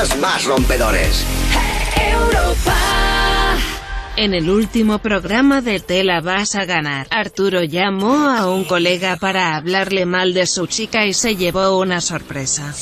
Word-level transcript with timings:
temas 0.00 0.20
más 0.20 0.46
rompedores. 0.46 1.26
En 4.16 4.34
el 4.34 4.48
último 4.50 4.98
programa 4.98 5.60
de 5.60 5.80
Tela 5.80 6.20
vas 6.20 6.54
a 6.56 6.64
ganar, 6.64 7.06
Arturo 7.10 7.62
llamó 7.64 8.28
a 8.28 8.52
un 8.54 8.64
colega 8.64 9.16
para 9.20 9.56
hablarle 9.56 10.06
mal 10.06 10.32
de 10.34 10.46
su 10.46 10.66
chica 10.66 11.06
y 11.06 11.12
se 11.12 11.36
llevó 11.36 11.78
una 11.80 12.00
sorpresa. 12.00 12.72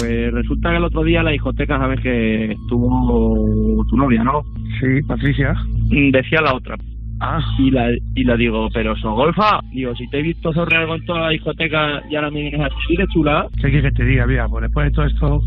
Pues 0.00 0.32
resulta 0.32 0.70
que 0.70 0.76
el 0.76 0.84
otro 0.84 1.04
día 1.04 1.22
la 1.22 1.30
discoteca, 1.30 1.78
sabes 1.78 2.00
que 2.00 2.52
estuvo 2.52 3.84
tu 3.88 3.96
novia, 3.96 4.24
¿no? 4.24 4.42
Sí, 4.80 5.02
Patricia. 5.06 5.54
Mm, 5.90 6.10
Decía 6.10 6.40
la 6.42 6.54
otra. 6.54 6.76
Ah, 7.20 7.40
Y 7.58 7.70
la, 7.70 7.90
y 8.14 8.24
la 8.24 8.36
digo, 8.36 8.68
pero 8.74 8.96
so 8.96 9.12
golfa, 9.12 9.60
digo, 9.72 9.94
si 9.94 10.08
te 10.08 10.18
he 10.18 10.22
visto 10.22 10.52
sobre 10.52 10.76
algo 10.76 10.96
en 10.96 11.04
toda 11.06 11.20
la 11.20 11.28
discoteca 11.30 12.02
y 12.10 12.16
ahora 12.16 12.30
me 12.30 12.40
vienes 12.42 12.60
así 12.60 12.96
de 12.96 13.06
chula, 13.12 13.46
¿qué 13.56 13.70
quieres 13.70 13.92
que 13.92 13.98
te 13.98 14.04
diga? 14.04 14.26
Mira, 14.26 14.48
pues 14.48 14.62
después 14.62 14.86
de 14.86 14.92
todo 14.92 15.06
esto, 15.06 15.40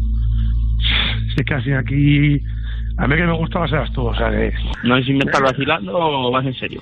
si 1.38 1.42
es 1.42 1.48
casi 1.48 1.72
aquí... 1.74 2.44
A 2.98 3.08
mí 3.08 3.16
que 3.16 3.24
me 3.24 3.38
gustaba 3.38 3.68
serás 3.68 3.92
tú, 3.94 4.08
o 4.08 4.16
sea 4.16 4.32
que... 4.32 4.52
no 4.84 4.98
sé 4.98 5.04
si 5.04 5.14
me 5.14 5.20
estás 5.20 5.42
vacilando 5.42 5.96
o 5.96 6.32
vas 6.32 6.46
en 6.46 6.54
serio. 6.56 6.82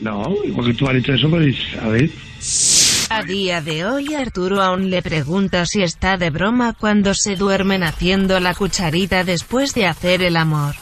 No, 0.00 0.22
porque 0.54 0.74
tú 0.74 0.86
has 0.86 0.94
dicho 0.94 1.12
eso, 1.12 1.28
pues, 1.28 1.56
a 1.82 1.88
ver... 1.88 2.08
A 3.10 3.24
día 3.24 3.60
de 3.60 3.84
hoy 3.84 4.14
Arturo 4.14 4.62
aún 4.62 4.90
le 4.90 5.02
pregunta 5.02 5.66
si 5.66 5.82
está 5.82 6.16
de 6.16 6.30
broma 6.30 6.74
cuando 6.78 7.14
se 7.14 7.34
duermen 7.34 7.82
haciendo 7.82 8.38
la 8.38 8.54
cucharita 8.54 9.24
después 9.24 9.74
de 9.74 9.86
hacer 9.86 10.22
el 10.22 10.36
amor. 10.36 10.76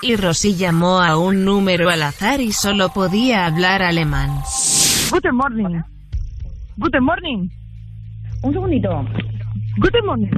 Y 0.00 0.16
Rosy 0.16 0.54
llamó 0.54 1.02
a 1.02 1.18
un 1.18 1.44
número 1.44 1.90
al 1.90 2.02
azar 2.02 2.40
y 2.40 2.52
solo 2.52 2.88
podía 2.88 3.44
hablar 3.44 3.82
alemán. 3.82 4.30
Guten 5.10 5.34
Morning. 5.34 5.82
Guten 6.78 7.04
Morning. 7.04 7.48
Un 8.42 8.52
segundito. 8.54 9.04
Guten 9.76 10.06
Morning. 10.06 10.30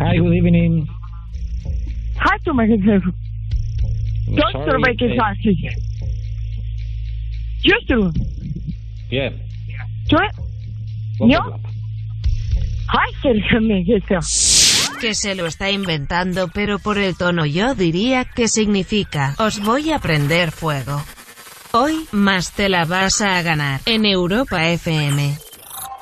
Hi, 0.00 0.18
good 0.18 0.34
evening. 0.34 0.88
Du 4.26 4.42
für 13.48 13.60
mich 13.60 13.86
gesagt? 13.86 14.24
Que 15.00 15.14
se 15.14 15.34
lo 15.34 15.46
está 15.46 15.70
inventando 15.70 16.48
pero 16.48 16.78
por 16.78 16.98
el 16.98 17.16
tono 17.16 17.44
yo 17.44 17.74
diría 17.74 18.24
que 18.24 18.48
significa, 18.48 19.34
os 19.38 19.60
voy 19.60 19.92
a 19.92 19.98
prender 19.98 20.50
fuego. 20.50 21.02
Hoy, 21.72 22.06
más 22.12 22.52
te 22.52 22.68
la 22.68 22.84
vas 22.84 23.20
a 23.20 23.42
ganar, 23.42 23.80
en 23.86 24.06
Europa 24.06 24.68
FM. 24.68 25.36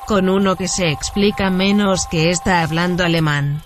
Con 0.06 0.28
uno 0.28 0.56
que 0.56 0.68
se 0.68 0.90
explica 0.90 1.50
menos 1.50 2.06
que 2.10 2.30
está 2.30 2.62
hablando 2.62 3.04
alemán. 3.04 3.62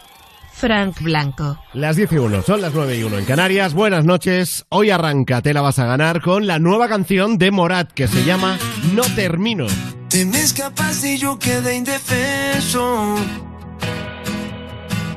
Frank 0.57 1.03
Blanco. 1.03 1.59
Las 1.75 1.97
10 1.97 2.13
y 2.13 2.17
1, 2.17 2.43
son 2.43 2.63
las 2.63 2.73
9 2.73 2.97
y 2.97 3.03
1 3.03 3.19
en 3.19 3.25
Canarias. 3.27 3.75
Buenas 3.75 4.07
noches. 4.07 4.65
Hoy 4.71 4.89
arranca 4.91 5.43
Te 5.43 5.53
la 5.53 5.61
vas 5.61 5.79
a 5.79 5.85
ganar 5.85 6.23
con 6.23 6.47
la 6.47 6.59
nueva 6.59 6.89
canción 6.89 7.37
de 7.37 7.51
Morat 7.51 7.93
que 7.93 8.09
se 8.09 8.25
llama 8.25 8.59
No 8.95 9.03
termino. 9.15 9.67
Te 10.09 10.25
me 10.25 10.41
escapaste 10.41 11.15
y 11.15 11.19
yo 11.19 11.39
quedé 11.39 11.77
indefenso. 11.77 13.17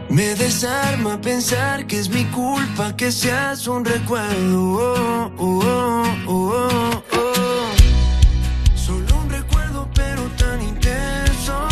Me 0.09 0.35
desarma 0.35 1.21
pensar 1.21 1.87
que 1.87 1.99
es 1.99 2.09
mi 2.09 2.25
culpa 2.25 2.95
que 2.97 3.11
seas 3.11 3.67
un 3.67 3.85
recuerdo. 3.85 4.73
Oh, 4.73 5.31
oh, 5.37 6.03
oh, 6.27 6.27
oh, 6.27 7.03
oh. 7.13 8.75
Solo 8.75 9.21
un 9.23 9.29
recuerdo, 9.29 9.87
pero 9.93 10.23
tan 10.37 10.61
intenso. 10.63 11.67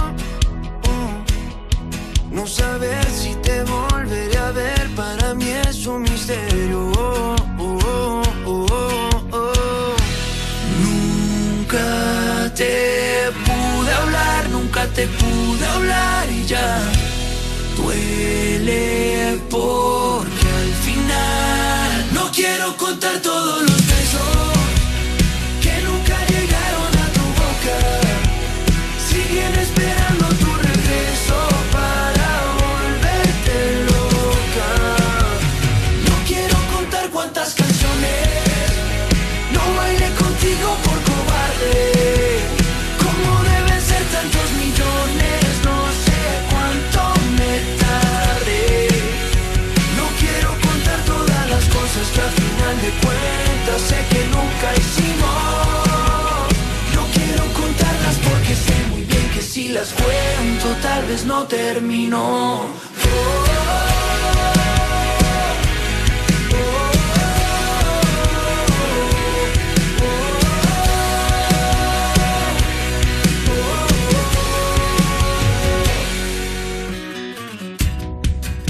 Oh. 0.84 2.32
No 2.32 2.46
saber 2.46 3.07
volveré 3.64 4.38
a 4.38 4.52
ver 4.52 4.90
para 4.96 5.34
mí 5.34 5.50
es 5.50 5.86
un 5.86 6.02
misterio. 6.04 6.92
Oh, 6.98 7.36
oh, 7.60 8.22
oh. 9.32 9.96
Nunca 10.84 12.52
te 12.56 13.32
pude 13.46 13.92
hablar, 14.02 14.50
nunca 14.50 14.86
te 14.88 15.08
pude 15.08 15.66
hablar 15.66 16.30
y 16.30 16.46
ya 16.46 16.80
duele 17.78 19.40
porque 19.50 20.48
al 20.62 20.74
final 20.86 22.14
no 22.14 22.32
quiero 22.32 22.76
contar 22.78 23.22
todos 23.22 23.62
los 23.64 23.77
sé 53.78 53.98
que 54.10 54.24
nunca 54.28 54.68
hicimos. 54.76 56.48
No 56.96 57.04
quiero 57.14 57.44
contarlas 57.54 58.16
porque 58.28 58.56
sé 58.56 58.76
muy 58.92 59.04
bien 59.04 59.30
que 59.34 59.42
si 59.42 59.70
las 59.70 59.90
cuento 59.94 60.68
tal 60.82 61.06
vez 61.06 61.26
no 61.26 61.46
termino. 61.48 62.66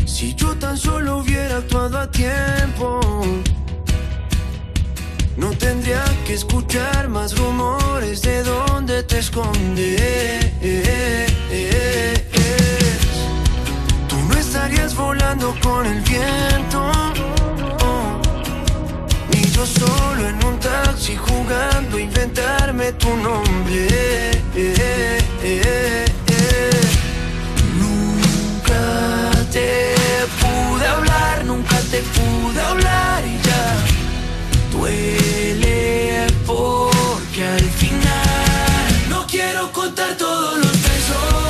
Si 0.06 0.34
yo 0.34 0.56
tan 0.58 0.76
solo 0.76 1.18
hubiera 1.18 1.58
actuado 1.58 2.00
a 2.00 2.10
tiempo, 2.10 3.00
tendría 5.68 6.06
que 6.26 6.34
escuchar 6.34 7.10
más 7.10 7.38
rumores 7.38 8.22
de 8.22 8.42
dónde 8.44 9.04
te 9.04 9.20
escondes. 9.20 10.52
Tú 14.08 14.18
no 14.30 14.34
estarías 14.38 14.96
volando 14.96 15.54
con 15.62 15.86
el 15.86 16.00
viento, 16.14 16.80
ni 19.32 19.42
yo 19.56 19.66
solo 19.66 20.22
en 20.32 20.38
un 20.46 20.58
taxi 20.60 21.18
jugando 21.18 21.98
a 21.98 22.02
inventarme 22.02 22.94
tu 22.94 23.12
nombre. 23.28 23.82
Nunca 27.82 28.84
te 29.52 29.70
pude 30.42 30.86
hablar, 30.96 31.46
nunca 31.46 31.78
te 31.92 32.00
pude 32.16 32.62
hablar 32.62 33.20
y 33.26 33.36
ya 33.48 33.97
duele 34.78 36.28
porque 36.46 37.44
al 37.44 37.70
final 37.82 39.10
no 39.10 39.26
quiero 39.28 39.72
contar 39.72 40.16
todos 40.18 40.60
los 40.60 40.72
besos 40.72 41.47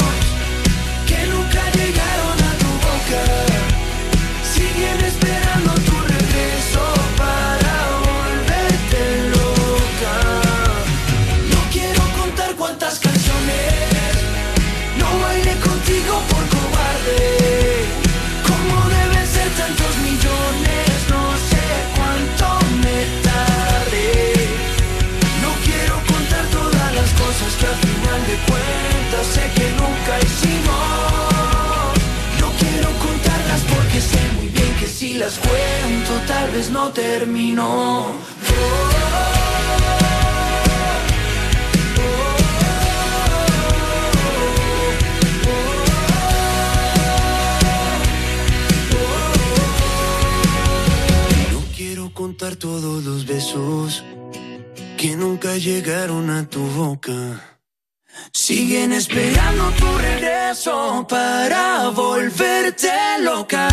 si 35.07 35.13
las 35.13 35.37
cuento 35.39 36.13
tal 36.27 36.51
vez 36.51 36.69
no 36.69 36.91
termino. 36.91 38.07
No 51.53 51.61
quiero 51.75 52.13
contar 52.13 52.57
todos 52.57 53.03
los 53.05 53.25
besos 53.25 54.03
que 54.97 55.15
nunca 55.15 55.55
llegaron 55.55 56.29
a 56.29 56.49
tu 56.49 56.63
boca. 56.81 57.15
Siguen 58.33 58.91
esperando 58.91 59.71
tu 59.79 59.89
regreso 59.97 61.05
para 61.07 61.89
volverte 61.89 62.91
loca. 63.21 63.69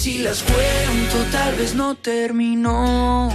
Si 0.00 0.18
las 0.18 0.42
cuento 0.42 1.30
tal 1.30 1.54
vez 1.56 1.74
no. 1.74 3.30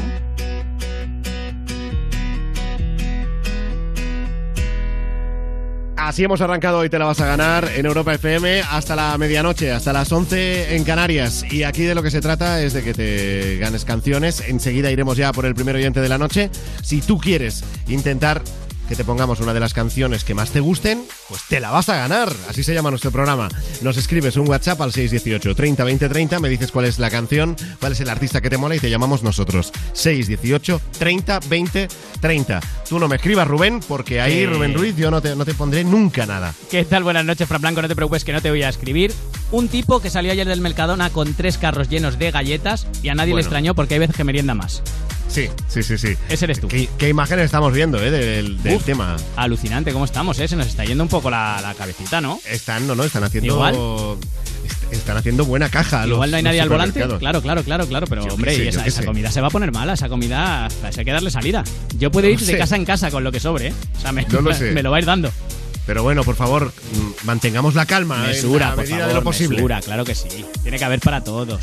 Así 5.98 6.24
hemos 6.24 6.40
arrancado 6.42 6.80
hoy 6.80 6.90
Te 6.90 7.00
la 7.00 7.06
vas 7.06 7.20
a 7.20 7.26
ganar 7.26 7.70
en 7.76 7.86
Europa 7.86 8.14
FM 8.14 8.62
hasta 8.62 8.96
la 8.96 9.18
medianoche, 9.18 9.72
hasta 9.72 9.92
las 9.92 10.12
11 10.12 10.76
en 10.76 10.84
Canarias. 10.84 11.44
Y 11.52 11.64
aquí 11.64 11.84
de 11.84 11.96
lo 11.96 12.04
que 12.04 12.12
se 12.12 12.22
trata 12.22 12.62
es 12.62 12.74
de 12.74 12.84
que 12.84 12.94
te 12.94 13.58
ganes 13.58 13.86
canciones. 13.86 14.44
Enseguida 14.48 14.92
iremos 14.92 15.18
ya 15.18 15.32
por 15.34 15.46
el 15.46 15.56
primer 15.56 15.76
oyente 15.76 16.02
de 16.02 16.10
la 16.10 16.18
noche. 16.18 16.50
Si 16.82 17.02
tú 17.02 17.18
quieres 17.20 17.64
intentar 17.88 18.42
que 18.88 18.96
te 18.96 19.04
pongamos 19.04 19.40
una 19.40 19.54
de 19.54 19.60
las 19.60 19.74
canciones 19.74 20.24
que 20.24 20.34
más 20.34 20.52
te 20.52 20.60
gusten, 20.60 21.04
pues 21.30 21.42
te 21.50 21.60
la 21.60 21.72
vas 21.72 21.90
a 21.90 21.96
ganar. 21.96 22.32
Así 22.50 22.64
se 22.64 22.74
llama 22.74 22.90
nuestro 22.92 23.12
programa. 23.12 23.50
Nos 23.82 23.98
escribes 23.98 24.36
un 24.38 24.48
WhatsApp 24.48 24.80
al 24.82 24.92
618 24.94 25.56
30 25.56 25.84
20 25.84 26.10
30, 26.10 26.40
me 26.40 26.50
dices 26.50 26.72
cuál 26.72 26.86
es 26.86 27.00
la 27.00 27.10
canción, 27.10 27.56
cuál 27.80 27.94
es 27.94 28.00
el 28.00 28.10
artista 28.10 28.42
que 28.42 28.50
te 28.50 28.58
mola 28.58 28.76
y 28.76 28.80
te 28.80 28.90
llamamos 28.90 29.24
nosotros. 29.24 29.72
618 29.94 30.82
30 31.00 31.40
20 31.50 31.88
30. 32.22 32.60
Tú 32.90 33.00
no 33.00 33.08
me 33.08 33.16
escribas, 33.16 33.48
Rubén, 33.48 33.80
porque 33.88 34.22
ahí. 34.22 34.46
Rubén 34.46 34.74
Ruiz, 34.74 34.96
yo 34.96 35.10
no 35.12 35.22
te, 35.22 35.36
no 35.36 35.46
te 35.46 35.54
pondré 35.54 35.84
nunca 35.84 36.26
nada. 36.26 36.54
¿Qué 36.70 36.86
tal? 36.86 37.04
Buenas 37.04 37.26
noches, 37.26 37.48
Fran 37.48 37.62
Blanco. 37.62 37.82
No 37.82 37.88
te 37.88 37.96
preocupes 37.96 38.24
que 38.24 38.34
no 38.34 38.42
te 38.42 38.50
voy 38.50 38.64
a 38.64 38.70
escribir. 38.70 39.12
Un 39.52 39.68
tipo 39.68 40.00
que 40.02 40.10
salió 40.10 40.32
ayer 40.32 40.48
del 40.48 40.62
Mercadona 40.62 41.10
con 41.10 41.34
tres 41.34 41.58
carros 41.58 41.90
llenos 41.90 42.20
de 42.20 42.32
galletas 42.32 42.88
y 43.02 43.10
a 43.10 43.16
nadie 43.16 43.32
Bueno. 43.32 43.38
le 43.38 43.42
extrañó 43.42 43.76
porque 43.76 43.96
hay 43.96 44.00
veces 44.00 44.16
que 44.16 44.24
merienda 44.24 44.54
más. 44.54 44.82
Sí, 45.36 45.50
sí, 45.68 45.84
sí, 45.84 45.98
sí. 45.98 46.16
Ese 46.30 46.46
eres 46.46 46.62
tú. 46.62 46.70
¿Qué, 46.70 46.88
qué 46.98 47.10
imágenes 47.10 47.44
estamos 47.46 47.74
viendo 47.74 48.02
eh, 48.02 48.10
del, 48.10 48.64
del 48.64 48.76
Uf. 48.78 48.86
tema? 48.86 49.18
Alucinante 49.36 49.92
cómo 49.92 50.06
estamos, 50.06 50.40
¿eh? 50.40 50.48
Se 50.48 50.56
nos 50.56 50.68
está 50.68 50.86
yendo 50.86 51.04
un 51.04 51.10
poco 51.10 51.30
la, 51.30 51.60
la 51.62 51.74
cabecita, 51.74 52.22
¿no? 52.22 52.40
Están, 52.50 52.88
no, 52.88 52.96
no, 52.96 53.04
están 53.04 53.26
haciendo. 53.26 53.54
Igual. 53.54 53.76
Están 54.92 55.18
haciendo 55.18 55.44
buena 55.44 55.68
caja. 55.70 56.08
Igual 56.08 56.20
los- 56.22 56.32
no 56.32 56.38
hay 56.38 56.44
nadie 56.44 56.62
al 56.62 56.70
volante. 56.70 57.02
Claro, 57.20 57.42
claro, 57.42 57.64
claro, 57.64 57.86
claro. 57.86 58.08
Pero, 58.08 58.26
Yo 58.26 58.34
hombre, 58.36 58.56
sé, 58.56 58.70
esa, 58.88 59.04
comida 59.04 59.30
se 59.30 59.42
va 59.42 59.48
a 59.48 59.50
poner 59.50 59.74
mala. 59.74 59.92
Esa 59.94 60.08
comida 60.08 60.68
hay 60.84 61.04
que 61.06 61.12
darle 61.12 61.30
salida. 61.32 61.66
Yo 61.98 62.12
puedo 62.12 62.30
ir 62.30 62.40
de 62.40 62.46
sé. 62.46 62.58
casa 62.58 62.78
en 62.78 62.86
casa 62.86 63.12
con 63.12 63.24
lo 63.26 63.32
que 63.34 63.42
sobre, 63.42 63.68
¿eh? 63.68 63.74
O 63.98 64.02
sea, 64.02 64.14
me, 64.14 64.24
No 64.24 64.40
lo 64.40 64.54
sé. 64.54 64.72
me 64.72 64.84
lo 64.84 64.90
va 64.92 64.98
a 64.98 65.00
ir 65.02 65.06
dando. 65.06 65.30
Pero 65.86 66.02
bueno, 66.02 66.24
por 66.24 66.36
favor, 66.38 66.72
mm, 66.94 67.26
mantengamos 67.28 67.76
la 67.76 67.86
calma 67.86 68.24
Mesura, 68.24 68.68
en 68.68 68.70
la 68.72 68.76
por 68.76 68.88
favor, 68.88 69.08
de 69.08 69.14
lo 69.14 69.24
posible. 69.24 69.58
mesura, 69.58 69.82
claro 69.82 70.06
que 70.06 70.16
sí. 70.16 70.30
Tiene 70.64 70.80
que 70.80 70.86
haber 70.86 71.00
para 71.02 71.24
todos. 71.24 71.60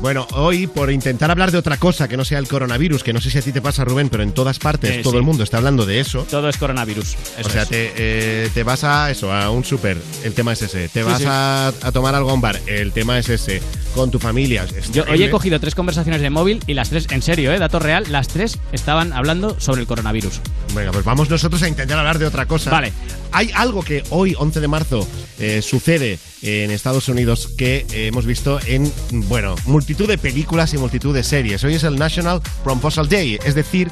Bueno, 0.00 0.28
hoy 0.32 0.68
por 0.68 0.92
intentar 0.92 1.28
hablar 1.30 1.50
de 1.50 1.58
otra 1.58 1.76
cosa 1.76 2.06
que 2.06 2.16
no 2.16 2.24
sea 2.24 2.38
el 2.38 2.46
coronavirus, 2.46 3.02
que 3.02 3.12
no 3.12 3.20
sé 3.20 3.30
si 3.30 3.38
a 3.38 3.42
ti 3.42 3.50
te 3.52 3.60
pasa, 3.60 3.84
Rubén, 3.84 4.08
pero 4.08 4.22
en 4.22 4.32
todas 4.32 4.60
partes 4.60 4.90
Eh, 4.98 5.00
todo 5.02 5.12
sí. 5.12 5.16
el 5.18 5.24
mundo 5.24 5.42
está 5.42 5.56
hablando 5.56 5.84
de 5.86 5.98
eso. 5.98 6.24
Todo 6.30 6.48
es 6.48 6.56
coronavirus. 6.56 7.16
Eso 7.36 7.48
o 7.48 7.50
sea, 7.50 7.62
es. 7.62 7.68
te, 7.68 7.92
eh, 7.96 8.48
te 8.54 8.62
vas 8.62 8.84
a 8.84 9.10
eso, 9.10 9.32
a 9.32 9.50
un 9.50 9.64
súper, 9.64 9.98
el 10.22 10.34
tema 10.34 10.52
es 10.52 10.62
ese. 10.62 10.88
Te 10.88 11.00
Sí, 11.02 11.06
vas 11.08 11.18
sí. 11.18 11.24
A, 11.26 11.68
a 11.82 11.92
tomar 11.92 12.14
algo 12.14 12.30
a 12.30 12.34
un 12.34 12.40
bar, 12.40 12.60
el 12.66 12.92
tema 12.92 13.18
es 13.18 13.28
ese. 13.28 13.60
Con 13.94 14.10
tu 14.12 14.20
familia. 14.20 14.64
es 14.76 14.92
Yo 14.92 15.02
hoy 15.10 15.22
he 15.24 15.30
cogido 15.30 15.58
tres 15.58 15.74
conversaciones 15.74 16.20
de 16.20 16.30
móvil 16.30 16.62
y 16.68 16.74
las 16.74 16.90
tres, 16.90 17.06
en 17.10 17.20
serio, 17.22 17.52
¿eh? 17.52 17.58
dato 17.58 17.80
real, 17.80 18.04
las 18.10 18.28
tres 18.28 18.58
estaban 18.72 19.12
hablando 19.12 19.58
sobre 19.58 19.80
el 19.80 19.86
coronavirus. 19.88 20.40
Venga, 20.74 20.92
pues 20.92 21.04
vamos 21.04 21.28
nosotros 21.28 21.60
a 21.62 21.68
intentar 21.68 21.98
hablar 21.98 22.18
de 22.20 22.26
otra 22.26 22.46
cosa. 22.46 22.70
Vale. 22.70 22.92
Hay 23.32 23.50
algo 23.54 23.82
que 23.82 24.02
hoy, 24.10 24.34
11 24.38 24.60
de 24.60 24.68
marzo, 24.68 25.06
eh, 25.38 25.62
sucede 25.62 26.18
en 26.42 26.70
Estados 26.70 27.08
Unidos 27.08 27.48
que 27.58 27.86
eh, 27.92 28.06
hemos 28.08 28.26
visto 28.26 28.58
en, 28.66 28.90
bueno, 29.28 29.54
multitud 29.66 30.08
de 30.08 30.18
películas 30.18 30.72
y 30.74 30.78
multitud 30.78 31.14
de 31.14 31.22
series. 31.22 31.62
Hoy 31.64 31.74
es 31.74 31.84
el 31.84 31.98
National 31.98 32.40
Proposal 32.64 33.08
Day, 33.08 33.38
es 33.44 33.54
decir, 33.54 33.90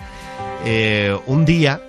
eh, 0.65 1.17
un 1.27 1.45
día 1.45 1.81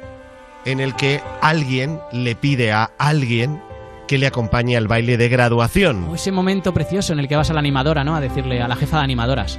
en 0.65 0.79
el 0.81 0.95
que 0.95 1.21
alguien 1.41 1.99
le 2.11 2.35
pide 2.35 2.71
a 2.73 2.91
alguien 2.97 3.61
que 4.07 4.17
le 4.17 4.27
acompañe 4.27 4.75
al 4.77 4.87
baile 4.87 5.17
de 5.17 5.29
graduación. 5.29 6.05
O 6.09 6.15
ese 6.15 6.31
momento 6.31 6.73
precioso 6.73 7.13
en 7.13 7.19
el 7.19 7.27
que 7.27 7.35
vas 7.37 7.49
a 7.49 7.53
la 7.53 7.59
animadora, 7.59 8.03
¿no? 8.03 8.15
A 8.15 8.21
decirle 8.21 8.61
a 8.61 8.67
la 8.67 8.75
jefa 8.75 8.97
de 8.97 9.03
animadoras. 9.03 9.57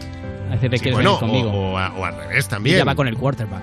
A 0.50 0.54
decirle 0.54 0.78
Sí, 0.78 0.84
que 0.84 0.92
bueno, 0.92 1.18
venir 1.18 1.44
conmigo. 1.44 1.50
o, 1.50 1.72
o 1.72 1.78
a- 1.78 1.92
o 1.94 2.04
al 2.04 2.16
revés 2.16 2.46
y 2.46 2.48
también. 2.48 2.78
ya 2.78 2.84
va 2.84 2.94
con 2.94 3.08
el 3.08 3.16
quarterback. 3.16 3.62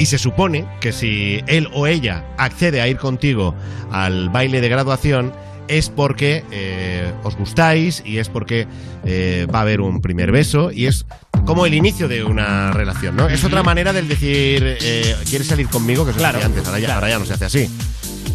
Y 0.00 0.06
se 0.06 0.16
supone 0.16 0.66
que 0.80 0.92
si 0.92 1.44
él 1.46 1.68
o 1.74 1.86
ella 1.86 2.24
accede 2.38 2.80
a 2.80 2.88
ir 2.88 2.96
contigo 2.96 3.54
al 3.92 4.30
baile 4.30 4.62
de 4.62 4.68
graduación 4.70 5.30
es 5.68 5.90
porque 5.90 6.42
eh, 6.50 7.12
os 7.22 7.36
gustáis 7.36 8.02
y 8.04 8.16
es 8.16 8.30
porque 8.30 8.66
eh, 9.04 9.46
va 9.54 9.58
a 9.58 9.62
haber 9.62 9.82
un 9.82 10.00
primer 10.00 10.32
beso 10.32 10.72
y 10.72 10.86
es 10.86 11.04
como 11.44 11.66
el 11.66 11.74
inicio 11.74 12.08
de 12.08 12.24
una 12.24 12.72
relación, 12.72 13.14
¿no? 13.14 13.28
Es 13.28 13.44
otra 13.44 13.62
manera 13.62 13.92
del 13.92 14.08
decir, 14.08 14.78
eh, 14.80 15.14
¿quieres 15.28 15.46
salir 15.46 15.68
conmigo? 15.68 16.06
Que 16.06 16.12
eso 16.12 16.18
Claro, 16.18 16.38
se 16.38 16.46
hacía 16.46 16.46
antes, 16.46 16.66
ahora 16.66 16.78
ya, 16.78 16.86
claro. 16.86 17.00
ahora 17.00 17.10
ya 17.10 17.18
no 17.18 17.26
se 17.26 17.34
hace 17.34 17.44
así. 17.44 17.70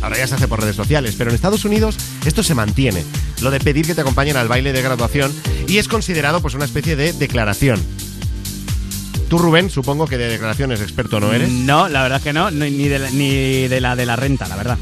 Ahora 0.03 0.17
ya 0.17 0.27
se 0.27 0.35
hace 0.35 0.47
por 0.47 0.61
redes 0.61 0.75
sociales, 0.75 1.15
pero 1.17 1.31
en 1.31 1.35
Estados 1.35 1.65
Unidos 1.65 1.97
esto 2.27 2.43
se 2.43 2.53
mantiene, 2.53 3.03
lo 3.41 3.49
de 3.49 3.59
pedir 3.59 3.87
que 3.87 3.95
te 3.95 4.01
acompañen 4.01 4.37
al 4.37 4.47
baile 4.47 4.71
de 4.71 4.83
graduación 4.83 5.33
y 5.67 5.79
es 5.79 5.87
considerado 5.87 6.41
pues 6.41 6.53
una 6.53 6.65
especie 6.65 6.95
de 6.95 7.11
declaración. 7.13 7.81
Tú, 9.35 9.41
Rubén, 9.41 9.69
supongo 9.69 10.07
que 10.07 10.17
de 10.17 10.29
declaraciones 10.29 10.79
experto 10.79 11.19
no 11.19 11.33
eres. 11.33 11.49
No, 11.51 11.89
la 11.89 12.03
verdad 12.03 12.19
es 12.19 12.23
que 12.23 12.31
no, 12.31 12.51
ni, 12.51 12.87
de 12.87 12.99
la, 12.99 13.09
ni 13.11 13.67
de 13.67 13.81
la 13.81 13.97
de 13.97 14.05
la 14.05 14.15
renta, 14.15 14.47
la 14.47 14.55
verdad. 14.55 14.77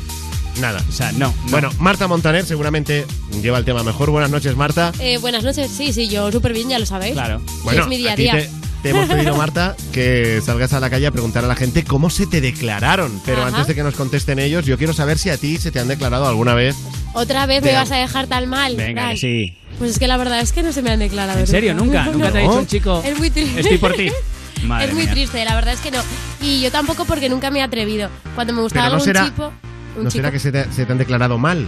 Nada. 0.61 0.79
O 0.87 0.91
sea, 0.91 1.11
no. 1.13 1.33
no. 1.45 1.49
Bueno, 1.49 1.71
Marta 1.79 2.07
Montaner 2.07 2.45
seguramente 2.45 3.07
lleva 3.41 3.57
el 3.57 3.65
tema 3.65 3.81
mejor. 3.81 4.11
Buenas 4.11 4.29
noches, 4.29 4.55
Marta. 4.55 4.91
Eh, 4.99 5.17
buenas 5.17 5.43
noches, 5.43 5.71
sí, 5.75 5.91
sí, 5.91 6.07
yo 6.07 6.31
súper 6.31 6.53
bien, 6.53 6.69
ya 6.69 6.77
lo 6.77 6.85
sabéis. 6.85 7.13
Claro. 7.13 7.41
Bueno, 7.63 7.81
es 7.81 7.87
mi 7.87 7.97
día 7.97 8.11
a 8.11 8.15
día. 8.15 8.33
te, 8.33 8.49
te 8.83 8.89
hemos 8.91 9.07
pedido, 9.09 9.35
Marta, 9.35 9.75
que 9.91 10.39
salgas 10.45 10.71
a 10.73 10.79
la 10.79 10.91
calle 10.91 11.07
a 11.07 11.11
preguntar 11.11 11.43
a 11.43 11.47
la 11.47 11.55
gente 11.55 11.83
cómo 11.83 12.11
se 12.11 12.27
te 12.27 12.39
declararon. 12.39 13.19
Pero 13.25 13.39
Ajá. 13.39 13.47
antes 13.47 13.65
de 13.65 13.73
que 13.73 13.81
nos 13.81 13.95
contesten 13.95 14.37
ellos, 14.37 14.67
yo 14.67 14.77
quiero 14.77 14.93
saber 14.93 15.17
si 15.17 15.31
a 15.31 15.37
ti 15.37 15.57
se 15.57 15.71
te 15.71 15.79
han 15.79 15.87
declarado 15.87 16.27
alguna 16.27 16.53
vez. 16.53 16.75
Otra 17.13 17.47
vez 17.47 17.63
Te 17.63 17.69
me 17.71 17.73
vas 17.73 17.89
a 17.89 17.95
dejar 17.95 18.27
tan 18.27 18.47
mal. 18.47 18.75
Venga, 18.75 19.09
que 19.09 19.17
sí. 19.17 19.57
Pues 19.79 19.89
es 19.89 19.99
que 19.99 20.07
la 20.07 20.17
verdad 20.17 20.39
es 20.41 20.51
que 20.51 20.61
no 20.61 20.71
se 20.71 20.83
me 20.83 20.91
han 20.91 20.99
declarado. 20.99 21.39
¿En 21.39 21.47
serio? 21.47 21.73
¿Nunca? 21.73 22.05
¿Nunca 22.05 22.31
te 22.31 22.37
ha 22.37 22.41
dicho 22.41 22.59
un 22.59 22.67
chico? 22.67 23.01
Es 23.03 23.17
muy 23.17 23.31
triste. 23.31 23.61
Estoy 23.61 23.79
por 23.79 23.93
ti. 23.93 24.11
Madre 24.63 24.87
es 24.87 24.93
muy 24.93 25.03
mía. 25.03 25.11
triste, 25.13 25.43
la 25.45 25.55
verdad 25.55 25.73
es 25.73 25.79
que 25.79 25.91
no. 25.91 25.99
Y 26.41 26.61
yo 26.61 26.71
tampoco 26.71 27.05
porque 27.05 27.29
nunca 27.29 27.51
me 27.51 27.59
he 27.59 27.61
atrevido. 27.61 28.09
Cuando 28.35 28.53
me 28.53 28.61
gustaba 28.61 28.85
Pero 28.87 28.97
no 28.97 29.01
algún 29.03 29.13
será- 29.13 29.25
chico... 29.25 29.53
Un 29.95 30.05
¿No 30.05 30.09
chico 30.09 30.21
será 30.23 30.31
que 30.31 30.39
se 30.39 30.51
te, 30.51 30.71
se 30.73 30.85
te 30.85 30.91
han 30.91 30.97
declarado 30.97 31.37
mal? 31.37 31.67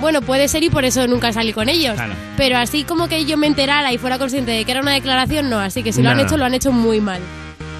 Bueno, 0.00 0.22
puede 0.22 0.46
ser 0.48 0.62
y 0.62 0.70
por 0.70 0.84
eso 0.84 1.06
nunca 1.08 1.32
salí 1.32 1.52
con 1.52 1.68
ellos. 1.68 1.94
Claro. 1.94 2.14
Pero 2.36 2.56
así 2.58 2.84
como 2.84 3.08
que 3.08 3.24
yo 3.24 3.36
me 3.36 3.46
enterara 3.48 3.92
y 3.92 3.98
fuera 3.98 4.18
consciente 4.18 4.50
de 4.52 4.64
que 4.64 4.70
era 4.72 4.80
una 4.80 4.92
declaración, 4.92 5.50
no. 5.50 5.58
Así 5.58 5.82
que 5.82 5.92
si 5.92 6.02
lo 6.02 6.10
han 6.10 6.20
hecho, 6.20 6.36
lo 6.36 6.44
han 6.44 6.54
hecho 6.54 6.70
muy 6.72 7.00
mal. 7.00 7.20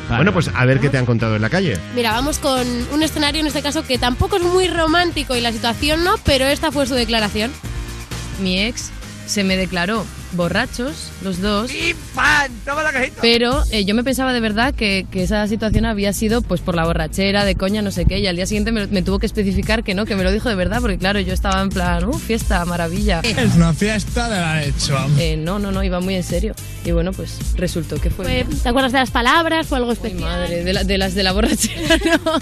Vale. 0.09 0.17
Bueno, 0.19 0.33
pues 0.33 0.51
a 0.55 0.65
ver 0.65 0.81
qué 0.81 0.89
te 0.91 0.99
han 0.99 1.07
contado 1.07 1.37
en 1.37 1.43
la 1.43 1.49
calle. 1.49 1.79
Mira, 1.95 2.11
vamos 2.13 2.39
con 2.39 2.67
un 2.93 3.03
escenario 3.03 3.41
en 3.41 3.47
este 3.47 3.63
caso 3.63 3.85
que 3.87 3.99
tampoco 3.99 4.37
es 4.37 4.43
muy 4.43 4.69
romántico 4.69 5.35
y 5.37 5.41
la 5.41 5.51
situación 5.53 6.03
no, 6.05 6.17
pero 6.25 6.47
esta 6.47 6.71
fue 6.73 6.87
su 6.87 6.95
declaración. 6.95 7.51
mi 8.41 8.59
ex 8.65 8.91
se 9.27 9.45
me 9.45 9.57
declaró 9.57 10.05
borrachos, 10.33 11.11
los 11.23 11.41
dos. 11.41 11.71
Pero 13.21 13.63
eh, 13.71 13.85
yo 13.85 13.95
me 13.95 14.03
pensaba 14.05 14.33
de 14.33 14.41
verdad 14.41 14.75
que, 14.75 15.07
que 15.11 15.23
esa 15.23 15.47
situación 15.47 15.85
había 15.87 16.13
sido 16.13 16.43
pues 16.43 16.61
por 16.61 16.75
la 16.75 16.85
borrachera, 16.85 17.45
de 17.45 17.55
coña, 17.55 17.83
no 17.83 17.91
sé 17.91 18.05
qué, 18.05 18.19
y 18.19 18.27
al 18.27 18.37
día 18.37 18.47
siguiente 18.47 18.73
me, 18.73 18.87
me 18.89 19.03
tuvo 19.03 19.19
que 19.19 19.27
especificar 19.27 19.85
que 19.85 19.95
no, 19.95 20.05
que 20.07 20.17
me 20.17 20.25
lo 20.25 20.33
dijo 20.33 20.49
de 20.49 20.55
verdad, 20.57 20.81
porque 20.81 20.99
claro, 20.99 21.21
yo 21.21 21.33
estaba 21.33 21.63
en 21.63 21.69
plan, 21.69 22.05
uh, 22.05 22.13
fiesta, 22.19 22.65
maravilla. 22.65 23.21
Es 23.21 23.55
una 23.55 23.73
fiesta 23.73 24.29
de 24.29 24.41
la 24.41 24.65
hecho. 24.65 24.97
Eh, 25.19 25.37
no, 25.37 25.59
no, 25.59 25.71
no, 25.73 25.83
iba 25.85 26.01
muy 26.01 26.15
en 26.17 26.23
serio. 26.25 26.55
Y 26.85 26.91
bueno, 26.91 27.13
pues 27.13 27.39
resultó 27.57 28.01
que 28.01 28.11
fue... 28.11 28.45
¿Te 28.63 28.69
acuerdas 28.69 28.93
de 28.93 28.99
las 28.99 29.11
palabras? 29.11 29.67
¿Fue 29.67 29.79
algo 29.79 29.93
especial? 29.93 30.21
madre, 30.21 30.65
de, 30.65 30.73
la- 30.73 30.85
de 30.85 30.99
las 30.99 31.15
de 31.15 31.23
la 31.23 31.33
borrachera, 31.33 31.97
no. 32.25 32.33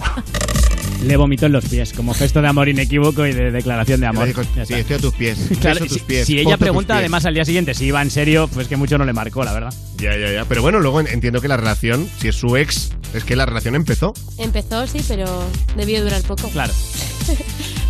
Le 1.04 1.16
vomitó 1.16 1.46
en 1.46 1.52
los 1.52 1.64
pies, 1.64 1.92
como 1.92 2.14
gesto 2.14 2.40
de 2.40 2.48
amor 2.48 2.68
inequívoco 2.68 3.26
y 3.26 3.32
de 3.32 3.50
declaración 3.50 4.00
de 4.00 4.04
Le 4.04 4.08
amor. 4.10 4.26
dijo, 4.26 4.42
sí, 4.44 4.74
estoy 4.74 4.96
a 4.96 4.98
tus 5.00 5.14
pies. 5.14 5.38
Claro, 5.60 5.80
beso 5.80 5.86
tus 5.86 5.94
si, 5.98 6.00
pies, 6.04 6.26
si 6.26 6.38
ella 6.38 6.56
pregunta 6.56 6.94
pies. 6.94 7.00
además 7.00 7.24
al 7.26 7.34
día 7.34 7.44
siguiente 7.44 7.74
si 7.74 7.86
iba 7.86 8.00
en 8.00 8.10
serio, 8.10 8.48
pues 8.52 8.68
que 8.68 8.76
mucho 8.76 8.98
no 8.98 9.04
le 9.04 9.12
marcó, 9.12 9.42
la 9.44 9.52
verdad. 9.52 9.74
Ya, 9.96 10.16
ya, 10.16 10.30
ya. 10.32 10.44
Pero 10.44 10.62
bueno, 10.62 10.78
luego 10.80 11.00
en- 11.00 11.08
entiendo 11.08 11.40
que 11.40 11.48
la 11.48 11.56
relación, 11.56 12.08
si 12.20 12.28
es 12.28 12.36
su 12.36 12.56
ex, 12.56 12.90
es 13.14 13.24
que 13.24 13.34
la 13.36 13.46
relación 13.46 13.74
empezó. 13.74 14.14
Empezó, 14.38 14.86
sí, 14.86 15.00
pero 15.08 15.44
debió 15.76 16.02
durar 16.02 16.22
poco. 16.22 16.48
Claro. 16.50 16.72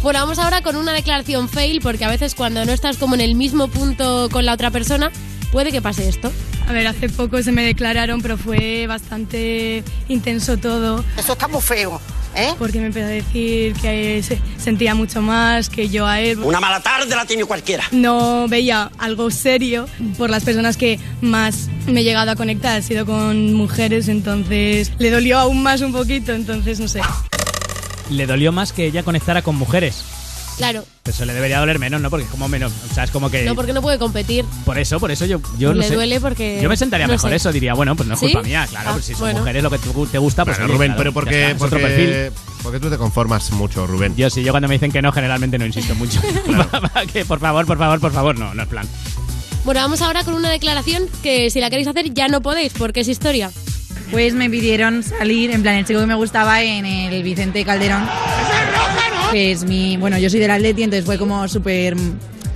Bueno, 0.03 0.19
vamos 0.19 0.41
ahora 0.41 0.63
con 0.63 0.75
una 0.75 0.93
declaración 0.93 1.49
fail, 1.49 1.81
porque 1.81 2.05
a 2.05 2.11
veces 2.11 2.35
cuando 2.35 2.65
no 2.65 2.73
estás 2.73 2.97
como 2.97 3.15
en 3.15 3.21
el 3.21 3.37
mismo 3.37 3.69
punto 3.69 4.29
con 4.33 4.45
la 4.45 4.53
otra 4.55 4.73
persona, 4.73 5.13
puede 5.53 5.71
que 5.71 5.81
pase 5.81 6.09
esto. 6.09 6.33
A 6.67 6.73
ver, 6.73 6.89
hace 6.89 7.09
poco 7.09 7.41
se 7.41 7.53
me 7.53 7.63
declararon, 7.63 8.21
pero 8.21 8.37
fue 8.37 8.89
bastante 8.89 9.85
intenso 10.09 10.57
todo. 10.57 11.05
Eso 11.17 11.35
está 11.35 11.47
muy 11.47 11.61
feo. 11.63 12.01
¿Eh? 12.35 12.55
Porque 12.59 12.81
me 12.81 12.87
empezó 12.87 13.07
a 13.07 13.11
decir 13.11 13.75
que 13.75 14.23
se 14.23 14.41
sentía 14.59 14.95
mucho 14.95 15.21
más 15.21 15.69
que 15.69 15.89
yo 15.89 16.07
a 16.07 16.21
él. 16.21 16.39
Una 16.39 16.61
mala 16.61 16.81
tarde 16.81 17.15
la 17.15 17.27
tiene 17.27 17.45
cualquiera. 17.45 17.85
No 17.91 18.47
veía 18.49 18.91
algo 18.99 19.31
serio 19.31 19.87
por 20.17 20.31
las 20.31 20.45
personas 20.45 20.77
que 20.77 20.99
más 21.21 21.69
me 21.87 22.01
he 22.01 22.05
llegado 22.05 22.31
a 22.31 22.37
conectar. 22.37 22.79
Ha 22.79 22.83
sido 22.83 23.05
con 23.05 23.53
mujeres, 23.55 24.09
entonces 24.09 24.93
le 24.99 25.11
dolió 25.11 25.39
aún 25.39 25.63
más 25.63 25.81
un 25.83 25.93
poquito, 25.93 26.33
entonces 26.33 26.81
no 26.81 26.89
sé. 26.89 27.01
Le 28.11 28.27
dolió 28.27 28.53
más 28.53 28.73
que 28.73 28.87
ella 28.87 29.03
conectara 29.03 29.43
con 29.43 29.57
mujeres. 29.57 30.05
Claro. 30.63 30.85
Eso 31.05 31.25
le 31.25 31.33
debería 31.35 31.59
doler 31.59 31.81
menos, 31.81 32.01
¿no? 32.01 32.09
Porque 32.09 32.25
es 32.25 32.31
como 32.31 32.47
menos. 32.49 32.73
O 32.89 32.95
sea, 32.95 33.03
es 33.03 33.11
como 33.11 33.31
que. 33.31 33.43
No, 33.43 33.57
porque 33.57 33.73
no 33.73 33.83
puede 33.83 33.99
competir. 33.99 34.45
Por 34.65 34.79
eso, 34.79 35.01
por 35.01 35.11
eso 35.11 35.27
yo, 35.27 35.41
yo 35.59 35.75
no 35.75 35.81
Le 35.81 35.89
sé. 35.89 35.95
duele 35.95 36.21
porque. 36.21 36.61
Yo 36.63 36.69
me 36.69 36.77
sentaría 36.77 37.09
no 37.09 37.15
mejor 37.15 37.31
sé. 37.31 37.37
eso, 37.37 37.51
diría, 37.53 37.75
bueno, 37.75 37.97
pues 37.97 38.09
no 38.09 38.15
es 38.15 38.21
¿Sí? 38.21 38.27
culpa 38.27 38.43
mía, 38.45 38.65
claro, 38.71 38.91
Ah, 38.91 38.93
pues 38.93 39.05
si 39.07 39.13
son 39.13 39.23
bueno. 39.23 39.41
mujeres 39.41 39.63
lo 39.65 39.71
que 39.71 39.79
tú- 39.79 40.07
te 40.07 40.19
gusta, 40.19 40.45
pues. 40.45 40.57
Bueno, 40.59 40.67
oye, 40.67 40.75
Rubén, 40.77 40.89
claro, 40.91 40.99
pero 41.01 41.13
porque, 41.13 41.43
está, 41.51 41.57
es 41.57 41.63
otro 41.63 41.81
perfil. 41.81 42.07
porque, 42.07 42.33
porque 42.63 42.79
tú 42.81 42.91
te 42.91 42.97
conformas 42.99 43.51
mucho, 43.51 43.87
Rubén. 43.89 44.15
Yo 44.15 44.31
sí, 44.31 44.45
yo 44.45 44.53
cuando 44.53 44.69
me 44.69 44.75
dicen 44.77 44.93
que 44.93 45.03
no, 45.03 45.11
generalmente 45.11 45.59
no 45.59 45.67
insisto 45.67 45.97
mucho. 45.97 46.21
que 47.13 47.25
por 47.25 47.41
favor, 47.41 47.67
por 47.67 47.79
favor, 47.79 47.99
por 48.01 48.13
favor, 48.13 48.39
no, 48.39 48.55
no 48.55 48.63
es 48.63 48.69
plan. 48.69 48.87
Bueno, 49.65 49.81
vamos 49.81 50.01
ahora 50.03 50.23
con 50.25 50.35
una 50.35 50.51
declaración 50.51 51.05
que 51.25 51.51
si 51.51 51.61
la 51.61 51.71
queréis 51.71 51.89
hacer 51.89 52.15
ya 52.15 52.29
no 52.29 52.41
podéis 52.41 52.73
porque 52.73 53.01
es 53.01 53.09
historia. 53.09 53.51
Pues 54.13 54.35
me 54.35 54.51
pidieron 54.51 55.03
salir, 55.03 55.51
en 55.53 55.63
plan, 55.63 55.77
el 55.77 55.87
chico 55.87 55.99
que 55.99 56.07
me 56.07 56.15
gustaba 56.15 56.61
en 56.63 56.85
el 56.85 57.23
Vicente 57.23 57.65
Calderón. 57.65 58.07
Que 59.33 59.53
es 59.53 59.65
mi. 59.65 59.97
Bueno, 59.97 60.19
yo 60.19 60.29
soy 60.29 60.39
del 60.39 60.51
Atleti, 60.51 60.83
entonces 60.83 61.07
fue 61.07 61.17
como 61.17 61.49
súper 61.49 61.97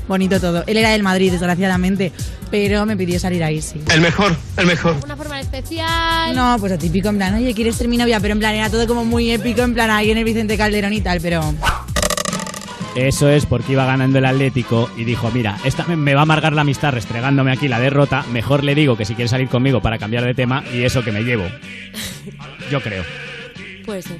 bonito 0.06 0.38
todo. 0.38 0.64
Él 0.66 0.76
era 0.76 0.90
del 0.90 1.02
Madrid, 1.02 1.32
desgraciadamente, 1.32 2.12
pero 2.50 2.84
me 2.84 2.94
pidió 2.94 3.18
salir 3.18 3.42
ahí, 3.42 3.62
sí. 3.62 3.80
El 3.90 4.02
mejor, 4.02 4.36
el 4.58 4.66
mejor. 4.66 4.96
Una 5.02 5.16
forma 5.16 5.40
especial. 5.40 6.34
No, 6.34 6.58
pues 6.60 6.72
atípico, 6.72 7.08
en 7.08 7.16
plan, 7.16 7.34
oye, 7.34 7.54
¿quieres 7.54 7.75
ser 7.75 7.88
mi 7.88 7.96
novia? 7.96 8.20
Pero 8.20 8.32
en 8.32 8.38
plan, 8.38 8.54
era 8.54 8.68
todo 8.68 8.86
como 8.86 9.06
muy 9.06 9.30
épico, 9.30 9.62
en 9.62 9.72
plan, 9.72 9.90
ahí 9.90 10.10
en 10.10 10.18
el 10.18 10.25
Vicente 10.25 10.58
Calderón 10.58 10.92
y 10.92 11.00
tal, 11.00 11.22
pero. 11.22 11.54
Eso 12.96 13.28
es 13.28 13.44
porque 13.46 13.72
iba 13.72 13.84
ganando 13.84 14.18
el 14.18 14.24
Atlético 14.24 14.90
y 14.96 15.04
dijo, 15.04 15.30
mira, 15.30 15.58
esta 15.64 15.84
me- 15.86 16.14
va 16.14 16.20
a 16.20 16.22
amargar 16.22 16.54
la 16.54 16.62
amistad 16.62 16.92
restregándome 16.92 17.52
aquí 17.52 17.68
la 17.68 17.78
derrota, 17.78 18.24
mejor 18.32 18.64
le 18.64 18.74
digo 18.74 18.96
que 18.96 19.04
si 19.04 19.14
quiere 19.14 19.28
salir 19.28 19.48
conmigo 19.48 19.80
para 19.82 19.98
cambiar 19.98 20.24
de 20.24 20.32
tema 20.34 20.64
y 20.72 20.82
eso 20.82 21.04
que 21.04 21.12
me 21.12 21.22
llevo. 21.22 21.44
Yo 22.70 22.80
creo. 22.80 23.04
Puede 23.84 24.02
ser. 24.02 24.16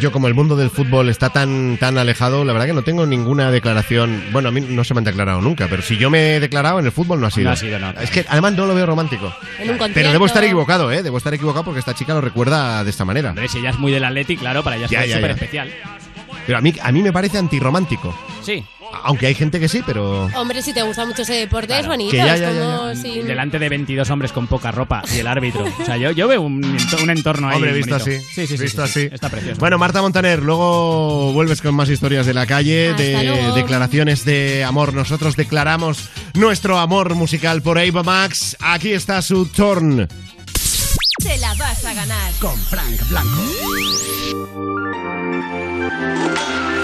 Yo 0.00 0.12
como 0.12 0.28
el 0.28 0.34
mundo 0.34 0.54
del 0.54 0.68
fútbol 0.68 1.08
está 1.08 1.30
tan 1.30 1.78
tan 1.78 1.96
alejado, 1.96 2.44
la 2.44 2.52
verdad 2.52 2.66
que 2.66 2.74
no 2.74 2.82
tengo 2.82 3.06
ninguna 3.06 3.50
declaración. 3.50 4.22
Bueno, 4.32 4.50
a 4.50 4.52
mí 4.52 4.60
no 4.60 4.84
se 4.84 4.92
me 4.92 4.98
han 4.98 5.04
declarado 5.04 5.40
nunca, 5.40 5.66
pero 5.70 5.80
si 5.80 5.96
yo 5.96 6.10
me 6.10 6.36
he 6.36 6.40
declarado 6.40 6.78
en 6.78 6.84
el 6.86 6.92
fútbol 6.92 7.18
no 7.20 7.28
ha 7.28 7.30
sido. 7.30 7.46
No 7.46 7.52
ha 7.52 7.56
sido, 7.56 7.78
no. 7.78 7.90
Es 7.92 8.10
que 8.10 8.26
además 8.28 8.52
no 8.52 8.66
lo 8.66 8.74
veo 8.74 8.84
romántico. 8.84 9.32
En 9.58 9.70
un. 9.70 9.78
Pero 9.94 10.12
debo 10.12 10.26
estar 10.26 10.44
equivocado, 10.44 10.92
¿eh? 10.92 11.02
Debo 11.02 11.16
estar 11.16 11.32
equivocado 11.32 11.64
porque 11.64 11.78
esta 11.80 11.94
chica 11.94 12.12
lo 12.12 12.20
recuerda 12.20 12.84
de 12.84 12.90
esta 12.90 13.06
manera. 13.06 13.30
Hombre, 13.30 13.48
si 13.48 13.58
ella 13.60 13.70
es 13.70 13.78
muy 13.78 13.90
del 13.92 14.04
Atlético, 14.04 14.40
claro, 14.42 14.62
para 14.62 14.76
ella 14.76 14.88
Ya, 14.90 15.04
es 15.04 15.12
súper 15.14 15.30
especial. 15.30 15.70
Pero 16.48 16.58
a 16.58 16.60
mí, 16.62 16.72
a 16.82 16.90
mí 16.92 17.02
me 17.02 17.12
parece 17.12 17.36
antirromántico. 17.36 18.14
Sí. 18.42 18.64
Aunque 19.04 19.26
hay 19.26 19.34
gente 19.34 19.60
que 19.60 19.68
sí, 19.68 19.82
pero... 19.84 20.30
Hombre, 20.34 20.62
si 20.62 20.72
te 20.72 20.80
gusta 20.80 21.04
mucho 21.04 21.20
ese 21.20 21.34
deporte 21.34 21.78
es 21.78 21.86
bonito. 21.86 22.10
que 22.10 22.16
ya, 22.16 22.34
es 22.36 22.40
ya, 22.40 22.50
ya, 22.52 22.58
como 22.78 22.94
si- 22.94 23.20
Delante 23.20 23.58
de 23.58 23.68
22 23.68 24.08
hombres 24.08 24.32
con 24.32 24.46
poca 24.46 24.70
ropa 24.72 25.02
y 25.14 25.18
el 25.18 25.26
árbitro. 25.26 25.66
O 25.78 25.84
sea, 25.84 25.98
yo, 25.98 26.10
yo 26.12 26.26
veo 26.26 26.40
un, 26.40 26.62
ento- 26.62 27.02
un 27.02 27.10
entorno 27.10 27.50
ahí. 27.50 27.56
Hombre, 27.56 27.74
visto 27.74 27.98
bonito. 27.98 28.10
así. 28.10 28.18
Sí, 28.34 28.46
sí, 28.46 28.56
sí. 28.56 28.62
Visto 28.62 28.86
sí, 28.86 28.92
sí. 28.94 29.00
así. 29.08 29.14
Está 29.14 29.28
precioso. 29.28 29.60
Bueno, 29.60 29.76
Marta 29.76 30.00
Montaner, 30.00 30.42
luego 30.42 31.34
vuelves 31.34 31.60
con 31.60 31.74
más 31.74 31.90
historias 31.90 32.24
de 32.24 32.32
la 32.32 32.46
calle, 32.46 32.88
Hasta 32.92 33.02
de 33.02 33.24
luego. 33.24 33.54
declaraciones 33.54 34.24
de 34.24 34.64
amor. 34.64 34.94
Nosotros 34.94 35.36
declaramos 35.36 36.08
nuestro 36.32 36.78
amor 36.78 37.14
musical 37.14 37.60
por 37.60 37.78
Ava 37.78 38.02
Max. 38.02 38.56
Aquí 38.58 38.94
está 38.94 39.20
su 39.20 39.44
turn. 39.48 40.08
Te 41.22 41.36
la 41.36 41.52
vas 41.56 41.84
a 41.84 41.92
ganar. 41.92 42.32
Con 42.40 42.56
Frank 42.56 43.06
Blanco. 43.10 43.42
You 45.90 46.77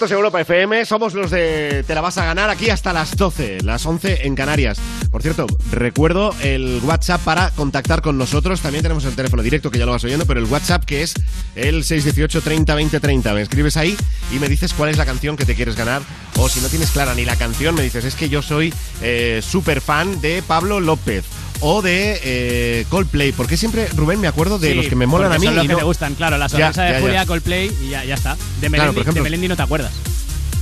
Esto 0.00 0.14
es 0.14 0.18
Europa 0.18 0.40
FM, 0.40 0.86
somos 0.86 1.12
los 1.12 1.30
de 1.30 1.84
Te 1.86 1.94
la 1.94 2.00
vas 2.00 2.16
a 2.16 2.24
ganar 2.24 2.48
aquí 2.48 2.70
hasta 2.70 2.94
las 2.94 3.18
12, 3.18 3.60
las 3.64 3.84
11 3.84 4.26
en 4.26 4.34
Canarias. 4.34 4.80
Por 5.10 5.20
cierto, 5.20 5.46
recuerdo 5.72 6.34
el 6.40 6.80
WhatsApp 6.84 7.20
para 7.20 7.50
contactar 7.50 8.00
con 8.00 8.16
nosotros. 8.16 8.62
También 8.62 8.82
tenemos 8.82 9.04
el 9.04 9.14
teléfono 9.14 9.42
directo 9.42 9.70
que 9.70 9.78
ya 9.78 9.84
lo 9.84 9.92
vas 9.92 10.02
oyendo, 10.02 10.24
pero 10.24 10.40
el 10.40 10.46
WhatsApp 10.46 10.86
que 10.86 11.02
es 11.02 11.12
el 11.54 11.84
618 11.84 12.40
30 12.40 12.74
20 12.74 12.98
30. 12.98 13.34
Me 13.34 13.42
escribes 13.42 13.76
ahí 13.76 13.94
y 14.34 14.38
me 14.38 14.48
dices 14.48 14.72
cuál 14.72 14.88
es 14.88 14.96
la 14.96 15.04
canción 15.04 15.36
que 15.36 15.44
te 15.44 15.54
quieres 15.54 15.76
ganar. 15.76 16.00
O 16.38 16.48
si 16.48 16.60
no 16.60 16.68
tienes 16.68 16.92
clara 16.92 17.14
ni 17.14 17.26
la 17.26 17.36
canción, 17.36 17.74
me 17.74 17.82
dices, 17.82 18.06
es 18.06 18.14
que 18.14 18.30
yo 18.30 18.40
soy 18.40 18.72
eh, 19.02 19.42
súper 19.42 19.82
fan 19.82 20.22
de 20.22 20.40
Pablo 20.40 20.80
López. 20.80 21.26
O 21.62 21.82
de 21.82 22.18
eh, 22.22 22.86
Coldplay, 22.88 23.32
porque 23.32 23.56
siempre, 23.56 23.86
Rubén, 23.88 24.18
me 24.20 24.28
acuerdo 24.28 24.58
de 24.58 24.70
Sí, 24.70 24.74
los 24.74 24.86
que 24.86 24.96
me 24.96 25.06
molan 25.06 25.32
a 25.32 25.38
mí. 25.38 25.44
Son 25.46 25.56
los 25.56 25.64
y 25.64 25.68
que 25.68 25.72
no- 25.74 25.78
te 25.80 25.84
gustan, 25.84 26.14
claro. 26.14 26.38
La 26.38 26.46
ya, 26.46 26.70
de 26.72 26.92
ya. 26.92 27.00
Julia 27.00 27.26
Coldplay 27.26 27.70
y 27.82 27.90
ya, 27.90 28.04
ya 28.04 28.14
está. 28.14 28.34
De 28.60 28.68
Melendi, 28.70 28.76
Claro, 28.76 28.92
por 28.94 29.02
ejemplo- 29.02 29.14
de 29.22 29.24
Melendi 29.24 29.48
no 29.48 29.56
te 29.56 29.62
acuerdas. 29.62 29.92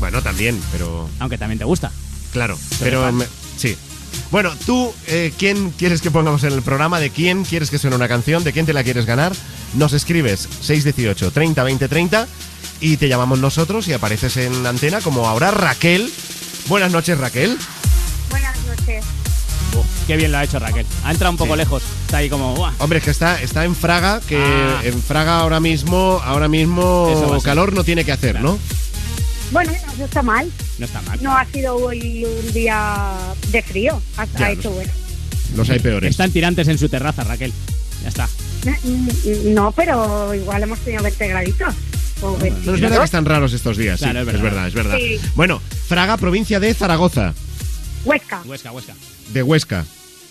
Bueno, 0.00 0.23
también, 0.23 0.61
pero. 0.73 1.09
Aunque 1.21 1.38
también 1.38 1.59
te 1.59 1.64
gusta. 1.64 1.93
Claro, 2.33 2.59
pero 2.81 3.12
me- 3.12 3.26
sí. 3.57 3.76
Bueno, 4.31 4.52
tú, 4.67 4.93
eh, 5.07 5.33
¿quién 5.38 5.71
quieres 5.71 6.00
que 6.00 6.11
pongamos 6.11 6.43
en 6.45 6.52
el 6.52 6.62
programa? 6.62 6.99
¿De 6.99 7.11
quién 7.11 7.45
quieres 7.45 7.71
que 7.71 7.78
suene 7.78 7.95
una 7.97 8.09
canción? 8.09 8.43
¿De 8.43 8.52
quién 8.52 8.67
te 8.67 8.73
la 8.73 8.83
quieres 8.83 9.07
ganar? 9.07 9.33
Nos 9.75 9.93
escribes 9.93 10.49
618 10.62 11.31
30 11.31 11.62
20 11.62 11.88
30 11.88 12.26
y 12.81 12.97
te 12.97 13.09
llamamos 13.09 13.38
nosotros 13.38 13.87
y 13.88 13.93
apareces 13.93 14.37
en 14.38 14.67
antena 14.67 15.00
como 15.00 15.28
ahora 15.28 15.50
Raquel. 15.50 16.11
Buenas 16.69 16.90
noches, 16.90 17.19
Raquel. 17.19 17.57
Buenas 18.31 18.57
noches. 18.67 19.05
Uf, 19.77 19.87
qué 20.07 20.17
bien 20.17 20.33
lo 20.33 20.39
ha 20.39 20.45
hecho 20.45 20.59
Raquel. 20.59 20.87
Ha 21.05 21.11
entrado 21.11 21.31
un 21.33 21.37
poco 21.39 21.53
Sí. 21.55 21.59
lejos. 21.59 21.83
Está 22.07 22.19
ahí 22.19 22.29
como. 22.31 22.55
Hombre, 22.79 22.99
es 22.99 23.05
que 23.05 23.11
está, 23.11 23.41
está 23.43 23.65
en 23.65 23.75
Fraga, 23.75 24.21
que 24.27 24.37
Ah. 24.39 24.81
en 24.85 25.01
Fraga 25.03 25.41
ahora 25.41 25.61
mismo, 25.61 26.21
ahora 26.25 26.49
mismo 26.49 27.39
calor 27.45 27.73
no 27.73 27.85
tiene 27.85 28.05
que 28.05 28.13
hacer, 28.13 28.41
¿no? 28.41 28.59
Bueno, 29.51 29.73
no 29.99 30.05
está 30.05 30.23
mal. 30.23 30.51
No 30.79 30.85
está 30.85 31.01
mal. 31.03 31.19
No 31.23 31.37
ha 31.37 31.45
sido 31.47 31.77
hoy 31.77 32.25
un 32.27 32.53
día 32.53 33.15
de 33.49 33.63
frío. 33.63 34.01
Ha, 34.19 34.25
Ya, 34.27 34.31
ha 34.37 34.41
no 34.41 34.47
hecho 34.49 34.71
bueno. 34.71 34.93
Los 35.57 35.71
hay 35.71 35.79
peores. 35.79 36.11
Están 36.11 36.31
tirantes 36.31 36.69
en 36.69 36.77
su 36.79 36.89
terraza, 36.91 37.25
Raquel. 37.25 37.53
Ya 38.03 38.09
está. 38.09 38.29
Mm, 38.85 39.55
No, 39.55 39.73
pero 39.73 40.35
igual 40.35 40.63
hemos 40.63 40.79
tenido 40.81 41.03
20 41.03 41.29
graditos. 41.29 41.75
O 42.21 42.35
Pero 42.35 42.47
es 42.49 42.55
22. 42.55 42.81
verdad 42.81 42.99
que 42.99 43.05
están 43.05 43.25
raros 43.25 43.53
estos 43.53 43.77
días, 43.77 43.99
sí, 44.01 44.05
Claro, 44.05 44.21
es 44.21 44.27
es 44.27 44.33
verdad. 44.35 44.43
verdad, 44.43 44.69
es 44.69 44.75
verdad. 44.75 44.97
Sí. 44.99 45.21
Bueno, 45.35 45.63
Fraga, 45.87 46.17
provincia 46.17 46.59
de 46.61 46.75
Zaragoza, 46.75 47.33
Huesca, 48.05 48.43
Huesca, 48.45 48.73
Huesca. 48.73 48.95
De 49.32 49.42
Huesca. 49.42 49.85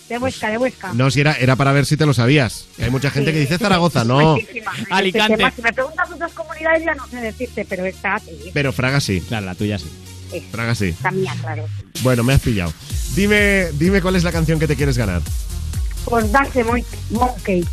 de 0.08 0.18
Huesca, 0.18 0.48
de 0.50 0.58
Huesca. 0.58 0.92
No, 0.94 1.10
si 1.10 1.20
era, 1.20 1.34
era 1.34 1.54
para 1.56 1.72
ver 1.72 1.84
si 1.86 1.96
te 1.96 2.06
lo 2.06 2.14
sabías. 2.14 2.64
Hay 2.80 2.90
mucha 2.90 3.10
gente 3.10 3.32
que 3.32 3.40
dice 3.40 3.58
Zaragoza, 3.58 4.04
no. 4.04 4.36
Alicante. 4.90 5.52
Si 5.54 5.62
me 5.62 5.72
preguntas 5.72 6.10
otras 6.10 6.32
comunidades 6.32 6.84
ya 6.84 6.94
no 6.94 7.06
sé 7.08 7.16
decirte, 7.16 7.66
pero 7.68 7.84
esta 7.84 8.18
sí, 8.18 8.50
Pero 8.52 8.72
Fraga 8.72 9.00
sí, 9.00 9.20
Claro, 9.20 9.46
la 9.46 9.54
tuya 9.54 9.78
sí. 9.78 9.86
sí, 10.32 10.46
Fraga 10.50 10.74
sí. 10.74 10.94
la 11.02 11.10
mía, 11.10 11.34
claro. 11.40 11.66
Bueno, 12.02 12.22
me 12.24 12.32
has 12.34 12.40
pillado. 12.40 12.72
Dime, 13.14 13.68
dime 13.72 14.00
cuál 14.00 14.16
es 14.16 14.24
la 14.24 14.32
canción 14.32 14.58
que 14.58 14.66
te 14.66 14.76
quieres 14.76 14.96
ganar. 14.96 15.20
Por 16.04 16.30
Dance 16.30 16.64
Mon- 16.64 16.84
Monkey. 17.10 17.64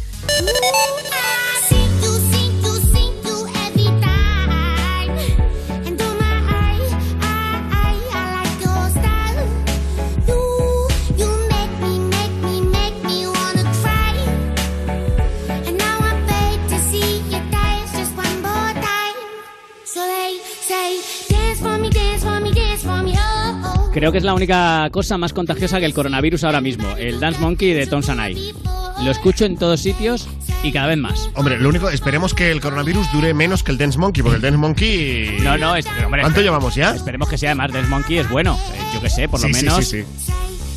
Creo 23.95 24.11
que 24.11 24.17
es 24.17 24.25
la 24.25 24.33
única 24.33 24.89
cosa 24.91 25.17
más 25.17 25.31
contagiosa 25.31 25.79
que 25.79 25.85
el 25.85 25.93
coronavirus 25.93 26.43
ahora 26.43 26.59
mismo. 26.59 26.85
El 26.97 27.19
Dance 27.21 27.39
Monkey 27.39 27.71
de 27.73 27.87
Tom 27.87 28.03
Sanai. 28.03 28.53
Lo 29.01 29.09
escucho 29.09 29.45
en 29.45 29.55
todos 29.57 29.79
sitios 29.79 30.27
y 30.63 30.73
cada 30.73 30.87
vez 30.87 30.97
más. 30.97 31.29
Hombre, 31.33 31.57
lo 31.57 31.69
único, 31.69 31.89
esperemos 31.89 32.33
que 32.33 32.51
el 32.51 32.59
coronavirus 32.59 33.09
dure 33.13 33.33
menos 33.33 33.63
que 33.63 33.71
el 33.71 33.77
Dance 33.77 33.97
Monkey, 33.97 34.21
porque 34.21 34.35
el 34.35 34.41
Dance 34.41 34.57
Monkey. 34.57 35.37
No, 35.41 35.57
no, 35.57 35.77
es, 35.77 35.85
hombre, 36.03 36.21
¿Cuánto 36.23 36.41
llevamos 36.41 36.75
ya? 36.75 36.91
Esperemos 36.93 37.29
que 37.29 37.37
sea 37.37 37.51
además 37.51 37.71
Dance 37.71 37.89
Monkey 37.89 38.17
es 38.17 38.29
bueno. 38.29 38.59
Eh, 38.73 38.77
Yo 38.93 38.99
que 39.01 39.09
sé, 39.09 39.29
por 39.29 39.39
lo 39.41 39.47
Sí, 39.47 39.53
menos 39.53 39.85
sí, 39.85 40.03
sí. 40.03 40.31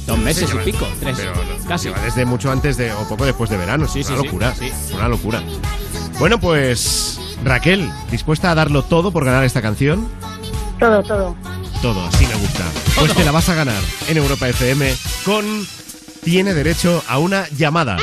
dos 0.06 0.18
meses 0.18 0.44
Sí, 0.44 0.44
y 0.44 0.52
lleva- 0.52 0.64
pico, 0.64 0.88
tres, 1.00 1.16
Pero 1.18 1.34
no, 1.34 1.66
casi. 1.68 1.88
lleva 1.88 2.00
desde 2.02 2.24
mucho 2.24 2.52
antes 2.52 2.76
de, 2.76 2.92
o 2.92 3.08
poco 3.08 3.24
después 3.26 3.50
de 3.50 3.56
verano. 3.56 3.86
Es 3.86 3.92
Sí, 3.92 3.98
una 4.00 4.08
sí, 4.08 4.14
sí, 4.16 4.24
locura. 4.24 4.54
sí. 4.56 4.70
Una 4.94 5.08
locura. 5.08 5.42
Bueno, 6.20 6.38
pues. 6.38 7.18
Raquel, 7.44 7.88
¿dispuesta 8.12 8.50
a 8.52 8.54
darlo 8.54 8.82
todo 8.82 9.10
por 9.12 9.24
ganar 9.24 9.42
esta 9.44 9.60
canción? 9.62 10.08
Todo, 10.80 11.02
todo. 11.02 11.36
Todo, 11.82 12.04
así 12.04 12.26
me 12.26 12.34
gusta. 12.34 12.64
Pues 12.98 13.14
te 13.14 13.24
la 13.24 13.30
vas 13.30 13.48
a 13.48 13.54
ganar 13.54 13.80
en 14.08 14.16
Europa 14.16 14.48
FM 14.48 14.92
con 15.24 15.66
Tiene 16.24 16.52
derecho 16.52 17.04
a 17.06 17.18
una 17.18 17.48
llamada. 17.50 17.96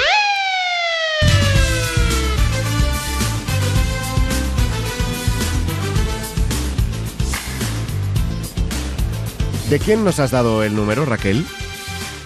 ¿De 9.69 9.79
quién 9.79 10.05
nos 10.05 10.19
has 10.19 10.31
dado 10.31 10.63
el 10.63 10.73
número, 10.73 11.05
Raquel? 11.05 11.45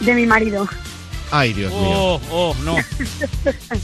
De 0.01 0.13
mi 0.13 0.27
marido. 0.27 0.67
Ay, 1.31 1.53
Dios 1.53 1.71
mío. 1.71 1.81
Oh, 1.81 2.21
oh, 2.31 2.55
no. 2.63 2.75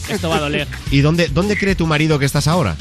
Esto 0.10 0.30
va 0.30 0.36
a 0.36 0.42
doler. 0.42 0.68
¿Y 0.92 1.02
dónde, 1.02 1.30
dónde 1.30 1.58
cree 1.58 1.74
tu 1.74 1.88
marido 1.88 2.20
que 2.20 2.26
estás 2.26 2.48
ahora? 2.48 2.76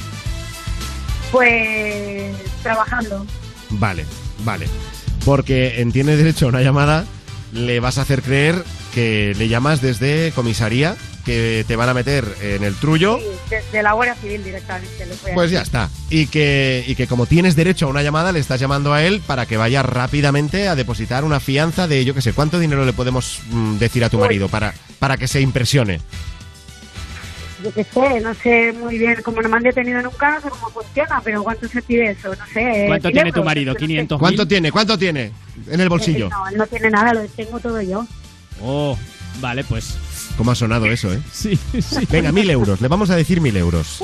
Pues 1.33 2.37
trabajando. 2.63 3.25
Vale, 3.71 4.05
vale. 4.41 4.67
Porque 5.25 5.81
en 5.81 5.93
Tiene 5.93 6.17
Derecho 6.17 6.47
a 6.47 6.49
una 6.49 6.63
llamada 6.63 7.05
le 7.53 7.81
vas 7.81 7.99
a 7.99 8.03
hacer 8.03 8.23
creer 8.23 8.63
que 8.93 9.35
le 9.39 9.49
llamas 9.49 9.81
desde 9.81 10.33
comisaría, 10.35 10.97
que 11.25 11.65
te 11.67 11.77
van 11.77 11.89
a 11.89 11.95
meter 11.95 12.25
en 12.43 12.63
el 12.65 12.75
trullo. 12.75 13.19
Sí, 13.19 13.25
desde 13.49 13.83
la 13.83 13.93
Guardia 13.93 14.15
Civil 14.17 14.45
directamente. 14.45 15.07
les 15.07 15.23
voy 15.23 15.31
a 15.31 15.35
Pues 15.35 15.51
ya 15.51 15.63
está. 15.63 15.89
Y 16.11 16.27
que, 16.27 16.85
y 16.87 16.95
que 16.95 17.07
como 17.07 17.27
tienes 17.27 17.57
derecho 17.57 17.87
a 17.87 17.89
una 17.89 18.03
llamada, 18.03 18.33
le 18.33 18.41
estás 18.41 18.61
llamando 18.61 18.93
a 18.93 19.03
él 19.03 19.23
para 19.27 19.47
que 19.47 19.57
vaya 19.57 19.83
rápidamente 19.83 20.69
a 20.69 20.75
depositar 20.75 21.25
una 21.25 21.41
fianza 21.41 21.89
de, 21.89 22.05
yo 22.05 22.15
qué 22.15 22.23
sé, 22.23 22.33
¿cuánto 22.33 22.59
dinero 22.59 22.85
le 22.85 22.93
podemos 22.93 23.41
mm, 23.51 23.79
decir 23.79 24.05
a 24.05 24.11
tu 24.11 24.19
Uy. 24.19 24.23
marido 24.23 24.49
para, 24.49 24.75
para 24.99 25.17
que 25.17 25.29
se 25.29 25.41
impresione? 25.41 26.01
Yo 27.65 27.73
qué 27.73 27.83
sé, 27.85 28.21
no 28.21 28.35
sé 28.35 28.73
muy 28.75 28.99
bien, 28.99 29.17
como 29.23 29.41
no 29.41 29.49
me 29.49 29.57
han 29.57 29.63
detenido 29.63 30.03
nunca, 30.03 30.33
no 30.35 30.41
sé 30.43 30.51
cómo 30.51 30.69
funciona, 30.69 31.23
pero 31.25 31.43
¿cuánto 31.43 31.67
se 31.67 31.81
pide 31.81 32.11
eso? 32.11 32.29
No 32.29 32.47
sé. 32.53 32.85
¿Cuánto 32.89 33.09
100 33.09 33.13
tiene 33.15 33.33
tu 33.33 33.43
marido? 33.43 33.73
no 33.73 33.79
sé. 33.79 33.87
¿500 33.87 34.19
¿Cuánto 34.19 34.47
tiene? 34.47 34.71
¿Cuánto 34.71 34.99
tiene 34.99 35.33
en 35.71 35.81
el 35.81 35.89
bolsillo? 35.89 36.27
Eh, 36.27 36.31
No, 36.31 36.49
él 36.49 36.57
no 36.59 36.67
tiene 36.67 36.91
nada, 36.91 37.15
lo 37.15 37.25
tengo 37.29 37.59
todo 37.61 37.81
yo. 37.81 38.07
Oh, 38.63 38.99
vale, 39.41 39.65
pues. 39.65 39.97
¿Cómo 40.37 40.51
ha 40.51 40.55
sonado 40.55 40.85
eso, 40.93 41.11
eh? 41.13 41.21
Sí, 41.33 41.59
sí. 41.81 42.07
Venga, 42.11 42.33
mil 42.33 42.51
euros. 42.51 42.83
Le 42.83 42.89
vamos 42.89 43.09
a 43.09 43.17
decir 43.17 43.41
mil 43.41 43.57
euros. 43.57 44.03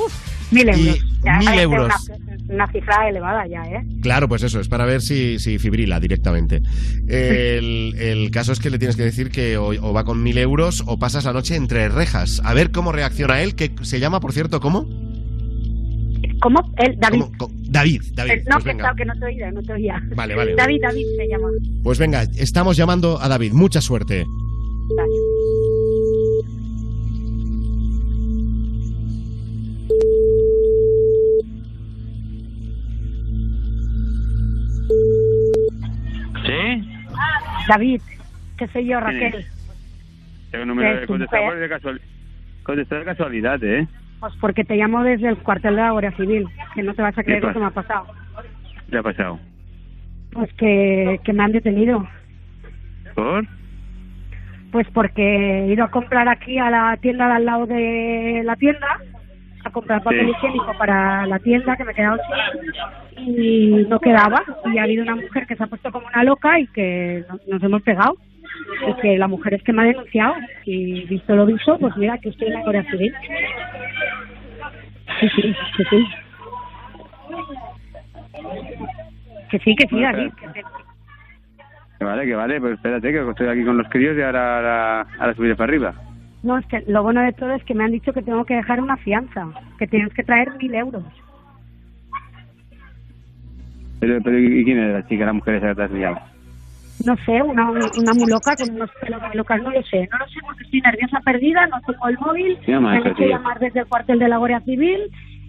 Mil 0.51 0.67
Y 0.67 0.69
euros. 0.89 1.05
Ya 1.23 1.37
mil 1.37 1.45
parece 1.45 1.63
euros. 1.63 2.09
Una, 2.09 2.53
una 2.65 2.71
cifra 2.71 3.09
elevada 3.09 3.47
ya, 3.47 3.61
¿eh? 3.63 3.85
Claro, 4.01 4.27
pues 4.27 4.43
eso, 4.43 4.59
es 4.59 4.67
para 4.67 4.85
ver 4.85 5.01
si, 5.01 5.39
si 5.39 5.57
fibrila 5.59 5.99
directamente. 5.99 6.61
El, 7.07 7.95
el 7.99 8.31
caso 8.31 8.51
es 8.51 8.59
que 8.59 8.69
le 8.69 8.77
tienes 8.79 8.95
que 8.95 9.03
decir 9.03 9.29
que 9.31 9.57
o, 9.57 9.67
o 9.69 9.93
va 9.93 10.03
con 10.03 10.21
mil 10.23 10.37
euros 10.37 10.83
o 10.87 10.99
pasas 10.99 11.25
la 11.25 11.33
noche 11.33 11.55
entre 11.55 11.87
rejas. 11.89 12.41
A 12.43 12.53
ver 12.53 12.71
cómo 12.71 12.91
reacciona 12.91 13.41
él, 13.41 13.55
que 13.55 13.71
se 13.83 13.99
llama, 13.99 14.19
por 14.19 14.33
cierto, 14.33 14.59
¿cómo? 14.59 14.87
¿Cómo? 16.41 16.59
Él, 16.77 16.95
David. 16.99 17.23
David, 17.69 18.01
David. 18.15 18.31
Eh, 18.31 18.43
no, 18.47 18.53
Pues 18.55 18.63
que, 18.63 18.69
venga. 18.71 18.93
que 18.97 19.05
no 19.05 19.13
te 19.13 19.25
oía, 19.25 19.51
no 19.51 19.61
te 19.61 19.73
oía. 19.73 20.01
Vale, 20.15 20.35
vale. 20.35 20.55
David, 20.55 20.81
David 20.81 21.05
se 21.17 21.27
llama. 21.27 21.47
Pues 21.83 21.99
venga, 21.99 22.23
estamos 22.35 22.75
llamando 22.77 23.21
a 23.21 23.27
David. 23.29 23.53
Mucha 23.53 23.79
suerte. 23.79 24.25
David, 37.71 38.01
que 38.57 38.67
soy 38.67 38.85
yo, 38.85 38.99
¿Quién 38.99 39.31
Raquel. 39.31 39.45
Tengo 40.51 40.65
número 40.65 40.93
de 40.93 41.01
tu 41.01 41.07
contestar 41.07 41.41
mujer. 41.41 41.59
de, 41.59 41.69
casual... 41.69 42.01
contestar 42.63 42.99
de 42.99 43.05
casualidad, 43.05 43.63
¿eh? 43.63 43.87
Pues 44.19 44.33
porque 44.41 44.65
te 44.65 44.75
llamo 44.75 45.01
desde 45.03 45.29
el 45.29 45.37
cuartel 45.37 45.77
de 45.77 45.81
la 45.81 45.91
Guardia 45.91 46.11
Civil, 46.17 46.49
que 46.75 46.83
no 46.83 46.93
te 46.93 47.01
vas 47.01 47.17
a 47.17 47.23
creer 47.23 47.39
¿Qué 47.39 47.47
lo 47.47 47.53
que 47.53 47.59
me 47.59 47.65
ha 47.67 47.69
pasado. 47.69 48.07
¿Qué 48.89 48.97
ha 48.97 49.03
pasado? 49.03 49.39
Pues 50.33 50.53
que, 50.55 51.21
que 51.23 51.31
me 51.31 51.43
han 51.43 51.53
detenido. 51.53 52.05
¿Por? 53.15 53.47
Pues 54.73 54.87
porque 54.93 55.63
he 55.63 55.67
ido 55.67 55.85
a 55.85 55.91
comprar 55.91 56.27
aquí 56.27 56.59
a 56.59 56.69
la 56.69 56.97
tienda 56.97 57.27
de 57.27 57.33
al 57.33 57.45
lado 57.45 57.67
de 57.67 58.41
la 58.43 58.57
tienda, 58.57 58.99
comprar 59.71 60.03
papel 60.03 60.25
Sí. 60.25 60.31
higiénico 60.31 60.73
para 60.77 61.25
la 61.27 61.39
tienda 61.39 61.75
que 61.77 61.83
me 61.83 61.93
quedaba 61.93 62.17
sin 63.15 63.23
y 63.35 63.85
no 63.87 63.99
quedaba. 63.99 64.41
Y 64.73 64.77
ha 64.77 64.83
habido 64.83 65.03
una 65.03 65.15
mujer 65.15 65.45
que 65.47 65.55
se 65.55 65.63
ha 65.63 65.67
puesto 65.67 65.91
como 65.91 66.07
una 66.07 66.23
loca 66.23 66.59
y 66.59 66.67
que 66.67 67.23
no- 67.29 67.39
nos 67.47 67.63
hemos 67.63 67.81
pegado. 67.83 68.15
Y 68.87 68.93
que 69.01 69.17
la 69.17 69.27
mujer 69.27 69.53
es 69.55 69.63
que 69.63 69.73
me 69.73 69.81
ha 69.83 69.85
denunciado. 69.85 70.35
Y 70.65 71.05
visto 71.05 71.35
lo 71.35 71.45
visto, 71.45 71.77
pues 71.79 71.95
mira, 71.97 72.17
que 72.17 72.29
estoy 72.29 72.47
en 72.47 72.53
la 72.53 72.61
Guardia 72.61 72.83
Civil. 72.91 73.13
Sí, 75.19 75.29
sí, 75.35 75.55
sí, 75.77 75.83
sí. 75.89 76.07
Que 79.49 79.59
sí, 79.59 79.75
que 79.75 79.87
sí, 79.87 80.01
David. 80.01 80.31
que 80.39 80.47
te- 80.49 80.63
Que 81.99 82.05
vale, 82.05 82.25
que 82.25 82.33
vale, 82.35 82.59
pues 82.59 82.73
espérate, 82.73 83.11
que 83.11 83.29
estoy 83.29 83.47
aquí 83.47 83.63
con 83.63 83.77
los 83.77 83.87
críos 83.89 84.17
y 84.17 84.21
ahora, 84.23 84.55
ahora, 84.57 85.05
ahora 85.19 85.33
subiré 85.35 85.55
para 85.55 85.69
arriba. 85.69 85.93
No, 86.43 86.57
es 86.57 86.65
que 86.67 86.83
lo 86.87 87.03
bueno 87.03 87.21
de 87.21 87.33
todo 87.33 87.51
es 87.53 87.63
que 87.65 87.73
me 87.75 87.83
han 87.83 87.91
dicho 87.91 88.13
que 88.13 88.21
tengo 88.23 88.45
que 88.45 88.55
dejar 88.55 88.81
una 88.81 88.97
fianza, 88.97 89.47
que 89.77 89.87
tienes 89.87 90.11
que 90.13 90.23
traer 90.23 90.51
mil 90.57 90.73
euros. 90.73 91.03
Pero, 93.99 94.19
pero 94.23 94.39
¿y 94.39 94.63
quién 94.63 94.79
es 94.79 94.93
la 94.93 95.07
chica, 95.07 95.25
la 95.25 95.33
mujer 95.33 95.55
esa 95.55 95.75
que 95.75 95.87
te? 95.87 96.09
No 97.05 97.15
sé, 97.25 97.41
una, 97.41 97.69
una 97.71 98.13
muy 98.13 98.27
loca 98.27 98.55
con 98.55 98.69
unos 98.71 98.89
pelos 98.99 99.21
muy 99.21 99.35
locas, 99.35 99.61
no 99.61 99.71
lo 99.71 99.81
sé. 99.83 100.07
No 100.11 100.17
lo 100.19 100.25
sé 100.27 100.39
porque 100.45 100.63
estoy 100.63 100.81
nerviosa 100.81 101.19
perdida, 101.23 101.67
no 101.67 101.79
tengo 101.81 102.07
el 102.09 102.17
móvil, 102.19 102.57
me 102.67 102.73
han 102.75 103.07
hecho 103.07 103.25
llamar 103.25 103.59
desde 103.59 103.79
el 103.81 103.85
cuartel 103.87 104.19
de 104.19 104.27
la 104.27 104.37
Guardia 104.37 104.61
Civil 104.61 104.99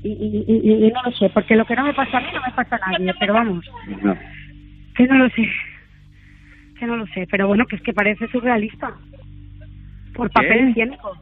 y, 0.03 0.09
y, 0.09 0.45
y- 0.49 0.87
y 0.87 0.91
no 0.91 1.03
lo 1.05 1.13
sé, 1.13 1.31
porque 1.33 1.57
lo 1.57 1.65
que 1.65 1.77
no 1.77 1.85
me 1.85 1.95
pasa 1.95 2.19
a 2.19 2.21
mí 2.21 2.27
no 2.35 2.41
me 2.47 2.53
pasa 2.55 2.79
a 2.83 2.91
nadie, 2.93 3.13
pero 3.21 3.35
vamos, 3.35 3.65
No. 4.03 4.17
que 4.95 5.07
no 5.07 5.15
lo 5.17 5.29
sé. 5.31 5.49
Que 6.79 6.87
no 6.87 6.97
lo 6.97 7.07
sé, 7.09 7.27
pero 7.31 7.47
bueno, 7.49 7.65
que 7.67 7.77
es 7.77 7.83
que 7.83 7.93
parece 7.93 8.27
surrealista. 8.29 8.93
Por 10.15 10.31
papel 10.31 10.69
higiénico. 10.71 11.13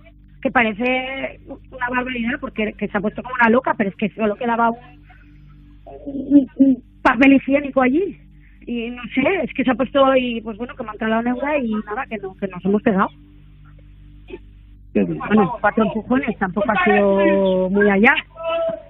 Que 0.42 0.50
parece 0.50 1.40
una 1.70 1.88
barbaridad 1.90 2.38
porque 2.40 2.72
que 2.72 2.88
se 2.88 2.96
ha 2.96 3.00
puesto 3.00 3.22
como 3.22 3.35
una 3.35 3.50
loca, 3.50 3.74
pero 3.76 3.90
es 3.90 3.96
que 3.96 4.09
solo 4.11 4.37
quedaba 4.37 4.70
un, 4.70 4.79
un- 6.07 6.48
un 6.57 6.83
papel 7.03 7.35
higiénico 7.35 7.83
allí. 7.83 8.16
Y 8.66 8.90
no 8.90 9.03
sé, 9.14 9.22
es 9.42 9.53
que 9.55 9.64
se 9.64 9.70
ha 9.70 9.74
puesto 9.74 10.14
y 10.16 10.40
pues 10.40 10.57
bueno, 10.57 10.74
que 10.76 10.83
me 10.85 10.90
han 10.90 10.96
trasladado 10.98 11.22
neura 11.29 11.59
y 11.59 11.72
nada, 11.87 12.07
que 12.07 12.16
no, 12.18 12.35
que 12.37 12.46
nos 12.48 12.64
hemos 12.64 12.83
pegado. 12.83 13.09
Bueno, 14.92 15.57
cuatro 15.61 15.85
empujones 15.85 16.37
tampoco 16.38 16.66
ha 16.72 16.85
sido 16.85 17.70
muy 17.70 17.88
allá, 17.88 18.12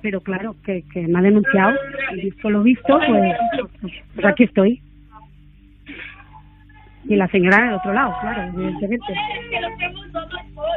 pero 0.01 0.21
claro, 0.23 0.57
que, 0.65 0.83
que 0.93 1.07
me 1.07 1.19
ha 1.19 1.23
denunciado 1.23 1.75
y 2.17 2.21
visto 2.23 2.49
lo 2.49 2.63
visto, 2.63 2.99
pues, 3.07 3.37
pues, 3.83 3.93
pues 4.15 4.27
aquí 4.27 4.45
estoy. 4.45 4.81
Y 7.09 7.17
la 7.17 7.27
señora 7.29 7.65
del 7.65 7.75
otro 7.75 7.93
lado, 7.95 8.15
claro, 8.21 8.43
evidentemente. 8.55 9.15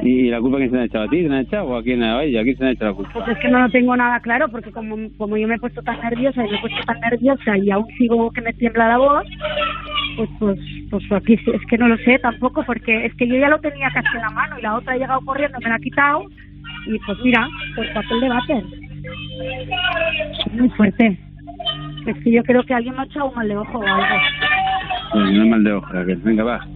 ¿Y 0.01 0.29
la 0.29 0.39
culpa 0.39 0.57
quién 0.57 0.69
se 0.69 0.75
la 0.77 0.83
ha 0.83 0.85
echado 0.85 1.03
a 1.03 1.09
ti? 1.09 1.21
¿Se 1.21 1.29
la 1.29 1.35
ha 1.35 1.41
echado 1.41 1.65
o 1.65 1.75
a 1.75 1.83
quién 1.83 2.01
a 2.01 2.23
ella? 2.23 2.39
¿A 2.39 2.43
quién 2.43 2.57
se 2.57 2.63
la 2.63 2.69
ha 2.69 2.73
echado 2.73 2.91
la 2.91 2.95
culpa? 2.95 3.11
Pues 3.13 3.27
es 3.27 3.37
que 3.39 3.49
no 3.49 3.59
lo 3.59 3.69
tengo 3.69 3.95
nada 3.95 4.19
claro, 4.21 4.47
porque 4.49 4.71
como, 4.71 4.95
como 5.17 5.37
yo 5.37 5.47
me 5.47 5.55
he 5.55 5.59
puesto 5.59 5.81
tan 5.81 5.99
nerviosa 5.99 6.45
y 6.45 6.49
me 6.49 6.57
he 6.57 6.61
puesto 6.61 6.81
tan 6.85 6.99
nerviosa 7.01 7.57
y 7.57 7.69
aún 7.71 7.87
sigo 7.97 8.31
que 8.31 8.41
me 8.41 8.53
tiembla 8.53 8.87
la 8.87 8.97
voz, 8.97 9.23
pues 10.17 10.29
pues 10.39 10.59
pues 10.89 11.11
aquí 11.11 11.33
es 11.33 11.61
que 11.69 11.77
no 11.77 11.87
lo 11.87 11.97
sé 11.97 12.19
tampoco, 12.19 12.63
porque 12.63 13.05
es 13.05 13.13
que 13.15 13.27
yo 13.27 13.35
ya 13.35 13.49
lo 13.49 13.59
tenía 13.59 13.89
casi 13.93 14.15
en 14.15 14.21
la 14.21 14.29
mano 14.29 14.57
y 14.59 14.61
la 14.61 14.75
otra 14.75 14.93
ha 14.93 14.97
llegado 14.97 15.21
corriendo, 15.21 15.57
me 15.59 15.69
la 15.69 15.75
ha 15.75 15.79
quitado 15.79 16.23
y 16.87 16.99
pues 16.99 17.17
mira, 17.23 17.47
pues 17.75 17.89
papel 17.91 18.19
de 18.21 18.29
váter. 18.29 18.63
Muy 20.53 20.69
fuerte. 20.69 21.17
Es 22.05 22.17
que 22.23 22.31
yo 22.31 22.43
creo 22.43 22.63
que 22.63 22.73
alguien 22.73 22.95
me 22.95 23.01
ha 23.01 23.05
echado 23.05 23.29
un 23.29 23.35
mal 23.35 23.47
de 23.47 23.57
ojo 23.57 23.79
o 23.79 23.83
algo. 23.85 24.15
Pues 25.13 25.31
no 25.31 25.43
es 25.43 25.49
mal 25.49 25.63
de 25.63 25.71
ojo, 25.73 25.87
Raquel. 25.91 26.17
Venga, 26.17 26.43
va. 26.43 26.67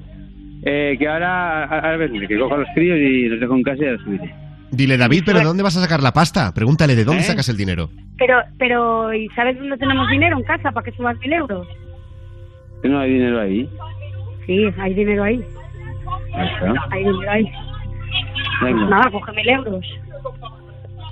Eh, 0.64 0.96
que 0.98 1.08
ahora, 1.08 1.64
a, 1.66 1.94
a 1.94 1.98
ver, 1.98 2.12
que 2.12 2.38
coja 2.40 2.58
los 2.58 2.68
críos 2.74 2.98
y 2.98 3.28
los 3.30 3.40
dejo 3.40 3.56
en 3.56 3.64
casa 3.64 3.84
y 3.84 3.88
ahora 3.88 4.04
subiré. 4.04 4.36
Dile, 4.72 4.98
David, 4.98 5.24
¿pero 5.26 5.40
de 5.40 5.46
dónde 5.46 5.64
vas 5.64 5.78
a 5.78 5.82
sacar 5.82 6.02
la 6.04 6.12
pasta? 6.12 6.54
Pregúntale, 6.54 6.96
¿de 6.96 7.06
dónde 7.06 7.22
¿Eh? 7.22 7.26
sacas 7.26 7.48
el 7.50 7.58
dinero? 7.58 7.90
Pero, 8.18 8.36
pero, 8.60 9.14
¿y 9.14 9.28
sabes 9.30 9.58
dónde 9.58 9.78
tenemos 9.78 10.10
dinero 10.10 10.38
en 10.38 10.44
casa 10.44 10.72
para 10.72 10.84
que 10.84 10.92
subas 10.92 11.18
mil 11.20 11.32
euros? 11.34 11.68
Que 12.82 12.90
no 12.90 13.00
hay 13.00 13.14
dinero 13.14 13.40
ahí. 13.42 13.70
Sí, 14.46 14.66
hay 14.80 14.94
dinero 14.94 15.24
ahí. 15.24 15.42
Ahí 16.34 16.48
está. 16.54 16.74
Hay 16.92 17.04
dinero 17.04 17.32
ahí. 17.32 17.44
Pues 18.60 18.74
Venga, 18.74 18.90
nada, 18.90 19.12
coge 19.12 19.32
mil 19.34 19.50
euros. 19.50 19.86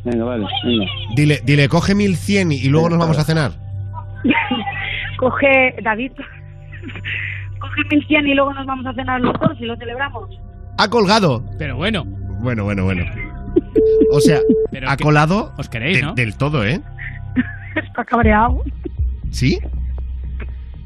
venga, 0.04 0.26
vale. 0.26 0.46
Venga. 0.66 0.86
Dile, 1.16 1.40
dile, 1.46 1.70
coge 1.70 1.96
1100 1.96 2.52
y 2.52 2.56
y 2.56 2.70
luego 2.70 2.90
nos 2.90 3.00
vamos 3.00 3.18
a 3.20 3.24
cenar. 3.24 3.52
coge, 5.18 5.76
David, 5.82 6.12
coge 7.60 7.82
mil 7.92 8.06
cien 8.08 8.28
y 8.28 8.34
luego 8.36 8.54
nos 8.54 8.66
vamos 8.66 8.86
a 8.86 8.94
cenar 8.94 9.22
los 9.22 9.34
dos 9.40 9.52
y 9.60 9.66
lo 9.66 9.76
celebramos. 9.78 10.30
Ha 10.78 10.90
colgado. 10.90 11.44
Pero 11.58 11.76
bueno. 11.78 12.04
Bueno, 12.06 12.64
bueno, 12.66 12.84
bueno. 12.84 13.06
O 14.12 14.20
sea, 14.20 14.40
Pero 14.72 14.90
ha 14.90 14.98
que- 14.98 15.04
colado 15.04 15.54
os 15.58 15.70
queréis, 15.70 15.98
de- 15.98 16.04
¿no? 16.04 16.14
del 16.14 16.36
todo, 16.38 16.66
¿eh? 16.66 16.82
Está 17.76 18.04
cabreado. 18.06 18.62
¿Sí? 19.32 19.60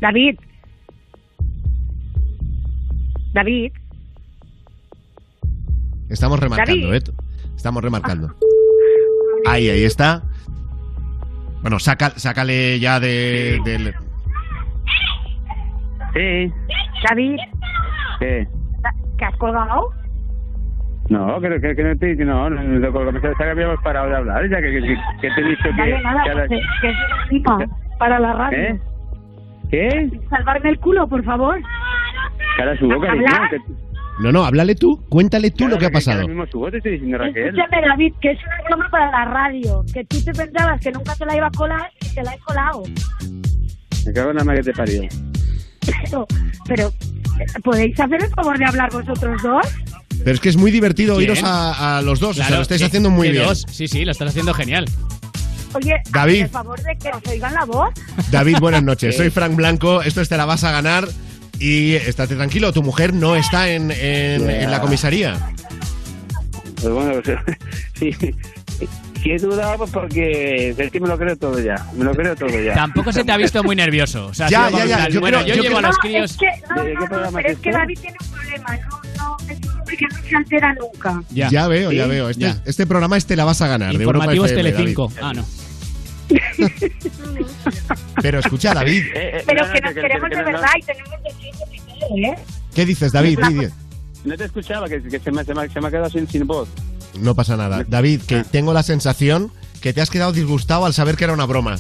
David. 0.01 0.37
David. 3.33 3.71
Estamos 6.09 6.39
remarcando, 6.39 6.87
David. 6.87 7.09
¿eh? 7.09 7.13
Estamos 7.55 7.83
remarcando. 7.83 8.35
Ahí, 9.45 9.69
ahí 9.69 9.83
está. 9.83 10.23
Bueno, 11.61 11.77
saca, 11.79 12.11
sácale 12.17 12.79
ya 12.79 12.99
de, 12.99 13.59
del... 13.65 13.93
Sí. 16.13 16.51
David, 17.09 17.37
¿Qué? 18.19 18.47
¿que 19.17 19.25
has 19.25 19.35
colgado? 19.37 19.89
No, 21.09 21.39
que, 21.41 21.49
que, 21.61 21.75
que 21.75 21.83
no 21.83 21.95
te 21.97 22.15
no, 22.17 22.49
no, 22.49 22.61
no, 22.61 22.79
no, 22.79 23.21
que 23.21 23.33
que 23.35 23.43
habíamos 23.43 23.81
parado 23.83 24.09
de 24.09 24.15
hablar, 24.17 24.47
ya 24.49 24.57
que, 24.61 24.71
que, 24.71 24.81
que- 24.81 24.97
que 25.21 25.29
te 25.31 25.41
he 25.41 25.43
dicho 25.45 25.63
que... 25.63 25.71
Dale 25.77 26.01
nada, 26.03 26.23
que 26.23 26.29
ahora- 26.29 26.47
que, 26.47 26.59
que 26.81 26.89
es 26.89 26.97
encima 27.23 27.57
para 27.97 28.19
la 28.19 28.33
radio. 28.33 28.57
¿Eh? 28.59 28.79
¿Qué? 29.71 30.09
Salvarme 30.29 30.69
el 30.69 30.79
culo, 30.79 31.07
por 31.07 31.23
favor. 31.23 31.59
Ahora 32.59 32.77
subo, 32.77 32.99
cariño. 33.01 33.25
¿Hablar? 33.27 33.49
Que, 33.49 33.57
No, 34.21 34.31
no, 34.31 34.43
háblale 34.45 34.75
tú. 34.75 34.99
Cuéntale 35.09 35.49
tú 35.51 35.67
lo 35.67 35.77
que 35.77 35.85
ha 35.85 35.89
que 35.89 35.93
pasado. 35.93 36.21
ahora 36.21 36.27
mismo 36.27 36.45
subo, 36.47 36.69
te 36.71 36.77
estoy 36.77 36.93
diciendo, 36.93 37.17
Raquel. 37.17 37.47
Escúchame, 37.57 37.87
David, 37.87 38.13
que 38.21 38.31
es 38.31 38.39
una 38.45 38.57
broma 38.67 38.89
para 38.91 39.11
la 39.11 39.25
radio. 39.25 39.83
Que 39.93 40.05
tú 40.05 40.17
te 40.23 40.31
pensabas 40.33 40.79
que 40.81 40.91
nunca 40.91 41.15
te 41.15 41.25
la 41.25 41.35
iba 41.35 41.47
a 41.47 41.51
colar 41.51 41.89
y 42.01 42.13
te 42.13 42.23
la 42.23 42.33
he 42.35 42.39
colado. 42.39 42.83
Me 44.05 44.13
cago 44.13 44.29
en 44.31 44.37
la 44.37 44.43
madre 44.43 44.59
que 44.61 44.71
te 44.71 44.77
parió. 44.77 45.01
Pero, 46.03 46.27
pero, 46.65 46.93
¿podéis 47.63 47.99
hacer 47.99 48.23
el 48.23 48.29
favor 48.31 48.57
de 48.57 48.65
hablar 48.65 48.91
vosotros 48.91 49.41
dos? 49.43 49.65
Pero 50.23 50.31
es 50.31 50.39
que 50.39 50.49
es 50.49 50.57
muy 50.57 50.71
divertido 50.71 51.15
¿Quién? 51.17 51.29
oíros 51.31 51.43
a, 51.45 51.97
a 51.97 52.01
los 52.01 52.19
dos. 52.19 52.37
o 52.37 52.43
sea, 52.43 52.49
lo 52.57 52.61
estáis 52.61 52.81
que- 52.81 52.85
haciendo 52.87 53.09
muy 53.09 53.31
bien. 53.31 53.45
dos. 53.45 53.65
Sí, 53.71 53.87
sí, 53.87 54.03
lo 54.05 54.11
estás 54.11 54.29
haciendo 54.29 54.53
genial. 54.53 54.85
Oye, 55.73 55.95
David. 56.11 56.41
por 56.43 56.49
favor 56.51 56.81
de 56.81 56.97
que 56.97 57.09
os 57.09 57.21
oigan 57.27 57.53
la 57.53 57.63
voz. 57.65 57.89
David, 58.31 58.57
buenas 58.59 58.83
noches. 58.83 59.11
Sí. 59.15 59.17
Soy 59.17 59.29
Frank 59.29 59.55
Blanco. 59.55 60.01
Esto 60.01 60.21
es 60.21 60.27
Te 60.29 60.35
la 60.37 60.45
vas 60.45 60.63
a 60.63 60.71
ganar. 60.71 61.07
Y 61.59 61.93
estate 61.95 62.35
tranquilo, 62.35 62.71
tu 62.73 62.81
mujer 62.83 63.13
no 63.13 63.35
está 63.35 63.69
en, 63.69 63.91
en- 63.91 64.49
en 64.49 64.71
la 64.71 64.79
comisaría. 64.81 65.37
Pues 66.81 66.93
bueno, 66.93 67.13
o 67.19 67.23
sea, 67.23 67.43
sí. 69.21 69.23
Si 69.23 69.31
he 69.31 69.37
dudado, 69.37 69.77
pues 69.77 69.91
porque 69.91 70.69
es 70.77 70.91
que 70.91 70.99
me 70.99 71.07
lo 71.07 71.17
creo 71.17 71.35
todo 71.37 71.59
ya. 71.59 71.75
Me 71.95 72.03
lo 72.05 72.13
creo 72.13 72.35
todo 72.35 72.49
ya. 72.59 72.73
Tampoco 72.73 73.11
se 73.11 73.23
te 73.23 73.31
ha 73.31 73.37
visto 73.37 73.63
muy 73.63 73.75
nervioso. 73.75 74.27
O 74.27 74.33
sea, 74.33 74.47
Ya, 74.49 74.69
ya, 74.69 74.85
ya, 74.85 75.09
yo 75.09 75.19
bueno, 75.19 75.39
creo- 75.43 75.47
yo 75.49 75.55
yo 75.55 75.63
llevo 75.63 75.77
a 75.77 75.81
los 75.81 75.95
no, 75.95 76.01
críos. 76.01 76.31
es 76.31 76.37
que, 76.37 76.47
no, 76.75 76.83
¿De 76.83 76.89
qué 76.91 76.95
no, 77.09 77.19
no, 77.21 77.31
pero 77.31 77.49
es 77.49 77.57
que? 77.59 77.71
David 77.71 77.99
tiene 77.99 78.17
un 78.21 78.27
problema. 78.31 78.77
No, 78.77 79.37
no, 79.37 79.37
es 79.51 79.59
un 79.59 79.79
hombre 79.79 79.97
que 79.97 80.05
no 80.07 80.17
se 80.29 80.35
altera 80.35 80.73
nunca. 80.75 81.23
Ya, 81.31 81.67
veo, 81.67 81.91
ya 81.91 82.03
Sí, 82.05 82.09
veo. 82.09 82.29
Este, 82.29 82.41
ya. 82.43 82.61
este 82.65 82.85
programa 82.87 83.17
es 83.17 83.25
Te 83.25 83.35
la 83.35 83.45
vas 83.45 83.61
a 83.61 83.67
ganar. 83.67 83.89
de 83.97 84.03
Europa 84.03 84.17
Informativos 84.33 84.51
FM, 84.51 84.71
Telecinco. 84.71 85.07
David. 85.15 85.21
Ah, 85.21 85.33
no. 85.33 85.45
Pero 88.21 88.39
escucha, 88.39 88.73
David. 88.73 89.03
Eh, 89.15 89.37
eh, 89.39 89.43
Pero 89.45 89.61
no, 89.61 89.67
no, 89.67 89.73
que 89.73 89.81
nos 89.81 89.93
queremos 89.93 90.29
que 90.29 90.35
de 90.35 90.41
no, 90.43 90.51
verdad 90.51 90.69
y 90.77 90.81
tenemos 90.83 91.09
todo, 91.99 92.17
¿eh? 92.17 92.35
¿Qué 92.75 92.85
dices, 92.85 93.11
David? 93.11 93.39
No 94.25 94.35
te 94.37 94.43
escuchaba, 94.45 94.87
que, 94.87 95.01
que 95.01 95.19
se, 95.19 95.31
me, 95.31 95.43
se, 95.43 95.53
me, 95.53 95.69
se 95.69 95.79
me 95.81 95.87
ha 95.87 95.91
quedado 95.91 96.09
sin, 96.09 96.27
sin 96.27 96.45
voz. 96.45 96.67
No 97.17 97.35
pasa 97.35 97.57
nada. 97.57 97.83
David, 97.87 98.21
que 98.21 98.43
tengo 98.43 98.73
la 98.73 98.83
sensación 98.83 99.51
que 99.81 99.93
te 99.93 100.01
has 100.01 100.09
quedado 100.09 100.31
disgustado 100.31 100.85
al 100.85 100.93
saber 100.93 101.15
que 101.15 101.23
era 101.25 101.33
una 101.33 101.45
broma. 101.45 101.79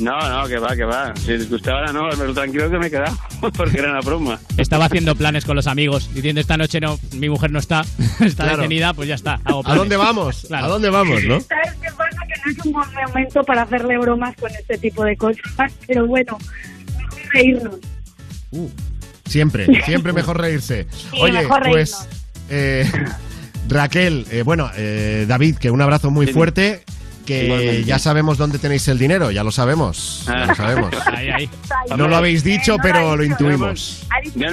No, 0.00 0.18
no, 0.28 0.48
que 0.48 0.58
va, 0.58 0.74
que 0.74 0.82
va. 0.84 1.14
Si 1.14 1.28
les 1.30 1.48
gustaba 1.48 1.78
ahora 1.78 1.92
no, 1.92 2.08
pero 2.18 2.34
tranquilo 2.34 2.68
que 2.68 2.78
me 2.78 2.86
he 2.88 2.90
quedado, 2.90 3.16
porque 3.56 3.78
era 3.78 3.90
una 3.90 4.00
broma. 4.00 4.40
Estaba 4.56 4.86
haciendo 4.86 5.14
planes 5.14 5.44
con 5.44 5.54
los 5.54 5.68
amigos, 5.68 6.12
diciendo 6.12 6.40
esta 6.40 6.56
noche 6.56 6.80
no, 6.80 6.98
mi 7.12 7.28
mujer 7.28 7.52
no 7.52 7.60
está, 7.60 7.82
está 8.20 8.42
Claro. 8.44 8.56
detenida, 8.62 8.92
pues 8.92 9.06
ya 9.08 9.14
está. 9.14 9.40
Hago 9.44 9.62
¿A 9.64 9.76
dónde 9.76 9.96
vamos? 9.96 10.46
Claro. 10.48 10.66
¿A 10.66 10.68
dónde 10.68 10.90
vamos, 10.90 11.22
no? 11.24 11.40
¿Sabes 11.42 11.74
qué 11.80 11.88
pasa? 11.96 12.20
Que 12.26 12.40
no 12.44 12.50
es 12.52 12.66
un 12.66 12.72
buen 12.72 12.88
momento 13.06 13.44
para 13.44 13.62
hacerle 13.62 13.96
bromas 13.98 14.34
con 14.36 14.50
este 14.50 14.78
tipo 14.78 15.04
de 15.04 15.16
cosas, 15.16 15.44
pero 15.86 16.06
bueno, 16.08 16.38
mejor 16.96 17.20
reírnos. 17.32 17.74
Siempre, 19.26 19.66
siempre 19.84 20.12
mejor 20.12 20.40
reírse. 20.40 20.86
Sí, 20.90 21.18
Oye, 21.20 21.32
mejor 21.32 21.62
pues 21.68 22.08
eh, 22.50 22.90
Raquel, 23.68 24.26
eh, 24.30 24.42
bueno, 24.42 24.70
eh, 24.76 25.24
David, 25.28 25.56
que 25.56 25.70
un 25.70 25.80
abrazo 25.80 26.10
muy 26.10 26.26
fuerte. 26.26 26.82
Que 27.24 27.44
Igualmente. 27.46 27.84
ya 27.84 27.98
sabemos 27.98 28.36
dónde 28.36 28.58
tenéis 28.58 28.86
el 28.88 28.98
dinero, 28.98 29.30
ya 29.30 29.42
lo 29.42 29.50
sabemos. 29.50 30.24
Ya 30.26 30.44
lo 30.44 30.54
sabemos. 30.54 30.90
Ahí, 31.06 31.30
ahí. 31.30 31.50
No 31.96 32.06
lo 32.06 32.16
habéis 32.16 32.44
dicho, 32.44 32.74
Eh, 32.74 32.76
no 32.76 32.82
pero 32.82 33.16
lo 33.16 33.22
dicho. 33.22 33.32
intuimos. 33.32 34.06
Dicho 34.22 34.46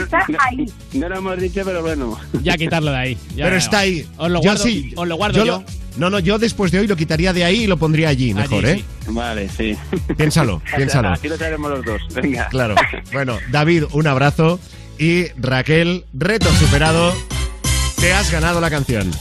no, 0.93 1.10
lo 1.10 1.17
hemos 1.17 1.38
dicho, 1.38 1.62
pero 1.65 1.82
bueno. 1.82 2.17
Ya 2.41 2.56
quitarlo 2.56 2.91
de 2.91 2.97
ahí. 2.97 3.17
ya 3.36 3.43
Pero 3.43 3.58
está 3.58 3.80
ahí. 3.80 4.08
Os 4.15 4.32
lo 4.32 4.39
Yo 4.39 4.43
guardo, 4.52 4.63
sí, 4.63 4.93
os 4.95 5.06
lo 5.06 5.15
guardo 5.17 5.39
yo. 5.39 5.45
lo- 5.45 5.63
no, 5.97 6.10
no, 6.10 6.19
yo 6.19 6.39
después 6.39 6.71
de 6.71 6.80
hoy 6.80 6.88
lo 6.88 6.95
quitaría 6.95 7.34
de 7.34 7.43
ahí 7.43 7.63
y 7.63 7.67
lo 7.67 7.76
pondría 7.76 8.08
allí, 8.08 8.34
mejor, 8.34 8.63
Allí, 8.65 8.80
¿eh? 8.80 8.86
sí. 9.06 9.12
Vale, 9.12 9.50
sí. 9.50 9.76
Piénsalo, 10.17 10.62
piénsalo. 10.78 11.10
Aquí 11.10 11.28
lo 11.28 11.38
traeremos 11.38 11.71
los 11.71 11.84
dos. 11.86 12.02
Venga. 12.13 12.47
Claro. 12.47 12.76
Bueno, 13.12 13.38
David, 13.50 13.84
un 13.91 14.08
abrazo. 14.08 14.62
Y 14.97 15.26
Raquel, 15.38 16.06
reto 16.13 16.47
superado. 16.54 17.13
Te 18.02 18.12
has 18.14 18.32
ganado 18.32 18.60
la 18.60 18.70
canción. 18.70 19.12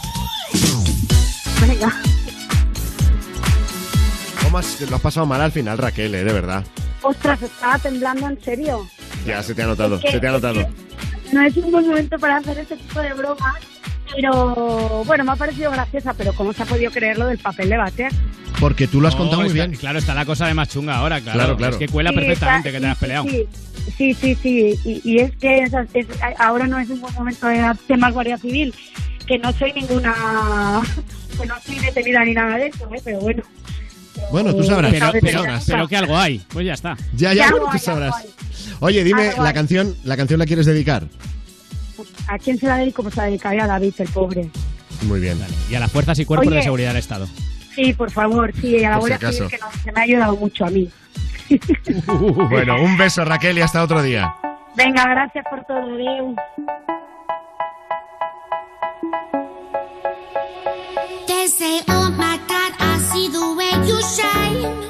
Venga. 1.61 1.95
¿Cómo 4.43 4.59
has, 4.59 4.81
lo 4.81 4.97
has 4.97 5.03
pasado 5.03 5.27
mal 5.27 5.41
al 5.41 5.53
final, 5.53 5.79
Raquel, 5.79 6.15
eh? 6.15 6.25
De 6.25 6.33
verdad. 6.33 6.65
Ostras, 7.03 7.43
estaba 7.43 7.79
temblando 7.79 8.27
en 8.29 8.43
serio. 8.43 8.89
Ya 9.27 9.43
se 9.43 9.55
te 9.55 9.63
ha 9.63 9.67
notado, 9.67 9.97
Es 9.97 10.03
que- 10.03 10.11
se 10.13 10.21
te 10.21 10.27
ha 10.27 10.33
notado. 10.33 10.67
No 11.33 11.43
es 11.43 11.57
un 11.59 11.71
buen 11.71 11.87
momento 11.87 12.19
para 12.19 12.39
hacer 12.39 12.59
este 12.59 12.77
tipo 12.77 13.01
de 13.01 13.13
bromas, 13.15 13.55
pero 14.15 15.05
bueno, 15.07 15.25
me 15.25 15.33
ha 15.33 15.37
parecido 15.37 15.71
graciosa, 15.71 16.15
pero 16.15 16.33
¿cómo 16.33 16.53
se 16.53 16.63
ha 16.63 16.67
podido 16.67 16.91
creer 16.91 17.19
lo 17.19 17.27
del 17.27 17.39
papel 17.39 17.69
de 17.69 17.77
váter? 17.77 18.13
Porque 18.59 18.87
tú 18.87 19.01
lo 19.01 19.09
has 19.09 19.15
No, 19.15 19.21
contado 19.21 19.43
muy 19.43 19.49
está- 19.51 19.67
bien. 19.67 19.77
Claro, 19.79 19.99
está 19.99 20.15
la 20.15 20.25
cosa 20.27 20.47
de 20.47 20.55
más 20.55 20.69
chunga 20.69 20.97
ahora, 20.97 21.21
claro. 21.21 21.39
Claro, 21.39 21.57
claro. 21.57 21.73
Es 21.75 21.79
que 21.79 21.89
cuela 21.89 22.11
Sí, 22.11 22.17
perfectamente 22.17 22.69
está- 22.69 22.79
que 22.79 22.85
te 22.85 22.91
has 22.91 22.99
peleado. 22.99 23.25
Sí, 23.29 23.47
sí, 23.97 24.15
sí, 24.15 24.35
sí. 24.43 24.79
Y, 24.85 25.01
y 25.05 25.19
es 25.21 25.33
que 25.37 25.59
es- 25.61 25.73
es- 25.95 26.07
ahora 26.39 26.67
no 26.67 26.79
es 26.79 26.89
un 26.91 27.01
buen 27.01 27.15
momento 27.15 27.47
de 27.47 27.65
temas 27.87 28.13
Guardia 28.13 28.37
Civil, 28.37 28.75
que 29.27 29.39
no 29.39 29.53
soy 29.53 29.73
ninguna, 29.73 30.13
que 31.41 31.47
no 31.47 31.55
soy 31.65 31.79
detenida 31.79 32.25
ni 32.25 32.35
nada 32.35 32.57
de 32.59 32.67
eso, 32.67 32.89
¿eh? 32.95 33.01
pero 33.05 33.21
bueno. 33.21 33.43
Bueno, 34.31 34.55
tú 34.55 34.63
sabrás. 34.65 34.91
Pero, 34.93 35.13
tú 35.13 35.19
pero- 35.23 35.39
sabrás. 35.39 35.65
pero 35.67 35.89
que 35.89 35.97
algo 35.97 36.19
hay, 36.19 36.43
pues 36.53 36.67
ya 36.67 36.75
está. 36.75 36.97
Ya, 37.15 37.33
ya, 37.33 37.49
tú 37.51 37.79
sabrás. 37.79 38.15
Oye, 38.81 39.03
dime, 39.05 39.31
¿la 39.39 39.53
canción, 39.55 39.95
¿la 40.05 40.17
canción 40.17 40.39
la 40.39 40.45
quieres 40.47 40.67
dedicar? 40.67 41.05
¿A 42.31 42.39
quién 42.39 42.57
se 42.59 42.67
la 42.67 42.77
dedico? 42.77 43.03
Pues 43.03 43.15
se 43.17 43.21
la 43.23 43.27
dedicaría 43.27 43.65
a 43.65 43.67
David, 43.67 43.93
el 43.99 44.09
pobre. 44.09 44.49
Muy 45.03 45.19
bien. 45.19 45.37
Y 45.69 45.75
a 45.75 45.81
las 45.81 45.91
fuerzas 45.91 46.17
y 46.21 46.25
cuerpos 46.25 46.47
Oye. 46.47 46.57
de 46.59 46.63
seguridad 46.63 46.91
del 46.91 46.99
Estado. 46.99 47.27
Sí, 47.75 47.93
por 47.93 48.11
favor, 48.13 48.53
sí, 48.61 48.85
a 48.85 48.91
la 48.91 48.99
Por 49.01 49.11
si 49.13 49.19
que 49.19 49.59
no- 49.59 49.71
se 49.83 49.91
me 49.93 50.01
ha 50.01 50.05
ayudado 50.05 50.37
mucho 50.37 50.65
a 50.65 50.71
mí. 50.71 50.89
Bueno, 52.49 52.81
un 52.81 52.97
beso, 52.97 53.25
Raquel, 53.25 53.59
y 53.59 53.63
hasta 53.63 53.83
otro 53.83 54.01
día. 54.03 54.33
Venga, 54.77 55.03
gracias 55.09 55.45
por 55.51 55.65
todo, 55.65 55.97
Deu. 55.97 56.37
They 61.27 61.47
say, 61.49 61.81
oh 61.89 62.11
my 62.17 62.39
God, 62.47 62.73
I 62.79 62.99
see 63.11 63.29
the 63.29 63.55
way 63.57 63.73
you 63.89 64.01
shine. 64.03 64.90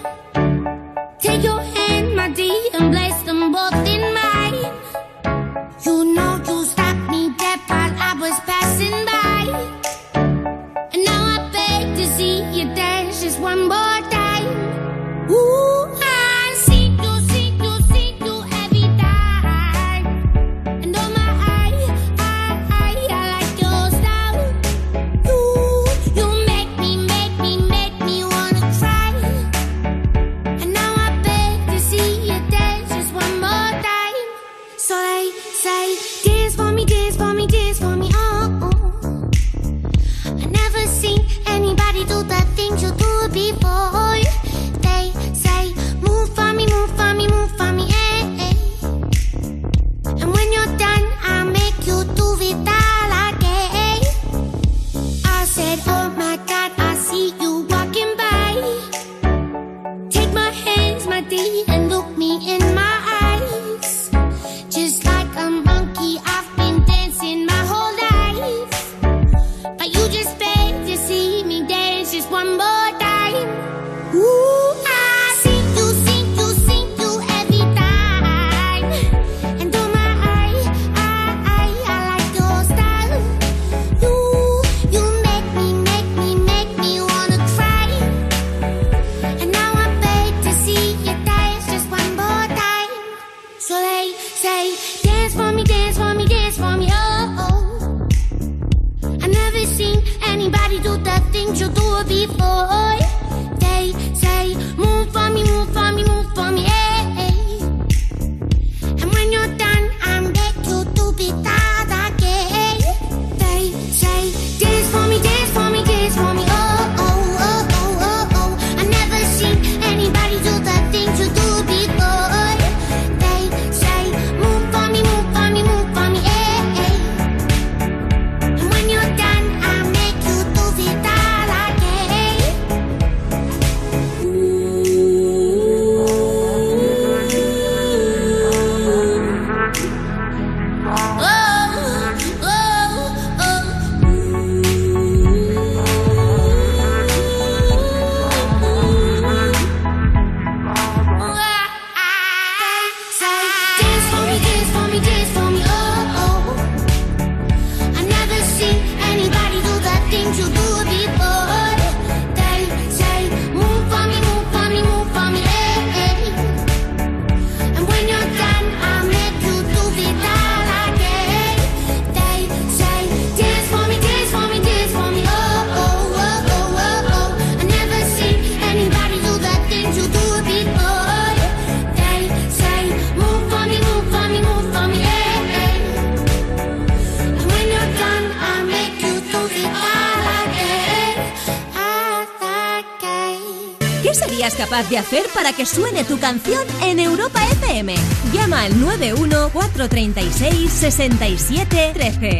Que 195.60 195.66
suene 195.66 196.04
tu 196.04 196.18
canción 196.18 196.62
en 196.82 196.98
Europa 197.00 197.38
FM? 197.60 197.94
Llama 198.32 198.62
al 198.62 198.80
91 198.80 199.50
436 199.52 200.72
67 200.72 201.90
13. 201.92 202.38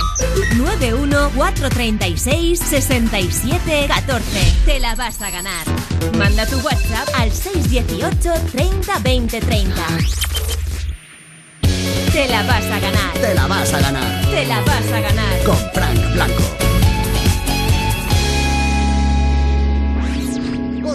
91 0.57 1.31
436 1.37 2.59
67 2.59 3.85
14. 3.89 4.55
Te 4.65 4.81
la 4.81 4.95
vas 4.95 5.21
a 5.21 5.31
ganar. 5.31 5.67
Manda 6.17 6.47
tu 6.47 6.61
WhatsApp 6.61 7.11
al 7.19 7.31
618 7.31 8.33
30 8.53 8.99
20 9.01 9.41
30. 9.43 9.75
Te 12.13 12.27
la 12.27 12.43
vas 12.45 12.65
a 12.65 12.81
ganar. 12.81 13.13
Te 13.21 13.35
la 13.35 13.47
vas 13.47 13.75
a 13.75 13.81
ganar 13.81 14.31
Te 14.31 14.47
la 14.47 14.61
vas 14.63 14.93
a 14.93 15.01
ganar. 15.01 15.43
con 15.45 15.59
Frank 15.75 16.15
Blanco. 16.15 16.70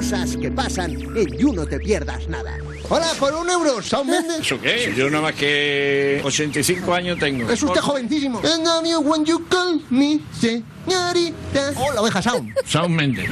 Cosas 0.05 0.37
que 0.37 0.51
pasan 0.51 0.91
en 0.91 1.35
You 1.35 1.51
No 1.51 1.65
Te 1.65 1.79
Pierdas 1.79 2.27
Nada. 2.27 2.59
Hola, 2.89 3.07
por 3.17 3.33
un 3.33 3.49
euro, 3.49 3.81
Shawn 3.81 4.05
Mendes. 4.05 4.41
¿Eso 4.41 4.61
qué? 4.61 4.93
Yo 4.95 5.09
nada 5.09 5.23
más 5.23 5.33
que 5.33 6.21
85 6.23 6.93
años 6.93 7.17
tengo. 7.17 7.49
Es 7.49 7.63
usted 7.63 7.81
jovencísimo. 7.81 8.37
And 8.37 8.67
I'm 8.67 8.85
you 8.85 8.99
when 8.99 9.25
you 9.25 9.43
call 9.49 9.81
me, 9.89 10.19
señorita. 10.39 11.73
Oh, 11.77 11.91
la 11.91 12.03
oveja 12.03 12.21
Sound. 12.21 12.53
Shawn 12.67 12.95
Mendes. 12.95 13.25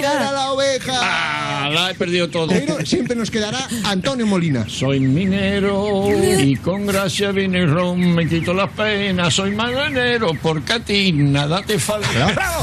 Era 0.00 0.32
la 0.32 0.52
oveja. 0.52 1.41
La 1.72 1.90
he 1.90 1.94
perdido 1.94 2.28
todo. 2.28 2.48
Pero 2.48 2.84
siempre 2.84 3.16
nos 3.16 3.30
quedará 3.30 3.66
Antonio 3.84 4.26
Molina. 4.26 4.66
Soy 4.68 5.00
minero 5.00 6.08
y 6.40 6.56
con 6.56 6.86
gracia 6.86 7.32
vine 7.32 7.60
y 7.60 7.66
ron, 7.66 8.14
me 8.14 8.28
quito 8.28 8.52
las 8.54 8.70
penas. 8.70 9.34
Soy 9.34 9.52
maganero 9.52 10.32
porque 10.42 10.72
a 10.74 10.80
ti 10.80 11.12
nada 11.12 11.62
te 11.62 11.78
falta. 11.78 12.62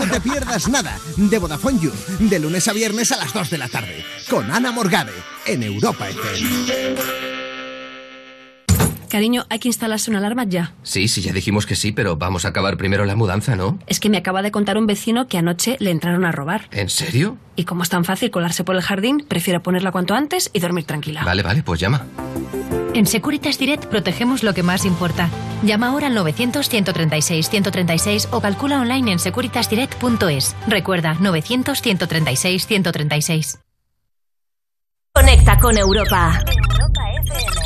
No 0.00 0.10
te 0.10 0.20
pierdas 0.20 0.68
nada 0.68 0.98
de 1.16 1.38
Vodafone 1.38 1.80
You, 1.80 1.92
de 2.18 2.38
lunes 2.38 2.68
a 2.68 2.72
viernes 2.72 3.12
a 3.12 3.16
las 3.16 3.32
2 3.32 3.50
de 3.50 3.58
la 3.58 3.68
tarde, 3.68 4.04
con 4.28 4.50
Ana 4.50 4.72
Morgade, 4.72 5.12
en 5.46 5.62
Europa 5.62 6.08
FM. 6.08 7.35
Cariño, 9.08 9.46
hay 9.48 9.58
que 9.58 9.68
instalarse 9.68 10.10
una 10.10 10.18
alarma 10.18 10.44
ya. 10.44 10.74
Sí, 10.82 11.08
sí, 11.08 11.22
ya 11.22 11.32
dijimos 11.32 11.64
que 11.66 11.76
sí, 11.76 11.92
pero 11.92 12.16
vamos 12.16 12.44
a 12.44 12.48
acabar 12.48 12.76
primero 12.76 13.04
la 13.04 13.16
mudanza, 13.16 13.56
¿no? 13.56 13.78
Es 13.86 14.00
que 14.00 14.10
me 14.10 14.18
acaba 14.18 14.42
de 14.42 14.50
contar 14.50 14.76
un 14.78 14.86
vecino 14.86 15.28
que 15.28 15.38
anoche 15.38 15.76
le 15.80 15.90
entraron 15.90 16.24
a 16.24 16.32
robar. 16.32 16.68
¿En 16.72 16.90
serio? 16.90 17.38
Y 17.56 17.64
como 17.64 17.82
es 17.82 17.88
tan 17.88 18.04
fácil 18.04 18.30
colarse 18.30 18.64
por 18.64 18.76
el 18.76 18.82
jardín, 18.82 19.24
prefiero 19.26 19.62
ponerla 19.62 19.92
cuanto 19.92 20.14
antes 20.14 20.50
y 20.52 20.60
dormir 20.60 20.84
tranquila. 20.84 21.24
Vale, 21.24 21.42
vale, 21.42 21.62
pues 21.62 21.80
llama. 21.80 22.04
En 22.94 23.06
Securitas 23.06 23.58
Direct 23.58 23.86
protegemos 23.86 24.42
lo 24.42 24.54
que 24.54 24.62
más 24.62 24.86
importa. 24.86 25.28
Llama 25.62 25.88
ahora 25.88 26.06
al 26.06 26.16
900-136-136 26.16 28.28
o 28.30 28.40
calcula 28.40 28.80
online 28.80 29.12
en 29.12 29.18
securitasdirect.es. 29.18 30.56
Recuerda, 30.66 31.14
900-136-136. 31.16 33.58
Conecta 35.12 35.58
con 35.58 35.76
Europa. 35.78 36.40
Europa 36.46 37.00
FM. 37.24 37.65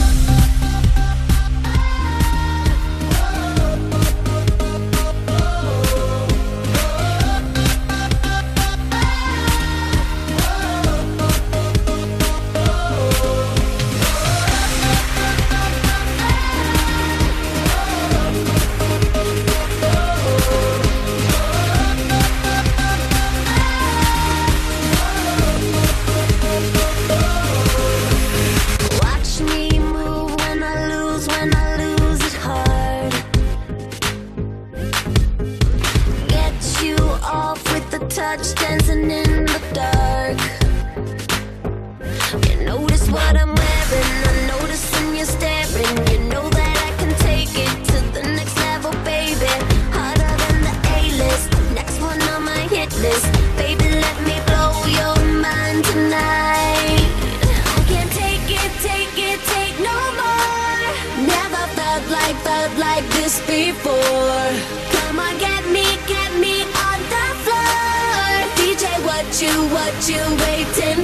touch, 38.37 38.55
dancing 38.55 39.11
in 39.11 39.50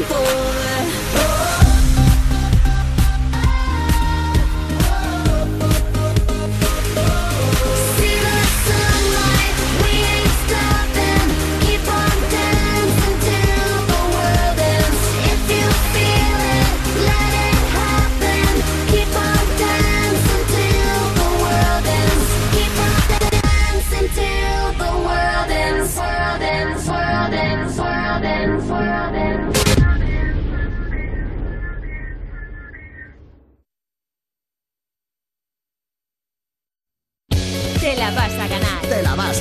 Oh. 0.09 0.56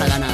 a 0.00 0.08
ganar. 0.08 0.25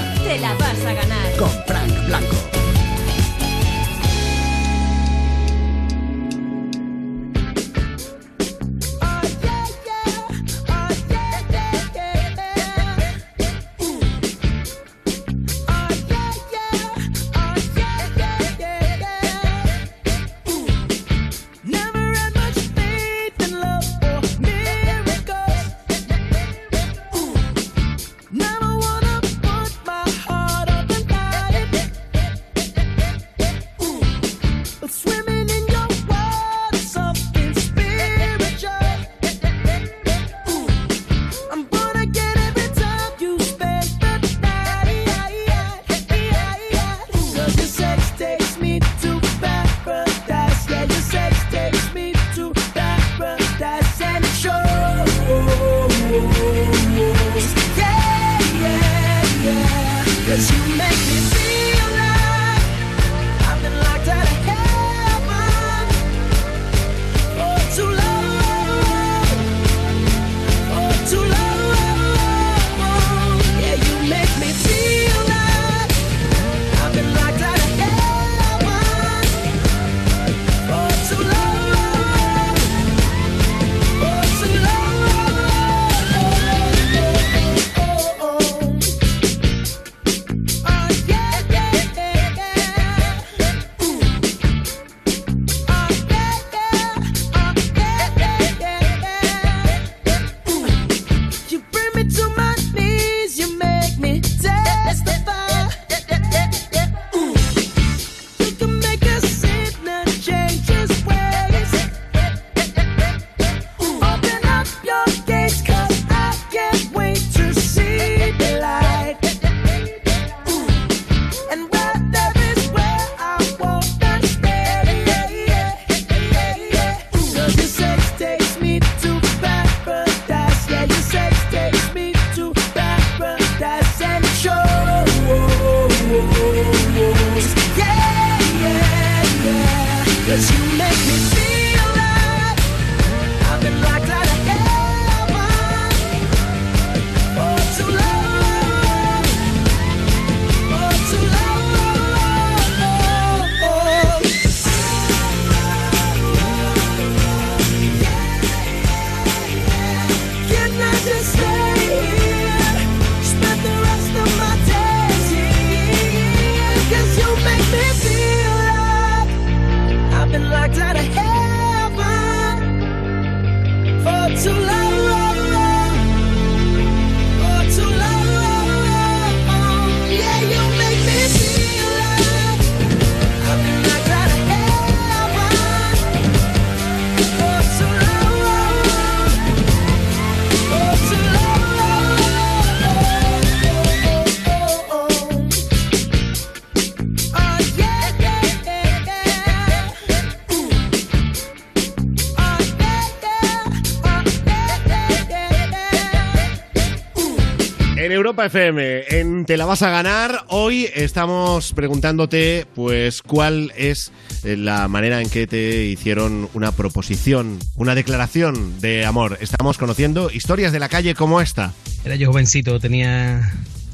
Europa 208.33 208.47
FM, 208.47 209.03
en 209.09 209.45
Te 209.45 209.59
la 209.59 209.67
vas 209.67 209.83
a 209.83 209.91
ganar, 209.91 210.47
hoy 210.49 210.89
estamos 210.95 211.75
preguntándote 211.75 212.67
pues 212.75 213.21
cuál 213.21 213.75
es 213.77 214.11
eh, 214.43 214.57
la 214.57 214.89
manera 214.89 215.21
en 215.21 215.29
que 215.29 215.47
te 215.47 215.85
hicieron 215.85 216.49
una 216.55 216.73
proposición, 216.73 217.59
una 217.77 217.95
declaración 217.95 218.81
de 218.81 219.05
amor. 219.05 219.37
Estamos 219.43 219.77
conociendo 219.77 220.31
historias 220.31 220.73
de 220.73 220.79
la 220.79 220.89
calle 220.89 221.15
como 221.15 221.43
esta. 221.43 221.75
Era 222.07 222.17
yo 222.17 222.29
jovencito, 222.29 222.81
tenía. 222.81 223.53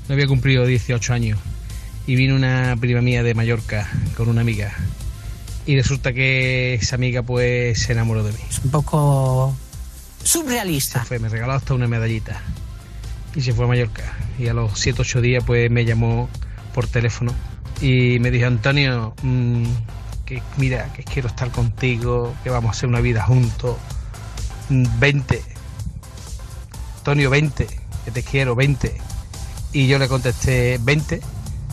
No 0.08 0.14
había 0.14 0.28
cumplido 0.28 0.64
18 0.66 1.12
años. 1.12 1.40
Y 2.06 2.14
vino 2.14 2.36
una 2.36 2.76
prima 2.78 3.00
mía 3.00 3.24
de 3.24 3.34
Mallorca 3.34 3.90
con 4.16 4.28
una 4.28 4.42
amiga. 4.42 4.72
Y 5.66 5.74
resulta 5.74 6.12
que 6.12 6.74
esa 6.74 6.94
amiga, 6.94 7.24
pues, 7.24 7.82
se 7.82 7.92
enamoró 7.92 8.22
de 8.22 8.30
mí. 8.30 8.40
Es 8.48 8.60
un 8.60 8.70
poco. 8.70 9.56
surrealista. 10.22 11.04
Fue, 11.04 11.18
me 11.18 11.28
regaló 11.28 11.54
hasta 11.54 11.74
una 11.74 11.88
medallita. 11.88 12.40
Y 13.34 13.40
se 13.42 13.52
fue 13.52 13.64
a 13.64 13.68
Mallorca. 13.68 14.16
Y 14.38 14.48
a 14.48 14.54
los 14.54 14.72
7-8 14.74 15.20
días, 15.20 15.44
pues, 15.44 15.70
me 15.70 15.84
llamó 15.84 16.28
por 16.74 16.86
teléfono. 16.86 17.32
Y 17.80 18.18
me 18.20 18.30
dijo, 18.30 18.46
Antonio, 18.46 19.14
mm, 19.22 19.64
que 20.24 20.42
mira, 20.56 20.92
que 20.92 21.04
quiero 21.04 21.28
estar 21.28 21.50
contigo, 21.50 22.34
que 22.42 22.50
vamos 22.50 22.68
a 22.68 22.72
hacer 22.72 22.88
una 22.88 23.00
vida 23.00 23.22
juntos. 23.22 23.76
Mm, 24.68 24.86
Vente. 24.98 25.42
Antonio, 26.98 27.30
20, 27.30 27.66
que 28.04 28.10
te 28.10 28.22
quiero, 28.22 28.54
20. 28.54 28.96
Y 29.72 29.86
yo 29.86 29.98
le 29.98 30.08
contesté, 30.08 30.78
20, 30.80 31.20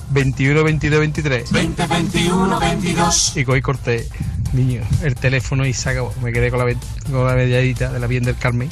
21, 0.09 0.63
22, 0.63 0.99
23. 0.99 1.51
20, 1.51 1.87
21, 1.87 2.59
22. 2.59 3.37
Y 3.37 3.45
cogí 3.45 3.61
corté, 3.61 4.07
niño, 4.53 4.81
el 5.01 5.15
teléfono 5.15 5.65
y 5.65 5.73
se 5.73 5.89
acabó. 5.89 6.13
Me 6.21 6.31
quedé 6.31 6.51
con 6.51 6.59
la, 6.59 6.73
con 7.09 7.27
la 7.27 7.33
medallita 7.33 7.91
de 7.91 7.99
la 7.99 8.07
Bien 8.07 8.23
del 8.23 8.37
Carmen 8.37 8.69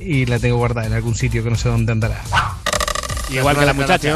y 0.00 0.26
la 0.26 0.38
tengo 0.38 0.56
guardada 0.56 0.86
en 0.86 0.92
algún 0.92 1.14
sitio 1.14 1.42
que 1.42 1.50
no 1.50 1.56
sé 1.56 1.68
dónde 1.68 1.92
andará. 1.92 2.22
Igual 3.30 3.58
que 3.58 3.66
la 3.66 3.72
muchacha. 3.72 4.14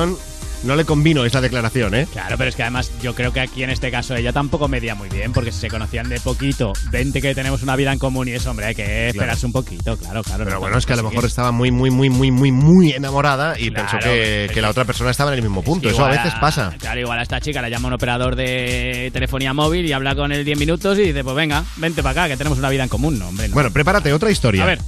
No 0.62 0.76
le 0.76 0.85
convino 0.85 1.24
esa 1.24 1.41
declaración, 1.41 1.95
¿eh? 1.95 2.07
Claro, 2.12 2.37
pero 2.37 2.51
es 2.51 2.55
que 2.55 2.62
además 2.62 2.91
yo 3.03 3.14
creo 3.14 3.33
que 3.33 3.41
aquí 3.41 3.62
en 3.62 3.70
este 3.70 3.91
caso 3.91 4.14
ella 4.14 4.31
tampoco 4.31 4.68
medía 4.68 4.95
muy 4.95 5.09
bien, 5.09 5.33
porque 5.33 5.53
si 5.53 5.59
se 5.61 5.68
conocían 5.68 6.11
de 6.11 6.20
poquito, 6.20 6.74
20 6.91 7.22
que 7.22 7.35
tenemos 7.35 7.62
una 7.62 7.76
vida 7.76 7.95
en 7.95 7.99
común 7.99 8.28
y 8.28 8.33
eso, 8.33 8.51
hombre, 8.51 8.66
hay 8.66 8.74
que 8.74 9.09
esperarse 9.09 9.47
un 9.47 9.53
poquito, 9.53 9.97
claro, 9.97 10.22
claro. 10.22 10.45
Pero 10.45 10.57
no 10.57 10.61
bueno, 10.61 10.76
es 10.76 10.85
que 10.85 10.93
a 10.93 10.97
lo 10.97 11.05
mejor 11.05 11.24
estaba 11.24 11.51
muy, 11.51 11.70
muy, 11.70 11.91
muy, 11.91 12.11
muy, 12.11 12.31
muy, 12.31 12.53
muy 12.53 12.93
enamorada 12.93 13.59
y 13.59 13.70
Claro, 13.70 13.89
pensó 13.89 14.07
que, 14.07 14.45
es 14.45 14.53
que 14.53 14.61
la 14.61 14.68
otra 14.68 14.85
persona 14.85 15.11
estaba 15.11 15.31
en 15.31 15.37
el 15.39 15.43
mismo 15.43 15.62
punto. 15.62 15.89
Eso 15.89 16.05
a 16.05 16.11
veces 16.11 16.35
pasa. 16.35 16.74
Claro, 16.78 17.01
igual 17.01 17.18
a 17.18 17.22
esta 17.22 17.41
chica 17.41 17.62
la 17.62 17.70
llama 17.70 17.89
un 17.89 17.95
operador 17.95 18.37
de 18.37 19.09
telefonía 19.14 19.55
móvil 19.55 19.87
y 19.87 19.93
habla 19.93 20.14
con 20.14 20.31
él 20.31 20.45
10 20.45 20.59
minutos 20.59 20.99
y 20.99 21.05
dice, 21.05 21.24
pues 21.24 21.37
venga, 21.37 21.64
vente 21.76 22.03
para 22.03 22.24
acá, 22.24 22.28
que 22.28 22.37
tenemos 22.37 22.59
una 22.59 22.68
vida 22.68 22.83
en 22.83 22.91
común, 22.91 23.18
no, 23.18 23.28
hombre. 23.28 23.49
no. 23.49 23.55
Bueno, 23.55 23.70
prepárate, 23.70 24.12
otra 24.12 24.31
historia. 24.31 24.64
A 24.64 24.66
ver. 24.66 24.78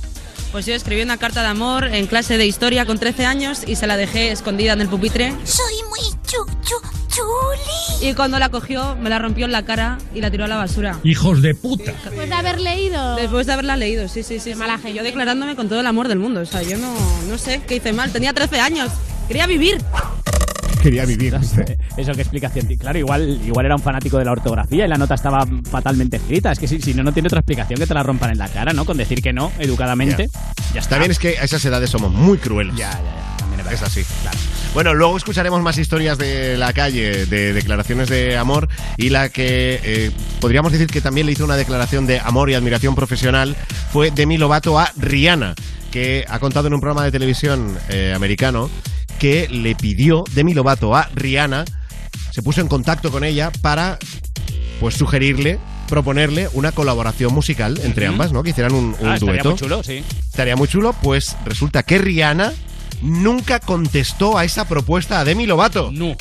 Pues 0.52 0.66
yo 0.66 0.74
escribí 0.74 1.00
una 1.00 1.16
carta 1.16 1.40
de 1.40 1.48
amor 1.48 1.86
en 1.86 2.06
clase 2.06 2.36
de 2.36 2.44
historia 2.44 2.84
con 2.84 2.98
13 2.98 3.24
años 3.24 3.62
y 3.66 3.76
se 3.76 3.86
la 3.86 3.96
dejé 3.96 4.32
escondida 4.32 4.74
en 4.74 4.82
el 4.82 4.88
pupitre. 4.88 5.32
Soy 5.44 5.74
muy 5.88 6.00
chu, 6.26 6.44
chu, 6.60 6.74
chuli. 7.08 8.10
Y 8.10 8.12
cuando 8.12 8.38
la 8.38 8.50
cogió, 8.50 8.94
me 8.96 9.08
la 9.08 9.18
rompió 9.18 9.46
en 9.46 9.52
la 9.52 9.64
cara 9.64 9.96
y 10.14 10.20
la 10.20 10.30
tiró 10.30 10.44
a 10.44 10.48
la 10.48 10.58
basura. 10.58 10.98
¡Hijos 11.04 11.40
de 11.40 11.54
puta! 11.54 11.94
Después 12.04 12.28
de 12.28 12.34
haber 12.34 12.60
leído. 12.60 13.16
Después 13.16 13.46
de 13.46 13.54
haberla 13.54 13.78
leído, 13.78 14.08
sí, 14.08 14.22
sí, 14.22 14.40
sí. 14.40 14.54
Malaje. 14.54 14.92
Yo 14.92 15.02
declarándome 15.02 15.56
con 15.56 15.70
todo 15.70 15.80
el 15.80 15.86
amor 15.86 16.08
del 16.08 16.18
mundo. 16.18 16.40
O 16.40 16.46
sea, 16.46 16.60
yo 16.60 16.76
no, 16.76 16.94
no 17.30 17.38
sé 17.38 17.62
qué 17.66 17.76
hice 17.76 17.94
mal. 17.94 18.12
Tenía 18.12 18.34
13 18.34 18.60
años. 18.60 18.90
Quería 19.28 19.46
vivir. 19.46 19.78
Quería 20.82 21.04
vivir. 21.04 21.34
Eso, 21.96 22.12
qué 22.12 22.22
explicación. 22.22 22.66
Claro, 22.76 22.98
igual, 22.98 23.40
igual 23.46 23.66
era 23.66 23.76
un 23.76 23.82
fanático 23.82 24.18
de 24.18 24.24
la 24.24 24.32
ortografía 24.32 24.84
y 24.84 24.88
la 24.88 24.96
nota 24.96 25.14
estaba 25.14 25.46
fatalmente 25.70 26.16
escrita. 26.16 26.50
Es 26.50 26.58
que 26.58 26.66
si, 26.66 26.80
si 26.80 26.92
no, 26.92 27.04
no 27.04 27.12
tiene 27.12 27.28
otra 27.28 27.38
explicación 27.38 27.78
que 27.78 27.86
te 27.86 27.94
la 27.94 28.02
rompan 28.02 28.30
en 28.32 28.38
la 28.38 28.48
cara, 28.48 28.72
¿no? 28.72 28.84
Con 28.84 28.96
decir 28.96 29.22
que 29.22 29.32
no, 29.32 29.52
educadamente. 29.58 30.28
Ya 30.74 30.80
está. 30.80 30.90
También 30.90 31.12
es 31.12 31.18
que 31.18 31.38
a 31.38 31.44
esas 31.44 31.64
edades 31.64 31.90
somos 31.90 32.12
muy 32.12 32.38
crueles. 32.38 32.74
Ya, 32.74 32.90
ya, 32.90 32.98
ya. 32.98 33.36
También 33.38 33.60
es, 33.60 33.72
Es 33.72 33.82
así. 33.82 34.04
Bueno, 34.74 34.94
luego 34.94 35.16
escucharemos 35.16 35.62
más 35.62 35.78
historias 35.78 36.18
de 36.18 36.56
la 36.56 36.72
calle, 36.72 37.26
de 37.26 37.52
declaraciones 37.52 38.08
de 38.08 38.36
amor 38.36 38.68
y 38.96 39.10
la 39.10 39.28
que 39.28 39.80
eh, 39.84 40.10
podríamos 40.40 40.72
decir 40.72 40.88
que 40.88 41.00
también 41.00 41.26
le 41.26 41.32
hizo 41.32 41.44
una 41.44 41.56
declaración 41.56 42.06
de 42.06 42.18
amor 42.18 42.50
y 42.50 42.54
admiración 42.54 42.94
profesional 42.94 43.54
fue 43.92 44.10
Demi 44.10 44.38
Lovato 44.38 44.78
a 44.78 44.90
Rihanna, 44.96 45.54
que 45.90 46.24
ha 46.28 46.38
contado 46.38 46.68
en 46.68 46.74
un 46.74 46.80
programa 46.80 47.04
de 47.04 47.12
televisión 47.12 47.76
eh, 47.90 48.14
americano 48.16 48.70
que 49.22 49.46
le 49.48 49.76
pidió 49.76 50.24
Demi 50.32 50.52
Lovato 50.52 50.96
a 50.96 51.08
Rihanna, 51.14 51.64
se 52.32 52.42
puso 52.42 52.60
en 52.60 52.66
contacto 52.66 53.12
con 53.12 53.22
ella 53.22 53.52
para 53.60 53.96
pues 54.80 54.96
sugerirle 54.96 55.60
proponerle 55.86 56.48
una 56.54 56.72
colaboración 56.72 57.32
musical 57.32 57.78
entre 57.84 58.08
ambas, 58.08 58.32
¿no? 58.32 58.42
Que 58.42 58.50
hicieran 58.50 58.72
un, 58.74 58.96
un 58.98 59.08
Ah, 59.08 59.14
estaría 59.14 59.34
dueto. 59.44 59.50
muy 59.50 59.58
chulo, 59.60 59.82
sí. 59.84 60.02
Estaría 60.28 60.56
muy 60.56 60.66
chulo, 60.66 60.92
pues 61.04 61.36
resulta 61.44 61.84
que 61.84 61.98
Rihanna 61.98 62.52
nunca 63.00 63.60
contestó 63.60 64.36
a 64.36 64.44
esa 64.44 64.66
propuesta 64.66 65.20
a 65.20 65.24
Demi 65.24 65.46
Lovato. 65.46 65.90
No. 65.92 66.16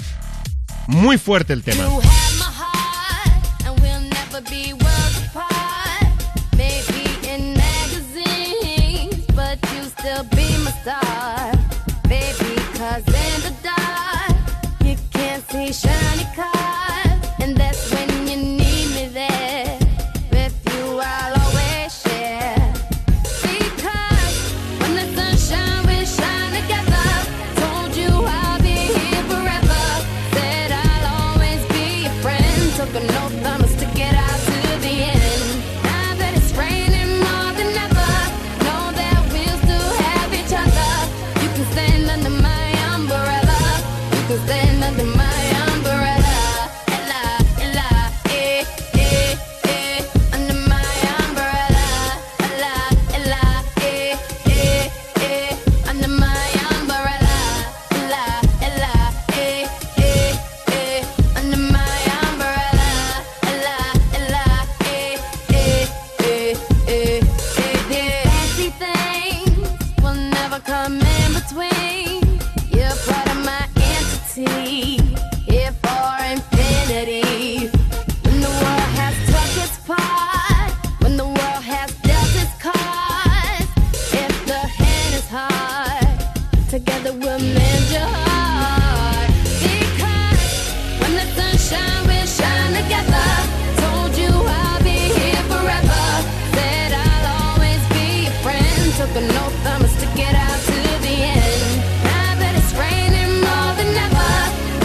Muy 0.86 1.18
fuerte 1.18 1.54
el 1.54 1.64
tema. 1.64 1.86
But 99.14 99.24
no 99.24 99.50
thumbs 99.64 99.94
to 100.00 100.06
out 100.36 100.60
to 100.68 100.82
the 101.04 101.16
end. 101.36 101.84
Now 102.02 102.32
that 102.40 102.56
it's 102.56 102.72
raining 102.80 103.42
more 103.44 103.72
than 103.76 103.92
ever, 104.08 104.34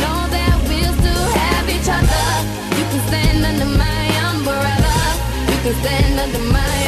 know 0.02 0.26
that 0.34 0.54
we'll 0.66 0.94
still 0.98 1.28
have 1.30 1.68
each 1.70 1.86
other. 1.86 2.26
You 2.74 2.84
can 2.90 3.06
stand 3.06 3.44
under 3.46 3.70
my 3.78 4.02
umbrella, 4.26 4.98
you 5.46 5.58
can 5.62 5.74
stand 5.80 6.18
under 6.18 6.42
my 6.52 6.85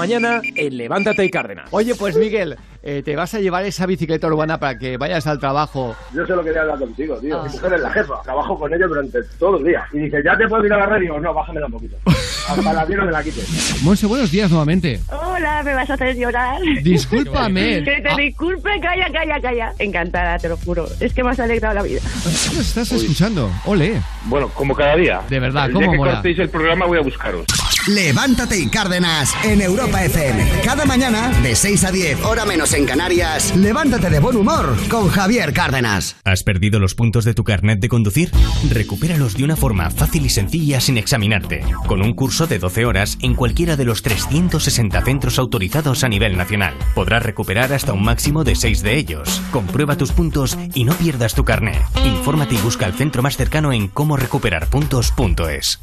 mañana 0.00 0.40
en 0.54 0.76
Levántate 0.76 1.24
y 1.24 1.30
Cárdenas. 1.30 1.68
Oye, 1.70 1.94
pues 1.94 2.16
Miguel, 2.16 2.56
eh, 2.82 3.02
te 3.04 3.14
vas 3.16 3.34
a 3.34 3.40
llevar 3.40 3.64
esa 3.64 3.86
bicicleta 3.86 4.26
urbana 4.26 4.58
para 4.58 4.78
que 4.78 4.96
vayas 4.96 5.26
al 5.26 5.38
trabajo. 5.38 5.94
Yo 6.14 6.26
solo 6.26 6.42
quería 6.42 6.62
hablar 6.62 6.78
contigo, 6.78 7.16
tío. 7.18 7.42
Mi 7.42 7.50
mujer 7.50 7.72
es 7.74 7.80
la 7.80 7.90
jefa. 7.90 8.22
Trabajo 8.22 8.58
con 8.58 8.72
ella 8.72 8.86
durante 8.86 9.18
todo 9.38 9.58
el 9.58 9.64
día. 9.64 9.84
Y 9.92 9.98
dice, 9.98 10.18
¿ya 10.24 10.36
te 10.36 10.48
puedo 10.48 10.64
ir 10.66 10.72
a 10.72 10.78
la 10.78 10.86
radio? 10.86 11.18
No, 11.20 11.34
bájamela 11.34 11.66
un 11.66 11.72
poquito. 11.72 11.96
Hasta 12.48 12.72
la 12.72 12.84
no 12.84 13.04
me 13.06 13.12
la 13.12 13.22
quites. 13.22 13.80
Monse, 13.82 14.06
buenos 14.06 14.30
días 14.30 14.50
nuevamente. 14.50 14.98
Hola, 15.12 15.62
me 15.62 15.72
vas 15.74 15.88
a 15.88 15.94
hacer 15.94 16.16
llorar. 16.16 16.60
Discúlpame. 16.82 17.84
Que 17.84 18.00
te 18.00 18.08
Ah. 18.08 18.16
disculpe, 18.16 18.70
calla, 18.80 19.06
calla, 19.12 19.40
calla. 19.40 19.72
Encantada, 19.78 20.38
te 20.38 20.48
lo 20.48 20.56
juro. 20.56 20.86
Es 20.98 21.12
que 21.12 21.22
me 21.22 21.30
has 21.30 21.38
alegrado 21.40 21.74
la 21.74 21.82
vida. 21.82 22.00
¿Qué 22.00 22.56
nos 22.56 22.66
estás 22.66 22.90
escuchando? 22.92 23.50
Ole. 23.66 24.00
Bueno, 24.24 24.48
como 24.48 24.74
cada 24.74 24.96
día. 24.96 25.20
De 25.28 25.38
verdad, 25.38 25.66
el 25.66 25.72
¿cómo 25.72 25.82
día 25.84 25.92
que 25.92 25.98
mola? 25.98 26.12
cortéis 26.14 26.38
el 26.40 26.48
programa 26.48 26.86
voy 26.86 26.98
a 26.98 27.02
buscaros. 27.02 27.44
Levántate 27.86 28.58
y 28.58 28.68
Cárdenas 28.68 29.34
en 29.42 29.62
Europa 29.62 30.04
FM. 30.04 30.60
Cada 30.62 30.84
mañana, 30.84 31.30
de 31.42 31.56
6 31.56 31.84
a 31.84 31.90
10, 31.90 32.24
hora 32.24 32.44
menos 32.44 32.74
en 32.74 32.84
Canarias, 32.84 33.56
levántate 33.56 34.10
de 34.10 34.20
buen 34.20 34.36
humor 34.36 34.76
con 34.90 35.08
Javier 35.08 35.54
Cárdenas. 35.54 36.16
¿Has 36.24 36.42
perdido 36.42 36.78
los 36.78 36.94
puntos 36.94 37.24
de 37.24 37.32
tu 37.32 37.42
carnet 37.42 37.80
de 37.80 37.88
conducir? 37.88 38.30
Recupéralos 38.68 39.34
de 39.34 39.44
una 39.44 39.56
forma 39.56 39.90
fácil 39.90 40.26
y 40.26 40.28
sencilla 40.28 40.78
sin 40.80 40.98
examinarte, 40.98 41.64
con 41.86 42.02
un 42.02 42.12
curso 42.12 42.46
de 42.46 42.58
12 42.58 42.84
horas 42.84 43.16
en 43.22 43.34
cualquiera 43.34 43.76
de 43.76 43.86
los 43.86 44.02
360 44.02 45.02
centros 45.02 45.38
autorizados 45.38 46.04
a 46.04 46.08
nivel 46.08 46.36
nacional. 46.36 46.74
Podrás 46.94 47.22
recuperar 47.22 47.72
hasta 47.72 47.94
un 47.94 48.02
máximo 48.02 48.44
de 48.44 48.56
6 48.56 48.82
de 48.82 48.98
ellos. 48.98 49.40
Comprueba 49.52 49.96
tus 49.96 50.12
puntos 50.12 50.58
y 50.74 50.84
no 50.84 50.92
pierdas 50.94 51.34
tu 51.34 51.44
carnet. 51.44 51.80
Infórmate 52.04 52.56
y 52.56 52.58
busca 52.58 52.84
el 52.84 52.92
centro 52.92 53.22
más 53.22 53.38
cercano 53.38 53.72
en 53.72 53.88
cómo 53.88 54.18
recuperar 54.18 54.68
puntos.es. 54.68 55.80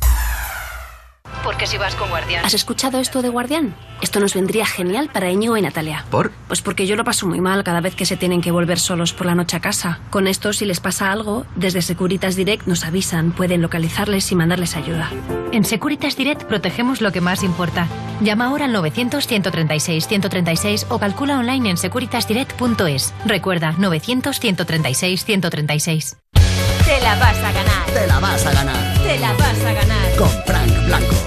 Porque 1.44 1.68
si 1.68 1.78
vas 1.78 1.96
con 1.96 2.10
Guardián. 2.10 2.46
¿Has 2.46 2.54
escuchado 2.54 3.00
esto 3.00 3.22
de 3.22 3.30
Guardián? 3.30 3.76
Esto 4.02 4.20
nos 4.20 4.34
vendría 4.34 4.66
genial 4.66 5.10
para 5.12 5.32
Íñigo 5.32 5.58
y 5.58 5.62
Natalia. 5.62 6.06
¿Por? 6.10 6.32
Pues 6.48 6.62
porque 6.62 6.86
yo 6.86 6.96
lo 6.96 7.04
paso 7.04 7.28
muy 7.28 7.42
mal 7.42 7.64
cada 7.64 7.82
vez 7.82 7.96
que 7.96 8.06
se 8.06 8.18
tienen 8.18 8.42
que 8.42 8.52
volver 8.52 8.80
solos 8.80 9.14
por 9.14 9.26
la 9.26 9.36
noche 9.36 9.58
a 9.58 9.60
casa. 9.60 10.00
Con 10.10 10.28
esto, 10.28 10.54
si 10.54 10.66
les 10.66 10.80
pasa 10.80 11.12
algo, 11.12 11.46
desde 11.56 11.82
Securitas 11.82 12.36
Direct 12.36 12.68
nos 12.68 12.86
avisan, 12.86 13.32
pueden 13.32 13.62
localizarles 13.62 14.32
y 14.32 14.36
mandarles 14.36 14.76
ayuda. 14.76 15.10
En 15.52 15.64
Securitas 15.64 16.16
Direct 16.16 16.44
protegemos 16.44 17.02
lo 17.02 17.12
que 17.12 17.22
más 17.22 17.44
importa. 17.44 17.88
Llama 18.22 18.48
ahora 18.48 18.66
al 18.66 18.76
900-136-136 18.76 20.86
o 20.90 21.00
calcula 21.00 21.40
online 21.40 21.72
en 21.72 21.78
securitasdirect.es. 21.78 23.14
Recuerda, 23.26 23.74
900-136-136. 23.78 26.18
Te 26.86 27.02
la 27.02 27.16
vas 27.16 27.38
a 27.38 27.52
ganar. 27.52 27.86
Te 27.94 28.08
la 28.08 28.20
vas 28.20 28.46
a 28.46 28.54
ganar. 28.54 28.98
Te 29.04 29.20
la 29.20 29.34
vas 29.34 29.60
a 29.60 29.74
ganar. 29.74 30.16
Con 30.18 30.30
Frank 30.46 30.86
Blanco. 30.86 31.27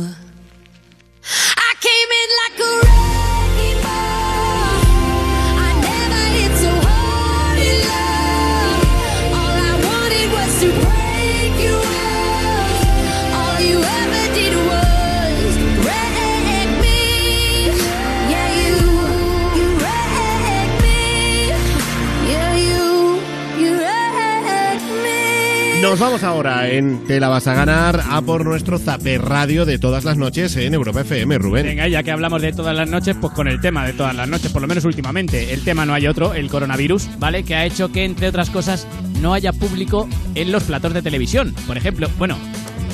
Nos 25.91 25.99
vamos 25.99 26.23
ahora 26.23 26.69
en 26.69 27.03
Te 27.03 27.19
la 27.19 27.27
vas 27.27 27.47
a 27.47 27.53
ganar 27.53 28.01
a 28.09 28.21
por 28.21 28.45
nuestro 28.45 28.79
Zaper 28.79 29.23
Radio 29.23 29.65
de 29.65 29.77
todas 29.77 30.05
las 30.05 30.15
noches 30.15 30.55
en 30.55 30.73
Europa 30.73 31.01
FM, 31.01 31.37
Rubén. 31.37 31.65
Venga, 31.65 31.85
ya 31.89 32.01
que 32.01 32.11
hablamos 32.11 32.41
de 32.41 32.53
todas 32.53 32.73
las 32.73 32.89
noches, 32.89 33.17
pues 33.19 33.33
con 33.33 33.49
el 33.49 33.59
tema 33.59 33.85
de 33.85 33.91
todas 33.91 34.15
las 34.15 34.29
noches, 34.29 34.53
por 34.53 34.61
lo 34.61 34.69
menos 34.69 34.85
últimamente. 34.85 35.51
El 35.51 35.65
tema 35.65 35.85
no 35.85 35.93
hay 35.93 36.07
otro, 36.07 36.33
el 36.33 36.47
coronavirus, 36.49 37.09
¿vale? 37.19 37.43
Que 37.43 37.55
ha 37.55 37.65
hecho 37.65 37.91
que, 37.91 38.05
entre 38.05 38.29
otras 38.29 38.49
cosas, 38.49 38.87
no 39.19 39.33
haya 39.33 39.51
público 39.51 40.07
en 40.33 40.53
los 40.53 40.63
platos 40.63 40.93
de 40.93 41.01
televisión. 41.01 41.53
Por 41.67 41.75
ejemplo, 41.75 42.07
bueno, 42.17 42.37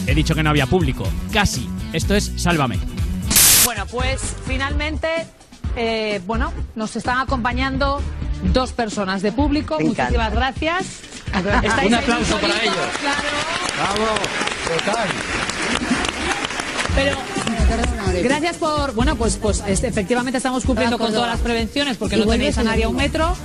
he 0.07 0.15
dicho 0.15 0.33
que 0.33 0.41
no 0.41 0.49
había 0.49 0.65
público, 0.65 1.07
casi. 1.31 1.69
Esto 1.93 2.15
es 2.15 2.33
Sálvame. 2.35 2.79
Bueno, 3.63 3.85
pues 3.85 4.35
finalmente, 4.47 5.07
eh, 5.75 6.19
bueno, 6.25 6.51
nos 6.73 6.95
están 6.95 7.19
acompañando 7.19 8.01
dos 8.53 8.71
personas 8.71 9.21
de 9.21 9.31
público. 9.31 9.77
Me 9.77 9.85
encanta. 9.85 10.05
Muchísimas 10.05 10.33
gracias. 10.33 11.16
Un 11.85 11.93
aplauso 11.93 12.37
para 12.39 12.61
ellos. 12.61 12.75
claro. 12.99 13.57
Bravo, 13.77 14.07
total. 14.79 15.07
Pero 16.95 17.17
gracias 18.23 18.57
por, 18.57 18.93
bueno, 18.93 19.15
pues, 19.15 19.37
pues 19.37 19.63
este, 19.67 19.87
efectivamente 19.87 20.37
estamos 20.37 20.63
cumpliendo 20.65 20.97
con 20.97 21.11
todas 21.11 21.29
las 21.29 21.39
prevenciones 21.39 21.97
porque 21.97 22.17
no 22.17 22.25
tenéis 22.25 22.57
a 22.57 22.63
nadie 22.63 22.85
a 22.85 22.89
un 22.89 22.95
metro. 22.95 23.35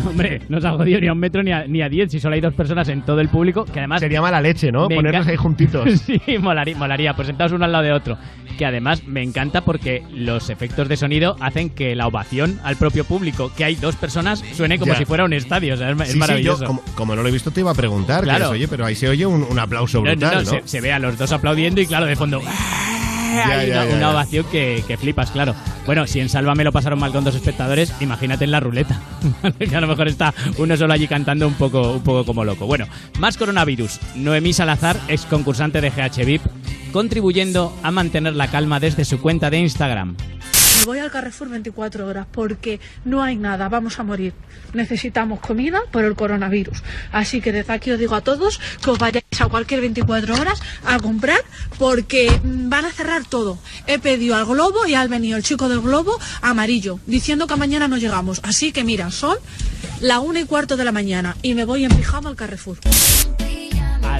Hombre, 0.06 0.42
no 0.48 0.60
se 0.60 0.66
ha 0.66 0.72
jodido 0.72 1.00
ni 1.00 1.08
a 1.08 1.12
un 1.12 1.18
metro 1.18 1.42
ni 1.42 1.52
a, 1.52 1.66
ni 1.66 1.82
a 1.82 1.88
diez, 1.88 2.10
si 2.10 2.20
solo 2.20 2.34
hay 2.34 2.40
dos 2.40 2.54
personas 2.54 2.88
en 2.88 3.02
todo 3.02 3.20
el 3.20 3.28
público, 3.28 3.64
que 3.64 3.78
además... 3.80 4.00
Sería 4.00 4.20
mala 4.20 4.40
leche, 4.40 4.72
¿no? 4.72 4.88
Ponerlos 4.88 5.26
ahí 5.26 5.36
juntitos. 5.36 5.88
sí, 6.06 6.20
molaría, 6.38 6.76
molaría, 6.76 7.14
pues 7.14 7.26
sentados 7.26 7.52
uno 7.52 7.64
al 7.64 7.72
lado 7.72 7.84
de 7.84 7.92
otro. 7.92 8.18
Que 8.58 8.66
además 8.66 9.04
me 9.06 9.22
encanta 9.22 9.62
porque 9.62 10.02
los 10.12 10.50
efectos 10.50 10.88
de 10.88 10.96
sonido 10.96 11.36
hacen 11.40 11.70
que 11.70 11.94
la 11.94 12.06
ovación 12.06 12.60
al 12.62 12.76
propio 12.76 13.04
público, 13.04 13.50
que 13.56 13.64
hay 13.64 13.74
dos 13.74 13.96
personas, 13.96 14.44
suene 14.52 14.78
como 14.78 14.92
Ya. 14.92 14.98
si 14.98 15.04
fuera 15.06 15.24
un 15.24 15.32
estadio. 15.32 15.74
O 15.74 15.76
sea, 15.76 15.90
es, 15.90 16.10
sí, 16.10 16.18
maravilloso. 16.18 16.62
yo, 16.62 16.66
como, 16.66 16.82
como 16.94 17.16
no 17.16 17.22
lo 17.22 17.28
he 17.28 17.32
visto, 17.32 17.50
te 17.50 17.60
iba 17.60 17.70
a 17.70 17.74
preguntar. 17.74 18.24
Claro. 18.24 18.38
que 18.38 18.44
es, 18.44 18.50
oye, 18.50 18.68
pero 18.68 18.84
ahí 18.84 18.94
se 18.94 19.08
oye 19.08 19.24
un, 19.24 19.44
un 19.44 19.58
aplauso 19.58 19.98
No, 19.98 20.04
no, 20.04 20.10
brutal, 20.10 20.44
no, 20.44 20.52
¿no? 20.52 20.60
Se, 20.60 20.68
se 20.68 20.80
ve 20.80 20.92
a 20.92 20.98
los 20.98 21.16
dos 21.16 21.32
aplaudiendo 21.32 21.80
y 21.80 21.86
claro, 21.86 22.04
de 22.06 22.16
fondo... 22.16 22.42
hay 23.46 23.70
una, 23.70 24.10
ovación 24.10 24.44
que, 24.50 24.84
que 24.86 24.96
flipas, 24.96 25.30
claro. 25.30 25.54
Bueno, 25.86 26.06
si 26.06 26.20
en 26.20 26.28
Sálvame 26.28 26.64
lo 26.64 26.72
pasaron 26.72 26.98
mal 26.98 27.12
con 27.12 27.24
dos 27.24 27.34
espectadores, 27.34 27.92
imagínate 28.00 28.44
en 28.44 28.50
la 28.50 28.60
ruleta. 28.60 29.00
que 29.58 29.74
a 29.74 29.80
lo 29.80 29.86
mejor 29.86 30.08
está 30.08 30.34
uno 30.58 30.76
solo 30.76 30.92
allí 30.92 31.08
cantando 31.08 31.46
un 31.46 31.54
poco, 31.54 31.92
un 31.92 32.02
poco 32.02 32.24
como 32.24 32.44
loco. 32.44 32.66
Bueno, 32.66 32.86
más 33.18 33.36
coronavirus. 33.36 33.98
Noemí 34.16 34.52
Salazar, 34.52 34.96
ex 35.08 35.24
concursante 35.24 35.80
de 35.80 35.90
GH 35.90 36.24
VIP, 36.24 36.42
contribuyendo 36.92 37.74
a 37.82 37.90
mantener 37.90 38.34
la 38.34 38.48
calma 38.48 38.80
desde 38.80 39.04
su 39.04 39.20
cuenta 39.20 39.50
de 39.50 39.58
Instagram. 39.58 40.16
Me 40.80 40.86
voy 40.86 40.98
al 40.98 41.10
Carrefour 41.10 41.50
24 41.50 42.06
horas 42.06 42.26
porque 42.32 42.80
no 43.04 43.22
hay 43.22 43.36
nada, 43.36 43.68
vamos 43.68 43.98
a 43.98 44.02
morir. 44.02 44.32
Necesitamos 44.72 45.38
comida 45.40 45.82
por 45.92 46.06
el 46.06 46.14
coronavirus. 46.14 46.82
Así 47.12 47.42
que 47.42 47.52
desde 47.52 47.74
aquí 47.74 47.90
os 47.90 47.98
digo 47.98 48.14
a 48.14 48.22
todos 48.22 48.58
que 48.82 48.88
os 48.88 48.98
vayáis 48.98 49.24
a 49.40 49.48
cualquier 49.48 49.82
24 49.82 50.34
horas 50.36 50.62
a 50.86 50.98
comprar 50.98 51.40
porque 51.78 52.30
mm, 52.30 52.70
van 52.70 52.86
a 52.86 52.92
cerrar 52.92 53.26
todo. 53.26 53.58
He 53.86 53.98
pedido 53.98 54.36
al 54.36 54.46
globo 54.46 54.86
y 54.86 54.94
ha 54.94 55.06
venido 55.06 55.36
el 55.36 55.42
chico 55.42 55.68
del 55.68 55.80
globo 55.80 56.18
amarillo 56.40 56.98
diciendo 57.04 57.46
que 57.46 57.56
mañana 57.56 57.86
no 57.86 57.98
llegamos. 57.98 58.40
Así 58.42 58.72
que 58.72 58.82
mira, 58.82 59.10
son 59.10 59.36
la 60.00 60.20
una 60.20 60.40
y 60.40 60.44
cuarto 60.44 60.78
de 60.78 60.86
la 60.86 60.92
mañana 60.92 61.36
y 61.42 61.52
me 61.52 61.66
voy 61.66 61.84
en 61.84 61.94
pijama 61.94 62.30
al 62.30 62.36
Carrefour. 62.36 62.78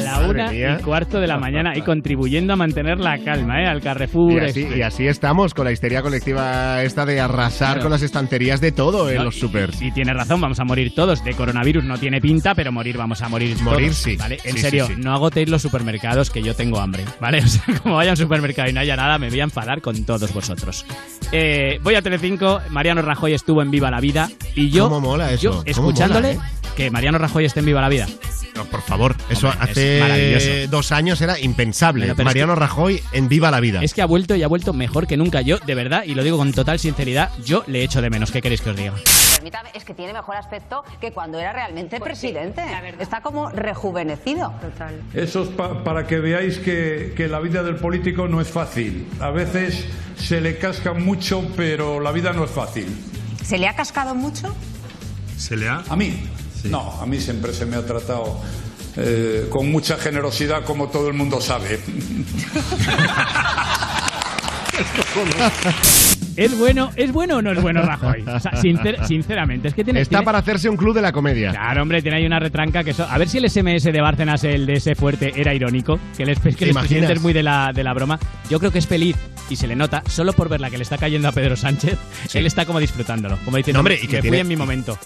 La 0.04 0.28
una 0.28 0.50
mía. 0.50 0.76
y 0.80 0.82
cuarto 0.82 1.18
de 1.20 1.26
la 1.26 1.38
mañana 1.38 1.76
y 1.76 1.82
contribuyendo 1.82 2.52
a 2.52 2.56
mantener 2.56 2.98
la 2.98 3.18
calma, 3.18 3.62
¿eh? 3.62 3.66
Al 3.66 3.80
Carrefour. 3.80 4.32
Y 4.32 4.38
así, 4.46 4.62
este. 4.62 4.78
y 4.78 4.82
así 4.82 5.06
estamos 5.06 5.54
con 5.54 5.64
la 5.64 5.72
histeria 5.72 6.02
colectiva 6.02 6.82
esta 6.82 7.04
de 7.06 7.20
arrasar 7.20 7.68
Claro. 7.74 7.82
con 7.82 7.90
las 7.92 8.02
estanterías 8.02 8.60
de 8.60 8.72
todo 8.72 9.10
en 9.10 9.24
los 9.24 9.38
supers. 9.38 9.80
Y 9.82 9.90
tiene 9.92 10.12
razón, 10.14 10.40
vamos 10.40 10.58
a 10.60 10.64
morir 10.64 10.92
todos. 10.94 11.22
De 11.24 11.34
coronavirus 11.34 11.84
no 11.84 11.98
tiene 11.98 12.20
pinta, 12.20 12.54
pero 12.54 12.72
morir 12.72 12.96
vamos 12.96 13.20
a 13.22 13.28
morir 13.28 13.56
Morir 13.62 13.88
todos, 13.88 13.96
sí. 13.98 14.16
¿vale? 14.16 14.38
En 14.44 14.54
Sí, 14.54 14.58
serio, 14.60 14.86
sí, 14.86 14.94
sí. 14.94 15.00
no 15.00 15.12
agotéis 15.12 15.48
los 15.48 15.62
supermercados 15.62 16.30
que 16.30 16.42
yo 16.42 16.54
tengo 16.54 16.78
hambre, 16.80 17.04
¿vale? 17.20 17.38
O 17.44 17.46
sea, 17.46 17.62
como 17.82 17.96
vaya 17.96 18.10
a 18.10 18.12
un 18.12 18.16
supermercado 18.16 18.68
y 18.68 18.72
no 18.72 18.80
haya 18.80 18.96
nada, 18.96 19.18
me 19.18 19.28
voy 19.30 19.40
a 19.40 19.44
enfadar 19.44 19.80
con 19.80 20.04
todos 20.04 20.32
vosotros. 20.32 20.84
Eh, 21.32 21.78
voy 21.82 21.94
a 21.94 22.02
Telecinco, 22.02 22.60
Mariano 22.70 23.02
Rajoy 23.02 23.32
estuvo 23.34 23.62
en 23.62 23.70
Viva 23.70 23.90
la 23.90 24.00
Vida 24.00 24.28
y 24.54 24.70
yo, 24.70 24.84
¿Cómo 24.88 25.00
mola 25.00 25.32
eso? 25.32 25.42
yo 25.42 25.50
¿Cómo 25.52 25.62
escuchándole 25.66 26.34
mola, 26.36 26.50
que 26.84 26.90
Mariano 26.90 27.18
Rajoy 27.18 27.44
esté 27.44 27.60
en 27.60 27.66
Viva 27.66 27.80
la 27.80 27.88
Vida. 27.88 28.06
No, 28.56 28.64
por 28.64 28.82
favor, 28.82 29.14
eso 29.28 29.48
Hombre, 29.48 29.70
hace 29.70 30.00
maravilloso. 30.00 30.70
dos 30.70 30.92
años 30.92 31.20
era 31.20 31.38
impensable. 31.38 32.02
Bueno, 32.02 32.14
pero 32.16 32.28
es 32.28 32.34
Mariano 32.34 32.54
Rajoy 32.54 33.00
en 33.12 33.28
Viva 33.28 33.50
la 33.50 33.60
Vida. 33.60 33.80
Es 33.82 33.94
que 33.94 34.02
ha 34.02 34.06
vuelto 34.06 34.34
y 34.34 34.42
ha 34.42 34.48
vuelto 34.48 34.72
mejor 34.72 35.06
que 35.06 35.16
nunca. 35.16 35.40
Yo, 35.42 35.58
de 35.58 35.74
verdad, 35.74 36.04
y 36.06 36.14
lo 36.14 36.22
digo 36.24 36.36
con 36.38 36.52
total 36.52 36.78
sinceridad, 36.78 37.30
yo 37.44 37.64
le 37.66 37.82
echo 37.84 38.00
de 38.02 38.10
menos. 38.10 38.30
¿Qué 38.30 38.40
queréis 38.42 38.60
que 38.62 38.70
os 38.70 38.76
diga? 38.76 38.94
Permítame, 39.36 39.70
es 39.74 39.84
que 39.84 39.94
tiene 39.94 40.12
mejor 40.12 40.36
aspecto 40.36 40.82
que 41.00 41.12
cuando 41.12 41.38
era 41.38 41.52
realmente 41.52 42.00
presidente. 42.00 42.62
Está 42.98 43.20
como 43.20 43.50
rejuvenecido. 43.50 44.52
Total. 44.60 45.00
Eso 45.14 45.42
es 45.44 45.48
pa- 45.50 45.84
para 45.84 46.06
que 46.06 46.18
veáis 46.18 46.58
que, 46.58 47.14
que 47.16 47.28
la 47.28 47.40
vida 47.40 47.62
del 47.62 47.76
político 47.76 48.26
no 48.28 48.40
es 48.40 48.48
fácil. 48.48 49.06
A 49.20 49.30
veces 49.30 49.84
se 50.18 50.40
le 50.40 50.58
casca 50.58 50.92
mucho, 50.92 51.46
pero 51.56 52.00
la 52.00 52.10
vida 52.12 52.32
no 52.32 52.44
es 52.44 52.50
fácil. 52.50 52.86
¿Se 53.44 53.56
le 53.58 53.68
ha 53.68 53.74
cascado 53.76 54.14
mucho? 54.14 54.54
¿Se 55.38 55.56
le 55.56 55.68
ha? 55.68 55.82
A 55.88 55.96
mí. 55.96 56.28
No, 56.64 56.98
a 57.00 57.06
mí 57.06 57.18
siempre 57.20 57.52
se 57.52 57.64
me 57.66 57.76
ha 57.76 57.84
tratado 57.86 58.40
eh, 58.96 59.46
con 59.50 59.70
mucha 59.70 59.96
generosidad, 59.96 60.64
como 60.64 60.88
todo 60.88 61.08
el 61.08 61.14
mundo 61.14 61.40
sabe. 61.40 61.80
¿Es 66.36 66.56
bueno, 66.58 66.90
¿Es 66.96 67.12
bueno 67.12 67.36
o 67.36 67.42
no 67.42 67.52
es 67.52 67.60
bueno 67.60 67.82
Rajoy? 67.82 68.22
O 68.22 68.40
sea, 68.40 68.52
sincer- 68.52 69.04
sinceramente, 69.06 69.68
es 69.68 69.74
que 69.74 69.84
tiene... 69.84 70.00
Está 70.00 70.10
tiene- 70.18 70.24
para 70.24 70.38
hacerse 70.38 70.68
un 70.70 70.76
club 70.76 70.94
de 70.94 71.02
la 71.02 71.12
comedia. 71.12 71.50
Claro, 71.50 71.82
hombre, 71.82 72.00
tiene 72.00 72.16
ahí 72.18 72.24
una 72.26 72.38
retranca 72.38 72.82
que... 72.82 72.90
eso- 72.92 73.06
a 73.08 73.18
ver 73.18 73.28
si 73.28 73.38
el 73.38 73.50
SMS 73.50 73.84
de 73.84 74.00
Bárcenas, 74.00 74.42
el 74.44 74.64
de 74.64 74.74
ese 74.74 74.94
fuerte, 74.94 75.32
era 75.36 75.52
irónico. 75.52 75.98
Que 76.16 76.22
el, 76.22 76.34
que 76.40 76.52
¿Te 76.52 76.64
el 76.70 76.74
presidente 76.74 77.12
es 77.12 77.20
muy 77.20 77.32
de 77.34 77.42
la, 77.42 77.72
de 77.74 77.84
la 77.84 77.92
broma. 77.92 78.18
Yo 78.48 78.58
creo 78.58 78.70
que 78.70 78.78
es 78.78 78.86
feliz 78.86 79.16
y 79.50 79.56
se 79.56 79.66
le 79.66 79.76
nota 79.76 80.02
solo 80.08 80.32
por 80.32 80.48
ver 80.48 80.60
la 80.62 80.70
que 80.70 80.78
le 80.78 80.84
está 80.84 80.96
cayendo 80.96 81.28
a 81.28 81.32
Pedro 81.32 81.56
Sánchez. 81.56 81.98
Él 82.32 82.46
está 82.46 82.64
como 82.64 82.80
disfrutándolo. 82.80 83.36
Como 83.44 83.56
diciendo, 83.58 83.78
No, 83.78 83.80
hombre, 83.80 83.96
y 84.02 84.06
que 84.06 84.16
me 84.16 84.22
tiene- 84.22 84.28
fui 84.28 84.38
en 84.40 84.48
mi 84.48 84.56
momento. 84.56 84.96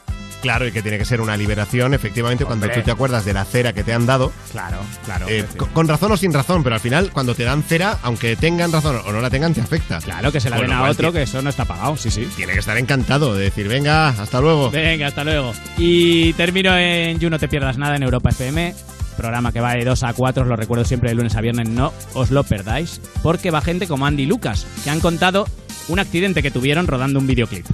Claro, 0.44 0.66
y 0.68 0.72
que 0.72 0.82
tiene 0.82 0.98
que 0.98 1.06
ser 1.06 1.22
una 1.22 1.38
liberación, 1.38 1.94
efectivamente, 1.94 2.44
cuando 2.44 2.68
tú 2.68 2.82
te 2.82 2.90
acuerdas 2.90 3.24
de 3.24 3.32
la 3.32 3.46
cera 3.46 3.72
que 3.72 3.82
te 3.82 3.94
han 3.94 4.04
dado. 4.04 4.30
Claro, 4.52 4.76
claro. 5.06 5.26
Eh, 5.26 5.46
con, 5.56 5.70
con 5.70 5.88
razón 5.88 6.12
o 6.12 6.18
sin 6.18 6.34
razón, 6.34 6.62
pero 6.62 6.74
al 6.74 6.82
final, 6.82 7.10
cuando 7.12 7.34
te 7.34 7.44
dan 7.44 7.62
cera, 7.62 7.98
aunque 8.02 8.36
tengan 8.36 8.70
razón 8.70 9.00
o 9.06 9.10
no 9.10 9.22
la 9.22 9.30
tengan, 9.30 9.54
te 9.54 9.62
afecta. 9.62 10.00
Claro, 10.00 10.30
que 10.30 10.40
se 10.40 10.50
la 10.50 10.60
den 10.60 10.70
a 10.70 10.82
otro, 10.82 11.14
que 11.14 11.22
eso 11.22 11.40
no 11.40 11.48
está 11.48 11.64
pagado, 11.64 11.96
sí, 11.96 12.10
sí. 12.10 12.28
Tiene 12.36 12.52
que 12.52 12.58
estar 12.58 12.76
encantado 12.76 13.34
de 13.34 13.44
decir, 13.44 13.68
venga, 13.68 14.08
hasta 14.08 14.38
luego. 14.42 14.70
Venga, 14.70 15.06
hasta 15.06 15.24
luego. 15.24 15.54
Y 15.78 16.34
termino 16.34 16.76
en 16.76 17.18
You 17.18 17.30
No 17.30 17.38
Te 17.38 17.48
Pierdas 17.48 17.78
Nada 17.78 17.96
en 17.96 18.02
Europa 18.02 18.28
FM. 18.28 18.74
Programa 19.16 19.50
que 19.50 19.60
va 19.60 19.72
de 19.72 19.84
2 19.84 20.02
a 20.02 20.12
4, 20.12 20.42
os 20.42 20.48
lo 20.48 20.56
recuerdo 20.56 20.84
siempre 20.84 21.08
de 21.08 21.14
lunes 21.14 21.36
a 21.36 21.40
viernes, 21.40 21.70
no 21.70 21.94
os 22.12 22.30
lo 22.30 22.44
perdáis. 22.44 23.00
Porque 23.22 23.50
va 23.50 23.62
gente 23.62 23.86
como 23.86 24.04
Andy 24.04 24.24
y 24.24 24.26
Lucas, 24.26 24.66
que 24.84 24.90
han 24.90 25.00
contado 25.00 25.46
un 25.88 26.00
accidente 26.00 26.42
que 26.42 26.50
tuvieron 26.50 26.86
rodando 26.86 27.18
un 27.18 27.26
videoclip. 27.26 27.64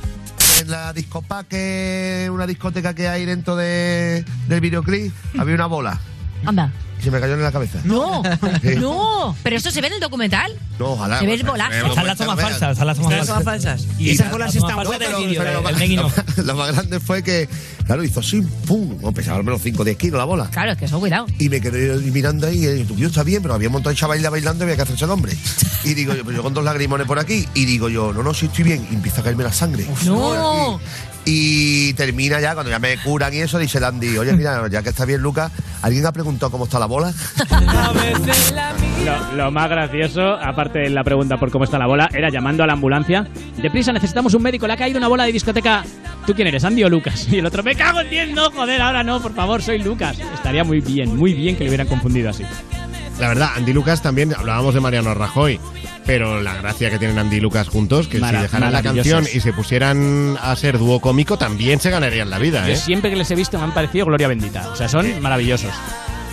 En 0.60 0.70
la 0.70 0.92
discopa, 0.92 1.44
que 1.44 2.28
una 2.30 2.46
discoteca 2.46 2.92
que 2.92 3.08
hay 3.08 3.24
dentro 3.24 3.56
de, 3.56 4.26
del 4.46 4.60
videoclip, 4.60 5.10
había 5.38 5.54
una 5.54 5.64
bola 5.64 5.98
Anda. 6.44 6.70
Y 7.00 7.04
se 7.04 7.10
me 7.10 7.18
cayó 7.20 7.34
en 7.34 7.42
la 7.42 7.50
cabeza. 7.52 7.78
No, 7.84 8.22
Sí. 8.62 8.76
no. 8.76 9.34
¿Pero 9.42 9.56
eso 9.56 9.70
se 9.70 9.80
ve 9.80 9.88
en 9.88 9.94
el 9.94 10.00
documental? 10.00 10.52
No, 10.78 10.92
ojalá. 10.92 11.18
Se 11.18 11.26
ve 11.26 11.34
el 11.34 11.40
pero- 11.40 11.54
Están 11.56 12.06
las 12.06 12.18
tomas 12.18 12.40
falsas, 12.40 12.72
están 12.72 12.86
las 12.86 12.96
tomas 12.98 13.14
falsas. 13.26 13.44
falsas. 13.44 13.86
Y 13.98 14.10
esas 14.10 14.26
la- 14.26 14.32
bolas 14.32 14.54
la- 14.54 14.60
están 14.60 14.98
del 14.98 15.26
vídeo, 15.26 15.42
el- 15.42 15.54
lo 15.54 15.62
más- 15.62 15.72
making 15.72 15.96
lo 15.96 16.06
of. 16.06 16.16
más- 16.16 16.38
Lo 16.38 16.54
más 16.56 16.72
grande 16.72 17.00
fue 17.00 17.22
que, 17.22 17.48
claro, 17.86 18.02
hizo 18.04 18.20
así, 18.20 18.40
¡pum! 18.66 18.96
No, 19.00 19.12
pesaba 19.12 19.38
al 19.38 19.44
menos 19.44 19.60
5 19.62 19.82
o 19.82 19.84
10 19.84 19.96
kilos 19.96 20.18
la 20.18 20.24
bola. 20.24 20.48
Claro, 20.50 20.72
es 20.72 20.78
que 20.78 20.84
eso, 20.86 20.98
cuidado. 21.00 21.26
Y 21.38 21.48
me 21.48 21.60
quedé 21.60 21.94
mirando 22.10 22.46
ahí, 22.46 22.66
y 22.66 22.84
tu 22.84 22.94
tío 22.94 23.08
está 23.08 23.22
bien, 23.22 23.42
pero 23.42 23.54
había 23.54 23.68
un 23.68 23.72
montón 23.74 23.92
de 23.92 23.98
chavales 23.98 24.28
bailando 24.30 24.64
y 24.64 24.66
había 24.66 24.76
que 24.76 24.82
hacerse 24.82 25.04
el 25.04 25.10
hombre. 25.10 25.36
Y 25.84 25.94
digo 25.94 26.14
yo, 26.14 26.24
pero 26.24 26.36
yo 26.38 26.42
con 26.42 26.54
dos 26.54 26.64
lagrimones 26.64 27.06
por 27.06 27.18
aquí, 27.18 27.46
y 27.54 27.64
digo 27.64 27.88
yo, 27.88 28.12
no, 28.12 28.22
no, 28.22 28.34
sí 28.34 28.46
estoy 28.46 28.64
bien, 28.64 28.86
y 28.90 28.94
empieza 28.94 29.20
a 29.20 29.24
caerme 29.24 29.44
la 29.44 29.52
sangre. 29.52 29.86
No. 30.04 30.78
Y 30.78 31.09
termina 31.96 32.40
ya, 32.40 32.54
cuando 32.54 32.70
ya 32.70 32.78
me 32.78 32.96
curan 32.98 33.32
y 33.32 33.38
eso, 33.38 33.58
dice 33.58 33.78
el 33.78 33.84
Andy, 33.84 34.16
oye, 34.18 34.32
mira, 34.32 34.66
ya 34.68 34.82
que 34.82 34.90
está 34.90 35.04
bien 35.04 35.20
Lucas, 35.20 35.52
¿alguien 35.82 36.06
ha 36.06 36.12
preguntado 36.12 36.50
cómo 36.50 36.64
está 36.64 36.78
la 36.78 36.86
bola? 36.86 37.12
Lo, 39.04 39.34
lo 39.34 39.50
más 39.50 39.70
gracioso, 39.70 40.34
aparte 40.34 40.80
de 40.80 40.90
la 40.90 41.02
pregunta 41.02 41.38
por 41.38 41.50
cómo 41.50 41.64
está 41.64 41.78
la 41.78 41.86
bola, 41.86 42.08
era 42.12 42.28
llamando 42.30 42.62
a 42.62 42.66
la 42.66 42.74
ambulancia. 42.74 43.26
Deprisa, 43.56 43.92
necesitamos 43.92 44.34
un 44.34 44.42
médico, 44.42 44.66
le 44.66 44.74
ha 44.74 44.76
caído 44.76 44.98
una 44.98 45.08
bola 45.08 45.24
de 45.24 45.32
discoteca. 45.32 45.84
¿Tú 46.26 46.34
quién 46.34 46.48
eres, 46.48 46.64
Andy 46.64 46.84
o 46.84 46.90
Lucas? 46.90 47.26
Y 47.30 47.38
el 47.38 47.46
otro, 47.46 47.62
me 47.62 47.74
cago 47.74 48.00
en 48.00 48.10
10, 48.10 48.30
no, 48.32 48.50
joder, 48.50 48.82
ahora 48.82 49.02
no, 49.02 49.20
por 49.22 49.34
favor, 49.34 49.62
soy 49.62 49.78
Lucas. 49.78 50.18
Estaría 50.34 50.64
muy 50.64 50.80
bien, 50.80 51.16
muy 51.16 51.32
bien 51.32 51.56
que 51.56 51.64
le 51.64 51.70
hubieran 51.70 51.86
confundido 51.86 52.30
así. 52.30 52.44
La 53.18 53.28
verdad, 53.28 53.50
Andy 53.56 53.72
Lucas 53.72 54.02
también, 54.02 54.34
hablábamos 54.34 54.74
de 54.74 54.80
Mariano 54.80 55.14
Rajoy, 55.14 55.60
pero 56.06 56.40
la 56.40 56.54
gracia 56.54 56.90
que 56.90 56.98
tienen 56.98 57.18
Andy 57.18 57.36
y 57.36 57.40
Lucas 57.40 57.68
juntos, 57.68 58.08
que 58.08 58.18
Mara- 58.18 58.38
si 58.38 58.42
dejaran 58.44 58.72
la 58.72 58.82
canción 58.82 59.26
y 59.32 59.40
se 59.40 59.52
pusieran 59.52 60.36
a 60.40 60.54
ser 60.56 60.78
dúo 60.78 61.00
cómico, 61.00 61.38
también 61.38 61.80
se 61.80 61.90
ganarían 61.90 62.30
la 62.30 62.38
vida, 62.38 62.66
Yo 62.66 62.72
¿eh? 62.72 62.76
siempre 62.76 63.10
que 63.10 63.16
les 63.16 63.30
he 63.30 63.34
visto 63.34 63.58
me 63.58 63.64
han 63.64 63.74
parecido 63.74 64.06
gloria 64.06 64.28
bendita. 64.28 64.68
O 64.70 64.76
sea, 64.76 64.88
son 64.88 65.20
maravillosos. 65.20 65.72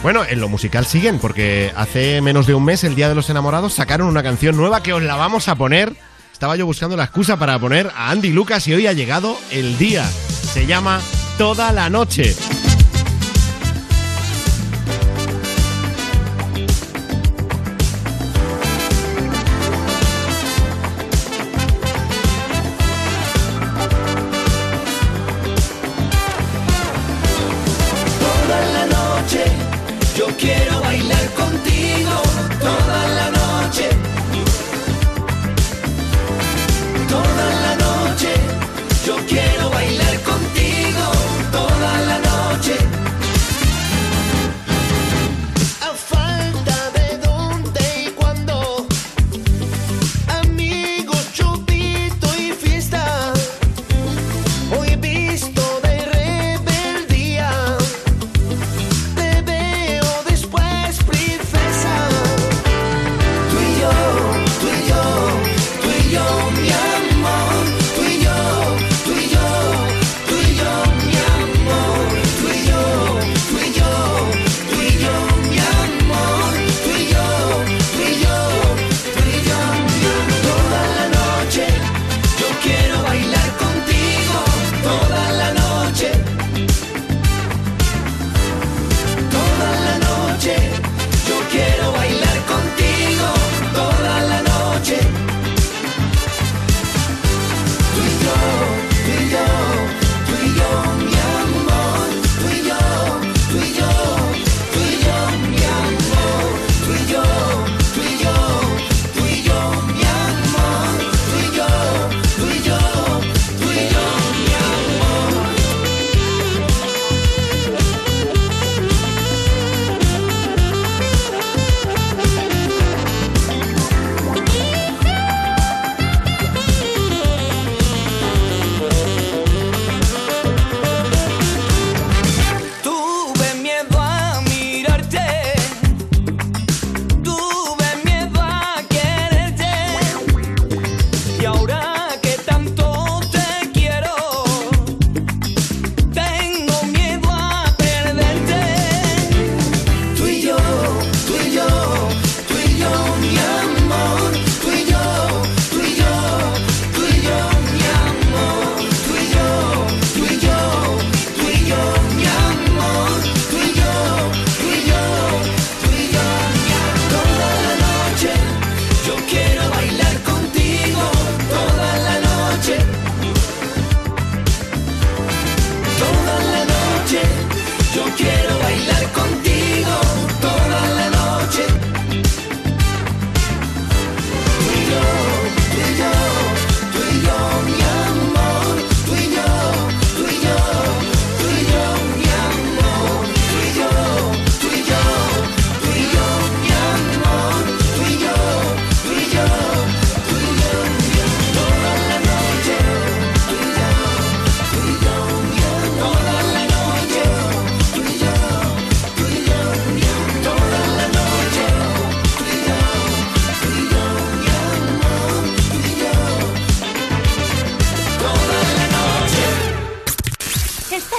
Bueno, 0.04 0.24
en 0.30 0.40
lo 0.40 0.48
musical 0.48 0.86
siguen, 0.86 1.18
porque 1.20 1.72
hace 1.76 2.22
menos 2.22 2.46
de 2.48 2.54
un 2.54 2.64
mes, 2.64 2.84
el 2.84 2.94
Día 2.96 3.10
de 3.10 3.16
los 3.16 3.30
Enamorados, 3.30 3.74
sacaron 3.74 4.08
una 4.08 4.22
canción 4.24 4.56
nueva 4.56 4.84
que 4.84 4.94
os 4.94 5.02
la 5.02 5.16
vamos 5.16 5.48
a 5.48 5.56
poner. 5.56 5.94
Estaba 6.32 6.56
yo 6.56 6.68
buscando 6.68 6.96
la 6.96 7.06
excusa 7.06 7.38
para 7.38 7.58
poner 7.58 7.92
a 7.96 8.12
Andy 8.12 8.28
y 8.28 8.32
Lucas 8.34 8.68
y 8.68 8.74
hoy 8.74 8.86
ha 8.86 8.94
llegado 8.94 9.36
el 9.52 9.78
día. 9.80 10.06
Se 10.08 10.68
llama 10.68 11.02
Toda 11.40 11.72
la 11.72 11.90
Noche. 11.90 12.36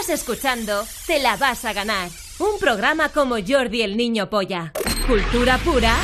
Estás 0.08 0.20
escuchando 0.20 0.86
Te 1.06 1.18
la 1.18 1.36
vas 1.36 1.66
a 1.66 1.74
ganar. 1.74 2.08
Un 2.38 2.58
programa 2.58 3.10
como 3.10 3.36
Jordi 3.46 3.82
el 3.82 3.94
Niño 3.94 4.30
Polla. 4.30 4.72
Cultura 5.06 5.58
pura 5.58 5.94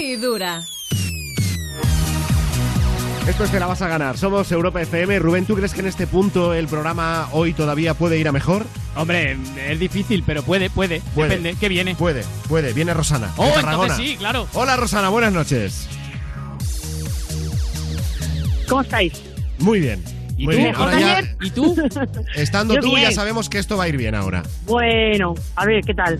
y 0.00 0.16
dura. 0.16 0.62
Esto 3.28 3.44
es 3.44 3.50
Te 3.50 3.60
la 3.60 3.66
vas 3.66 3.82
a 3.82 3.88
ganar. 3.88 4.16
Somos 4.16 4.50
Europa 4.50 4.80
FM. 4.80 5.18
Rubén, 5.18 5.44
¿tú 5.44 5.56
crees 5.56 5.74
que 5.74 5.80
en 5.80 5.88
este 5.88 6.06
punto 6.06 6.54
el 6.54 6.68
programa 6.68 7.28
hoy 7.32 7.52
todavía 7.52 7.92
puede 7.92 8.16
ir 8.16 8.28
a 8.28 8.32
mejor? 8.32 8.64
Hombre, 8.96 9.36
es 9.68 9.78
difícil, 9.78 10.22
pero 10.24 10.42
puede, 10.42 10.70
puede. 10.70 11.02
Puede. 11.14 11.36
Depende. 11.36 11.56
¿Qué 11.60 11.68
viene? 11.68 11.94
Puede, 11.96 12.24
puede. 12.48 12.72
Viene 12.72 12.94
Rosana. 12.94 13.26
de 13.26 13.32
Oh, 13.36 13.52
entonces 13.58 13.96
sí, 13.98 14.16
claro. 14.16 14.48
Hola 14.54 14.76
Rosana, 14.76 15.10
buenas 15.10 15.34
noches. 15.34 15.86
¿Cómo 18.66 18.80
estáis? 18.80 19.22
Muy 19.58 19.80
bien. 19.80 20.13
¿Y 20.36 20.44
Muy 20.46 20.54
tú? 20.56 20.60
bien. 20.62 20.74
Ahora 20.74 20.98
ya, 21.00 21.22
¿Y 21.40 21.50
tú? 21.50 21.76
estando 22.34 22.74
Yo 22.74 22.80
tú, 22.80 22.96
ya 22.98 23.12
sabemos 23.12 23.48
que 23.48 23.58
esto 23.58 23.76
va 23.76 23.84
a 23.84 23.88
ir 23.88 23.96
bien 23.96 24.14
ahora. 24.14 24.42
Bueno, 24.66 25.34
a 25.56 25.64
ver, 25.64 25.82
¿qué 25.84 25.94
tal? 25.94 26.18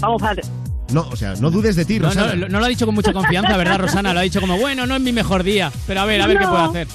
Vamos 0.00 0.22
a 0.22 0.34
ver. 0.34 0.44
No, 0.92 1.08
o 1.08 1.16
sea, 1.16 1.34
no 1.36 1.50
dudes 1.50 1.74
de 1.76 1.84
ti, 1.86 1.98
No, 1.98 2.08
Rosana. 2.08 2.34
no, 2.34 2.48
no 2.48 2.58
lo 2.58 2.64
ha 2.66 2.68
dicho 2.68 2.84
con 2.84 2.94
mucha 2.94 3.12
confianza, 3.14 3.56
¿verdad, 3.56 3.78
Rosana? 3.78 4.12
Lo 4.12 4.20
ha 4.20 4.22
dicho 4.22 4.40
como, 4.40 4.58
bueno, 4.58 4.86
no 4.86 4.94
es 4.96 5.00
mi 5.00 5.12
mejor 5.12 5.42
día, 5.42 5.72
pero 5.86 6.00
a 6.00 6.04
ver, 6.04 6.20
a 6.20 6.26
ver 6.26 6.38
qué 6.38 6.46
puedo 6.46 6.64
hacer. 6.64 6.86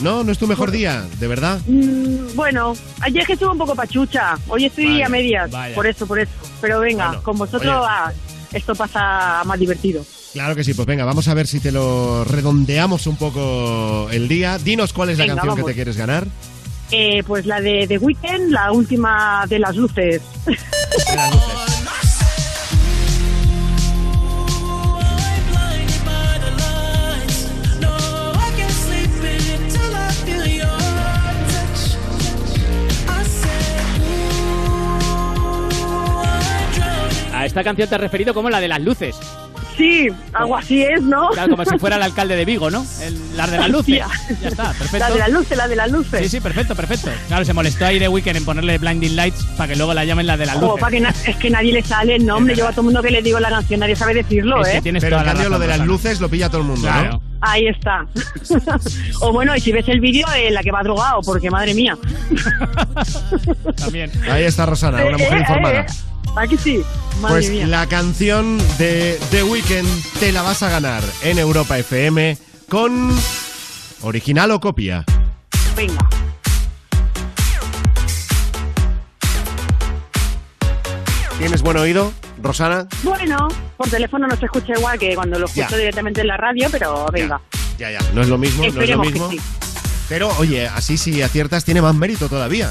No, 0.00 0.24
no 0.24 0.32
es 0.32 0.38
tu 0.38 0.48
mejor 0.48 0.72
día, 0.72 1.04
de 1.20 1.28
verdad. 1.28 1.60
Mm, 1.68 2.34
bueno, 2.34 2.74
ayer 3.00 3.20
es 3.20 3.26
que 3.28 3.32
estuve 3.34 3.50
un 3.52 3.58
poco 3.58 3.76
pachucha. 3.76 4.36
Hoy 4.48 4.64
estoy 4.64 5.00
a 5.02 5.08
medias. 5.08 5.48
vaya. 5.52 5.72
Por 5.72 5.86
eso, 5.86 6.04
por 6.04 6.18
eso. 6.18 6.32
Pero 6.60 6.80
venga, 6.80 7.06
Bueno, 7.08 7.22
con 7.22 7.38
vosotros 7.38 7.72
ah, 7.88 8.12
esto 8.52 8.74
pasa 8.74 9.42
más 9.44 9.56
divertido. 9.60 10.04
Claro 10.34 10.56
que 10.56 10.64
sí, 10.64 10.74
pues 10.74 10.84
venga, 10.86 11.04
vamos 11.04 11.28
a 11.28 11.34
ver 11.34 11.46
si 11.46 11.60
te 11.60 11.70
lo 11.70 12.24
redondeamos 12.24 13.06
un 13.06 13.16
poco 13.16 14.08
el 14.10 14.26
día. 14.26 14.58
Dinos 14.58 14.92
cuál 14.92 15.10
es 15.10 15.18
la 15.18 15.26
Venga, 15.26 15.36
canción 15.36 15.56
que 15.56 15.62
te 15.62 15.74
quieres 15.74 15.96
ganar. 15.96 16.26
Eh, 16.90 17.22
pues 17.24 17.46
la 17.46 17.60
de 17.60 17.86
The 17.86 17.98
Weeknd, 17.98 18.50
la 18.50 18.72
última 18.72 19.46
de 19.48 19.60
las 19.60 19.76
luces. 19.76 20.22
De 20.44 20.56
las 21.16 21.32
luces. 21.34 21.64
A 37.32 37.46
esta 37.46 37.62
canción 37.62 37.88
te 37.88 37.94
has 37.94 38.00
referido 38.00 38.32
como 38.34 38.50
la 38.50 38.60
de 38.60 38.68
las 38.68 38.80
luces. 38.80 39.16
Sí, 39.76 40.08
algo 40.32 40.56
así 40.56 40.82
es, 40.84 41.02
¿no? 41.02 41.30
Claro, 41.30 41.50
como 41.56 41.64
si 41.64 41.78
fuera 41.78 41.96
el 41.96 42.02
alcalde 42.02 42.36
de 42.36 42.44
Vigo, 42.44 42.70
¿no? 42.70 42.86
El- 43.02 43.36
las 43.36 43.50
de 43.50 43.58
las 43.58 43.68
luces. 43.70 43.98
Ya 44.40 44.48
está, 44.48 44.72
perfecto. 44.72 44.98
La 44.98 45.10
de 45.10 45.18
las 45.18 45.30
luces, 45.30 45.56
la 45.58 45.68
de 45.68 45.76
las 45.76 45.90
luces. 45.90 46.20
Sí, 46.22 46.28
sí, 46.28 46.40
perfecto, 46.40 46.76
perfecto. 46.76 47.10
Claro, 47.28 47.44
se 47.44 47.52
molestó 47.52 47.86
ahí 47.86 47.98
de 47.98 48.06
Weekend 48.08 48.36
en 48.36 48.44
ponerle 48.44 48.78
Blinding 48.78 49.16
Lights 49.16 49.44
para 49.56 49.68
que 49.68 49.76
luego 49.76 49.92
la 49.94 50.04
llamen 50.04 50.26
la 50.28 50.36
de 50.36 50.46
las 50.46 50.60
luces. 50.60 50.80
pa' 50.80 50.90
que 50.90 50.98
es 51.30 51.36
que 51.36 51.50
nadie 51.50 51.72
le 51.72 51.82
sale 51.82 52.14
el 52.16 52.24
nombre. 52.26 52.54
Yo 52.54 52.66
a 52.68 52.70
todo 52.70 52.82
el 52.82 52.84
mundo 52.86 53.02
que 53.02 53.10
le 53.10 53.20
digo 53.22 53.40
la 53.40 53.48
canción, 53.50 53.80
nadie 53.80 53.96
sabe 53.96 54.14
decirlo, 54.14 54.62
Es 54.62 54.68
que 54.68 54.76
¿eh? 54.78 54.82
tienes 54.82 55.02
Pero 55.02 55.18
en 55.18 55.26
la 55.26 55.32
cambio 55.32 55.48
lo 55.48 55.58
de 55.58 55.66
las 55.66 55.80
luces 55.80 56.20
lo 56.20 56.28
pilla 56.28 56.48
todo 56.48 56.60
el 56.60 56.66
mundo, 56.68 56.82
Claro. 56.82 57.10
¿no? 57.14 57.33
Ahí 57.46 57.66
está. 57.66 58.06
o 59.20 59.32
bueno, 59.32 59.54
y 59.54 59.60
si 59.60 59.70
ves 59.70 59.86
el 59.88 60.00
vídeo, 60.00 60.26
eh, 60.34 60.50
la 60.50 60.62
que 60.62 60.70
va 60.70 60.82
drogado, 60.82 61.20
porque 61.22 61.50
madre 61.50 61.74
mía. 61.74 61.96
También. 63.76 64.10
Ahí 64.30 64.44
está 64.44 64.66
Rosana, 64.66 64.98
una 65.04 65.16
Eh, 65.16 65.22
mujer 65.22 65.34
eh, 65.34 65.40
informada. 65.40 65.80
eh, 65.82 65.86
Aquí 66.36 66.56
sí, 66.56 66.80
madre 67.20 67.34
Pues 67.34 67.50
mía. 67.50 67.66
la 67.66 67.86
canción 67.86 68.58
de 68.78 69.18
The 69.30 69.44
Weeknd 69.44 69.86
te 70.18 70.32
la 70.32 70.42
vas 70.42 70.62
a 70.62 70.70
ganar 70.70 71.02
en 71.22 71.38
Europa 71.38 71.78
FM 71.78 72.36
con 72.68 73.14
original 74.02 74.50
o 74.50 74.60
copia. 74.60 75.04
Venga. 75.76 76.08
¿Tienes 81.38 81.62
buen 81.62 81.76
oído, 81.76 82.12
Rosana? 82.42 82.86
Bueno, 83.02 83.48
por 83.76 83.88
teléfono 83.88 84.26
no 84.26 84.36
se 84.36 84.44
escucha 84.46 84.72
igual 84.76 84.98
que 84.98 85.14
cuando 85.14 85.38
lo 85.38 85.46
escucho 85.46 85.70
Ya. 85.70 85.76
directamente 85.76 86.20
en 86.20 86.28
la 86.28 86.36
radio, 86.36 86.68
pero 86.70 87.06
venga. 87.12 87.40
Ya, 87.78 87.90
ya. 87.90 87.98
No 88.14 88.22
es 88.22 88.28
lo 88.28 88.38
mismo, 88.38 88.62
no 88.62 88.68
es 88.68 88.74
lo 88.74 88.80
Esperemos 88.80 89.06
que 89.08 89.12
mismo. 89.12 89.30
sí. 89.30 89.40
Pero 90.08 90.28
oye, 90.38 90.68
así 90.68 90.96
si 90.96 91.22
aciertas 91.22 91.64
tiene 91.64 91.82
más 91.82 91.94
mérito 91.94 92.28
todavía. 92.28 92.70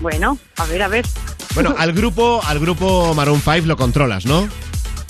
Bueno, 0.00 0.38
a 0.56 0.64
ver, 0.66 0.82
a 0.82 0.88
ver. 0.88 1.06
Bueno, 1.54 1.74
al 1.78 1.92
grupo, 1.92 2.40
al 2.44 2.58
grupo 2.58 3.14
Maroon 3.14 3.40
5 3.42 3.66
lo 3.66 3.76
controlas, 3.76 4.24
¿no? 4.24 4.48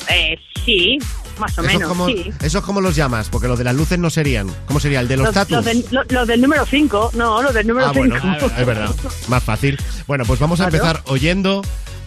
Eh, 0.08 0.36
sí, 0.64 0.98
más 1.38 1.56
o 1.56 1.60
Eso 1.62 1.70
es 1.70 1.74
menos, 1.76 1.88
como, 1.88 2.06
sí. 2.08 2.30
eso 2.42 2.58
es 2.58 2.64
como 2.64 2.80
los 2.80 2.96
llamas, 2.96 3.28
porque 3.28 3.46
los 3.48 3.58
de 3.58 3.64
las 3.64 3.76
luces 3.76 3.98
no 3.98 4.10
serían. 4.10 4.50
¿Cómo 4.66 4.80
sería? 4.80 5.00
¿El 5.00 5.08
de 5.08 5.16
los, 5.18 5.26
Los, 5.26 5.34
tatus? 5.34 5.52
los 5.56 5.64
del, 5.64 5.86
lo- 5.92 6.04
los 6.08 6.26
del 6.26 6.40
número 6.42 6.66
5, 6.66 7.12
no, 7.14 7.42
los 7.42 7.54
del 7.54 7.66
número 7.66 7.86
Ah, 7.86 7.92
5. 7.94 8.08
bueno, 8.08 8.46
es 8.58 8.66
verdad. 8.66 8.90
Más 9.28 9.42
fácil. 9.42 9.78
Bueno, 10.08 10.24
pues 10.24 10.40
vamos 10.40 10.60
a 10.60 10.68
Claro. 10.68 10.84
empezar 10.84 11.02
oyendo 11.12 11.62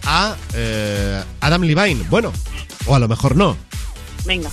a 0.06 0.36
eh, 0.54 1.22
Adam 1.40 1.62
Levine. 1.62 2.04
Bueno, 2.08 2.32
o 2.86 2.94
a 2.94 2.98
lo 2.98 3.08
mejor 3.08 3.36
no. 3.36 3.56
Venga. 4.24 4.50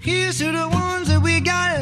Here's 0.00 0.38
to 0.38 0.52
the 0.52 0.68
ones 0.68 1.08
that 1.08 1.22
we 1.22 1.40
got. 1.40 1.80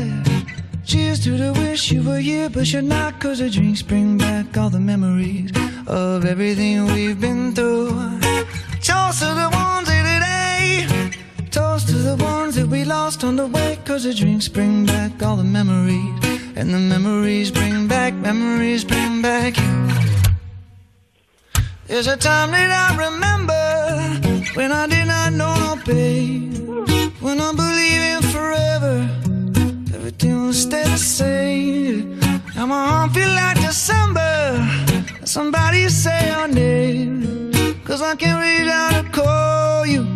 Cheers 0.85 1.21
to 1.21 1.37
the 1.37 1.53
wish 1.53 1.91
you 1.91 2.03
were 2.03 2.21
here, 2.21 2.49
but 2.51 2.71
you're 2.73 2.83
not. 2.83 3.19
Cause 3.21 3.39
the 3.39 3.49
drinks 3.49 3.83
bring 3.83 4.19
back 4.19 4.57
all 4.57 4.69
the 4.69 4.81
memories 4.81 5.51
of 5.87 6.25
everything 6.25 6.87
we've 6.87 7.21
been 7.21 7.55
through. 7.55 7.89
Toast 8.83 9.21
to 9.21 9.35
the 9.35 9.49
ones 9.53 9.89
here 9.89 10.03
today. 10.03 11.11
Toast 11.51 11.89
to 11.89 11.95
the 11.95 12.17
ones 12.23 12.57
that 12.57 12.67
we 12.67 12.85
lost 12.85 13.25
on 13.25 13.37
the 13.37 13.47
way. 13.47 13.79
Cause 13.85 14.05
the 14.05 14.13
drinks 14.13 14.49
bring 14.49 14.85
back 14.85 15.23
all 15.23 15.37
the 15.37 15.45
memories. 15.45 16.15
And 16.57 16.75
the 16.75 16.79
memories 16.79 17.51
bring 17.51 17.89
back, 17.89 18.13
memories 18.15 18.85
bring 18.85 19.23
back 19.23 19.57
you. 19.57 20.22
There's 21.93 22.07
a 22.07 22.17
time 22.17 22.53
that 22.53 22.71
I 22.73 22.97
remember 22.97 23.65
when 24.55 24.73
I 24.73 24.87
did 24.87 25.07
not 25.07 25.35
know 25.35 25.55
no 25.55 25.77
pain. 25.85 26.51
When 27.21 27.39
I 27.39 27.53
believe 27.53 28.03
in 28.13 28.23
forever, 28.33 28.95
everything 29.95 30.41
will 30.43 30.55
stay 30.55 30.85
the 30.85 30.97
same. 30.97 32.19
Now 32.57 32.65
my 32.65 32.83
heart 32.89 33.13
feel 33.13 33.29
like 33.29 33.61
December. 33.61 34.33
Somebody 35.25 35.91
say 35.91 36.29
your 36.33 36.49
name. 36.49 37.53
Cause 37.85 38.01
I 38.01 38.17
can't 38.17 38.41
reach 38.41 38.73
out 38.73 39.05
to 39.05 39.11
call 39.13 39.85
you. 39.85 40.07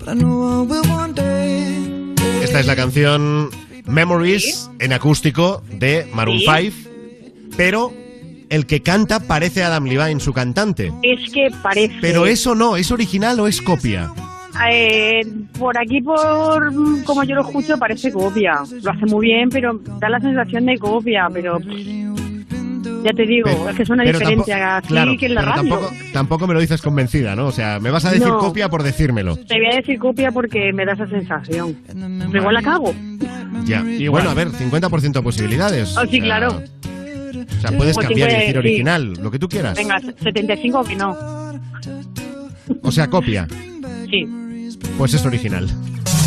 But 0.00 0.08
I 0.08 0.14
know 0.14 0.42
I 0.42 0.62
will 0.66 0.84
one 0.90 1.14
day. 1.14 2.14
Esta 2.42 2.58
es 2.58 2.66
la 2.66 2.74
canción 2.74 3.50
Memories 3.86 4.68
en 4.80 4.92
acústico 4.92 5.62
de 5.70 6.04
Maroon 6.12 6.40
Sí. 6.40 6.46
5, 6.46 7.56
pero 7.56 8.01
el 8.52 8.66
que 8.66 8.82
canta 8.82 9.18
parece 9.20 9.64
Adam 9.64 9.84
Levine, 9.86 10.20
su 10.20 10.32
cantante. 10.32 10.92
Es 11.02 11.32
que 11.32 11.48
parece. 11.62 11.96
Pero 12.00 12.26
eso 12.26 12.54
no, 12.54 12.76
¿es 12.76 12.90
original 12.92 13.40
o 13.40 13.46
es 13.48 13.60
copia? 13.60 14.10
Eh, 14.70 15.22
por 15.58 15.76
aquí, 15.78 16.00
por 16.02 16.72
como 17.04 17.24
yo 17.24 17.34
lo 17.34 17.40
escucho, 17.42 17.78
parece 17.78 18.12
copia. 18.12 18.60
Lo 18.82 18.90
hace 18.90 19.06
muy 19.06 19.26
bien, 19.28 19.48
pero 19.48 19.80
da 19.98 20.08
la 20.08 20.20
sensación 20.20 20.66
de 20.66 20.78
copia. 20.78 21.28
Pero 21.32 21.58
ya 23.04 23.10
te 23.12 23.24
digo, 23.26 23.44
Pero- 23.50 23.68
es 23.70 23.76
que 23.76 23.82
es 23.82 23.90
una 23.90 24.04
diferencia 24.04 24.56
tampoco- 24.58 24.76
aquí 24.78 24.88
claro, 24.88 25.12
que 25.18 25.26
en 25.26 25.34
la 25.34 25.40
pero 25.40 25.52
radio. 25.52 25.70
Tampoco, 25.70 25.94
tampoco 26.12 26.46
me 26.46 26.54
lo 26.54 26.60
dices 26.60 26.82
convencida, 26.82 27.34
¿no? 27.34 27.46
O 27.46 27.52
sea, 27.52 27.80
me 27.80 27.90
vas 27.90 28.04
a 28.04 28.10
decir 28.10 28.28
No. 28.28 28.38
copia 28.38 28.68
por 28.68 28.82
decírmelo. 28.82 29.36
Te 29.36 29.56
voy 29.56 29.66
a 29.72 29.76
decir 29.76 29.98
copia 29.98 30.30
porque 30.30 30.72
me 30.72 30.84
da 30.84 30.92
esa 30.92 31.06
sensación. 31.08 31.76
Pero 31.86 32.38
igual 32.38 32.54
la 32.54 32.62
cago. 32.62 32.94
Ya. 33.64 33.82
Bueno, 34.10 34.30
a 34.30 34.34
ver, 34.34 34.50
50% 34.50 35.20
de 35.20 35.22
posibilidades. 35.22 35.96
Oh, 35.96 36.02
sí, 36.02 36.06
O 36.06 36.10
sea, 36.10 36.20
claro. 36.24 36.62
O 37.36 37.60
sea, 37.60 37.76
puedes 37.76 37.94
Pues 37.94 38.06
cambiar 38.06 38.30
y 38.30 38.34
decir 38.34 38.52
sí. 38.52 38.58
original, 38.58 39.12
lo 39.14 39.30
que 39.30 39.38
tú 39.38 39.48
quieras. 39.48 39.76
Venga, 39.76 40.00
75 40.22 40.84
que 40.84 40.96
no. 40.96 41.16
O 42.82 42.92
sea, 42.92 43.08
copia. 43.08 43.46
Sí. 44.10 44.26
Pues 44.98 45.14
es 45.14 45.24
original. 45.24 45.68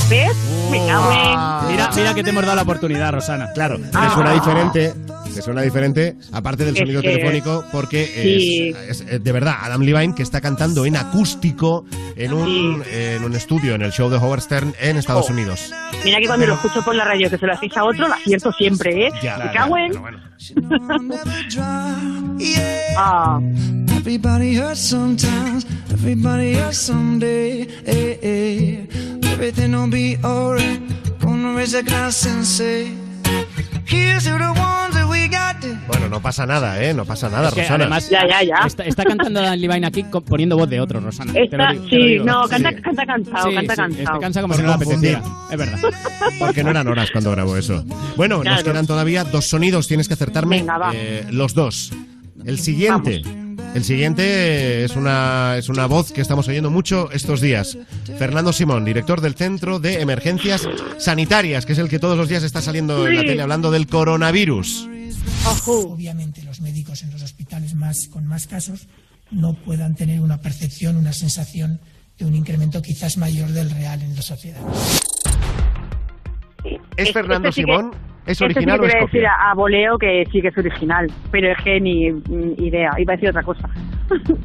¿Ves? 0.10 0.36
Me 0.72 0.78
cago 0.86 1.12
en... 1.12 1.72
Mira, 1.72 1.90
mira 1.96 2.14
que 2.14 2.24
te 2.24 2.30
hemos 2.30 2.44
dado 2.44 2.56
la 2.56 2.62
oportunidad, 2.64 3.12
Rosana. 3.14 3.52
Claro, 3.54 3.78
te 3.80 3.90
Ah. 3.94 4.12
suena 4.14 4.34
diferente. 4.34 4.94
Te 5.36 5.42
suena 5.42 5.62
diferente, 5.62 6.16
aparte 6.32 6.64
del 6.64 6.76
Es 6.76 6.80
sonido 6.80 7.02
que- 7.02 7.10
telefónico, 7.10 7.66
porque 7.72 8.06
Sí. 8.06 8.70
es, 8.90 9.02
es, 9.02 9.08
eh, 9.12 9.20
de 9.20 9.32
verdad 9.34 9.56
Adam 9.62 9.82
Levine 9.82 10.16
que 10.16 10.24
está 10.24 10.40
cantando 10.40 10.86
en 10.86 10.96
acústico 10.96 11.86
en 12.16 12.32
un, 12.34 12.82
en 12.90 13.24
un 13.24 13.36
estudio, 13.36 13.76
en 13.76 13.82
el 13.82 13.92
show 13.92 14.10
de 14.10 14.16
Howard 14.18 14.40
Stern 14.42 14.74
en 14.80 14.96
Estados 14.98 15.26
Oh. 15.30 15.34
Unidos. 15.34 15.74
Mira 16.06 16.20
que 16.20 16.28
cuando 16.28 16.46
lo 16.48 16.54
escucho 16.54 16.82
por 16.84 16.96
la 16.96 17.04
radio 17.04 17.30
que 17.30 17.38
se 17.38 17.46
lo 17.46 17.54
hacéis 17.54 17.76
a 17.76 17.84
otro, 17.84 18.08
lo 18.08 18.14
acierto 18.14 18.52
siempre, 18.54 19.08
¿eh? 19.08 19.12
Ya, 19.22 19.38
Me 19.38 19.46
ya, 19.46 19.52
cago 19.52 19.78
en... 19.78 19.92
Ah. 22.98 23.40
Everybody 23.98 24.56
hurts 24.58 24.80
sometimes, 24.80 25.66
everybody 25.92 26.54
hurts 26.56 26.78
someday. 26.78 27.64
eh, 27.86 28.20
eh. 28.22 28.88
Everything 29.34 29.72
will 29.74 29.90
be 29.90 30.18
alright. 30.24 30.80
Gonna 31.20 31.54
raise 31.56 31.74
a 31.74 31.82
glass 31.82 32.26
and 32.26 32.46
say, 32.46 32.92
Bueno, 35.88 36.10
no 36.10 36.22
pasa 36.22 36.46
nada, 36.46 36.84
¿eh? 36.84 36.94
No 36.94 37.06
pasa 37.06 37.30
nada, 37.30 37.50
Es 37.50 37.54
que 37.54 37.62
Rosana. 37.62 37.84
además 37.86 38.10
Ya, 38.10 38.22
ya, 38.28 38.44
ya. 38.44 38.56
Está, 38.66 38.84
está 38.84 39.04
cantando 39.04 39.42
Dan 39.42 39.60
Levine 39.62 39.86
aquí 39.88 40.04
poniendo 40.28 40.58
voz 40.58 40.70
de 40.70 40.80
otro, 40.80 41.00
Rosana. 41.00 41.34
Te 41.34 41.40
lo 41.40 41.46
Esta, 41.46 41.58
digo- 41.58 41.74
te 41.74 41.76
lo 41.76 41.90
sí, 41.90 42.08
digo. 42.10 42.26
no, 42.26 42.48
canta, 42.48 42.70
Sí. 42.70 42.76
canta 42.82 43.06
cansado, 43.06 43.50
Sí, 43.50 43.56
canta 43.56 43.74
sí, 43.76 43.82
cansado. 43.82 44.04
Este 44.14 44.20
cansa 44.20 44.42
como 44.42 44.54
si 44.56 44.62
no 44.62 44.68
le 44.68 44.74
confundir. 44.86 45.16
apetecía. 45.16 45.36
Es 45.52 45.58
verdad. 45.58 45.80
Porque 46.40 46.64
no 46.64 46.70
eran 46.72 46.88
horas 46.88 47.12
cuando 47.12 47.32
grabó 47.32 47.58
eso. 47.58 47.84
Bueno, 48.16 48.38
nos 48.38 48.44
Claro. 48.46 48.64
quedan 48.64 48.88
todavía 48.88 49.24
dos 49.24 49.46
sonidos, 49.48 49.88
tienes 49.88 50.08
que 50.08 50.14
acertarme 50.16 50.58
Venga, 50.60 50.78
va. 50.78 50.92
eh, 50.96 51.26
los 51.32 51.54
dos. 51.54 51.92
El 52.46 52.60
siguiente. 52.60 53.22
El 53.76 53.84
siguiente 53.84 54.86
es 54.86 54.96
una, 54.96 55.58
es 55.58 55.68
una 55.68 55.86
voz 55.86 56.14
que 56.14 56.22
estamos 56.22 56.48
oyendo 56.48 56.72
mucho 56.72 57.12
estos 57.12 57.42
días. 57.42 57.78
Fernando 58.18 58.54
Simón, 58.54 58.86
director 58.86 59.20
del 59.20 59.36
Centro 59.36 59.80
de 59.80 60.00
Emergencias 60.00 60.66
Sanitarias, 60.98 61.66
que 61.66 61.74
es 61.74 61.80
el 61.80 61.90
que 61.90 62.00
todos 62.00 62.18
los 62.18 62.30
días 62.30 62.44
está 62.44 62.62
saliendo 62.62 63.06
en 63.06 63.16
la 63.18 63.22
tele 63.24 63.42
hablando 63.42 63.72
del 63.72 63.88
coronavirus. 63.88 64.88
Obviamente 65.68 66.42
los 66.44 66.62
médicos 66.62 67.04
en 67.04 67.12
los 67.12 67.22
hospitales 67.22 67.76
más, 67.76 68.08
con 68.08 68.26
más 68.26 68.48
casos 68.48 68.88
no 69.30 69.54
puedan 69.54 69.96
tener 69.96 70.22
una 70.22 70.40
percepción, 70.40 70.96
una 70.96 71.12
sensación 71.12 71.82
de 72.18 72.26
un 72.26 72.34
incremento 72.34 72.82
quizás 72.82 73.18
mayor 73.18 73.50
del 73.50 73.70
real 73.72 74.02
en 74.02 74.16
la 74.16 74.22
sociedad. 74.22 74.62
¿Es 76.96 77.12
Fernando 77.12 77.50
este 77.50 77.62
sí 77.62 77.66
que- 77.66 77.74
Simón? 77.74 77.92
¿Es 78.26 78.32
este 78.42 78.46
original 78.46 78.78
sí 78.78 78.80
que 78.80 78.86
o 78.86 78.88
es 78.88 78.92
te 78.92 78.98
voy 78.98 79.04
a 79.04 79.06
decir 79.06 79.22
copia? 79.22 79.32
a, 79.34 79.52
a 79.52 79.54
voleo 79.54 79.98
que 79.98 80.24
sí 80.32 80.42
que 80.42 80.48
es 80.50 80.58
original, 80.58 81.12
pero 81.32 81.52
es 81.52 81.58
que 81.64 81.80
ni 81.80 82.08
idea, 82.58 82.92
iba 82.98 83.14
a 83.14 83.16
decir 83.16 83.30
otra 83.30 83.44
cosa. 83.44 83.70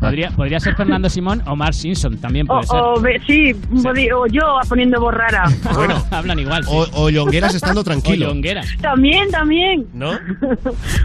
Podría, 0.00 0.30
podría 0.30 0.58
ser 0.60 0.74
Fernando 0.74 1.10
Simón 1.10 1.42
o 1.46 1.54
Mark 1.54 1.74
Simpson, 1.74 2.16
también 2.16 2.46
O, 2.48 2.54
puede 2.54 2.66
ser. 2.66 2.80
o 2.80 3.26
sí, 3.26 3.52
podi- 3.82 4.10
o 4.10 4.26
yo 4.26 4.40
poniendo 4.66 4.98
voz 4.98 5.12
rara. 5.14 5.44
Bueno, 5.74 6.02
hablan 6.10 6.38
igual. 6.38 6.64
O, 6.68 6.86
o 6.94 7.10
Llongueras 7.10 7.54
estando 7.54 7.84
tranquilo. 7.84 8.26
O 8.26 8.28
Llongueras. 8.30 8.66
También, 8.80 9.30
también. 9.30 9.86
¿No? 9.92 10.12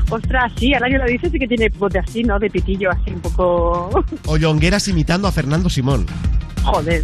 Ostras, 0.10 0.54
sí, 0.56 0.74
ahora 0.74 0.88
que 0.88 0.98
lo 0.98 1.06
dices 1.06 1.30
sí 1.30 1.38
que 1.40 1.48
tiene 1.48 1.68
bote 1.78 2.00
así, 2.00 2.24
¿no? 2.24 2.40
De 2.40 2.50
pitillo, 2.50 2.90
así 2.90 3.12
un 3.12 3.20
poco... 3.20 3.90
O 4.28 4.38
Llongueras 4.38 4.88
imitando 4.88 5.28
a 5.28 5.32
Fernando 5.34 5.70
Simón. 5.70 6.06
Joder. 6.64 7.04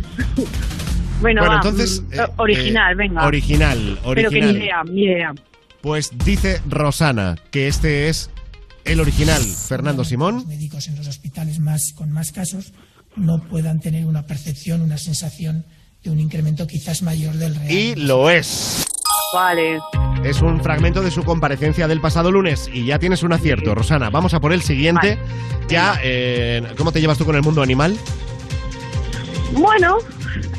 Bueno, 1.23 1.41
Bueno, 1.41 1.55
va, 1.55 1.61
entonces, 1.63 2.01
mm, 2.01 2.13
eh, 2.13 2.25
original, 2.37 2.91
eh, 2.93 2.95
venga. 2.95 3.25
original, 3.25 3.99
Pero 4.13 4.29
que 4.29 4.35
ni 4.41 4.45
original. 4.45 4.55
idea, 4.57 4.83
ni 4.83 5.03
idea. 5.05 5.33
Pues 5.81 6.11
dice 6.23 6.61
Rosana 6.69 7.35
que 7.51 7.67
este 7.67 8.07
es 8.09 8.29
el 8.85 8.99
original 8.99 9.41
Fernando 9.41 10.03
Simón. 10.05 10.45
médicos 10.47 10.87
en 10.87 10.95
los 10.97 11.07
hospitales 11.07 11.59
más 11.59 11.93
con 11.95 12.11
más 12.11 12.31
casos 12.31 12.73
no 13.15 13.41
puedan 13.49 13.79
tener 13.79 14.05
una 14.05 14.25
percepción, 14.25 14.81
una 14.81 14.97
sensación 14.97 15.65
de 16.03 16.09
un 16.11 16.19
incremento 16.19 16.67
quizás 16.67 17.01
mayor 17.01 17.35
del 17.35 17.55
real. 17.55 17.71
Y 17.71 17.95
lo 17.95 18.29
es. 18.29 18.85
Vale. 19.33 19.79
Es 20.23 20.41
un 20.41 20.61
fragmento 20.61 21.01
de 21.01 21.09
su 21.11 21.23
comparecencia 21.23 21.87
del 21.87 21.99
pasado 22.01 22.31
lunes 22.31 22.69
y 22.73 22.85
ya 22.85 22.99
tienes 22.99 23.23
un 23.23 23.33
acierto, 23.33 23.73
Rosana. 23.73 24.09
Vamos 24.09 24.33
a 24.33 24.39
por 24.39 24.53
el 24.53 24.61
siguiente. 24.61 25.17
Ya, 25.69 25.97
eh, 26.03 26.61
¿cómo 26.77 26.91
te 26.91 27.01
llevas 27.01 27.17
tú 27.17 27.25
con 27.25 27.35
el 27.35 27.41
mundo 27.41 27.61
animal? 27.63 27.97
Bueno, 29.53 29.97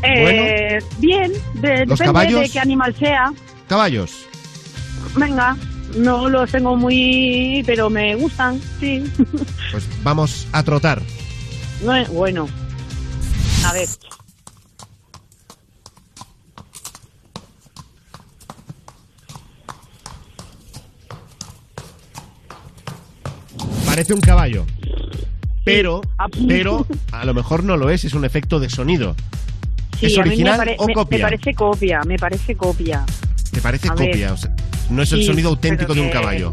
eh, 0.03 0.79
bien, 0.99 1.33
de- 1.55 1.87
¿Los 1.87 1.99
depende 1.99 2.05
caballos? 2.05 2.41
de 2.43 2.49
qué 2.51 2.61
animal 2.61 2.95
sea. 2.99 3.33
Caballos. 3.69 4.27
Venga, 5.17 5.57
no 5.97 6.29
los 6.29 6.51
tengo 6.51 6.77
muy... 6.77 7.63
pero 7.67 7.91
me 7.91 8.15
gustan, 8.15 8.61
sí. 8.81 9.05
Pues 9.73 9.85
vamos 10.03 10.47
a 10.53 10.63
trotar. 10.63 11.01
No, 11.83 12.05
bueno, 12.07 12.49
a 13.67 13.73
ver. 13.73 13.89
Parece 23.87 24.15
un 24.15 24.21
caballo. 24.21 24.67
Pero, 25.65 26.03
pero 26.47 26.87
a 27.13 27.25
lo 27.25 27.35
mejor 27.35 27.65
no 27.65 27.77
lo 27.77 27.91
es, 27.91 28.05
es 28.05 28.15
un 28.15 28.25
efecto 28.25 28.61
de 28.61 28.69
sonido. 28.69 29.15
Sí, 29.99 30.07
¿Es 30.07 30.19
a 30.19 30.23
mí 30.23 30.25
me 30.25 30.29
original 30.31 30.57
pare- 30.59 30.77
o 30.79 30.87
copia? 30.89 31.19
Me 31.19 31.23
parece 31.25 31.55
copia, 31.55 32.01
me 32.07 32.17
parece 32.19 32.55
copia. 32.57 33.05
¿Te 33.51 33.61
parece 33.61 33.89
A 33.89 33.93
copia? 33.95 34.33
O 34.33 34.37
sea, 34.37 34.55
no 34.91 35.03
es 35.03 35.13
el 35.13 35.21
Sí, 35.21 35.27
sonido 35.27 35.49
auténtico 35.51 35.95
de 35.95 36.01
un 36.01 36.11
caballo. 36.11 36.51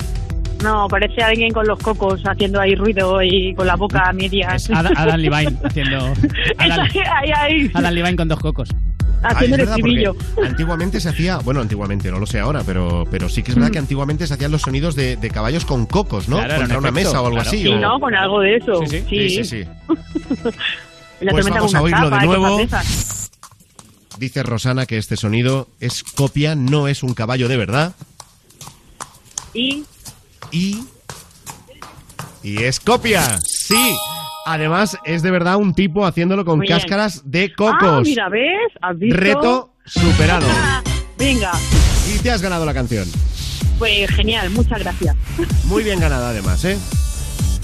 No, 0.64 0.88
parece 0.88 1.24
alguien 1.24 1.51
con 1.51 1.66
los 1.68 1.80
cocos 1.80 2.22
haciendo 2.24 2.62
ahí 2.62 2.76
ruido 2.76 3.22
y 3.24 3.53
con 3.55 3.66
la 3.66 3.76
boca 3.76 4.03
a 4.07 4.14
medias. 4.14 4.70
Adam, 4.70 4.93
Adam 4.95 5.20
Levine 5.20 5.57
haciendo. 5.64 5.97
Adam. 6.59 6.88
Adam 7.74 7.93
Levine 7.93 8.16
con 8.16 8.28
dos 8.28 8.39
cocos. 8.39 8.70
Ah, 9.24 9.30
Haciendo 9.30 9.55
es 9.57 9.61
el 9.61 9.67
verdad, 9.67 9.78
porque 9.80 9.99
estribillo. 10.01 10.15
Antiguamente 10.49 10.99
se 10.99 11.09
hacía, 11.09 11.38
bueno, 11.38 11.61
antiguamente, 11.61 12.09
no 12.11 12.19
lo 12.19 12.26
sé 12.26 12.39
ahora, 12.39 12.63
pero, 12.65 13.05
pero 13.11 13.30
sí 13.30 13.43
que 13.43 13.51
es 13.51 13.57
Mm. 13.57 13.59
verdad 13.59 13.74
que 13.74 13.80
antiguamente 13.80 14.26
se 14.28 14.34
hacían 14.34 14.51
los 14.51 14.61
sonidos 14.63 14.95
de, 14.95 15.15
de 15.15 15.30
caballos 15.30 15.63
con 15.65 15.86
cocos, 15.86 16.28
¿no? 16.28 16.38
Claro, 16.38 16.55
Contra 16.57 16.80
una 16.80 16.89
efecto, 16.89 17.09
mesa 17.09 17.22
o 17.22 17.26
algo 17.26 17.36
claro. 17.38 17.49
así. 17.49 17.61
Sí, 17.61 17.67
o- 17.69 17.80
¿no? 17.80 17.99
Con 17.99 18.15
algo 18.15 18.39
de 18.39 18.55
eso. 18.57 18.82
Sí, 18.88 18.99
Sí, 18.99 19.05
Sí, 19.09 19.30
sí, 19.30 19.43
sí. 19.43 19.57
En 19.61 19.65
la 21.28 21.32
Pues 21.32 21.49
vamos 21.49 21.76
a 21.76 21.82
oírlo 21.82 22.05
de 22.09 22.11
tapa 22.11 22.26
nuevo. 22.26 22.59
Dice 24.17 24.43
Rosana 24.43 24.86
que 24.86 24.97
este 24.97 25.17
sonido 25.17 25.67
es 25.80 26.03
copia, 26.03 26.55
no 26.55 26.88
es 26.88 27.01
un 27.03 27.13
caballo 27.13 27.47
de 27.47 27.57
verdad. 27.57 27.93
Y 29.53 29.84
Y. 30.51 30.84
Y 32.43 32.63
es 32.63 32.80
copia, 32.80 33.39
sí. 33.43 33.95
Además, 34.46 34.98
es 35.06 35.22
de 35.22 35.32
verdad 35.32 35.58
un 35.58 35.74
tipo 35.74 36.06
haciéndolo 36.06 36.46
con 36.46 36.58
Muy 36.58 36.68
bien. 36.68 36.80
cáscaras 36.80 37.22
de 37.26 37.46
Ah, 37.52 37.56
cocos. 37.56 38.04
mira, 38.08 38.28
¿ves? 38.30 38.72
¿Has 38.82 38.98
visto? 38.98 39.18
Reto 39.18 39.74
superado. 39.86 40.48
Ah, 40.50 40.82
Venga, 41.18 41.52
Y 42.14 42.18
te 42.20 42.32
has 42.32 42.42
ganado 42.42 42.66
la 42.66 42.74
canción. 42.74 43.08
pues 43.78 44.10
genial, 44.12 44.50
muchas 44.52 44.80
gracias. 44.80 45.16
Muy 45.66 45.84
bien 45.84 46.00
ganada, 46.00 46.30
además, 46.30 46.64
¿eh? 46.66 46.78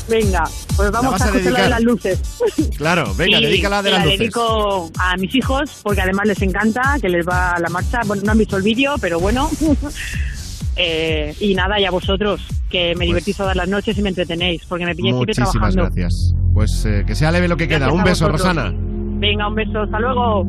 Venga, 0.07 0.43
pues 0.77 0.89
vamos 0.91 1.19
a 1.19 1.25
a 1.25 1.31
la 1.31 1.63
de 1.63 1.69
las 1.69 1.81
luces. 1.81 2.19
Claro, 2.77 3.13
venga, 3.15 3.39
Sí, 3.39 3.45
dedícala 3.45 3.81
de 3.81 3.89
la 3.91 3.97
las 3.97 4.05
luces. 4.05 4.19
dedico 4.19 4.91
a 4.99 5.17
mis 5.17 5.33
hijos 5.35 5.81
porque 5.83 6.01
además 6.01 6.27
les 6.27 6.41
encanta, 6.43 6.97
que 7.01 7.09
les 7.09 7.27
va 7.27 7.55
la 7.59 7.67
marcha. 7.69 8.01
Bueno, 8.05 8.21
no 8.23 8.31
han 8.31 8.37
visto 8.37 8.55
el 8.55 8.63
vídeo, 8.63 8.95
pero 9.01 9.19
bueno. 9.19 9.49
Eh, 10.77 11.33
y 11.39 11.53
nada, 11.55 11.79
y 11.79 11.85
a 11.85 11.91
vosotros, 11.91 12.41
que 12.69 12.95
me 12.95 13.05
divertís 13.05 13.35
todas 13.37 13.55
las 13.55 13.67
noches 13.67 13.97
y 13.97 14.01
me 14.01 14.09
entretenéis, 14.09 14.63
porque 14.65 14.85
me 14.85 14.95
pilláis 14.95 15.15
siempre 15.15 15.33
Pues 15.33 15.39
Muchísimas 15.39 15.73
trabajando. 15.73 15.95
gracias. 15.95 16.35
Pues 16.53 16.85
eh, 16.85 17.03
que 17.05 17.15
sea 17.15 17.31
leve 17.31 17.47
lo 17.47 17.57
que 17.57 17.67
queda. 17.67 17.91
Un 17.91 18.03
beso. 18.03 18.27
Rosana. 18.29 18.73
Venga, 19.19 19.47
un 19.47 19.55
beso, 19.55 19.81
hasta 19.81 19.99
luego. 19.99 20.45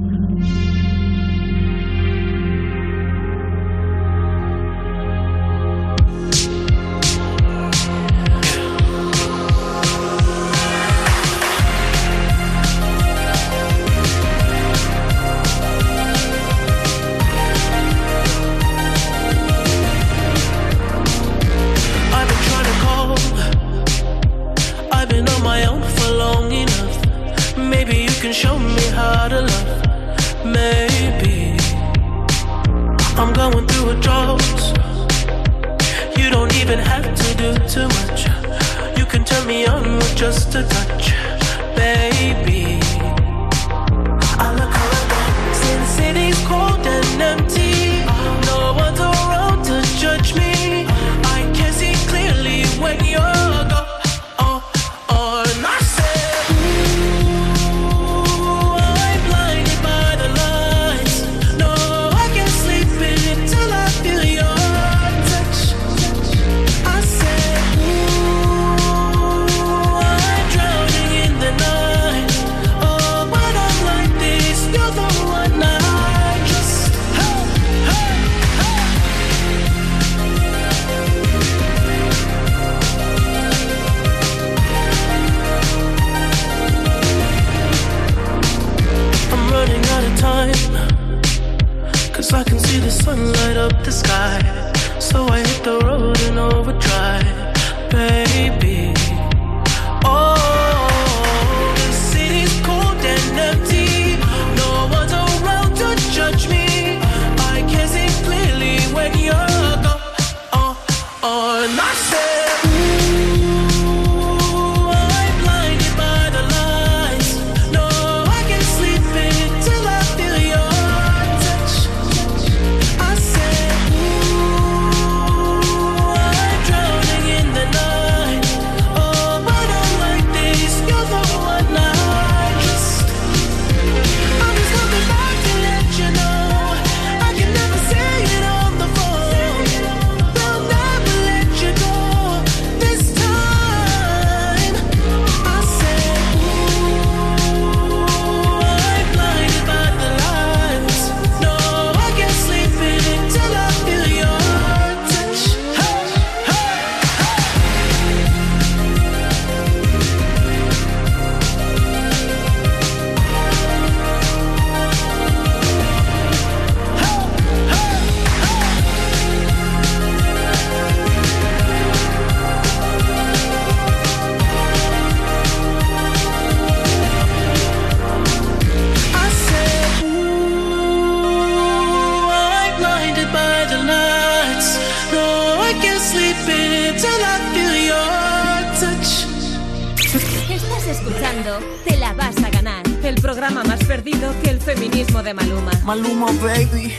Estás 190.49 190.87
escuchando 190.87 191.59
Te 191.85 191.97
la 191.99 192.15
vas 192.15 192.37
a 192.43 192.49
ganar. 192.49 192.83
El 193.03 193.17
programa 193.17 193.63
más 193.65 193.85
perdido 193.85 194.33
que 194.43 194.51
el 194.51 194.61
feminismo 194.61 195.23
de 195.23 195.35
Maluma. 195.35 195.73
Maluma, 195.85 196.33
baby. 196.43 196.95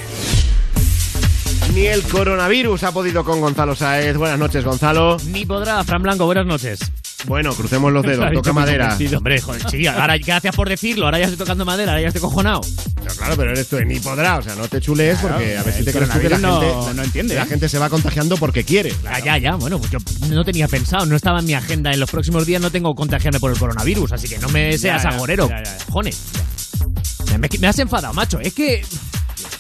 Ni 1.74 1.88
el 1.88 2.04
coronavirus 2.04 2.84
ha 2.84 2.92
podido 2.92 3.24
con 3.24 3.42
Gonzalo 3.42 3.76
Saez. 3.76 4.16
Buenas 4.18 4.38
noches, 4.38 4.64
Gonzalo. 4.64 5.18
Ni 5.26 5.46
podrá, 5.46 5.84
Fran 5.84 6.04
Blanco, 6.04 6.26
buenas 6.26 6.46
noches. 6.46 6.80
Bueno, 7.26 7.54
crucemos 7.54 7.92
los 7.92 8.04
dedos, 8.06 8.32
toca 8.34 8.54
madera. 8.54 8.98
Hombre, 9.16 9.42
joder, 9.42 9.70
sí, 9.70 9.86
ahora 9.88 10.18
gracias 10.18 10.56
por 10.56 10.70
decirlo, 10.70 11.06
ahora 11.06 11.20
ya 11.20 11.26
estoy 11.26 11.38
tocando 11.38 11.66
madera, 11.66 11.92
ahora 11.92 12.02
ya 12.02 12.08
estoy 12.08 12.22
cojonado. 12.22 12.62
Pero 12.96 13.16
claro, 13.16 13.36
pero 13.38 13.52
eres 13.52 13.68
tú 13.68 13.76
de 13.78 13.86
ni 13.86 14.00
podrá, 14.00 14.38
o 14.38 14.42
sea, 14.42 14.56
no 14.56 14.68
te 14.68 14.80
chulees 14.82 15.20
Claro, 15.20 15.36
porque 15.36 15.58
a 15.58 15.64
ver 15.64 15.74
si 15.74 15.84
te 15.86 15.92
crees 15.92 16.10
tú 16.10 16.20
que 16.20 16.30
la 16.30 16.38
gente 16.38 16.48
no- 16.96 17.04
entiende, 17.04 17.36
La 17.36 17.44
¿eh? 17.44 17.48
gente 17.48 17.70
se 17.70 17.78
va 17.78 17.90
contagiando 17.90 18.38
porque 18.38 18.64
quiere. 18.64 18.94
Ya, 19.04 19.20
ya, 19.20 19.38
ya, 19.38 19.56
bueno, 19.56 19.80
pues 19.80 19.92
yo 19.92 20.00
no 20.30 20.44
tenía 20.46 20.68
pensado, 20.68 21.06
no 21.06 21.16
estaba 21.16 21.40
en 21.40 21.46
mi 21.46 21.54
agenda. 21.54 21.92
En 21.92 22.00
los 22.00 22.10
próximos 22.10 22.46
días 22.46 22.62
no 22.62 22.72
tengo 22.72 22.94
contagiarme 22.96 23.40
por 23.40 23.52
el 23.52 23.58
coronavirus, 23.60 24.14
así 24.14 24.28
que 24.28 24.38
no 24.40 24.50
me 24.50 24.78
seas 24.78 25.04
Ya, 25.04 25.10
ya, 25.12 25.16
agorero. 25.16 25.50
ya. 25.50 25.64
Cojones. 25.88 26.18
Me, 27.40 27.48
me 27.60 27.68
has 27.68 27.80
enfadado, 27.80 28.14
macho. 28.14 28.40
Es 28.40 28.54
que. 28.54 28.84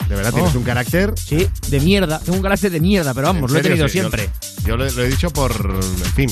De 0.10 0.16
verdad, 0.16 0.34
tienes 0.34 0.56
Oh. 0.56 0.58
un 0.58 0.64
carácter. 0.64 1.14
Sí, 1.16 1.48
de 1.70 1.80
mierda. 1.80 2.20
Tengo 2.20 2.38
un 2.38 2.42
carácter 2.44 2.72
de 2.72 2.80
mierda, 2.80 3.14
pero 3.14 3.28
vamos, 3.28 3.52
lo 3.52 3.60
he 3.60 3.62
tenido 3.62 3.88
sí, 3.88 3.98
yo- 3.98 4.02
siempre. 4.10 4.30
Yo, 4.66 4.76
lo, 4.76 4.90
lo 4.90 5.04
he 5.04 5.08
dicho 5.08 5.30
por. 5.30 5.52
En 5.54 6.14
fin. 6.14 6.30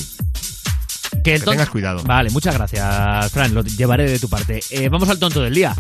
Que, 1.27 1.39
Que 1.39 1.45
tengas 1.45 1.69
cuidado. 1.69 2.01
Vale, 2.03 2.29
muchas 2.29 2.53
gracias, 2.55 3.31
Fran. 3.31 3.53
Lo 3.53 3.61
llevaré 3.61 4.09
de 4.09 4.17
tu 4.17 4.29
parte. 4.29 4.61
Eh, 4.69 4.87
vamos 4.87 5.09
al 5.09 5.19
tonto 5.19 5.41
del 5.41 5.53
día. 5.53 5.75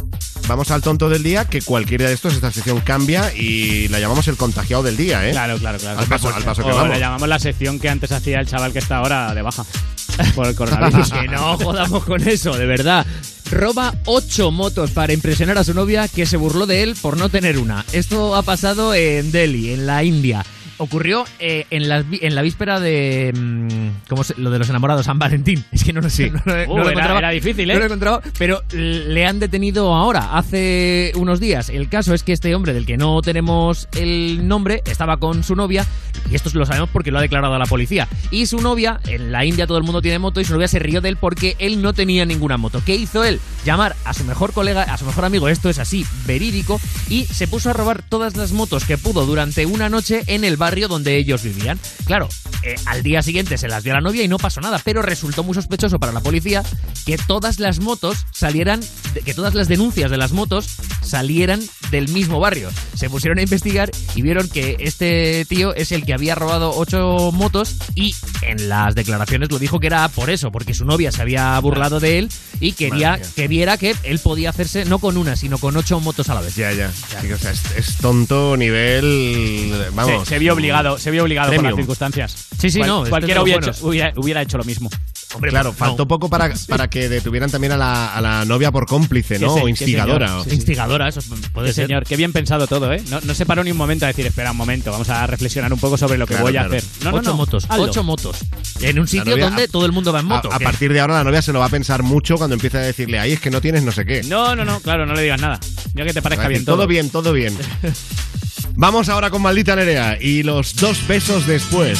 Vamos 0.47 0.71
al 0.71 0.81
tonto 0.81 1.09
del 1.09 1.23
día, 1.23 1.45
que 1.45 1.61
cualquiera 1.61 2.07
de 2.07 2.13
estos, 2.13 2.33
esta 2.33 2.51
sección 2.51 2.81
cambia 2.81 3.33
y 3.33 3.87
la 3.87 3.99
llamamos 3.99 4.27
el 4.27 4.35
contagiado 4.35 4.83
del 4.83 4.97
día, 4.97 5.25
¿eh? 5.27 5.31
Claro, 5.31 5.57
claro, 5.57 5.77
claro. 5.77 5.99
Al 5.99 6.05
paso, 6.05 6.33
al 6.33 6.43
paso 6.43 6.63
que 6.63 6.71
O 6.71 6.75
vamos. 6.75 6.93
le 6.93 6.99
llamamos 6.99 7.29
la 7.29 7.39
sección 7.39 7.79
que 7.79 7.87
antes 7.89 8.11
hacía 8.11 8.39
el 8.39 8.47
chaval 8.47 8.73
que 8.73 8.79
está 8.79 8.97
ahora 8.97 9.33
de 9.33 9.41
baja 9.41 9.65
por 10.35 10.47
el 10.47 10.55
coronavirus. 10.55 11.11
que 11.13 11.27
no 11.29 11.57
jodamos 11.57 12.03
con 12.03 12.27
eso, 12.27 12.57
de 12.57 12.65
verdad. 12.65 13.05
Roba 13.49 13.93
ocho 14.05 14.51
motos 14.51 14.91
para 14.91 15.13
impresionar 15.13 15.57
a 15.57 15.63
su 15.63 15.73
novia 15.73 16.09
que 16.09 16.25
se 16.25 16.35
burló 16.35 16.65
de 16.65 16.83
él 16.83 16.97
por 17.01 17.15
no 17.15 17.29
tener 17.29 17.57
una. 17.57 17.85
Esto 17.93 18.35
ha 18.35 18.41
pasado 18.41 18.93
en 18.93 19.31
Delhi, 19.31 19.73
en 19.73 19.85
la 19.87 20.03
India. 20.03 20.45
Ocurrió 20.79 21.25
eh, 21.39 21.65
en, 21.71 22.09
vi- 22.09 22.19
en 22.21 22.35
la 22.35 22.41
víspera 22.41 22.79
de. 22.79 23.33
mm, 23.35 24.07
¿Cómo 24.09 24.23
se- 24.23 24.35
lo 24.37 24.51
de 24.51 24.59
los 24.59 24.69
enamorados? 24.69 25.05
San 25.05 25.17
Valentín. 25.19 25.63
Es 25.71 25.83
que 25.83 25.93
no 25.93 26.01
lo 26.01 26.09
sé. 26.09 26.29
No, 26.31 26.41
no 26.45 26.73
Uh, 26.73 26.77
lo 26.79 26.89
era- 26.89 27.29
difícil, 27.29 27.69
¿eh? 27.69 27.73
No 27.73 27.79
lo 27.79 27.85
he 27.85 27.87
encontrado, 27.87 28.21
pero 28.37 28.61
le 28.71 29.25
han 29.25 29.39
detenido 29.39 29.93
ahora, 29.95 30.37
hace 30.37 31.11
unos 31.15 31.39
días. 31.39 31.69
El 31.69 31.89
caso 31.89 32.13
es 32.13 32.23
que 32.23 32.33
este 32.33 32.53
hombre, 32.55 32.73
del 32.73 32.85
que 32.85 32.97
no 32.97 33.21
tenemos 33.21 33.87
el 33.95 34.47
nombre, 34.47 34.81
estaba 34.85 35.17
con 35.17 35.43
su 35.43 35.55
novia, 35.55 35.85
y 36.31 36.35
esto 36.35 36.49
lo 36.53 36.65
sabemos 36.65 36.89
porque 36.91 37.11
lo 37.11 37.19
ha 37.19 37.21
declarado 37.21 37.53
a 37.53 37.59
la 37.59 37.65
policía. 37.65 38.07
Y 38.31 38.45
su 38.45 38.59
novia, 38.61 38.99
en 39.07 39.31
la 39.31 39.45
India 39.45 39.67
todo 39.67 39.77
el 39.77 39.83
mundo 39.83 40.01
tiene 40.01 40.19
moto, 40.19 40.39
y 40.41 40.45
su 40.45 40.53
novia 40.53 40.67
se 40.67 40.79
rió 40.79 41.01
de 41.01 41.09
él 41.09 41.17
porque 41.17 41.55
él 41.59 41.81
no 41.81 41.93
tenía 41.93 42.25
ninguna 42.25 42.57
moto. 42.57 42.81
¿Qué 42.85 42.95
hizo 42.95 43.23
él? 43.23 43.39
Llamar 43.65 43.95
a 44.05 44.13
su 44.13 44.23
mejor 44.23 44.53
colega, 44.53 44.83
a 44.83 44.97
su 44.97 45.05
mejor 45.05 45.25
amigo, 45.25 45.47
esto 45.49 45.69
es 45.69 45.79
así, 45.79 46.05
verídico, 46.25 46.79
y 47.09 47.25
se 47.25 47.47
puso 47.47 47.69
a 47.69 47.73
robar 47.73 48.01
todas 48.03 48.35
las 48.37 48.51
motos 48.51 48.85
que 48.85 48.97
pudo 48.97 49.25
durante 49.25 49.65
una 49.65 49.89
noche 49.89 50.23
en 50.27 50.43
el 50.43 50.57
barrio 50.67 50.89
donde 50.89 51.15
ellos 51.15 51.43
vivían. 51.43 51.79
Claro, 52.03 52.27
eh, 52.61 52.75
al 52.87 53.01
día 53.01 53.21
siguiente 53.21 53.57
se 53.57 53.69
las 53.69 53.85
dio 53.85 53.93
a 53.93 53.95
la 53.95 54.01
novia 54.01 54.21
y 54.21 54.27
no 54.27 54.37
pasó 54.37 54.59
nada, 54.59 54.81
pero 54.83 55.01
resultó 55.01 55.41
muy 55.41 55.55
sospechoso 55.55 55.97
para 55.97 56.11
la 56.11 56.19
policía 56.19 56.61
que 57.05 57.17
todas 57.17 57.59
las 57.59 57.79
motos 57.79 58.17
salieran, 58.33 58.81
que 59.23 59.33
todas 59.33 59.53
las 59.53 59.69
denuncias 59.69 60.11
de 60.11 60.17
las 60.17 60.33
motos 60.33 60.67
salieran 61.01 61.61
del 61.89 62.09
mismo 62.09 62.41
barrio. 62.41 62.69
Se 62.95 63.09
pusieron 63.09 63.39
a 63.39 63.43
investigar 63.43 63.91
y 64.13 64.21
vieron 64.21 64.49
que 64.49 64.75
este 64.79 65.45
tío 65.45 65.73
es 65.73 65.93
el 65.93 66.03
que 66.03 66.13
había 66.13 66.35
robado 66.35 66.73
ocho 66.75 67.31
motos 67.31 67.77
y 67.95 68.13
en 68.41 68.67
las 68.67 68.93
declaraciones 68.93 69.49
lo 69.49 69.59
dijo 69.59 69.79
que 69.79 69.87
era 69.87 70.05
por 70.09 70.29
eso, 70.29 70.51
porque 70.51 70.73
su 70.73 70.83
novia 70.83 71.13
se 71.13 71.21
había 71.21 71.57
burlado 71.59 72.01
de 72.01 72.19
él 72.19 72.29
y 72.59 72.73
quería 72.73 73.21
que 73.37 73.47
viera 73.47 73.77
que 73.77 73.95
él 74.03 74.19
podía 74.19 74.49
hacerse 74.49 74.83
no 74.83 74.99
con 74.99 75.15
una, 75.15 75.37
sino 75.37 75.59
con 75.59 75.77
ocho 75.77 76.01
motos 76.01 76.27
a 76.27 76.33
la 76.33 76.41
vez. 76.41 76.55
Ya, 76.55 76.73
ya. 76.73 76.91
Sí, 76.91 77.31
o 77.31 77.37
sea, 77.37 77.51
es, 77.51 77.61
es 77.77 77.97
tonto 77.97 78.57
nivel. 78.57 79.71
Vamos. 79.93 80.27
Se, 80.27 80.33
se 80.35 80.39
vio 80.39 80.56
obligado, 80.57 80.97
se 80.97 81.11
vio 81.11 81.23
obligado 81.23 81.53
por 81.53 81.63
las 81.63 81.75
circunstancias. 81.75 82.35
Sí, 82.59 82.69
sí, 82.69 82.79
Cual- 82.79 82.87
no, 82.89 83.05
Cualquiera 83.09 83.41
hubiera 83.41 83.67
hecho, 83.67 83.85
hubiera, 83.87 84.13
hubiera 84.15 84.41
hecho 84.41 84.57
lo 84.57 84.63
mismo. 84.63 84.89
Hombre, 85.33 85.51
Claro, 85.51 85.73
faltó 85.73 86.03
no. 86.03 86.07
poco 86.07 86.29
para, 86.29 86.51
para 86.69 86.89
que 86.89 87.09
detuvieran 87.09 87.51
también 87.51 87.73
a 87.73 87.77
la, 87.77 88.15
a 88.15 88.21
la 88.21 88.45
novia 88.45 88.71
por 88.71 88.85
cómplice, 88.85 89.37
¿no? 89.39 89.53
O 89.55 89.67
instigadora. 89.67 90.27
señor. 90.27 90.39
o- 90.39 90.43
Sí, 90.45 90.49
sí. 90.51 90.55
Instigadora, 90.55 91.07
eso 91.09 91.19
puede 91.53 91.67
Sí, 91.69 91.73
ser. 91.75 91.87
señor, 91.87 92.05
qué 92.05 92.15
bien 92.15 92.31
pensado 92.31 92.65
todo, 92.67 92.91
¿eh? 92.93 93.01
No, 93.09 93.19
no 93.21 93.33
se 93.33 93.45
paró 93.45 93.63
ni 93.63 93.71
un 93.71 93.77
momento 93.77 94.05
a 94.05 94.07
decir, 94.07 94.25
espera 94.25 94.51
un 94.51 94.57
momento, 94.57 94.89
vamos 94.91 95.09
a 95.09 95.27
reflexionar 95.27 95.71
un 95.73 95.79
poco 95.79 95.97
sobre 95.97 96.17
lo 96.17 96.25
que 96.25 96.33
Claro, 96.33 96.45
voy 96.45 96.57
a 96.57 96.61
hacer. 96.61 96.83
No, 97.03 97.11
no, 97.11 97.17
ocho 97.17 97.29
no, 97.31 97.35
motos, 97.37 97.67
ocho 97.69 98.03
motos. 98.03 98.37
En 98.81 98.99
un 98.99 99.07
sitio 99.07 99.31
novia- 99.31 99.45
donde 99.45 99.63
a- 99.63 99.67
todo 99.67 99.85
el 99.85 99.91
mundo 99.91 100.13
va 100.13 100.21
en 100.21 100.25
moto. 100.27 100.51
A, 100.51 100.55
a 100.55 100.59
partir 100.59 100.93
de 100.93 100.99
ahora 101.01 101.15
la 101.15 101.23
novia 101.25 101.41
se 101.41 101.51
lo 101.51 101.59
va 101.59 101.65
a 101.65 101.69
pensar 101.69 102.03
mucho 102.03 102.37
cuando 102.37 102.53
empiece 102.55 102.77
a 102.77 102.81
decirle, 102.81 103.19
ahí 103.19 103.33
es 103.33 103.39
que 103.41 103.49
no 103.51 103.59
tienes 103.61 103.83
no 103.83 103.91
sé 103.91 104.05
qué. 104.05 104.23
No, 104.23 104.55
no, 104.55 104.63
no, 104.65 104.79
claro, 104.79 105.05
no 105.05 105.13
le 105.13 105.23
digas 105.23 105.41
nada. 105.41 105.59
Yo 105.93 106.05
que 106.05 106.13
te 106.13 106.21
parezca 106.21 106.43
decir, 106.47 106.59
bien 106.59 106.65
todo. 106.65 106.75
todo 106.77 106.87
bien, 106.87 107.09
todo 107.09 107.33
bien. 107.33 107.57
Vamos 108.79 109.09
ahora 109.09 109.31
con 109.31 109.41
Maldita 109.41 109.75
Nerea 109.75 110.17
y 110.21 110.43
los 110.43 110.75
dos 110.75 111.05
besos 111.07 111.47
después. 111.47 111.99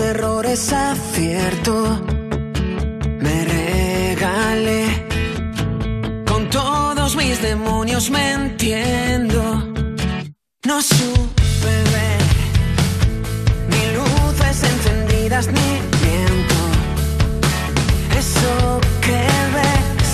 Errores 0.00 0.72
acierto. 0.72 2.00
Me 3.20 3.44
regalé. 3.44 5.04
Con 6.24 6.48
todos 6.48 7.16
mis 7.16 7.42
demonios 7.42 8.08
me 8.10 8.32
entiendo. 8.32 8.59
No 10.70 10.80
supe 10.80 11.74
ver 11.94 12.22
ni 13.70 13.82
luces 13.96 14.62
encendidas 14.62 15.48
ni 15.48 15.70
viento. 16.00 16.60
Eso 18.16 18.80
que 19.00 19.20
ves 19.56 20.10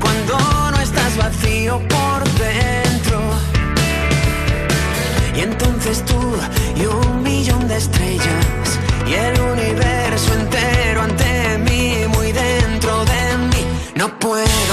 cuando 0.00 0.38
no 0.70 0.80
estás 0.80 1.14
vacío 1.18 1.78
por 1.94 2.24
dentro. 2.38 3.20
Y 5.36 5.40
entonces 5.40 6.06
tú 6.06 6.20
y 6.74 6.86
un 6.86 7.22
millón 7.22 7.68
de 7.68 7.76
estrellas 7.76 8.78
y 9.06 9.12
el 9.12 9.38
universo 9.42 10.32
entero 10.40 11.02
ante 11.02 11.58
mí, 11.58 12.06
muy 12.08 12.32
dentro 12.32 13.04
de 13.04 13.36
mí. 13.50 13.64
No 13.94 14.08
puedo 14.18 14.69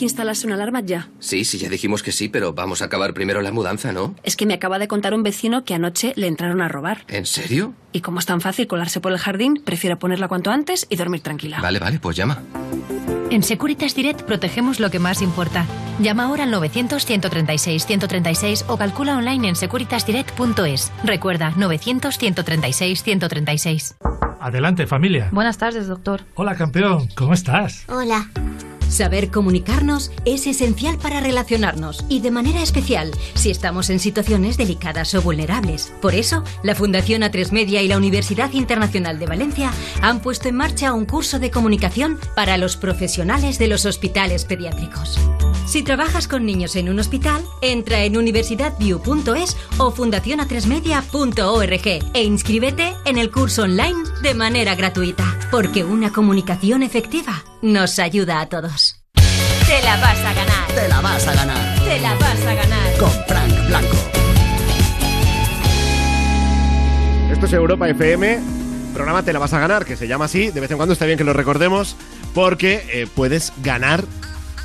que 0.00 0.06
instalarse 0.06 0.46
una 0.46 0.56
alarma 0.56 0.80
ya. 0.80 1.10
Sí, 1.18 1.44
sí, 1.44 1.58
ya 1.58 1.68
dijimos 1.68 2.02
que 2.02 2.10
sí, 2.10 2.30
pero 2.30 2.54
vamos 2.54 2.80
a 2.80 2.86
acabar 2.86 3.12
primero 3.12 3.42
la 3.42 3.52
mudanza, 3.52 3.92
¿no? 3.92 4.14
Es 4.22 4.34
que 4.34 4.46
me 4.46 4.54
acaba 4.54 4.78
de 4.78 4.88
contar 4.88 5.12
un 5.12 5.22
vecino 5.22 5.62
que 5.64 5.74
anoche 5.74 6.14
le 6.16 6.26
entraron 6.26 6.62
a 6.62 6.68
robar. 6.68 7.04
¿En 7.08 7.26
serio? 7.26 7.74
Y 7.92 8.00
como 8.00 8.18
es 8.18 8.24
tan 8.24 8.40
fácil 8.40 8.66
colarse 8.66 9.00
por 9.00 9.12
el 9.12 9.18
jardín, 9.18 9.60
prefiero 9.62 9.98
ponerla 9.98 10.26
cuanto 10.26 10.50
antes 10.50 10.86
y 10.88 10.96
dormir 10.96 11.20
tranquila. 11.20 11.60
Vale, 11.60 11.78
vale, 11.78 11.98
pues 11.98 12.16
llama. 12.16 12.42
En 13.28 13.42
Securitas 13.42 13.94
Direct 13.94 14.22
protegemos 14.22 14.80
lo 14.80 14.90
que 14.90 14.98
más 14.98 15.20
importa. 15.20 15.66
Llama 16.00 16.24
ahora 16.24 16.44
al 16.44 16.54
900-136-136 16.54 18.64
o 18.68 18.78
calcula 18.78 19.18
online 19.18 19.50
en 19.50 19.56
securitasdirect.es. 19.56 20.92
Recuerda, 21.04 21.52
900-136-136. 21.58 23.96
Adelante, 24.40 24.86
familia. 24.86 25.28
Buenas 25.30 25.58
tardes, 25.58 25.88
doctor. 25.88 26.22
Hola, 26.36 26.56
campeón. 26.56 27.08
¿Cómo 27.14 27.34
estás? 27.34 27.84
Hola. 27.88 28.30
Saber 28.90 29.30
comunicarnos 29.30 30.10
es 30.24 30.46
esencial 30.46 30.98
para 30.98 31.20
relacionarnos 31.20 32.04
y 32.08 32.20
de 32.20 32.32
manera 32.32 32.60
especial 32.60 33.12
si 33.34 33.50
estamos 33.50 33.88
en 33.88 34.00
situaciones 34.00 34.56
delicadas 34.56 35.14
o 35.14 35.22
vulnerables. 35.22 35.92
Por 36.02 36.14
eso, 36.14 36.42
la 36.64 36.74
Fundación 36.74 37.22
A3 37.22 37.52
Media 37.52 37.82
y 37.82 37.88
la 37.88 37.96
Universidad 37.96 38.52
Internacional 38.52 39.18
de 39.18 39.26
Valencia 39.26 39.70
han 40.02 40.20
puesto 40.20 40.48
en 40.48 40.56
marcha 40.56 40.92
un 40.92 41.06
curso 41.06 41.38
de 41.38 41.52
comunicación 41.52 42.18
para 42.34 42.58
los 42.58 42.76
profesionales 42.76 43.58
de 43.58 43.68
los 43.68 43.86
hospitales 43.86 44.44
pediátricos. 44.44 45.18
Si 45.66 45.82
trabajas 45.82 46.26
con 46.26 46.44
niños 46.44 46.76
en 46.76 46.88
un 46.88 46.98
hospital, 46.98 47.42
entra 47.62 48.02
en 48.02 48.16
universidadview.es 48.16 49.56
o 49.78 49.90
fundacionatresmedia.org 49.92 51.86
e 52.14 52.22
inscríbete 52.24 52.94
en 53.04 53.18
el 53.18 53.30
curso 53.30 53.62
online 53.62 54.02
de 54.22 54.34
manera 54.34 54.74
gratuita, 54.74 55.38
porque 55.50 55.84
una 55.84 56.12
comunicación 56.12 56.82
efectiva 56.82 57.44
nos 57.62 57.98
ayuda 57.98 58.40
a 58.40 58.48
todos. 58.48 58.96
Te 59.14 59.82
la 59.82 59.96
vas 59.98 60.18
a 60.18 60.34
ganar. 60.34 60.66
Te 60.74 60.88
la 60.88 61.00
vas 61.00 61.26
a 61.28 61.34
ganar. 61.34 61.84
Te 61.84 62.00
la 62.00 62.14
vas 62.16 62.44
a 62.44 62.54
ganar. 62.54 62.98
Con 62.98 63.10
Frank 63.28 63.66
Blanco. 63.68 63.96
Esto 67.30 67.46
es 67.46 67.52
Europa 67.52 67.88
FM, 67.88 68.40
programa 68.92 69.22
Te 69.22 69.32
la 69.32 69.38
vas 69.38 69.52
a 69.52 69.60
ganar, 69.60 69.84
que 69.84 69.96
se 69.96 70.08
llama 70.08 70.24
así. 70.24 70.50
De 70.50 70.60
vez 70.60 70.70
en 70.72 70.76
cuando 70.76 70.92
está 70.92 71.06
bien 71.06 71.16
que 71.16 71.24
lo 71.24 71.32
recordemos, 71.32 71.96
porque 72.34 72.84
eh, 72.92 73.06
puedes 73.14 73.52
ganar, 73.62 74.04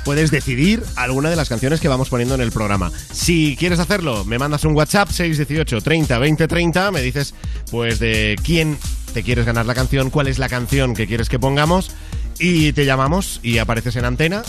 puedes 0.06 0.30
decidir 0.30 0.84
alguna 0.94 1.30
de 1.30 1.36
las 1.36 1.48
canciones 1.48 1.80
que 1.80 1.88
vamos 1.88 2.10
poniendo 2.10 2.36
en 2.36 2.40
el 2.40 2.52
programa. 2.52 2.92
Si 3.12 3.56
quieres 3.58 3.80
hacerlo, 3.80 4.24
me 4.24 4.38
mandas 4.38 4.64
un 4.64 4.76
WhatsApp 4.76 5.10
618 5.10 5.80
30 5.80 6.18
20 6.20 6.46
30, 6.46 6.92
me 6.92 7.02
dices 7.02 7.34
pues 7.72 7.98
de 7.98 8.38
quién 8.44 8.78
te 9.12 9.24
quieres 9.24 9.44
ganar 9.44 9.66
la 9.66 9.74
canción, 9.74 10.10
cuál 10.10 10.28
es 10.28 10.38
la 10.38 10.48
canción 10.48 10.94
que 10.94 11.08
quieres 11.08 11.28
que 11.28 11.40
pongamos 11.40 11.90
y 12.38 12.72
te 12.72 12.84
llamamos 12.84 13.40
y 13.42 13.58
apareces 13.58 13.96
en 13.96 14.04
antena 14.04 14.44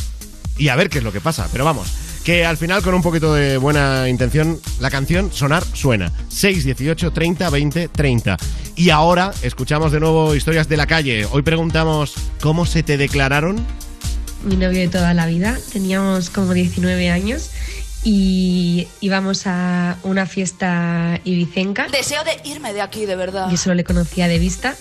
y 0.60 0.68
a 0.68 0.76
ver 0.76 0.92
qué 0.92 1.00
es 1.00 1.04
lo 1.04 1.12
que 1.12 1.22
pasa. 1.22 1.50
Pero 1.52 1.66
vamos, 1.66 1.88
que 2.24 2.46
al 2.46 2.58
final 2.58 2.84
con 2.84 2.94
un 2.94 3.02
poquito 3.02 3.34
de 3.34 3.58
buena 3.58 4.08
intención 4.10 4.60
la 4.80 4.92
canción 4.92 5.34
sonar 5.34 5.64
suena. 5.74 6.12
618 6.30 7.12
30 7.12 7.50
20 7.50 7.88
30. 7.88 8.38
Y 8.76 8.92
ahora 8.92 9.34
escuchamos 9.42 9.92
de 9.92 10.02
nuevo 10.02 10.36
historias 10.36 10.70
de 10.70 10.78
la 10.78 10.86
calle. 10.86 11.26
Hoy 11.32 11.42
preguntamos 11.42 12.14
¿cómo 12.42 12.68
se 12.68 12.84
te 12.84 12.98
declararon? 12.98 13.66
Mi 14.48 14.56
novio 14.56 14.80
de 14.80 14.88
toda 14.88 15.14
la 15.14 15.26
vida. 15.26 15.58
Teníamos 15.72 16.30
como 16.30 16.54
19 16.54 17.10
años 17.10 17.52
y 18.04 18.88
íbamos 19.02 19.46
a 19.46 19.98
una 20.04 20.26
fiesta 20.26 21.20
ibicenca. 21.26 21.88
Deseo 21.92 22.24
de 22.24 22.40
irme 22.50 22.74
de 22.74 22.82
aquí, 22.82 23.06
de 23.06 23.16
verdad. 23.16 23.50
Yo 23.50 23.58
solo 23.58 23.76
le 23.76 23.84
conocía 23.84 24.28
de 24.28 24.40
vista 24.40 24.76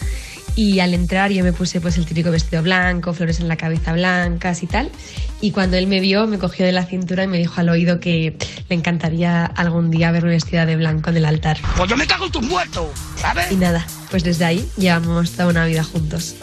y 0.54 0.80
al 0.80 0.94
entrar 0.94 1.32
yo 1.32 1.44
me 1.44 1.52
puse 1.52 1.80
pues 1.80 1.98
el 1.98 2.06
típico 2.06 2.30
vestido 2.30 2.62
blanco, 2.62 3.12
flores 3.12 3.40
en 3.40 3.48
la 3.48 3.56
cabeza 3.56 3.92
blancas 3.92 4.62
y 4.62 4.66
tal. 4.66 4.90
Y 5.40 5.50
cuando 5.50 5.76
él 5.76 5.86
me 5.86 6.00
vio, 6.00 6.26
me 6.26 6.38
cogió 6.38 6.64
de 6.64 6.72
la 6.72 6.84
cintura 6.84 7.24
y 7.24 7.26
me 7.26 7.38
dijo 7.38 7.60
al 7.60 7.68
oído 7.68 8.00
que 8.00 8.36
le 8.68 8.76
encantaría 8.76 9.44
algún 9.44 9.90
día 9.90 10.12
verme 10.12 10.30
vestida 10.30 10.64
de 10.64 10.76
blanco 10.76 11.10
en 11.10 11.18
el 11.18 11.24
altar. 11.24 11.58
Pues 11.76 11.90
yo 11.90 11.96
me 11.96 12.06
cago 12.06 12.26
en 12.26 12.32
tus 12.32 12.42
muertos, 12.42 12.88
¿sabes? 13.16 13.50
Y 13.50 13.56
nada, 13.56 13.86
pues 14.10 14.24
desde 14.24 14.44
ahí 14.44 14.68
llevamos 14.76 15.32
toda 15.32 15.48
una 15.48 15.66
vida 15.66 15.82
juntos. 15.82 16.36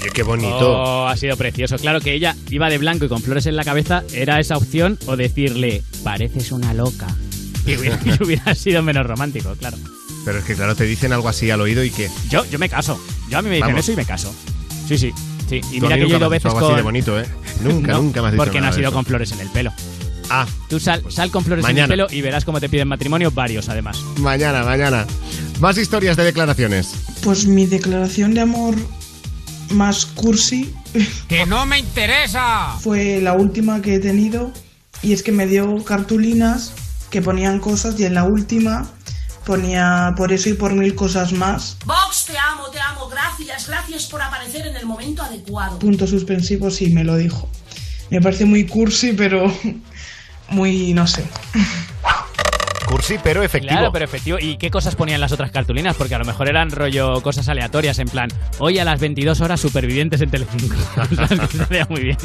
Oye, 0.00 0.10
qué 0.12 0.22
bonito. 0.22 0.58
Oh, 0.72 1.06
ha 1.08 1.16
sido 1.16 1.36
precioso. 1.36 1.76
Claro 1.76 2.00
que 2.00 2.12
ella 2.12 2.36
iba 2.50 2.68
de 2.70 2.78
blanco 2.78 3.04
y 3.04 3.08
con 3.08 3.22
flores 3.22 3.46
en 3.46 3.56
la 3.56 3.64
cabeza. 3.64 4.02
¿Era 4.12 4.38
esa 4.40 4.56
opción 4.56 4.98
o 5.06 5.16
decirle, 5.16 5.82
pareces 6.04 6.52
una 6.52 6.72
loca? 6.74 7.06
Y 7.66 7.76
hubiera, 7.76 7.98
y 8.04 8.22
hubiera 8.22 8.54
sido 8.54 8.82
menos 8.82 9.06
romántico, 9.06 9.54
claro. 9.58 9.76
Pero 10.24 10.38
es 10.38 10.44
que 10.44 10.54
claro, 10.54 10.74
te 10.74 10.84
dicen 10.84 11.12
algo 11.12 11.28
así 11.28 11.50
al 11.50 11.60
oído 11.60 11.82
y 11.84 11.90
que... 11.90 12.08
Yo, 12.28 12.44
yo 12.46 12.58
me 12.58 12.68
caso. 12.68 13.00
Yo 13.30 13.38
a 13.38 13.42
mí 13.42 13.48
me 13.48 13.56
dicen 13.56 13.68
Vamos. 13.70 13.84
eso 13.84 13.92
y 13.92 13.96
me 13.96 14.04
caso. 14.04 14.34
Sí, 14.86 14.98
sí. 14.98 15.12
sí. 15.48 15.60
Y 15.72 15.80
Tú 15.80 15.86
a 15.86 15.88
mira 15.88 15.96
mí 15.96 16.02
que 16.02 16.08
yo 16.10 16.16
he 16.16 16.20
nunca 16.20 16.26
ido 16.26 16.30
me 16.30 16.36
has 16.36 16.42
dicho 16.42 16.44
veces 16.44 16.44
algo 16.46 16.58
así 16.58 16.66
con... 16.68 16.76
de 16.76 16.82
bonito, 16.82 17.20
¿eh? 17.20 17.26
Nunca, 17.62 17.92
No, 17.92 18.02
nunca 18.02 18.20
me 18.22 18.28
has 18.28 18.32
dicho 18.34 18.44
Porque 18.44 18.58
no 18.58 18.62
nada 18.62 18.70
has 18.70 18.76
de 18.76 18.82
ido 18.82 18.88
eso. 18.90 18.96
con 18.96 19.04
flores 19.04 19.32
en 19.32 19.40
el 19.40 19.48
pelo. 19.48 19.72
Ah. 20.30 20.46
Tú 20.68 20.78
sal, 20.78 21.02
sal 21.08 21.30
con 21.30 21.42
flores 21.44 21.66
en 21.66 21.78
el 21.78 21.88
pelo 21.88 22.06
y 22.10 22.20
verás 22.20 22.44
cómo 22.44 22.60
te 22.60 22.68
piden 22.68 22.86
matrimonio 22.88 23.30
varios, 23.30 23.68
además. 23.70 23.98
Mañana, 24.20 24.62
mañana. 24.62 25.06
Más 25.60 25.78
historias 25.78 26.16
de 26.18 26.24
declaraciones. 26.24 26.92
Pues 27.22 27.46
mi 27.46 27.64
declaración 27.66 28.34
de 28.34 28.42
amor 28.42 28.74
más 29.70 30.06
cursi 30.06 30.74
¡Que 31.28 31.46
no 31.46 31.66
me 31.66 31.78
interesa! 31.78 32.76
fue 32.80 33.20
la 33.20 33.34
última 33.34 33.82
que 33.82 33.96
he 33.96 33.98
tenido 33.98 34.52
y 35.02 35.12
es 35.12 35.22
que 35.22 35.32
me 35.32 35.46
dio 35.46 35.84
cartulinas 35.84 36.72
que 37.10 37.22
ponían 37.22 37.60
cosas 37.60 37.98
y 37.98 38.04
en 38.04 38.14
la 38.14 38.24
última 38.24 38.90
ponía 39.48 40.12
por 40.14 40.30
eso 40.30 40.50
y 40.50 40.52
por 40.52 40.74
mil 40.74 40.94
cosas 40.94 41.32
más. 41.32 41.78
Vox, 41.86 42.26
te 42.26 42.36
amo, 42.36 42.68
te 42.70 42.78
amo. 42.80 43.08
Gracias, 43.08 43.66
gracias 43.66 44.04
por 44.04 44.20
aparecer 44.20 44.66
en 44.66 44.76
el 44.76 44.84
momento 44.84 45.22
adecuado. 45.22 45.78
Puntos 45.78 46.10
suspensivos 46.10 46.82
y 46.82 46.90
me 46.90 47.02
lo 47.02 47.16
dijo. 47.16 47.48
Me 48.10 48.20
parece 48.20 48.44
muy 48.44 48.66
cursi, 48.66 49.14
pero 49.14 49.50
muy, 50.50 50.92
no 50.92 51.06
sé. 51.06 51.24
Cursi, 52.88 53.18
pero 53.22 53.42
efectivo. 53.42 53.74
Claro, 53.74 53.92
pero 53.92 54.06
efectivo. 54.06 54.38
¿Y 54.40 54.56
qué 54.56 54.70
cosas 54.70 54.96
ponían 54.96 55.20
las 55.20 55.30
otras 55.32 55.50
cartulinas? 55.50 55.94
Porque 55.94 56.14
a 56.14 56.18
lo 56.18 56.24
mejor 56.24 56.48
eran 56.48 56.70
rollo 56.70 57.20
cosas 57.20 57.48
aleatorias, 57.48 57.98
en 57.98 58.08
plan, 58.08 58.30
hoy 58.58 58.78
a 58.78 58.84
las 58.84 58.98
22 58.98 59.40
horas 59.42 59.60
supervivientes 59.60 60.22
en 60.22 60.30
Telecinco. 60.30 60.74
Muy 61.90 62.00
bien. 62.00 62.16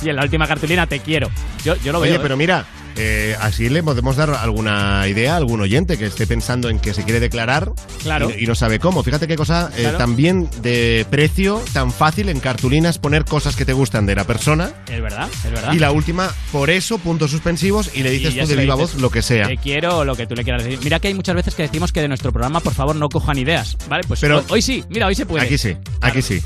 Y 0.00 0.08
en 0.10 0.16
la 0.16 0.22
última 0.22 0.46
cartulina, 0.46 0.86
te 0.86 1.00
quiero. 1.00 1.28
Yo, 1.64 1.74
yo 1.76 1.90
lo 1.92 2.00
veo. 2.00 2.12
Oye, 2.12 2.18
¿eh? 2.18 2.22
pero 2.22 2.36
mira, 2.36 2.64
eh, 2.96 3.36
así 3.40 3.68
le 3.68 3.82
podemos 3.82 4.16
dar 4.16 4.30
alguna 4.30 5.06
idea 5.08 5.34
a 5.34 5.36
algún 5.36 5.60
oyente 5.60 5.98
que 5.98 6.06
esté 6.06 6.26
pensando 6.26 6.68
en 6.68 6.78
que 6.78 6.94
se 6.94 7.04
quiere 7.04 7.20
declarar 7.20 7.72
Claro. 8.02 8.30
y, 8.36 8.44
y 8.44 8.46
no 8.46 8.54
sabe 8.54 8.78
cómo. 8.78 9.02
Fíjate 9.02 9.26
qué 9.26 9.36
cosa 9.36 9.70
eh, 9.76 9.82
Claro. 9.82 9.98
también 9.98 10.48
de 10.62 11.06
precio, 11.10 11.62
tan 11.72 11.92
fácil 11.92 12.28
en 12.28 12.40
cartulinas 12.40 12.98
poner 12.98 13.24
cosas 13.24 13.56
que 13.56 13.64
te 13.64 13.72
gustan 13.72 14.06
de 14.06 14.14
la 14.14 14.24
persona. 14.24 14.70
Es 14.90 15.00
verdad, 15.00 15.28
es 15.44 15.50
verdad. 15.50 15.72
Y 15.72 15.78
la 15.78 15.92
última, 15.92 16.30
por 16.52 16.70
eso, 16.70 16.98
puntos 16.98 17.30
suspensivos, 17.30 17.90
y 17.94 18.02
le 18.02 18.10
dices 18.10 18.36
tú 18.36 18.46
de 18.46 18.56
viva 18.56 18.74
dices, 18.76 18.92
voz 18.94 19.02
lo 19.02 19.10
que 19.10 19.22
sea. 19.22 19.46
Te 19.48 19.56
quiero 19.56 19.98
o 19.98 20.04
lo 20.04 20.14
que 20.16 20.26
tú 20.26 20.34
le 20.34 20.44
quieras 20.44 20.64
decir. 20.64 20.78
Mira 20.82 21.00
que 21.00 21.08
hay 21.08 21.14
muchas 21.14 21.34
veces 21.34 21.54
que 21.54 21.62
decimos 21.62 21.92
que 21.92 22.00
de 22.00 22.08
nuestro 22.08 22.32
programa, 22.32 22.60
por 22.60 22.74
favor, 22.74 22.94
no 22.96 23.08
cojan 23.08 23.38
ideas. 23.38 23.76
¿Vale? 23.88 24.04
Pues 24.06 24.20
Pero- 24.20 24.38
hoy, 24.38 24.44
hoy 24.50 24.62
sí, 24.62 24.84
mira, 24.90 25.06
hoy 25.06 25.14
se 25.14 25.26
puede. 25.26 25.44
Aquí 25.44 25.58
sí, 25.58 25.76
aquí 26.00 26.22
sí. 26.22 26.40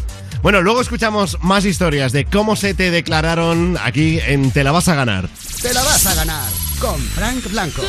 Bueno, 0.47 0.63
luego 0.63 0.81
escuchamos 0.81 1.39
más 1.43 1.65
historias 1.65 2.13
de 2.13 2.25
cómo 2.25 2.55
se 2.55 2.73
te 2.73 2.93
declararon 2.93 3.77
aquí 3.83 4.21
en 4.21 4.53
Te 4.53 4.63
la 4.63 4.71
vas 4.71 4.87
a 4.87 4.95
ganar. 4.95 5.29
Te 5.61 5.75
la 5.75 5.83
vas 5.83 6.07
a 6.07 6.15
ganar 6.15 6.49
con 6.79 7.01
Frank 7.01 7.51
Blanco. 7.51 7.83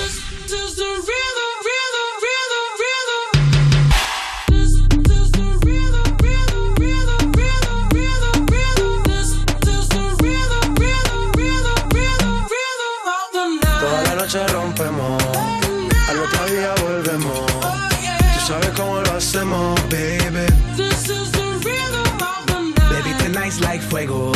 Fuego. 23.89 24.31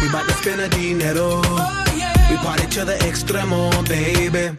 We 0.00 0.08
bout 0.12 0.26
to 0.28 0.34
spend 0.34 0.60
the 0.60 0.68
dinero. 0.68 1.40
We 2.30 2.36
party 2.36 2.66
to 2.76 2.84
the 2.84 2.96
extremo, 3.08 3.70
baby. 3.88 4.58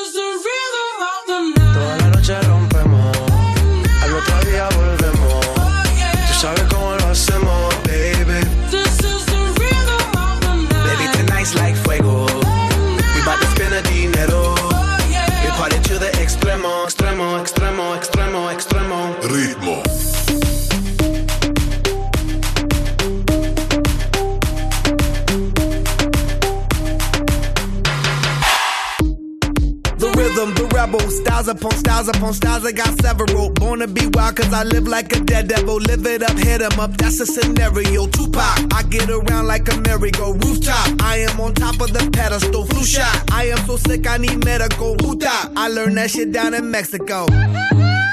Rebel, 30.81 30.99
styles 31.09 31.47
upon 31.47 31.71
styles 31.71 32.07
upon 32.07 32.33
styles. 32.33 32.65
I 32.65 32.71
got 32.71 32.99
several. 33.01 33.49
Born 33.51 33.79
to 33.79 33.87
be 33.87 34.07
wild, 34.13 34.35
cause 34.35 34.53
I 34.53 34.63
live 34.63 34.87
like 34.87 35.15
a 35.15 35.19
dead 35.19 35.47
devil. 35.47 35.77
Live 35.77 36.05
it 36.05 36.23
up, 36.23 36.37
hit 36.37 36.61
'em 36.61 36.79
up, 36.79 36.97
that's 36.97 37.19
a 37.19 37.25
scenario. 37.25 38.07
Tupac, 38.07 38.57
I 38.73 38.83
get 38.89 39.09
around 39.09 39.47
like 39.47 39.71
a 39.73 39.77
merry-go 39.77 40.33
rooftop. 40.33 40.87
I 41.01 41.17
am 41.27 41.39
on 41.39 41.53
top 41.53 41.79
of 41.81 41.93
the 41.93 42.03
pedestal, 42.11 42.65
flu 42.65 42.83
shot. 42.83 43.15
I 43.31 43.43
am 43.53 43.59
so 43.67 43.77
sick, 43.77 44.07
I 44.07 44.17
need 44.17 44.43
medical. 44.45 44.95
Huta, 44.97 45.51
I 45.55 45.67
learned 45.67 45.97
that 45.97 46.09
shit 46.11 46.31
down 46.31 46.53
in 46.53 46.71
Mexico. 46.71 47.27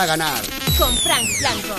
a 0.00 0.06
ganar. 0.06 0.42
Con 0.78 0.96
Frank 0.96 1.28
Blanco. 1.40 1.74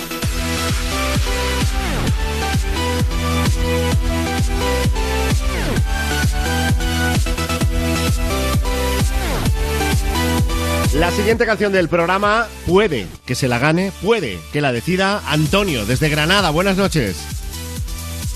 La 10.94 11.10
siguiente 11.10 11.46
canción 11.46 11.72
del 11.72 11.88
programa 11.88 12.46
puede 12.66 13.08
que 13.24 13.34
se 13.34 13.48
la 13.48 13.58
gane, 13.58 13.92
puede 14.02 14.38
que 14.52 14.60
la 14.60 14.72
decida 14.72 15.20
Antonio 15.26 15.84
desde 15.84 16.08
Granada. 16.08 16.50
Buenas 16.50 16.76
noches. 16.76 17.16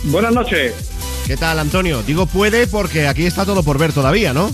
Buenas 0.04 0.32
noches. 0.32 0.74
¿Qué 1.28 1.36
tal, 1.36 1.60
Antonio? 1.60 2.02
Digo 2.02 2.26
puede 2.26 2.66
porque 2.66 3.06
aquí 3.06 3.24
está 3.24 3.44
todo 3.44 3.62
por 3.62 3.78
ver 3.78 3.92
todavía, 3.92 4.32
¿no? 4.32 4.50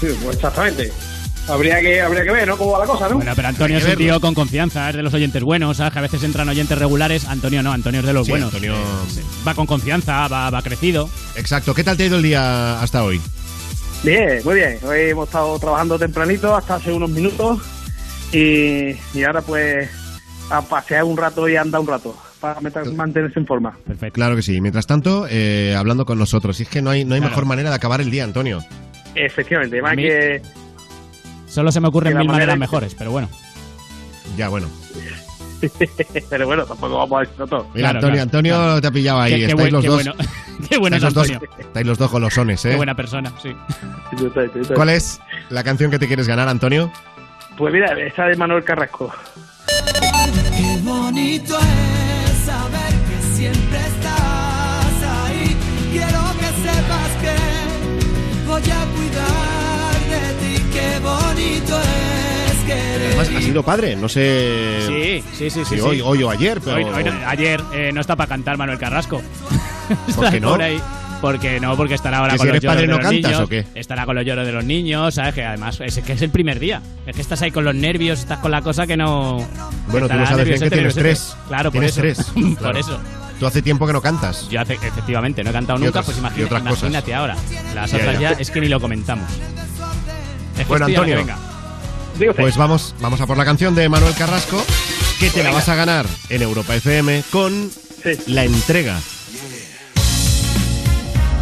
Sí, 0.00 0.06
exactamente. 0.30 0.90
Habría 1.48 1.80
que, 1.80 2.00
habría 2.00 2.22
que 2.22 2.30
ver, 2.30 2.46
¿no? 2.48 2.56
Cómo 2.56 2.72
va 2.72 2.78
la 2.80 2.86
cosa, 2.86 3.08
¿no? 3.08 3.16
Bueno, 3.16 3.32
pero 3.34 3.48
Antonio 3.48 3.78
es 3.78 3.96
tío 3.96 4.20
con 4.20 4.32
confianza, 4.34 4.88
es 4.90 4.96
de 4.96 5.02
los 5.02 5.12
oyentes 5.12 5.42
buenos, 5.42 5.76
¿sabes? 5.76 5.92
Que 5.92 5.98
a 5.98 6.02
veces 6.02 6.22
entran 6.22 6.48
oyentes 6.48 6.78
regulares. 6.78 7.26
Antonio 7.26 7.62
no, 7.62 7.72
Antonio 7.72 8.00
es 8.00 8.06
de 8.06 8.12
los 8.12 8.26
Sí, 8.26 8.32
buenos. 8.32 8.54
Antonio- 8.54 8.76
Va 9.46 9.54
con 9.54 9.66
confianza, 9.66 10.28
va, 10.28 10.50
va 10.50 10.62
crecido. 10.62 11.08
Exacto. 11.36 11.74
¿Qué 11.74 11.82
tal 11.82 11.96
te 11.96 12.04
ha 12.04 12.06
ido 12.06 12.16
el 12.16 12.22
día 12.22 12.80
hasta 12.80 13.02
hoy? 13.02 13.20
Bien, 14.04 14.40
muy 14.44 14.54
bien. 14.54 14.78
Hoy 14.84 15.10
hemos 15.10 15.28
estado 15.28 15.58
trabajando 15.58 15.98
tempranito 15.98 16.54
hasta 16.54 16.76
hace 16.76 16.92
unos 16.92 17.10
minutos 17.10 17.58
y, 18.32 18.94
y 19.14 19.24
ahora 19.26 19.42
pues 19.42 19.90
a 20.50 20.62
pasear 20.62 21.04
un 21.04 21.16
rato 21.16 21.48
y 21.48 21.56
a 21.56 21.60
andar 21.62 21.80
un 21.80 21.86
rato 21.88 22.16
para 22.40 22.60
mantenerse 22.60 23.38
en 23.38 23.46
forma. 23.46 23.76
Claro 24.12 24.36
que 24.36 24.42
sí. 24.42 24.60
Mientras 24.60 24.86
tanto, 24.86 25.26
eh, 25.28 25.74
hablando 25.76 26.04
con 26.04 26.18
nosotros. 26.18 26.58
Y 26.60 26.64
es 26.64 26.68
que 26.68 26.82
no 26.82 26.90
hay, 26.90 27.04
no 27.04 27.14
hay 27.14 27.20
Claro. 27.20 27.30
mejor 27.32 27.46
manera 27.46 27.70
de 27.70 27.76
acabar 27.76 28.00
el 28.00 28.10
día, 28.10 28.24
Antonio. 28.24 28.64
Efectivamente, 29.14 29.80
más 29.82 29.92
A 29.92 29.94
mí- 29.96 30.02
que 30.04 30.42
Solo 31.52 31.70
se 31.70 31.80
me 31.80 31.88
ocurren 31.88 32.16
mil 32.16 32.26
manera 32.26 32.32
maneras 32.54 32.58
mejores, 32.58 32.94
pero 32.94 33.10
bueno. 33.10 33.28
Ya, 34.36 34.48
bueno. 34.48 34.68
pero 36.30 36.46
bueno, 36.46 36.64
tampoco 36.64 36.96
vamos 36.96 37.18
a 37.18 37.20
decirlo 37.20 37.46
todo. 37.46 37.66
Mira, 37.74 37.90
Claro, 37.90 37.98
Antonio, 37.98 38.10
claro, 38.14 38.22
Antonio 38.22 38.54
claro. 38.56 38.80
te 38.80 38.86
ha 38.86 38.90
pillado 38.90 39.20
ahí. 39.20 39.32
Qué- 39.32 39.36
qué 39.38 39.44
estáis 39.44 39.60
buen- 39.60 39.72
los 39.72 39.82
qué 39.82 39.88
dos. 39.88 39.96
bueno. 40.04 40.14
Qué 40.68 40.78
bueno 40.78 40.96
es 40.96 41.02
estáis 41.02 41.14
los 41.16 41.28
dos- 41.28 41.30
Antonio. 41.42 41.66
estáis 41.66 41.86
los 41.86 41.98
dos 41.98 42.10
golosones, 42.10 42.64
¿eh? 42.64 42.70
Qué 42.70 42.76
buena 42.76 42.94
persona, 42.94 43.32
sí. 43.42 43.54
¿Cuál 44.74 44.88
es 44.90 45.20
la 45.50 45.62
canción 45.64 45.90
que 45.90 45.98
te 45.98 46.06
quieres 46.06 46.26
ganar, 46.28 46.48
Antonio? 46.48 46.90
Pues 47.58 47.72
mira, 47.72 47.92
esa 48.00 48.24
de 48.24 48.36
Manuel 48.36 48.64
Carrasco. 48.64 49.12
Qué 50.56 50.78
bonito 50.82 51.58
es 51.58 51.91
sido 63.52 63.62
padre, 63.62 63.96
no 63.96 64.08
sé. 64.08 64.78
Sí, 64.86 65.24
sí, 65.36 65.50
sí, 65.50 65.64
sí. 65.64 65.74
si 65.76 65.80
hoy, 65.80 65.96
sí. 65.96 66.02
hoy 66.04 66.22
o 66.22 66.30
ayer, 66.30 66.60
pero. 66.64 66.76
Hoy- 66.76 66.84
hoy 66.84 67.04
no- 67.04 67.28
ayer 67.28 67.60
eh, 67.72 67.90
no 67.94 68.00
está 68.00 68.16
para 68.16 68.28
cantar 68.28 68.56
Manuel 68.58 68.78
Carrasco. 68.78 69.22
¿Por 70.16 70.30
qué 70.30 70.40
no? 70.40 70.50
por 70.50 70.62
ahí. 70.62 70.80
Porque 71.20 71.60
no, 71.60 71.76
porque 71.76 71.94
estará 71.94 72.18
ahora 72.18 72.32
¿Que 72.32 72.38
con 72.38 72.46
si 72.48 72.52
los 72.54 72.62
lloros 72.62 72.74
padre 72.74 72.80
de 72.82 72.88
no 72.88 72.98
los 72.98 73.02
cantas 73.06 73.30
niños. 73.30 73.44
o 73.44 73.48
qué? 73.48 73.64
Estará 73.76 74.06
con 74.06 74.16
los 74.16 74.24
lloros 74.26 74.44
de 74.44 74.50
los 74.52 74.64
niños, 74.64 75.14
¿sabes? 75.14 75.34
Que 75.34 75.44
además 75.44 75.78
es 75.80 76.00
que 76.00 76.14
es 76.14 76.22
el 76.22 76.30
primer 76.30 76.58
día. 76.58 76.82
Es 77.06 77.14
que 77.14 77.22
estás 77.22 77.40
ahí 77.42 77.52
con 77.52 77.64
los 77.64 77.76
nervios, 77.76 78.18
estás 78.18 78.40
con 78.40 78.50
la 78.50 78.60
cosa 78.60 78.88
que 78.88 78.96
no. 78.96 79.36
Bueno, 79.86 80.08
tú 80.08 80.14
lo 80.16 80.26
sabes 80.26 80.44
bien 80.48 80.58
que 80.60 80.70
tienes 80.70 80.94
tres. 80.96 81.36
Claro, 81.46 81.70
por 81.70 81.80
Tienes 81.80 81.96
eso. 81.96 82.32
tres. 82.34 82.56
por 82.60 82.76
eso. 82.76 82.98
Tú 83.38 83.46
hace 83.46 83.62
tiempo 83.62 83.86
que 83.86 83.92
no 83.92 84.00
cantas. 84.00 84.48
Yo 84.50 84.60
hace, 84.60 84.74
efectivamente 84.74 85.44
no 85.44 85.50
he 85.50 85.52
cantado 85.52 85.78
nunca, 85.78 85.90
otras- 85.90 86.06
pues 86.06 86.18
imagina- 86.18 86.46
otras 86.46 86.62
cosas. 86.62 86.78
imagínate 86.90 87.14
ahora. 87.14 87.36
Las 87.72 87.94
otras 87.94 88.18
ya. 88.18 88.32
ya. 88.32 88.36
es 88.40 88.50
que 88.50 88.60
ni 88.60 88.66
lo 88.68 88.80
comentamos. 88.80 89.30
Es 90.58 90.66
Bueno, 90.66 90.86
Antonio. 90.86 91.16
venga. 91.18 91.38
Pues 92.30 92.56
vamos, 92.56 92.94
vamos 93.00 93.20
a 93.20 93.26
por 93.26 93.36
la 93.36 93.44
canción 93.44 93.74
de 93.74 93.88
Manuel 93.88 94.14
Carrasco, 94.14 94.62
que 95.18 95.30
te 95.30 95.42
la 95.42 95.50
vas 95.50 95.68
a 95.68 95.74
ganar 95.74 96.06
en 96.28 96.42
Europa 96.42 96.74
FM 96.76 97.24
con 97.32 97.70
la 98.26 98.44
entrega. 98.44 99.00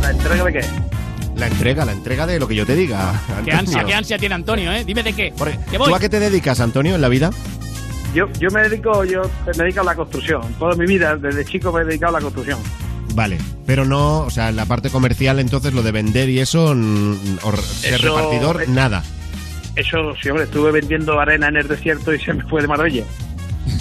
¿La 0.01 0.11
entrega 0.11 0.45
de 0.45 0.53
qué? 0.53 0.61
La 1.37 1.47
entrega, 1.47 1.85
la 1.85 1.93
entrega 1.93 2.27
de 2.27 2.39
lo 2.41 2.49
que 2.49 2.55
yo 2.55 2.65
te 2.67 2.75
diga. 2.75 3.13
Qué 3.27 3.33
Antonio. 3.53 3.59
ansia, 3.59 3.85
qué 3.85 3.95
ansia 3.95 4.19
tiene 4.19 4.35
Antonio, 4.35 4.73
¿eh? 4.73 4.85
Dime 4.85 5.03
de 5.03 5.13
qué. 5.13 5.33
¿Qué 5.71 5.79
voy? 5.79 5.89
¿Tú 5.89 5.95
a 5.95 6.01
qué 6.01 6.09
te 6.09 6.19
dedicas, 6.21 6.61
Antonio, 6.61 6.95
en 6.95 7.01
la 7.01 7.09
vida? 7.09 7.31
Yo, 8.15 8.27
yo 8.41 8.51
me 8.51 8.63
dedico, 8.63 9.05
yo 9.05 9.23
me 9.47 9.53
dedico 9.53 9.81
a 9.83 9.85
la 9.85 9.95
construcción. 9.95 10.43
Toda 10.59 10.75
mi 10.77 10.87
vida, 10.87 11.17
desde 11.17 11.45
chico 11.45 11.73
me 11.73 11.83
he 11.83 11.85
dedicado 11.85 12.17
a 12.17 12.21
la 12.21 12.23
construcción. 12.23 12.59
Vale, 13.15 13.39
pero 13.67 13.85
no, 13.85 14.21
o 14.21 14.31
sea, 14.31 14.49
en 14.49 14.57
la 14.57 14.67
parte 14.67 14.89
comercial, 14.91 15.39
entonces 15.41 15.75
lo 15.75 15.83
de 15.83 15.93
vender 15.93 16.29
y 16.29 16.41
eso, 16.41 16.75
ser 16.75 17.95
Eso- 17.95 18.03
repartidor, 18.17 18.69
nada. 18.69 19.03
Eso, 19.77 20.15
sí, 20.21 20.29
hombre, 20.29 20.45
estuve 20.45 20.73
vendiendo 20.73 21.19
arena 21.19 21.49
en 21.49 21.57
el 21.57 21.69
desierto 21.69 22.13
y 22.13 22.21
se 22.21 22.35
me 22.35 22.43
fue 22.45 22.63
de 22.63 22.69
maravilla. 22.69 23.05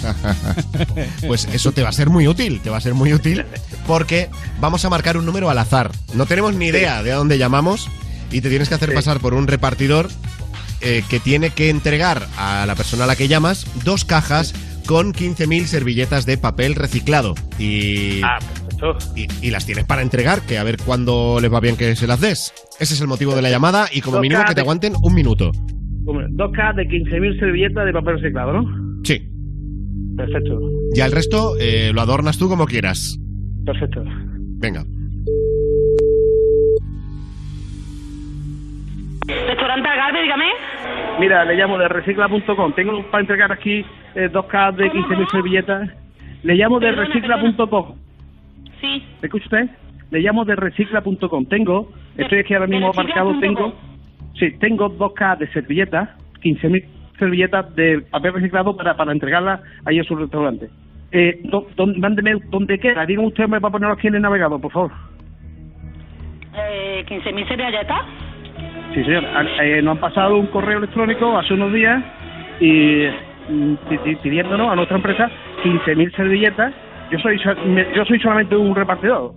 Pues 1.26 1.46
eso 1.52 1.72
te 1.72 1.82
va 1.82 1.88
a 1.90 1.92
ser 1.92 2.10
muy 2.10 2.26
útil, 2.26 2.60
te 2.60 2.70
va 2.70 2.78
a 2.78 2.80
ser 2.80 2.94
muy 2.94 3.12
útil 3.12 3.44
porque 3.86 4.28
vamos 4.60 4.84
a 4.84 4.90
marcar 4.90 5.16
un 5.16 5.26
número 5.26 5.50
al 5.50 5.58
azar. 5.58 5.90
No 6.14 6.26
tenemos 6.26 6.54
ni 6.54 6.66
idea 6.66 7.02
de 7.02 7.12
a 7.12 7.16
dónde 7.16 7.38
llamamos 7.38 7.88
y 8.30 8.40
te 8.40 8.48
tienes 8.48 8.68
que 8.68 8.74
hacer 8.74 8.94
pasar 8.94 9.20
por 9.20 9.34
un 9.34 9.46
repartidor 9.46 10.08
eh, 10.80 11.02
que 11.08 11.20
tiene 11.20 11.50
que 11.50 11.68
entregar 11.70 12.26
a 12.36 12.64
la 12.66 12.74
persona 12.74 13.04
a 13.04 13.06
la 13.06 13.16
que 13.16 13.28
llamas 13.28 13.66
dos 13.84 14.04
cajas 14.04 14.54
con 14.86 15.12
15.000 15.12 15.66
servilletas 15.66 16.26
de 16.26 16.38
papel 16.38 16.74
reciclado. 16.74 17.34
Y, 17.58 18.22
Ah, 18.24 18.38
y, 19.14 19.28
y 19.42 19.50
las 19.50 19.66
tienes 19.66 19.84
para 19.84 20.02
entregar, 20.02 20.40
que 20.42 20.58
a 20.58 20.64
ver 20.64 20.78
cuándo 20.78 21.38
les 21.40 21.52
va 21.52 21.60
bien 21.60 21.76
que 21.76 21.94
se 21.96 22.06
las 22.06 22.20
des. 22.20 22.52
Ese 22.78 22.94
es 22.94 23.00
el 23.00 23.06
motivo 23.08 23.34
de 23.34 23.42
la 23.42 23.50
llamada 23.50 23.88
y 23.92 24.00
como 24.00 24.20
mínimo 24.20 24.42
que 24.46 24.54
te 24.54 24.62
aguanten 24.62 24.94
un 25.02 25.14
minuto. 25.14 25.52
Hombre, 26.10 26.26
Dos 26.30 26.52
cajas 26.52 26.76
de 26.76 26.88
15.000 26.88 27.38
servilletas 27.38 27.84
de 27.86 27.92
papel 27.92 28.20
reciclado, 28.20 28.52
¿no? 28.52 28.64
Sí. 29.04 29.18
Perfecto, 30.16 30.60
Ya 30.94 31.06
el 31.06 31.12
resto 31.12 31.54
eh, 31.60 31.92
lo 31.94 32.00
adornas 32.00 32.38
tú 32.38 32.48
como 32.48 32.66
quieras. 32.66 33.18
perfecto. 33.64 34.04
Venga. 34.58 34.84
Restaurante 39.26 39.88
Algarve, 39.88 40.22
dígame. 40.22 40.44
Mira, 41.20 41.44
le 41.44 41.54
llamo 41.54 41.78
de 41.78 41.88
recicla.com. 41.88 42.72
Tengo 42.74 43.02
para 43.10 43.20
entregar 43.22 43.52
aquí 43.52 43.84
eh, 44.14 44.28
dos 44.32 44.46
cajas 44.46 44.76
de 44.76 44.90
15.000 44.90 45.30
servilletas. 45.30 45.90
Le 46.42 46.54
llamo 46.54 46.80
de 46.80 46.90
recicla.com. 46.92 47.94
Sí. 48.80 49.02
¿Me 49.20 49.26
escucha 49.26 49.44
usted? 49.44 49.70
Le 50.10 50.20
llamo 50.20 50.44
de 50.44 50.56
recicla.com. 50.56 51.44
Tengo, 51.46 51.92
estoy 52.16 52.40
aquí 52.40 52.54
ahora 52.54 52.66
mismo 52.66 52.92
marcado, 52.92 53.38
tengo, 53.40 53.74
sí, 54.34 54.50
tengo 54.58 54.88
dos 54.88 55.12
cajas 55.14 55.40
de 55.40 55.48
servilletas, 55.48 56.08
15.000 56.42 56.84
servilletas 57.18 57.74
de 57.74 58.00
papel 58.10 58.32
reciclado 58.34 58.76
para, 58.76 58.96
para 58.96 59.12
entregarlas 59.12 59.60
ahí 59.84 59.98
en 59.98 60.04
su 60.04 60.16
restaurante. 60.16 60.68
Eh, 61.12 61.40
do- 61.44 61.66
don- 61.76 61.98
mándeme 62.00 62.34
dónde 62.50 62.78
queda. 62.78 63.04
Digan 63.04 63.24
usted, 63.26 63.48
me 63.48 63.58
va 63.58 63.68
a 63.68 63.72
ponerlo 63.72 63.94
aquí 63.94 64.06
en 64.06 64.14
el 64.14 64.22
navegador, 64.22 64.60
por 64.60 64.70
favor. 64.72 64.92
Eh, 66.56 67.04
15.000 67.06 67.48
sería 67.48 67.70
ya 67.70 67.80
está. 67.80 68.04
Sí, 68.94 69.04
señor. 69.04 69.24
Ah, 69.26 69.44
eh, 69.62 69.82
nos 69.82 69.96
han 69.96 70.00
pasado 70.00 70.36
un 70.38 70.46
correo 70.48 70.78
electrónico 70.78 71.38
hace 71.38 71.54
unos 71.54 71.72
días 71.72 72.02
y 72.60 73.06
mm, 73.48 73.74
pi- 73.88 73.98
pi- 73.98 74.16
pidiéndonos 74.16 74.70
a 74.70 74.74
nuestra 74.76 74.96
empresa 74.96 75.30
15.000 75.62 76.14
servilletas. 76.16 76.72
Yo 77.10 77.18
soy 77.18 77.38
yo 77.94 78.04
soy 78.04 78.18
solamente 78.20 78.56
un 78.56 78.74
repartidor. 78.74 79.32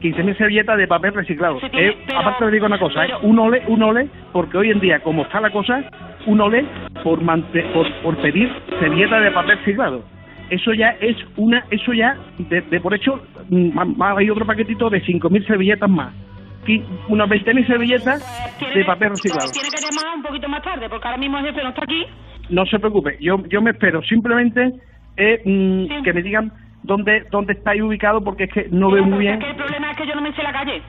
15.000 0.00 0.36
servilletas 0.36 0.76
de 0.78 0.86
papel 0.86 1.12
reciclado. 1.14 1.58
Eh, 1.72 1.96
aparte 2.16 2.44
le 2.46 2.50
digo 2.52 2.66
una 2.66 2.78
cosa, 2.78 3.04
eh, 3.06 3.10
un 3.22 3.38
ole, 3.38 3.62
un 3.66 3.82
ole, 3.82 4.08
porque 4.32 4.56
hoy 4.58 4.70
en 4.70 4.80
día, 4.80 5.00
como 5.00 5.22
está 5.22 5.40
la 5.40 5.50
cosa, 5.50 5.82
un 6.26 6.40
ole 6.40 6.64
por, 7.02 7.20
mante- 7.22 7.64
por, 7.72 7.92
por 8.02 8.16
pedir 8.18 8.50
servilletas 8.78 9.22
de 9.22 9.30
papel 9.32 9.58
reciclado. 9.58 10.04
Eso 10.50 10.72
ya 10.72 10.96
es 11.00 11.16
una, 11.36 11.64
eso 11.70 11.92
ya, 11.92 12.16
de, 12.38 12.60
de 12.62 12.80
por 12.80 12.94
hecho, 12.94 13.20
mm, 13.50 14.00
hay 14.16 14.30
otro 14.30 14.46
paquetito 14.46 14.88
de 14.88 15.02
5.000 15.02 15.46
servilletas 15.46 15.90
más. 15.90 16.14
Qui- 16.64 16.84
Unas 17.08 17.28
20.000 17.28 17.66
servilletas 17.66 18.58
de 18.74 18.84
papel 18.84 19.10
reciclado. 19.10 19.50
Tiene 19.50 19.68
que 19.68 19.76
llamar 19.82 20.16
un 20.16 20.22
poquito 20.22 20.48
más 20.48 20.62
tarde, 20.62 20.88
porque 20.88 21.06
ahora 21.06 21.18
mismo 21.18 21.38
el 21.38 21.46
jefe 21.46 21.62
no 21.62 21.68
está 21.70 21.82
aquí. 21.84 22.04
No 22.50 22.64
se 22.66 22.78
preocupe, 22.78 23.16
yo 23.20 23.42
yo 23.48 23.60
me 23.60 23.70
espero. 23.72 24.00
Simplemente 24.04 24.72
eh, 25.16 25.42
mm, 25.44 26.02
que 26.02 26.12
me 26.14 26.22
digan 26.22 26.50
dónde 26.82 27.26
dónde 27.30 27.52
estáis 27.54 27.82
ubicado 27.82 28.22
porque 28.22 28.44
es 28.44 28.52
que 28.52 28.66
no 28.70 28.90
veo 28.90 29.04
muy 29.04 29.18
bien. 29.20 29.34
Es 29.34 29.44
que 29.44 29.50
el 29.50 29.56
problema 29.56 29.90
es 29.90 29.96
que 29.96 30.06
yo 30.06 30.14
no 30.14 30.20
me 30.22 30.32
sé 30.32 30.42
la 30.42 30.52
calle. 30.52 30.82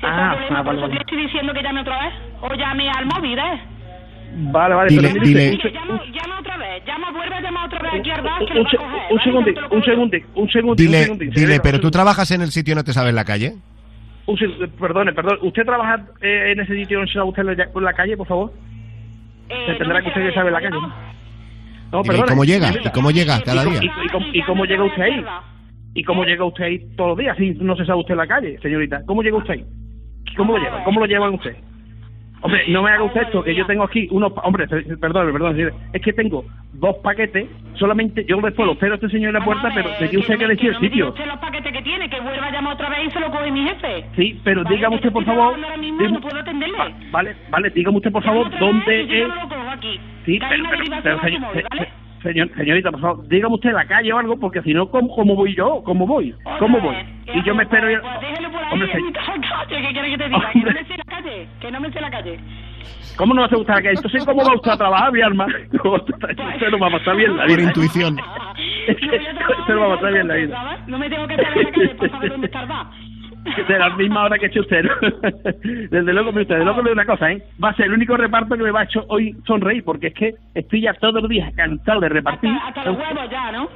Si 0.00 0.06
Ah, 0.06 0.08
es 0.08 0.32
el 0.32 0.36
problema, 0.38 0.58
ah, 0.60 0.64
por 0.64 0.66
vale, 0.66 0.78
eso 0.78 0.88
vale. 0.88 0.94
te 0.94 1.00
estoy 1.00 1.22
diciendo 1.22 1.52
que 1.52 1.62
llame 1.62 1.80
otra 1.80 1.98
vez. 2.04 2.14
O 2.40 2.54
llame 2.54 2.88
al 2.90 3.06
móvil, 3.06 3.38
¿eh? 3.38 3.60
Vale, 4.32 4.74
vale, 4.74 4.90
Dile- 4.90 5.10
pero 5.12 5.24
dile- 5.24 5.58
Llama, 5.72 6.02
llama 6.12 6.38
otra 6.40 6.56
vez. 6.56 6.84
Llama, 6.86 7.10
vuelve 7.10 7.34
a 7.34 7.40
llamar 7.40 7.66
otra 7.66 7.78
vez 7.80 7.92
aquí 8.00 8.10
al 8.10 8.22
bar, 8.22 8.42
un, 8.42 8.48
un, 8.58 8.64
va 8.64 8.68
a 8.68 8.70
se- 8.70 8.76
coger. 8.76 9.00
un 9.10 9.20
segundo, 9.20 9.50
un 9.70 9.82
segundo, 9.84 10.16
un 10.36 10.48
segundo, 10.50 10.70
un 10.72 10.76
Dile, 10.76 11.02
segundo. 11.04 11.24
dile, 11.34 11.60
pero 11.60 11.80
tú 11.80 11.90
trabajas 11.90 12.30
en 12.30 12.40
el 12.42 12.50
sitio 12.52 12.72
y 12.72 12.76
no 12.76 12.84
te 12.84 12.92
sabes 12.92 13.12
la 13.12 13.24
calle. 13.24 13.54
Perdone, 14.78 15.12
perdón. 15.12 15.38
¿Usted 15.42 15.64
trabaja 15.64 16.04
eh, 16.20 16.52
en 16.52 16.60
ese 16.60 16.76
sitio? 16.76 17.00
¿No 17.00 17.06
se 17.08 17.14
sabe 17.14 17.28
usted 17.28 17.42
la, 17.42 17.80
la 17.80 17.92
calle, 17.92 18.16
por 18.16 18.28
favor? 18.28 18.52
Eh, 19.48 19.64
Se 19.66 19.74
tendrá 19.74 20.00
que 20.00 20.08
usted 20.08 20.28
que 20.28 20.32
sabe 20.34 20.52
la 20.52 20.60
calle. 20.60 20.70
No, 20.80 20.92
Dile, 21.90 22.02
¿y 22.02 22.08
perdone. 22.08 22.28
cómo 22.28 22.44
llega? 22.44 22.70
¿Y 22.84 22.88
cómo 22.90 23.10
llega 23.10 23.40
cada 23.42 23.62
¿Y 23.62 23.64
cómo- 23.64 23.78
día? 23.80 23.92
y- 24.04 24.08
cómo- 24.08 24.26
¿Y 24.32 24.42
cómo 24.42 24.64
llega 24.64 24.84
usted 24.84 25.02
ahí? 25.02 25.24
¿Y 25.94 26.04
cómo 26.04 26.24
llega 26.24 26.44
usted 26.44 26.64
ahí 26.64 26.78
todos 26.96 27.10
los 27.10 27.18
días 27.18 27.36
si 27.36 27.50
no 27.50 27.74
se 27.76 27.84
sabe 27.84 28.00
usted 28.00 28.14
la 28.14 28.26
calle, 28.26 28.58
señorita? 28.62 29.02
¿Cómo 29.06 29.22
llega 29.22 29.36
usted 29.38 29.54
ahí? 29.54 29.64
¿Cómo 30.36 30.56
lo 30.56 30.62
lleva? 30.62 30.84
¿Cómo 30.84 31.00
lo 31.00 31.06
llevan 31.06 31.34
usted? 31.34 31.56
Hombre, 32.42 32.64
no 32.68 32.82
me 32.82 32.90
haga 32.90 33.02
usted 33.02 33.22
esto, 33.22 33.42
que 33.44 33.54
yo 33.54 33.66
tengo 33.66 33.84
aquí 33.84 34.08
unos... 34.10 34.32
Hombre, 34.42 34.66
pe- 34.66 34.96
perdón, 34.96 35.30
perdón, 35.32 35.58
es 35.92 36.00
que 36.02 36.12
tengo 36.14 36.44
dos 36.72 36.96
paquetes, 37.02 37.46
solamente 37.74 38.24
yo 38.26 38.40
después 38.40 38.64
lo 38.66 38.72
espero 38.72 38.92
a 38.92 38.94
este 38.96 39.10
señor 39.10 39.28
en 39.28 39.34
la 39.34 39.44
puerta, 39.44 39.70
pero 39.74 39.90
tenía 39.98 40.18
usted 40.18 40.38
que 40.38 40.46
decir 40.46 40.68
el 40.68 40.72
no 40.74 40.80
sitio. 40.80 41.08
usted 41.10 41.26
los 41.26 41.38
paquetes 41.38 41.70
que 41.72 41.82
tiene, 41.82 42.08
que 42.08 42.18
vuelva 42.20 42.46
a 42.46 42.50
llamar 42.50 42.74
otra 42.74 42.88
vez 42.88 43.08
y 43.08 43.10
se 43.10 43.20
lo 43.20 43.30
coge 43.30 43.50
mi 43.50 43.68
jefe. 43.68 44.04
Sí, 44.16 44.40
pero 44.42 44.64
Vale, 44.64 44.76
dígame 44.76 44.96
usted, 44.96 45.12
por 45.12 45.24
favor... 45.24 45.58
mismo, 45.78 46.08
no 46.08 46.20
puedo 46.20 46.38
atenderle. 46.40 46.78
Va- 46.78 46.90
Vale, 47.10 47.36
vale, 47.50 47.70
dígame 47.70 47.96
usted, 47.98 48.10
por 48.12 48.22
favor, 48.22 48.50
dónde 48.58 49.00
es... 49.02 49.28
no 49.28 49.34
lo 49.34 49.48
cojo 49.48 49.70
aquí. 49.70 50.00
Sí, 50.24 50.38
pero, 50.38 50.64
pero, 50.70 50.84
pero, 51.02 51.18
su 51.20 52.09
señor- 52.22 52.50
señorita, 52.56 52.90
por 52.90 53.00
favor, 53.00 53.28
dígame 53.28 53.54
usted 53.54 53.72
la 53.72 53.86
calle 53.86 54.12
o 54.12 54.18
algo, 54.18 54.38
porque 54.38 54.62
si 54.62 54.72
no, 54.74 54.88
¿cómo, 54.90 55.14
cómo 55.14 55.34
voy 55.34 55.54
yo? 55.56 55.82
¿Cómo 55.84 56.06
voy? 56.06 56.34
¿Cómo 56.58 56.80
voy? 56.80 56.96
Y 57.34 57.42
yo 57.44 57.54
me 57.54 57.62
espero... 57.64 57.90
ir- 57.90 58.00
Pues 58.00 58.20
déjelo 58.20 58.50
por 58.50 58.62
ahí 58.64 58.72
Hombre, 58.72 58.92
en 58.92 59.12
calle, 59.12 59.82
¿qué 59.86 59.92
quiere 59.92 60.10
que 60.10 60.18
te 60.18 60.28
diga? 60.28 60.50
Que 60.52 60.60
no 60.60 60.70
me 60.72 60.84
sé 60.84 60.96
la 60.96 61.04
calle, 61.04 61.48
que 61.60 61.70
no 61.70 61.80
me 61.80 61.90
sé 61.92 62.00
la 62.00 62.10
calle. 62.10 62.38
¿Cómo 63.16 63.34
no 63.34 63.42
va 63.42 63.46
a 63.46 63.54
gustar 63.56 63.76
la 63.76 63.82
calle? 63.82 63.94
Entonces, 63.96 64.24
¿cómo 64.24 64.42
va 64.44 64.54
usted 64.54 64.70
a 64.70 64.76
trabajar, 64.76 65.12
mi 65.12 65.20
arma? 65.20 65.46
Usted 65.72 66.70
no 66.70 66.78
va 66.78 66.86
a 66.86 66.90
pasar 66.90 67.16
bien 67.16 67.36
la 67.36 67.46
Por 67.46 67.56
vida. 67.56 67.66
intuición. 67.68 68.16
Es 68.86 68.96
que 68.96 69.06
usted 69.06 69.74
no 69.74 69.80
va 69.80 69.86
a 69.86 69.96
pasar 69.96 70.12
bien 70.12 70.28
la 70.28 70.34
vida. 70.34 70.78
No 70.86 70.98
me 70.98 71.10
tengo 71.10 71.26
que 71.26 71.36
salir 71.36 71.58
a 71.58 71.62
la 71.62 71.70
calle 71.70 71.94
para 71.96 72.10
saber 72.10 72.30
dónde 72.30 72.46
está 72.46 72.60
el 72.62 72.68
bar. 72.68 72.86
De 73.68 73.78
la 73.78 73.90
misma 73.96 74.24
hora 74.24 74.38
que 74.38 74.46
ha 74.46 74.48
hecho 74.48 74.60
usted. 74.60 74.84
Desde 75.90 76.12
luego, 76.12 76.28
usted, 76.30 76.46
desde 76.46 76.64
luego 76.64 76.82
le 76.82 76.92
una 76.92 77.06
cosa, 77.06 77.32
¿eh? 77.32 77.42
Va 77.62 77.70
a 77.70 77.74
ser 77.74 77.86
el 77.86 77.94
único 77.94 78.16
reparto 78.16 78.56
que 78.56 78.62
me 78.62 78.70
va 78.70 78.80
a 78.80 78.84
hecho 78.84 79.04
hoy 79.08 79.34
sonreír, 79.46 79.82
porque 79.84 80.08
es 80.08 80.14
que 80.14 80.34
estoy 80.54 80.82
ya 80.82 80.92
todos 80.94 81.22
los 81.22 81.28
días 81.28 81.52
cansado 81.54 82.00
de 82.00 82.08
repartir. 82.10 82.50
Hasta 82.62 82.84
los 82.84 82.98
huevos 82.98 83.30
ya, 83.30 83.50
¿no? 83.52 83.68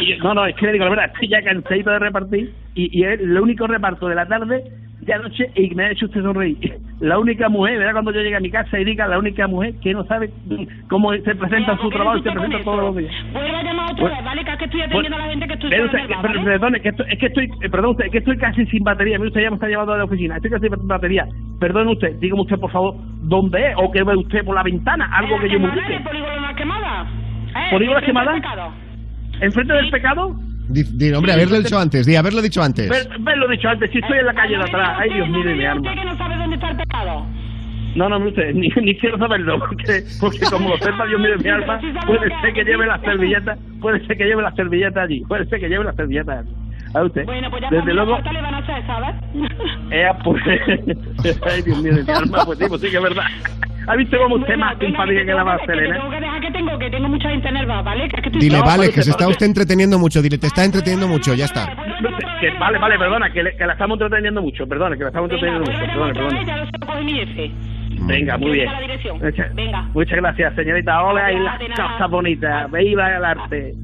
Y 0.00 0.06
yo- 0.16 0.24
no, 0.24 0.34
no, 0.34 0.46
es 0.46 0.56
que 0.56 0.66
le 0.66 0.72
digo 0.72 0.84
la 0.84 0.90
verdad, 0.90 1.10
estoy 1.14 1.28
ya 1.28 1.42
cansadito 1.42 1.90
de 1.90 1.98
repartir 2.00 2.52
y, 2.74 2.98
y 3.00 3.04
es 3.04 3.20
el 3.20 3.38
único 3.40 3.66
reparto 3.66 4.08
de 4.08 4.14
la 4.16 4.26
tarde 4.26 4.64
de 5.02 5.12
anoche 5.12 5.50
y 5.56 5.74
me 5.74 5.84
ha 5.84 5.90
hecho 5.90 6.06
usted 6.06 6.22
sonreír. 6.22 6.78
La 7.00 7.18
única 7.18 7.48
mujer, 7.48 7.76
¿verdad? 7.78 7.92
Cuando 7.92 8.12
yo 8.12 8.20
llegue 8.20 8.36
a 8.36 8.40
mi 8.40 8.50
casa 8.50 8.78
y 8.78 8.84
diga 8.84 9.08
la 9.08 9.18
única 9.18 9.48
mujer 9.48 9.74
que 9.82 9.92
no 9.92 10.04
sabe 10.04 10.30
cómo 10.88 11.12
se 11.12 11.34
presenta 11.34 11.72
en 11.72 11.78
su 11.78 11.90
trabajo 11.90 12.18
y 12.18 12.22
se 12.22 12.30
presenta 12.30 12.62
todos 12.62 12.78
los 12.84 12.96
días. 12.96 13.12
Vuelve 13.32 13.50
a 13.56 13.62
llamar 13.64 13.92
otra 13.92 14.08
vez, 14.08 14.24
¿vale? 14.24 14.44
Que 14.44 14.50
es 14.52 14.58
que 14.58 14.64
estoy 14.66 14.80
atendiendo 14.82 15.16
a 15.16 15.20
la 15.20 15.26
gente 15.26 15.46
que 15.48 15.54
estoy 15.54 15.70
Pero 15.70 15.88
¿vale? 16.22 16.40
perdone, 16.44 16.80
que 16.80 16.88
esto- 16.90 17.04
es 17.08 17.18
que 17.18 17.26
estoy, 17.26 17.44
eh, 17.62 17.68
perdón 17.68 17.90
usted, 17.90 18.04
es 18.06 18.12
que 18.12 18.18
estoy 18.18 18.38
casi 18.38 18.64
sin 18.66 18.84
batería. 18.84 19.18
Mire, 19.18 19.28
usted 19.28 19.42
ya 19.42 19.50
me 19.50 19.56
está 19.56 19.66
llevando 19.66 19.92
a 19.92 19.98
la 19.98 20.04
oficina. 20.04 20.36
Estoy 20.36 20.50
casi 20.52 20.68
sin 20.68 20.86
batería. 20.88 21.26
Perdone 21.58 21.90
usted, 21.92 22.16
dígame 22.20 22.42
usted, 22.42 22.58
por 22.60 22.70
favor, 22.70 22.94
¿dónde 23.22 23.70
es? 23.70 23.74
¿O 23.78 23.90
que 23.90 24.04
ve 24.04 24.16
usted 24.16 24.44
por 24.44 24.54
la 24.54 24.62
ventana? 24.62 25.10
Algo 25.12 25.36
que 25.40 25.48
yo 25.50 25.58
me 25.58 25.68
¿Quemada? 25.70 25.80
ubique. 25.82 25.96
¿El 25.96 26.02
polígono 26.04 26.40
Las 26.40 26.54
Quemadas? 26.54 27.08
¿Eh? 27.56 27.70
¿Polígono 27.72 28.00
pecado? 28.00 28.72
¿Enfrente 29.40 29.72
del 29.74 29.90
pecado? 29.90 30.36
Di, 30.72 30.82
di, 30.96 31.12
hombre, 31.12 31.32
haberlo 31.32 31.58
dicho 31.58 31.78
antes, 31.78 32.06
di, 32.06 32.16
haberlo 32.16 32.40
dicho 32.40 32.62
antes. 32.62 32.88
Ver, 32.88 33.08
verlo 33.20 33.48
dicho 33.48 33.68
antes, 33.68 33.90
si 33.90 33.98
estoy 33.98 34.18
en 34.18 34.26
la 34.26 34.34
calle 34.34 34.56
de 34.56 34.62
atrás. 34.62 34.96
Ay, 34.98 35.12
Dios 35.12 35.28
mío, 35.28 35.44
de 35.44 35.54
mi 35.54 35.64
alma. 35.64 35.90
¿Usted 35.90 36.02
que 36.02 36.08
no 36.08 36.16
sabe 36.16 36.36
dónde 36.36 36.56
está 36.56 36.70
el 36.70 36.76
pecado? 36.76 37.26
No, 37.94 38.08
no, 38.08 38.18
usted, 38.26 38.54
ni, 38.54 38.68
ni 38.82 38.96
quiero 38.96 39.18
saberlo, 39.18 39.58
porque, 39.58 40.02
porque 40.18 40.40
como 40.50 40.70
lo 40.70 40.78
sepa 40.78 41.04
Dios 41.06 41.20
mío 41.20 41.36
de 41.36 41.44
mi 41.44 41.50
alma, 41.50 41.78
puede 42.06 42.28
ser 42.40 42.54
que 42.54 42.64
lleve 42.64 42.86
las 42.86 43.00
servilletas, 43.02 43.58
puede 43.80 44.06
ser 44.06 44.16
que 44.16 44.24
lleve 44.24 44.42
las 44.42 44.54
servilletas 44.54 45.04
allí, 45.04 45.20
puede 45.28 45.44
ser 45.46 45.60
que 45.60 45.68
lleve 45.68 45.84
las 45.84 45.96
servilletas 45.96 46.38
allí. 46.38 46.54
¿A 46.94 47.02
usted? 47.04 47.24
Bueno, 47.24 47.50
pues 47.50 47.62
ya 47.62 47.70
Desde 47.70 47.94
luego, 47.94 48.14
falta 48.16 48.32
le 48.32 48.42
van 48.42 48.54
a 48.54 48.58
hacer, 48.58 48.86
¿sabes? 48.86 49.14
eh, 49.90 50.08
pues, 50.24 50.42
ay 51.52 51.62
Dios 51.62 51.82
mío 51.82 51.94
de 51.96 52.04
mi 52.04 52.10
alma, 52.16 52.44
pues 52.44 52.58
sí, 52.58 52.64
pues 52.68 52.80
sí 52.80 52.90
que 52.90 52.96
es 52.96 53.02
verdad. 53.02 53.24
¿Ha 53.86 53.96
visto 53.96 54.16
cómo 54.18 54.36
usted 54.36 54.56
más 54.56 54.78
simpática 54.78 55.20
que 55.24 55.32
la 55.34 55.42
Vale, 55.42 55.58
más 55.58 55.66
que 55.66 55.72
tengo 55.72 56.10
dejar 56.10 56.40
que 56.40 56.50
tengo, 56.52 56.78
que 56.78 56.90
tengo 56.90 57.08
mucha 57.08 57.28
gente 57.30 57.48
en 57.48 57.56
el 57.56 57.66
bar, 57.66 57.84
¿vale? 57.84 58.08
Que 58.08 58.16
es 58.16 58.22
que 58.22 58.28
estoy 58.28 58.40
Dile, 58.40 58.60
vale, 58.60 58.90
que 58.92 59.02
se 59.02 59.10
está 59.10 59.26
usted 59.28 59.46
entreteniendo 59.46 59.98
mucho. 59.98 60.22
Dile, 60.22 60.38
te 60.38 60.46
está 60.46 60.64
entreteniendo 60.64 61.08
mucho, 61.08 61.34
ya 61.34 61.46
está. 61.46 61.66
Que, 62.40 62.50
vale, 62.58 62.78
vale, 62.78 62.98
perdona, 62.98 63.32
que, 63.32 63.42
le- 63.42 63.56
que 63.56 63.66
la 63.66 63.72
estamos 63.72 64.00
entreteniendo 64.00 64.40
mucho, 64.42 64.66
perdona, 64.66 64.96
que 64.96 65.02
la 65.02 65.08
estamos 65.08 65.30
entreteniendo 65.30 65.70
mucho, 65.70 65.84
perdona, 65.86 66.12
perdona. 66.12 66.46
ya 66.46 66.56
lo 66.96 67.04
mi 67.04 67.12
jefe. 67.12 67.50
Venga, 68.04 68.38
muy 68.38 68.50
bien. 68.52 68.68
Muchas, 69.20 69.54
Venga. 69.54 69.82
muchas 69.94 70.16
gracias, 70.18 70.54
señorita. 70.56 71.02
Hola 71.04 71.32
y 71.32 71.38
las 71.38 71.58
cosas 71.58 72.10
bonitas. 72.10 72.70
Viva 72.72 73.16
el 73.16 73.24
arte. 73.24 73.74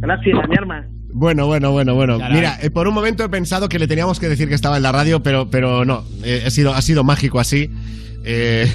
Gracias, 0.00 0.48
mi 0.48 0.56
arma. 0.56 0.84
Bueno, 1.14 1.46
bueno, 1.46 1.72
bueno, 1.72 1.94
bueno. 1.94 2.18
Caray. 2.18 2.34
Mira, 2.34 2.52
eh, 2.62 2.70
por 2.70 2.86
un 2.86 2.94
momento 2.94 3.24
he 3.24 3.28
pensado 3.28 3.68
que 3.68 3.78
le 3.78 3.86
teníamos 3.88 4.20
que 4.20 4.28
decir 4.28 4.48
que 4.48 4.54
estaba 4.54 4.76
en 4.76 4.82
la 4.82 4.92
radio, 4.92 5.22
pero, 5.22 5.48
pero 5.50 5.84
no. 5.84 6.02
Eh, 6.24 6.42
ha, 6.46 6.50
sido, 6.50 6.74
ha 6.74 6.82
sido 6.82 7.02
mágico 7.04 7.40
así. 7.40 7.70
Eh, 8.24 8.66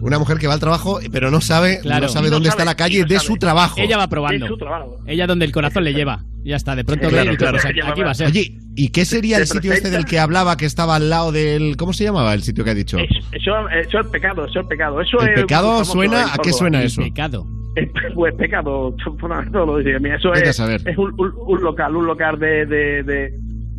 una 0.00 0.18
mujer 0.18 0.38
que 0.38 0.46
va 0.46 0.54
al 0.54 0.60
trabajo, 0.60 0.98
pero 1.12 1.30
no 1.30 1.40
sabe, 1.40 1.80
Claro. 1.80 2.06
no 2.06 2.08
sabe 2.08 2.26
no 2.28 2.34
dónde 2.34 2.48
sabe, 2.50 2.62
está 2.62 2.64
la 2.70 2.76
calle 2.76 3.04
de 3.04 3.18
su 3.18 3.36
trabajo. 3.36 3.80
Ella 3.80 3.96
va 3.98 4.08
probando. 4.08 4.44
De 4.44 4.48
su 4.48 4.56
trabajo. 4.58 4.98
Ella 5.06 5.26
donde 5.26 5.44
el 5.44 5.52
corazón 5.52 5.84
le 5.84 5.92
lleva. 5.94 6.24
Ya 6.44 6.54
está, 6.56 6.76
de 6.76 6.84
pronto 6.84 7.08
Claro, 7.08 7.16
ve 7.16 7.22
y 7.22 7.26
dice, 7.30 7.38
claro. 7.38 7.52
pues 7.54 7.66
aquí, 7.66 7.80
aquí 7.84 8.00
va 8.02 8.10
a 8.10 8.14
ser. 8.14 8.28
Oye, 8.28 8.56
¿y 8.76 8.88
qué 8.90 9.04
sería 9.04 9.38
el 9.38 9.46
sitio 9.48 9.72
este 9.72 9.90
del 9.90 10.04
que 10.04 10.20
hablaba 10.20 10.56
que 10.56 10.64
estaba 10.66 10.94
al 10.96 11.10
lado 11.10 11.32
del. 11.32 11.76
¿Cómo 11.76 11.92
se 11.92 12.04
llamaba 12.04 12.34
el 12.34 12.42
sitio 12.42 12.62
que 12.62 12.70
ha 12.70 12.74
dicho? 12.74 12.98
Eso, 12.98 13.68
eso 13.68 13.98
es 13.98 14.04
el 14.04 14.10
pecado, 14.12 14.44
eso 14.46 14.60
es 14.60 14.66
pecado. 14.66 15.00
Eso 15.00 15.20
¿El 15.22 15.30
es 15.30 15.40
pecado 15.40 15.84
suena? 15.84 16.22
en 16.22 16.28
¿A 16.28 16.38
qué 16.42 16.52
suena 16.52 16.82
eso? 16.84 17.02
Pecado. 17.02 17.46
es, 17.74 17.88
pues 18.14 18.32
pecado 18.36 18.94
todo 19.52 19.66
lo 19.66 19.78
dice. 19.78 19.98
Mira, 19.98 20.16
eso 20.16 20.32
a 20.32 20.38
es, 20.38 20.54
saber. 20.56 20.82
es 20.88 20.96
un, 20.96 21.12
un- 21.18 21.32
un 21.48 21.62
local, 21.62 21.96
un 21.96 22.06
local 22.06 22.38
de, 22.38 22.64
de, 22.66 23.02
de, 23.02 23.32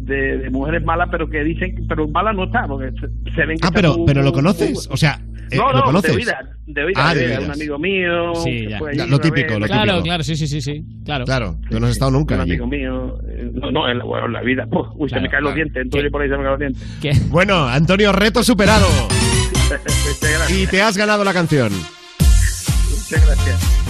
de- 0.07 0.37
de 0.39 0.49
mujeres 0.49 0.83
malas, 0.83 1.07
pero 1.11 1.29
que 1.29 1.43
dicen, 1.43 1.85
pero 1.87 2.07
mala 2.07 2.33
no 2.33 2.45
está, 2.45 2.65
porque 2.67 2.91
se, 2.99 3.31
se 3.35 3.45
ven 3.45 3.57
que 3.57 3.67
Ah, 3.67 3.71
pero, 3.73 3.97
pero 4.05 4.23
lo 4.23 4.31
conoces. 4.33 4.87
O 4.91 4.97
sea, 4.97 5.19
eh, 5.51 5.57
no, 5.57 5.71
¿lo 5.71 5.79
no, 5.79 5.83
conoces? 5.85 6.11
de 6.11 6.17
oídas, 6.17 6.35
de 6.65 6.83
oídas, 6.83 7.03
Ah, 7.05 7.13
de 7.15 7.39
un 7.45 7.51
amigo 7.51 7.77
mío. 7.79 8.35
Sí, 8.35 8.67
ya. 8.67 8.79
Ya, 8.93 9.05
lo 9.05 9.19
típico, 9.19 9.51
vez. 9.53 9.59
lo 9.61 9.65
Claro, 9.67 9.83
típico. 9.91 10.03
claro, 10.03 10.23
sí, 10.23 10.35
sí, 10.35 10.47
sí, 10.47 10.61
sí. 10.61 10.83
Claro. 11.05 11.25
Claro, 11.25 11.59
no 11.69 11.87
he 11.87 11.91
estado 11.91 12.11
nunca 12.11 12.35
un 12.35 12.41
allí. 12.41 12.51
amigo 12.51 12.67
mío, 12.67 13.17
eh, 13.29 13.51
no, 13.53 13.71
no, 13.71 13.89
en 13.89 13.97
la, 13.99 14.03
bueno, 14.05 14.25
en 14.27 14.33
la 14.33 14.41
vida, 14.41 14.65
Uf, 14.71 14.87
uy, 14.95 15.09
se 15.09 15.19
me 15.19 15.29
caen 15.29 15.43
los 15.43 15.55
dientes, 15.55 15.81
entonces 15.83 16.11
por 16.11 16.21
ahí 16.21 16.29
se 16.29 16.37
me 16.37 16.43
caen 16.43 16.51
los 16.51 16.59
dientes. 16.59 16.97
¿Qué? 17.01 17.11
Bueno, 17.29 17.67
Antonio, 17.67 18.11
reto 18.11 18.43
superado. 18.43 18.87
Y 20.49 20.65
te 20.67 20.81
has 20.81 20.97
ganado 20.97 21.23
la 21.25 21.33
canción. 21.33 21.71
Muchas 21.71 23.25
gracias. 23.25 23.86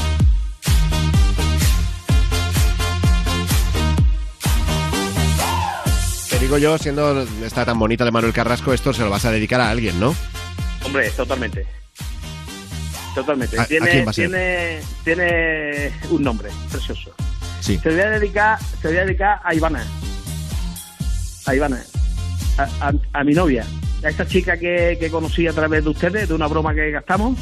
Digo 6.47 6.57
yo, 6.59 6.77
siendo 6.77 7.23
está 7.45 7.65
tan 7.65 7.77
bonita 7.77 8.05
de 8.05 8.11
Manuel 8.11 8.31
Carrasco, 8.31 8.71
esto 8.71 8.93
se 8.93 9.01
lo 9.01 9.09
vas 9.09 9.25
a 9.25 9.31
dedicar 9.31 9.59
a 9.59 9.69
alguien, 9.69 9.99
¿no? 9.99 10.15
Hombre, 10.85 11.09
totalmente. 11.09 11.65
Totalmente. 13.13 13.59
¿A- 13.59 13.63
a 13.63 13.65
tiene, 13.65 13.89
quién 13.89 14.05
va 14.07 14.11
a 14.11 14.13
ser? 14.13 14.29
tiene, 14.29 14.79
tiene 15.03 15.91
un 16.09 16.23
nombre 16.23 16.49
precioso. 16.71 17.11
Sí. 17.59 17.77
Se 17.83 17.89
lo 17.89 17.95
voy 17.95 18.05
a 18.05 18.09
dedicar, 18.11 18.59
se 18.81 18.83
lo 18.87 18.89
voy 18.91 18.97
a 18.99 19.05
dedicar 19.05 19.41
a 19.43 19.53
Ivana. 19.53 19.83
A 21.47 21.53
Ivana. 21.53 21.83
A, 22.57 22.87
a- 22.87 22.93
a 23.19 23.23
mi 23.25 23.33
novia. 23.33 23.65
A 24.05 24.07
esta 24.07 24.25
chica 24.25 24.57
que, 24.57 24.95
que 25.01 25.09
conocí 25.11 25.47
a 25.47 25.53
través 25.53 25.83
de 25.83 25.89
ustedes, 25.89 26.29
de 26.29 26.33
una 26.33 26.47
broma 26.47 26.73
que 26.73 26.91
gastamos. 26.91 27.37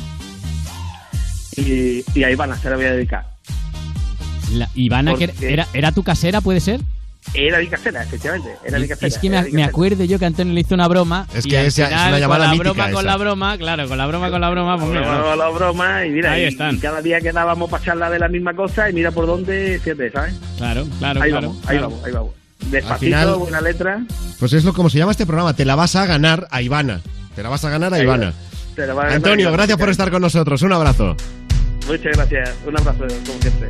Y, 1.58 2.04
y 2.16 2.24
a 2.24 2.32
Ivana 2.32 2.58
se 2.58 2.72
la 2.72 2.76
voy 2.76 2.86
a 2.86 2.94
dedicar. 2.94 3.36
La 4.52 4.68
Ivana, 4.74 5.14
que 5.16 5.32
era, 5.42 5.68
era 5.74 5.92
tu 5.92 6.02
casera, 6.02 6.42
¿puede 6.42 6.60
ser? 6.60 6.82
Era 7.34 7.60
mi 7.60 7.68
casera, 7.68 8.04
efectivamente. 8.04 8.56
Era 8.64 8.80
mi 8.80 8.88
casera. 8.88 9.08
Es 9.08 9.18
que 9.18 9.30
me, 9.30 9.42
me 9.52 9.64
acuerdo 9.64 10.04
yo 10.06 10.18
que 10.18 10.26
Antonio 10.26 10.54
le 10.54 10.62
hizo 10.62 10.74
una 10.76 10.88
broma. 10.88 11.28
Es 11.36 11.46
y 11.46 11.50
que 11.50 11.66
es 11.66 11.76
final, 11.76 11.92
una 12.10 12.20
llamada 12.20 12.46
con 12.46 12.48
la 12.48 12.52
mítica 12.64 12.72
broma, 12.72 12.92
con 12.94 13.06
la 13.06 13.18
broma, 13.18 13.58
claro, 13.58 13.88
con 13.90 13.98
la 13.98 14.08
broma, 14.08 14.30
con 14.32 14.42
la 14.42 14.50
broma, 14.50 14.78
pues 14.78 14.90
mira. 14.90 15.02
Broma, 15.18 15.36
la 15.36 15.50
broma, 15.50 16.06
y 16.06 16.10
mira, 16.12 16.32
Ahí 16.32 16.44
y- 16.44 16.46
están. 16.46 16.76
y 16.76 16.80
cada 16.80 17.02
día 17.02 17.20
quedábamos 17.20 17.70
para 17.70 17.84
charlar 17.84 18.12
de 18.12 18.20
la 18.20 18.30
misma 18.30 18.54
cosa 18.54 18.90
y 18.90 18.94
mira 18.94 19.12
por 19.12 19.26
dónde, 19.28 19.80
fíjate, 19.84 20.12
¿sabes? 20.12 20.34
Claro, 20.58 20.86
claro, 21.00 21.22
ahí 21.22 21.30
claro. 21.32 21.48
vamos, 21.50 21.68
ahí 21.68 21.78
vamos, 21.78 22.00
ahí 22.06 22.12
vamos. 22.14 22.32
Despacito, 22.72 23.00
final- 23.06 23.36
buena 23.36 23.62
letra. 23.62 24.06
Pues 24.40 24.54
es 24.54 24.64
lo 24.64 24.74
como 24.74 24.90
se 24.90 24.98
llama 24.98 25.12
este 25.12 25.26
programa. 25.26 25.54
Te 25.54 25.66
la 25.66 25.76
vas 25.76 25.96
a 25.98 26.06
ganar 26.06 26.48
a 26.52 26.62
Ivana. 26.62 27.02
Te 27.36 27.44
la 27.44 27.50
vas 27.50 27.64
a 27.66 27.70
ganar 27.70 27.94
a 27.94 27.98
Ahí 27.98 28.04
Ivana. 28.04 28.34
Te 28.76 28.88
la 28.88 28.94
va 28.94 29.02
a 29.02 29.06
ganar 29.06 29.18
Antonio, 29.18 29.44
Ivana. 29.44 29.58
gracias 29.58 29.78
por 29.78 29.90
estar 29.90 30.10
con 30.10 30.22
nosotros. 30.22 30.62
Un 30.62 30.72
abrazo. 30.74 31.16
Muchas 31.88 32.16
gracias. 32.16 32.52
Un 32.66 32.78
abrazo, 32.80 33.00
como 33.26 33.42
siempre. 33.42 33.70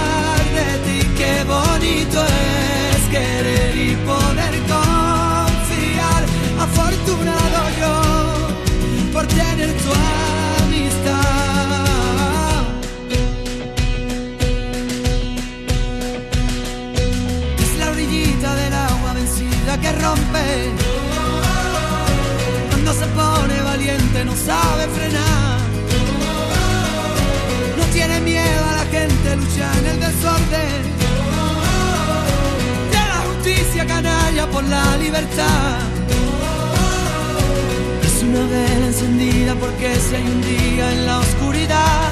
Qué 1.41 1.47
bonito 1.47 2.23
es 2.23 3.01
querer 3.09 3.75
y 3.75 3.95
poder 4.05 4.53
confiar. 4.69 6.23
Afortunado 6.59 7.61
yo 7.79 7.95
por 9.11 9.25
tener 9.25 9.73
tu 9.81 9.91
amistad. 10.63 11.01
Es 17.57 17.79
la 17.79 17.89
orillita 17.89 18.55
del 18.55 18.73
agua 18.73 19.13
vencida 19.13 19.81
que 19.81 19.91
rompe. 19.93 20.71
Cuando 22.69 22.93
se 22.93 23.07
pone 23.07 23.61
valiente 23.63 24.25
no 24.25 24.35
sabe 24.35 24.87
frenar. 24.89 25.59
No 27.79 27.83
tiene 27.85 28.19
miedo 28.19 28.63
a 28.69 28.73
la 28.75 28.85
gente, 28.91 29.35
lucha 29.37 29.71
en 29.79 29.85
el 29.87 29.99
desorden. 29.99 31.00
Canalla 33.79 34.45
por 34.47 34.63
la 34.65 34.97
libertad. 34.97 35.79
Es 38.03 38.21
una 38.21 38.45
vela 38.45 38.85
encendida 38.87 39.55
porque 39.55 39.95
si 39.95 40.15
hay 40.15 40.23
un 40.23 40.41
día 40.41 40.91
en 40.91 41.05
la 41.07 41.19
oscuridad, 41.19 42.09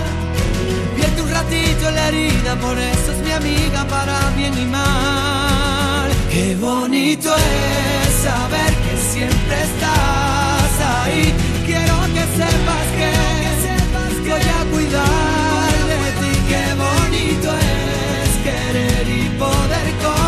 vierte 0.96 1.22
un 1.22 1.30
ratito 1.30 1.92
la 1.92 2.08
herida, 2.08 2.56
por 2.56 2.78
eso 2.78 3.12
es 3.12 3.20
mi 3.20 3.32
amiga 3.32 3.86
para 3.88 4.18
bien 4.38 4.58
y 4.58 4.66
mal. 4.66 6.10
Qué 6.32 6.56
bonito 6.56 7.30
es 7.36 8.14
saber 8.24 8.74
que 8.84 8.98
siempre 9.14 9.62
estás 9.70 10.72
ahí. 11.04 11.34
Quiero 11.66 11.96
que 12.16 12.24
sepas 12.40 12.88
que, 12.98 14.30
voy 14.30 14.42
a 14.42 14.72
cuidar 14.72 15.80
de 15.92 16.12
ti. 16.20 16.34
Qué 16.50 16.66
bonito 16.86 17.50
es 17.54 18.32
querer 18.44 19.08
y 19.08 19.30
poder 19.38 19.88
confiar. 20.02 20.19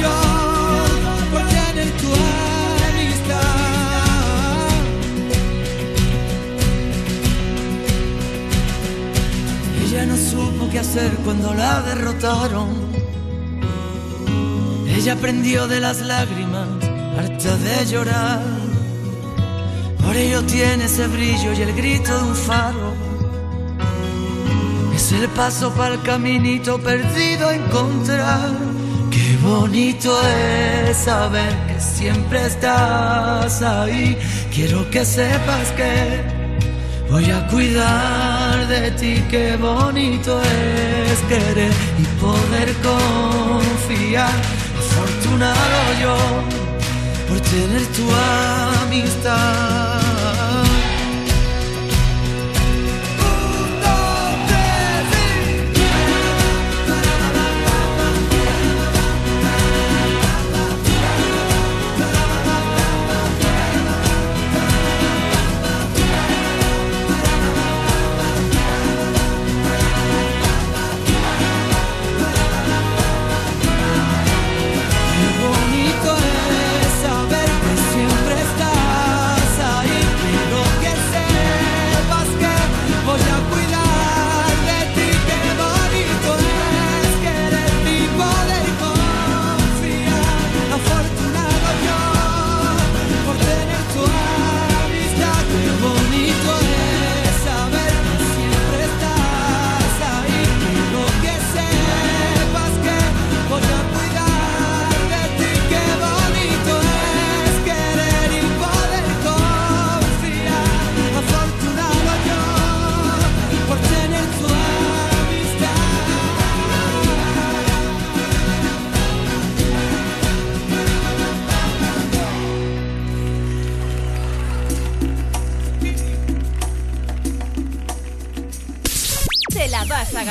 Yo 0.00 0.10
por 1.30 1.42
tener 1.48 1.90
tu 1.92 2.12
amistad. 2.88 3.46
Ella 9.84 10.06
no 10.06 10.16
supo 10.16 10.68
qué 10.70 10.80
hacer 10.80 11.12
cuando 11.24 11.54
la 11.54 11.82
derrotaron. 11.82 12.68
Ella 14.88 15.12
aprendió 15.12 15.68
de 15.68 15.80
las 15.80 16.00
lágrimas, 16.00 16.66
harta 17.16 17.56
de 17.58 17.86
llorar. 17.86 18.42
Por 20.04 20.16
ello 20.16 20.42
tiene 20.42 20.84
ese 20.84 21.06
brillo 21.06 21.52
y 21.52 21.62
el 21.62 21.72
grito 21.74 22.16
de 22.16 22.24
un 22.24 22.34
faro. 22.34 22.92
Es 24.94 25.12
el 25.12 25.28
paso 25.28 25.72
para 25.72 25.94
el 25.94 26.02
caminito 26.02 26.78
perdido 26.80 27.48
a 27.48 27.54
encontrar. 27.54 28.65
Qué 29.16 29.34
bonito 29.38 30.14
es 30.28 30.94
saber 30.94 31.50
que 31.66 31.80
siempre 31.80 32.44
estás 32.44 33.62
ahí. 33.62 34.14
Quiero 34.54 34.90
que 34.90 35.06
sepas 35.06 35.72
que 35.72 36.20
voy 37.10 37.30
a 37.30 37.46
cuidar 37.46 38.68
de 38.68 38.90
ti. 38.90 39.24
Qué 39.30 39.56
bonito 39.56 40.38
es 40.42 41.18
querer 41.30 41.72
y 41.98 42.04
poder 42.20 42.70
confiar. 42.90 44.36
Afortunado 44.80 45.78
yo 46.02 46.16
por 47.26 47.40
tener 47.40 47.86
tu 47.96 48.04
amistad. 48.84 50.05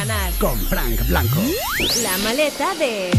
Ganar. 0.05 0.31
Con 0.39 0.57
Frank 0.57 1.07
Blanco. 1.07 1.41
La 2.03 2.17
maleta 2.19 2.73
de... 2.75 3.11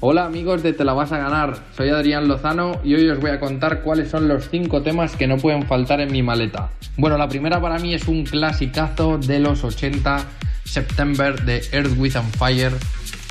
Hola 0.00 0.24
amigos 0.24 0.62
de 0.62 0.72
Te 0.72 0.84
la 0.84 0.94
vas 0.94 1.12
a 1.12 1.18
ganar, 1.18 1.62
soy 1.76 1.90
Adrián 1.90 2.26
Lozano 2.26 2.80
y 2.82 2.94
hoy 2.94 3.08
os 3.08 3.20
voy 3.20 3.30
a 3.30 3.38
contar 3.38 3.82
cuáles 3.82 4.10
son 4.10 4.26
los 4.26 4.48
5 4.50 4.82
temas 4.82 5.14
que 5.14 5.28
no 5.28 5.36
pueden 5.36 5.64
faltar 5.66 6.00
en 6.00 6.10
mi 6.10 6.22
maleta. 6.22 6.70
Bueno, 6.96 7.16
la 7.16 7.28
primera 7.28 7.60
para 7.60 7.78
mí 7.78 7.94
es 7.94 8.08
un 8.08 8.24
clasicazo 8.24 9.18
de 9.18 9.38
los 9.38 9.62
80, 9.62 10.24
September 10.64 11.40
de 11.44 11.62
Earth 11.70 11.96
with 11.96 12.16
and 12.16 12.36
Fire. 12.36 12.72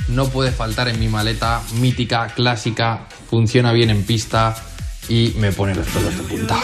No 0.07 0.27
puede 0.27 0.51
faltar 0.51 0.87
en 0.87 0.97
mi 0.97 1.09
maleta, 1.09 1.61
mítica, 1.79 2.27
clásica, 2.27 3.01
funciona 3.29 3.73
bien 3.73 3.89
en 3.89 4.05
pista 4.05 4.55
y 5.09 5.33
me 5.39 5.51
pone 5.51 5.75
los 5.75 5.87
pelos 5.87 6.17
de 6.17 6.23
punta. 6.23 6.57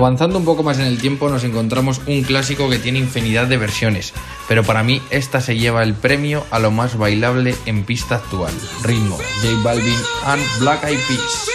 Avanzando 0.00 0.38
un 0.38 0.46
poco 0.46 0.62
más 0.62 0.78
en 0.78 0.86
el 0.86 0.98
tiempo 0.98 1.28
nos 1.28 1.44
encontramos 1.44 2.00
un 2.06 2.22
clásico 2.22 2.70
que 2.70 2.78
tiene 2.78 2.98
infinidad 2.98 3.46
de 3.46 3.58
versiones, 3.58 4.14
pero 4.48 4.64
para 4.64 4.82
mí 4.82 5.02
esta 5.10 5.42
se 5.42 5.58
lleva 5.58 5.82
el 5.82 5.92
premio 5.92 6.46
a 6.50 6.58
lo 6.58 6.70
más 6.70 6.96
bailable 6.96 7.54
en 7.66 7.84
pista 7.84 8.14
actual. 8.14 8.50
Ritmo, 8.82 9.18
J 9.42 9.60
Balvin 9.62 10.00
and 10.24 10.42
Black 10.58 10.84
Eyed 10.84 11.00
Peas. 11.06 11.46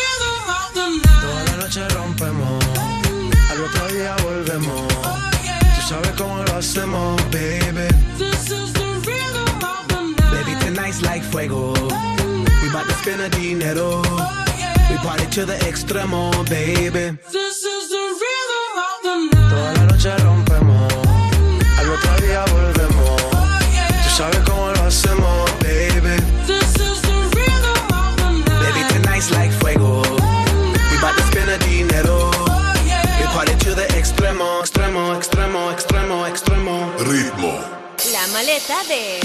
Toda 0.76 1.44
la 1.44 1.58
noche 1.58 1.90
rompemos, 1.90 2.64
al 3.50 3.64
otro 3.64 3.88
día 3.88 4.16
volvemos. 4.24 4.88
Tú 4.90 5.88
sabes 5.90 6.12
cómo 6.16 6.44
lo 6.44 6.56
hacemos, 6.56 7.20
baby. 7.32 7.88
Baby, 10.32 10.56
tonight's 10.60 11.02
like 11.02 11.26
fuego. 11.32 11.74
We 12.62 12.70
bout 12.72 12.86
to 12.86 12.94
spend 13.02 13.22
a 13.22 13.30
dinero. 13.30 14.04
We 14.88 14.98
party 14.98 15.26
to 15.32 15.48
the 15.48 15.58
extremo, 15.68 16.30
baby. 16.48 17.18
Toda 17.32 17.42
la 17.42 18.15
noche 20.06 20.24
rompemos, 20.24 20.94
al 21.78 21.90
otro 21.90 22.28
día 22.28 22.46
volvemos. 22.52 23.22
Tú 24.04 24.10
sabes 24.16 24.40
cómo 24.40 24.72
lo 24.72 24.84
hacemos, 24.84 25.52
baby. 25.62 26.16
Baby, 28.62 28.82
tonight's 28.90 29.32
like 29.32 29.52
fuego. 29.60 30.02
We 30.92 30.98
bout 31.02 31.16
to 31.16 31.24
spend 31.24 31.50
a 31.50 31.58
dinero. 31.66 32.32
We 33.20 33.26
party 33.34 33.56
to 33.66 33.76
the 33.76 33.88
extremo, 33.98 34.62
extremo, 34.62 35.16
extremo, 35.16 35.72
extremo, 35.72 36.28
extremo. 36.28 36.92
Ritmo. 37.00 37.60
La 38.12 38.28
maleta 38.34 38.84
de... 38.88 39.20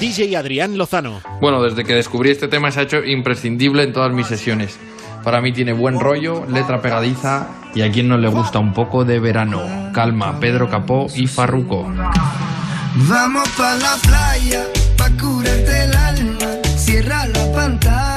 DJ 0.00 0.36
Adrián 0.36 0.78
Lozano. 0.78 1.20
Bueno, 1.40 1.60
desde 1.62 1.84
que 1.84 1.94
descubrí 1.94 2.30
este 2.30 2.46
tema 2.46 2.70
se 2.70 2.80
ha 2.80 2.82
hecho 2.84 3.04
imprescindible 3.04 3.82
en 3.82 3.92
todas 3.92 4.12
mis 4.12 4.28
sesiones. 4.28 4.78
Para 5.22 5.40
mí 5.40 5.52
tiene 5.52 5.72
buen 5.72 5.98
rollo, 6.00 6.46
letra 6.46 6.80
pegadiza 6.80 7.48
y 7.74 7.82
a 7.82 7.90
quien 7.90 8.08
no 8.08 8.16
le 8.16 8.28
gusta 8.28 8.58
un 8.58 8.72
poco 8.72 9.04
de 9.04 9.20
verano. 9.20 9.60
Calma, 9.92 10.40
Pedro 10.40 10.68
Capó 10.70 11.06
y 11.14 11.26
Farruco. 11.26 11.86
Vamos 12.94 13.48
pa 13.50 13.74
la 13.74 13.96
playa, 14.02 14.64
pa 14.96 15.08
curarte 15.20 15.84
el 15.84 15.94
alma. 15.94 16.46
Cierra 16.76 17.26
la 17.26 17.52
pantalla, 17.52 18.07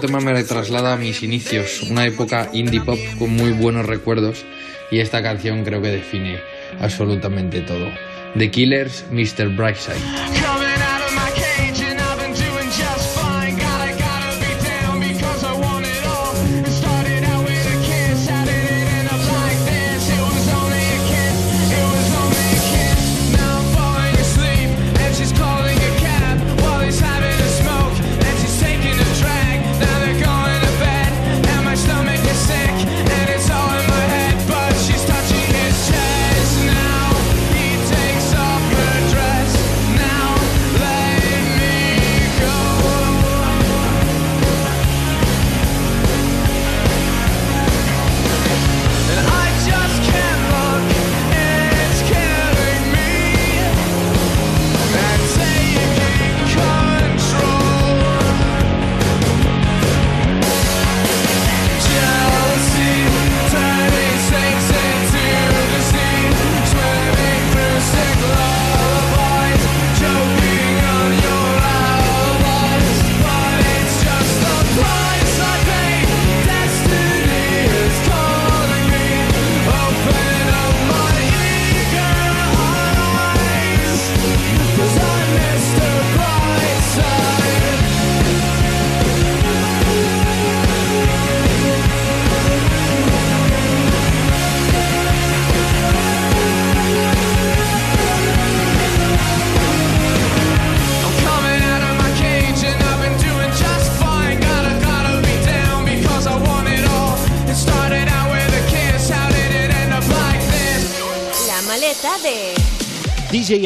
tema 0.00 0.20
me 0.20 0.44
traslada 0.44 0.94
a 0.94 0.96
mis 0.96 1.22
inicios, 1.22 1.82
una 1.82 2.06
época 2.06 2.48
indie 2.52 2.80
pop 2.80 2.98
con 3.18 3.30
muy 3.30 3.52
buenos 3.52 3.86
recuerdos 3.86 4.44
y 4.90 5.00
esta 5.00 5.22
canción 5.22 5.64
creo 5.64 5.82
que 5.82 5.88
define 5.88 6.40
absolutamente 6.80 7.60
todo. 7.60 7.88
The 8.36 8.50
Killers, 8.50 9.04
Mr. 9.10 9.48
Brightside. 9.56 10.57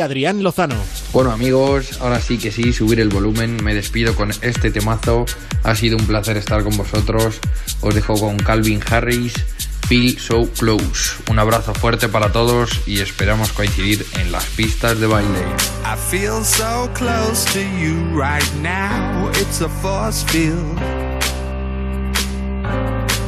Adrián 0.03 0.43
Lozano. 0.43 0.77
Bueno 1.13 1.31
amigos, 1.31 2.01
ahora 2.01 2.21
sí 2.21 2.39
que 2.39 2.53
sí, 2.53 2.73
subir 2.73 3.01
el 3.01 3.09
volumen, 3.09 3.63
me 3.63 3.75
despido 3.75 4.15
con 4.15 4.31
este 4.43 4.71
temazo, 4.71 5.25
ha 5.63 5.75
sido 5.75 5.97
un 5.97 6.07
placer 6.07 6.37
estar 6.37 6.63
con 6.63 6.77
vosotros, 6.77 7.39
os 7.81 7.95
dejo 7.95 8.19
con 8.19 8.37
Calvin 8.37 8.81
Harris, 8.91 9.35
Feel 9.89 10.19
So 10.19 10.49
Close, 10.59 11.23
un 11.31 11.39
abrazo 11.39 11.75
fuerte 11.75 12.09
para 12.09 12.33
todos 12.33 12.81
y 12.87 13.01
esperamos 13.01 13.53
coincidir 13.53 14.07
en 14.19 14.33
las 14.33 14.45
pistas 14.47 14.99
de 15.01 15.07
baile. 15.07 15.41
I 15.85 15.97
feel 15.97 16.43
so 16.45 16.89
close 16.95 17.45
to 17.53 17.61
you 17.61 17.97
right 18.19 18.45
now. 18.63 19.29
It's 19.41 19.61
a 19.61 19.69
force 19.69 20.25
field. 20.25 20.79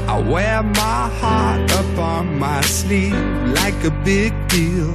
I 0.06 0.20
wear 0.20 0.62
my 0.62 1.10
heart 1.20 1.70
up 1.72 1.98
on 1.98 2.38
my 2.38 2.60
sleeve 2.62 3.14
like 3.52 3.84
a 3.84 3.90
big 4.04 4.32
deal. 4.48 4.94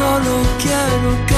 Solo 0.00 0.40
quiero 0.56 1.29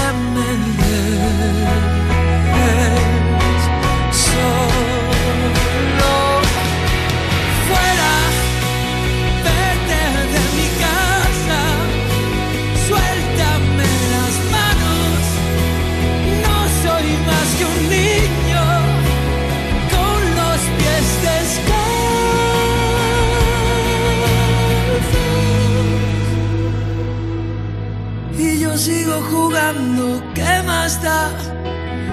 ¿qué 30.82 30.88
más 30.88 31.02
da? 31.02 31.30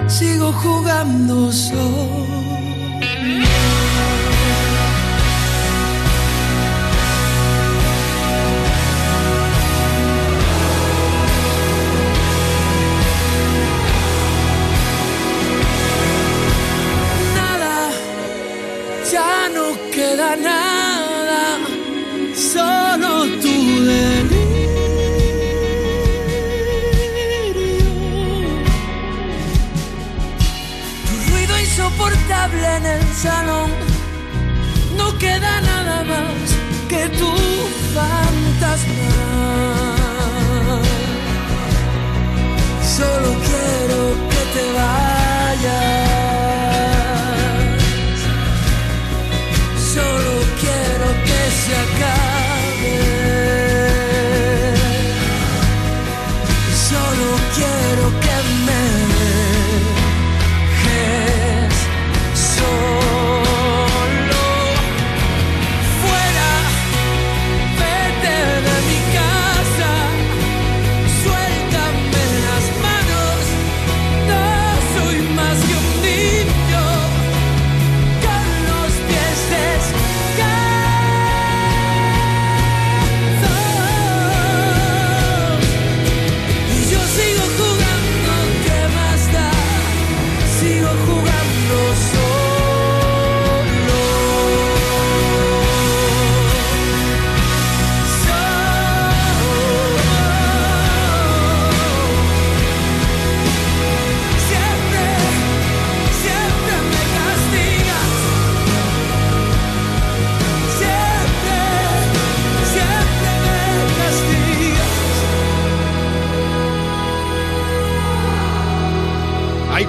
Sigo 0.08 0.52
jugando 0.54 1.52
solo. 1.52 2.59
salón 33.22 33.70
no 34.96 35.18
queda 35.18 35.60
nada 35.60 36.04
más 36.06 36.48
que 36.88 37.10
tu 37.20 37.32
fantasma. 37.94 39.12
Solo 42.98 43.30
quiero 43.48 44.00
que 44.30 44.42
te 44.54 44.74
vayas. 44.74 45.09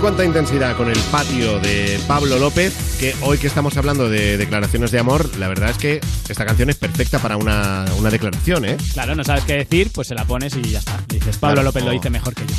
Cuánta 0.01 0.25
intensidad 0.25 0.77
con 0.77 0.89
el 0.89 0.99
patio 1.11 1.59
de 1.61 2.01
Pablo 2.07 2.39
López 2.39 2.73
que 2.99 3.15
hoy 3.23 3.39
que 3.39 3.47
estamos 3.47 3.77
hablando 3.77 4.09
de 4.09 4.37
declaraciones 4.39 4.91
de 4.91 4.99
amor, 4.99 5.29
la 5.39 5.49
verdad 5.49 5.71
es 5.71 5.77
que 5.77 6.01
esta 6.29 6.45
canción 6.47 6.71
es 6.71 6.77
perfecta 6.77 7.19
para 7.19 7.37
una, 7.37 7.85
una 7.99 8.11
declaración, 8.11 8.65
¿eh? 8.65 8.77
Claro, 8.95 9.15
no 9.15 9.25
sabes 9.25 9.45
qué 9.45 9.55
decir, 9.55 9.91
pues 9.93 10.09
se 10.09 10.15
la 10.15 10.25
pones 10.25 10.57
y 10.57 10.63
ya 10.63 10.79
está. 10.79 10.99
Le 11.09 11.17
dices, 11.19 11.37
Pablo 11.37 11.57
Claro. 11.57 11.69
López 11.69 11.85
lo 11.85 11.91
dice 11.91 12.09
mejor 12.11 12.35
que 12.35 12.47
yo. 12.47 12.55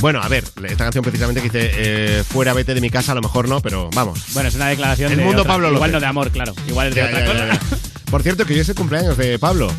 Bueno, 0.00 0.20
a 0.22 0.28
ver, 0.28 0.44
esta 0.64 0.84
canción 0.84 1.04
precisamente 1.04 1.40
que 1.40 1.48
dice 1.48 1.70
eh, 1.74 2.24
fuera 2.28 2.52
vete 2.52 2.74
de 2.74 2.80
mi 2.80 2.90
casa, 2.90 3.12
a 3.12 3.14
lo 3.14 3.20
mejor 3.22 3.48
no, 3.48 3.60
pero 3.60 3.88
vamos. 3.94 4.20
Bueno, 4.32 4.48
es 4.48 4.54
una 4.56 4.66
declaración 4.68 5.12
El 5.12 5.18
de 5.18 5.24
mundo 5.24 5.42
otra. 5.42 5.52
Pablo 5.54 5.68
Igual 5.68 5.80
López. 5.90 5.92
no 5.92 6.00
de 6.00 6.06
amor, 6.06 6.30
claro. 6.30 6.54
Igual 6.68 6.88
es 6.88 6.94
de 6.96 7.00
Ya, 7.02 7.06
otra 7.08 7.20
ya, 7.20 7.26
cosa. 7.32 7.46
ya. 7.46 7.60
Por 8.10 8.22
cierto, 8.22 8.44
que 8.44 8.54
hoy 8.54 8.60
es 8.60 8.68
el 8.68 8.74
cumpleaños 8.74 9.16
de 9.16 9.38
Pablo. 9.38 9.72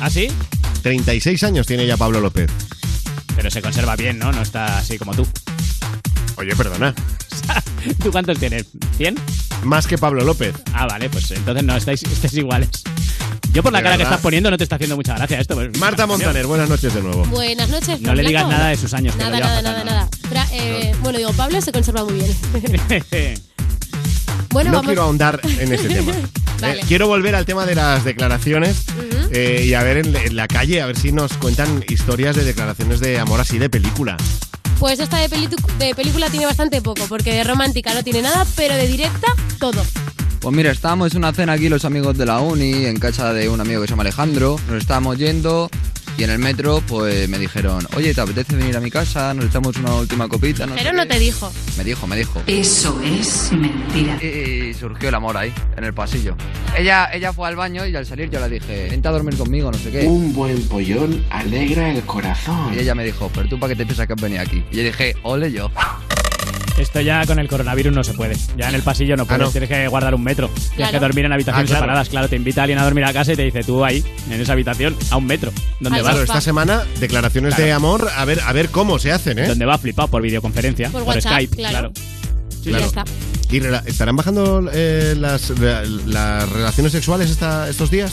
¿Ah, 0.00 0.10
sí? 0.10 0.28
36 0.82 1.42
años 1.44 1.66
tiene 1.66 1.86
ya 1.86 1.96
Pablo 1.96 2.20
López. 2.20 2.50
Pero 3.36 3.50
se 3.50 3.62
conserva 3.62 3.94
bien, 3.96 4.18
¿no? 4.18 4.32
No 4.32 4.42
está 4.42 4.78
así 4.78 4.98
como 4.98 5.14
tú. 5.14 5.26
Oye, 6.40 6.56
perdona. 6.56 6.94
¿Tú 8.02 8.10
cuántos 8.10 8.38
tienes? 8.38 8.64
¿100? 8.98 9.18
Más 9.64 9.86
que 9.86 9.98
Pablo 9.98 10.24
López. 10.24 10.54
Ah, 10.72 10.86
vale, 10.86 11.10
pues 11.10 11.30
entonces 11.32 11.62
no, 11.64 11.76
estáis, 11.76 12.02
estáis 12.02 12.32
iguales. 12.34 12.70
Yo 13.52 13.62
por 13.62 13.72
la 13.72 13.78
¿De 13.80 13.84
cara 13.84 13.96
que 13.98 14.04
estás 14.04 14.20
poniendo 14.20 14.50
no 14.50 14.56
te 14.56 14.64
está 14.64 14.76
haciendo 14.76 14.96
mucha 14.96 15.14
gracia 15.16 15.38
esto. 15.40 15.54
pues, 15.54 15.76
Marta 15.78 16.06
Montaner, 16.06 16.46
buenas 16.46 16.68
noches 16.68 16.94
de 16.94 17.02
nuevo. 17.02 17.24
Buenas 17.26 17.68
noches. 17.68 18.00
No 18.00 18.14
le 18.14 18.22
digas 18.22 18.48
nada 18.48 18.68
de 18.68 18.76
sus 18.76 18.94
años. 18.94 19.14
que 19.16 19.18
Nada, 19.22 19.30
lo 19.30 19.36
lleva 19.36 19.48
nada, 19.48 19.60
fatal, 19.62 19.84
nada, 19.86 20.06
nada. 20.06 20.08
Fra- 20.28 20.46
eh, 20.56 20.94
bueno, 21.02 21.18
digo, 21.18 21.32
Pablo 21.32 21.60
se 21.60 21.72
conserva 21.72 22.04
muy 22.04 22.14
bien. 22.14 22.30
bueno, 24.50 24.70
no 24.70 24.76
vamos. 24.76 24.86
quiero 24.86 25.02
ahondar 25.02 25.40
en 25.44 25.72
ese 25.72 25.88
tema. 25.88 26.12
Vale. 26.60 26.80
Eh, 26.80 26.84
quiero 26.86 27.06
volver 27.08 27.34
al 27.34 27.44
tema 27.46 27.64
de 27.66 27.74
las 27.74 28.04
declaraciones 28.04 28.84
eh, 29.30 29.64
y 29.66 29.72
a 29.74 29.82
ver 29.82 29.96
en, 29.98 30.14
en 30.14 30.36
la 30.36 30.46
calle, 30.46 30.80
a 30.82 30.86
ver 30.86 30.96
si 30.98 31.10
nos 31.10 31.32
cuentan 31.34 31.82
historias 31.88 32.36
de 32.36 32.44
declaraciones 32.44 33.00
de 33.00 33.18
amor 33.18 33.40
así 33.40 33.58
de 33.58 33.70
película. 33.70 34.16
Pues 34.80 34.98
esta 34.98 35.18
de, 35.18 35.28
película 35.94 36.30
tiene 36.30 36.46
bastante 36.46 36.80
poco, 36.80 37.04
porque 37.06 37.34
de 37.34 37.44
romántica 37.44 37.92
no 37.92 38.02
tiene 38.02 38.22
nada, 38.22 38.46
pero 38.56 38.74
de 38.74 38.88
directa, 38.88 39.26
todo. 39.58 39.84
Pues 40.40 40.56
mira, 40.56 40.72
estábamos 40.72 41.12
en 41.12 41.18
una 41.18 41.34
cena 41.34 41.52
aquí 41.52 41.68
los 41.68 41.84
amigos 41.84 42.16
de 42.16 42.24
la 42.24 42.40
uni, 42.40 42.86
en 42.86 42.98
casa 42.98 43.34
de 43.34 43.50
un 43.50 43.60
amigo 43.60 43.82
que 43.82 43.86
se 43.86 43.90
llama 43.90 44.04
Alejandro. 44.04 44.58
Nos 44.68 44.78
estábamos 44.78 45.18
yendo 45.18 45.68
y 46.20 46.24
en 46.24 46.28
el 46.30 46.38
metro 46.38 46.82
pues 46.86 47.30
me 47.30 47.38
dijeron, 47.38 47.86
oye, 47.96 48.12
¿te 48.12 48.20
apetece 48.20 48.54
venir 48.54 48.76
a 48.76 48.80
mi 48.80 48.90
casa? 48.90 49.32
Nos 49.32 49.46
echamos 49.46 49.74
una 49.78 49.94
última 49.94 50.28
copita. 50.28 50.66
No 50.66 50.74
sé 50.74 50.80
Pero 50.82 50.90
qué". 50.90 50.96
no 50.98 51.06
te 51.08 51.18
dijo. 51.18 51.50
Me 51.78 51.82
dijo, 51.84 52.06
me 52.06 52.14
dijo. 52.14 52.42
Eso 52.46 53.00
es 53.02 53.50
mentira. 53.52 54.22
Y 54.22 54.74
surgió 54.74 55.08
el 55.08 55.14
amor 55.14 55.38
ahí, 55.38 55.50
en 55.78 55.84
el 55.84 55.94
pasillo. 55.94 56.36
Ella, 56.76 57.08
ella 57.14 57.32
fue 57.32 57.48
al 57.48 57.56
baño 57.56 57.86
y 57.86 57.96
al 57.96 58.04
salir 58.04 58.28
yo 58.28 58.38
le 58.38 58.50
dije, 58.60 58.88
vente 58.90 59.08
a 59.08 59.12
dormir 59.12 59.34
conmigo, 59.38 59.72
no 59.72 59.78
sé 59.78 59.90
qué. 59.90 60.06
Un 60.06 60.34
buen 60.34 60.62
pollón 60.68 61.24
alegra 61.30 61.90
el 61.90 62.02
corazón. 62.02 62.74
Y 62.74 62.80
ella 62.80 62.94
me 62.94 63.02
dijo, 63.04 63.30
pero 63.34 63.48
tú 63.48 63.58
para 63.58 63.72
qué 63.72 63.76
te 63.78 63.86
piensas 63.86 64.06
que 64.06 64.12
has 64.12 64.20
venido 64.20 64.42
aquí. 64.42 64.62
Y 64.70 64.76
yo 64.76 64.82
dije, 64.82 65.16
ole 65.22 65.50
yo. 65.50 65.70
Esto 66.80 67.00
ya 67.00 67.26
con 67.26 67.38
el 67.38 67.46
coronavirus 67.48 67.92
no 67.92 68.02
se 68.02 68.14
puede. 68.14 68.36
Ya 68.56 68.68
en 68.68 68.74
el 68.74 68.82
pasillo 68.82 69.16
no 69.16 69.26
puedes, 69.26 69.42
Ah, 69.42 69.44
no. 69.44 69.50
tienes 69.50 69.68
que 69.68 69.86
guardar 69.88 70.14
un 70.14 70.22
metro. 70.24 70.48
Tienes 70.48 70.70
Claro. 70.76 70.92
que 70.92 70.98
dormir 71.00 71.24
en 71.26 71.32
habitaciones 71.32 71.64
Ah, 71.70 71.74
claro. 71.74 71.82
separadas. 71.84 72.08
Claro, 72.08 72.28
te 72.28 72.36
invita 72.36 72.62
alguien 72.62 72.78
a 72.78 72.84
dormir 72.84 73.04
a 73.04 73.12
casa 73.12 73.32
y 73.32 73.36
te 73.36 73.42
dice 73.44 73.62
tú 73.62 73.84
ahí, 73.84 74.02
en 74.30 74.40
esa 74.40 74.52
habitación, 74.52 74.96
a 75.10 75.16
un 75.16 75.26
metro. 75.26 75.52
¿Dónde 75.80 76.00
vas? 76.02 76.10
Claro, 76.12 76.24
esta 76.24 76.40
semana 76.40 76.82
declaraciones 76.98 77.56
de 77.56 77.72
amor, 77.72 78.08
a 78.16 78.24
ver, 78.24 78.40
a 78.46 78.52
ver 78.52 78.70
cómo 78.70 78.98
se 78.98 79.12
hacen, 79.12 79.38
¿eh? 79.38 79.46
¿Dónde 79.46 79.64
va 79.66 79.76
flipado? 79.78 80.08
Por 80.08 80.22
videoconferencia, 80.22 80.88
Por 80.90 81.04
por, 81.04 81.14
WhatsApp, 81.14 81.32
Skype, 81.32 81.56
claro. 81.56 81.92
claro. 81.92 81.92
Y 82.62 82.68
Claro. 82.68 82.78
ya 82.80 82.86
está. 82.86 83.04
¿Y 83.50 83.60
rela- 83.60 83.82
estarán 83.86 84.16
bajando 84.16 84.70
eh, 84.72 85.14
las, 85.18 85.50
las 86.06 86.48
relaciones 86.48 86.92
sexuales 86.92 87.30
esta- 87.30 87.68
estos 87.68 87.90
días? 87.90 88.12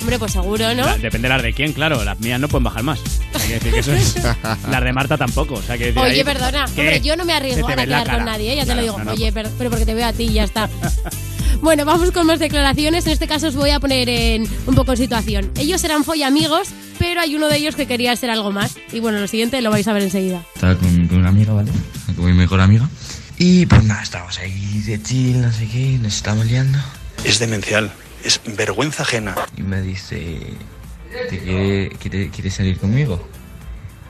Hombre, 0.00 0.18
pues 0.18 0.32
seguro, 0.32 0.74
¿no? 0.74 0.86
La- 0.86 0.96
depende 0.98 1.28
las 1.28 1.42
de 1.42 1.52
quién, 1.52 1.72
claro. 1.72 2.02
Las 2.04 2.18
mías 2.20 2.40
no 2.40 2.48
pueden 2.48 2.64
bajar 2.64 2.82
más. 2.82 3.00
Hay 3.34 3.48
que 3.48 3.54
decir 3.54 3.72
que 3.72 3.78
eso 3.80 3.92
es. 3.92 4.14
las 4.70 4.82
de 4.84 4.92
Marta 4.92 5.16
tampoco. 5.18 5.54
O 5.54 5.62
sea, 5.62 5.76
que 5.76 5.86
decir 5.86 6.00
Oye, 6.00 6.12
ahí- 6.18 6.24
perdona. 6.24 6.66
¿Qué? 6.74 6.80
Hombre, 6.80 7.00
yo 7.00 7.16
no 7.16 7.24
me 7.24 7.32
arriesgo 7.32 7.66
te 7.66 7.72
a 7.72 7.76
quedar 7.84 8.10
con 8.10 8.24
nadie, 8.24 8.52
¿eh? 8.52 8.56
ya 8.56 8.62
te 8.62 8.66
Claro, 8.66 8.80
lo 8.80 8.82
digo. 8.86 8.98
no, 8.98 9.04
no, 9.04 9.12
Oye, 9.12 9.32
pero, 9.32 9.50
pero 9.58 9.70
porque 9.70 9.84
te 9.86 9.94
veo 9.94 10.06
a 10.06 10.12
ti 10.12 10.24
y 10.24 10.32
ya 10.34 10.44
está. 10.44 10.68
bueno, 11.62 11.84
vamos 11.84 12.10
con 12.12 12.26
más 12.26 12.38
declaraciones. 12.38 13.06
En 13.06 13.12
este 13.12 13.26
caso 13.26 13.48
os 13.48 13.56
voy 13.56 13.70
a 13.70 13.80
poner 13.80 14.08
en, 14.08 14.48
un 14.66 14.74
poco 14.74 14.92
en 14.92 14.98
situación. 14.98 15.50
Ellos 15.56 15.82
eran 15.84 16.04
amigos, 16.24 16.68
pero 16.98 17.20
hay 17.20 17.34
uno 17.34 17.48
de 17.48 17.56
ellos 17.56 17.74
que 17.76 17.86
quería 17.86 18.14
ser 18.16 18.30
algo 18.30 18.50
más. 18.52 18.76
Y 18.92 19.00
bueno, 19.00 19.18
lo 19.20 19.26
siguiente 19.28 19.60
lo 19.62 19.70
vais 19.70 19.86
a 19.88 19.92
ver 19.92 20.02
enseguida. 20.04 20.42
Estaba 20.54 20.74
con, 20.76 21.08
con 21.08 21.18
una 21.18 21.28
amiga, 21.30 21.52
¿vale? 21.52 21.70
Con 22.16 22.26
mi 22.26 22.32
mejor 22.32 22.60
amiga. 22.60 22.88
Y 23.38 23.66
pues 23.66 23.84
nada, 23.84 24.02
estábamos 24.02 24.38
ahí 24.38 24.82
de 24.86 25.00
chill, 25.02 25.40
no 25.40 25.52
sé 25.52 25.66
qué, 25.68 25.98
nos 26.02 26.16
estábamos 26.16 26.46
liando. 26.46 26.78
Es 27.24 27.38
demencial, 27.38 27.92
es 28.24 28.40
vergüenza 28.56 29.02
ajena. 29.02 29.34
Y 29.56 29.62
me 29.62 29.80
dice, 29.82 30.40
¿te 31.28 31.38
quiere, 31.38 31.88
quiere, 31.98 32.30
quiere 32.30 32.50
salir 32.50 32.78
conmigo? 32.78 33.26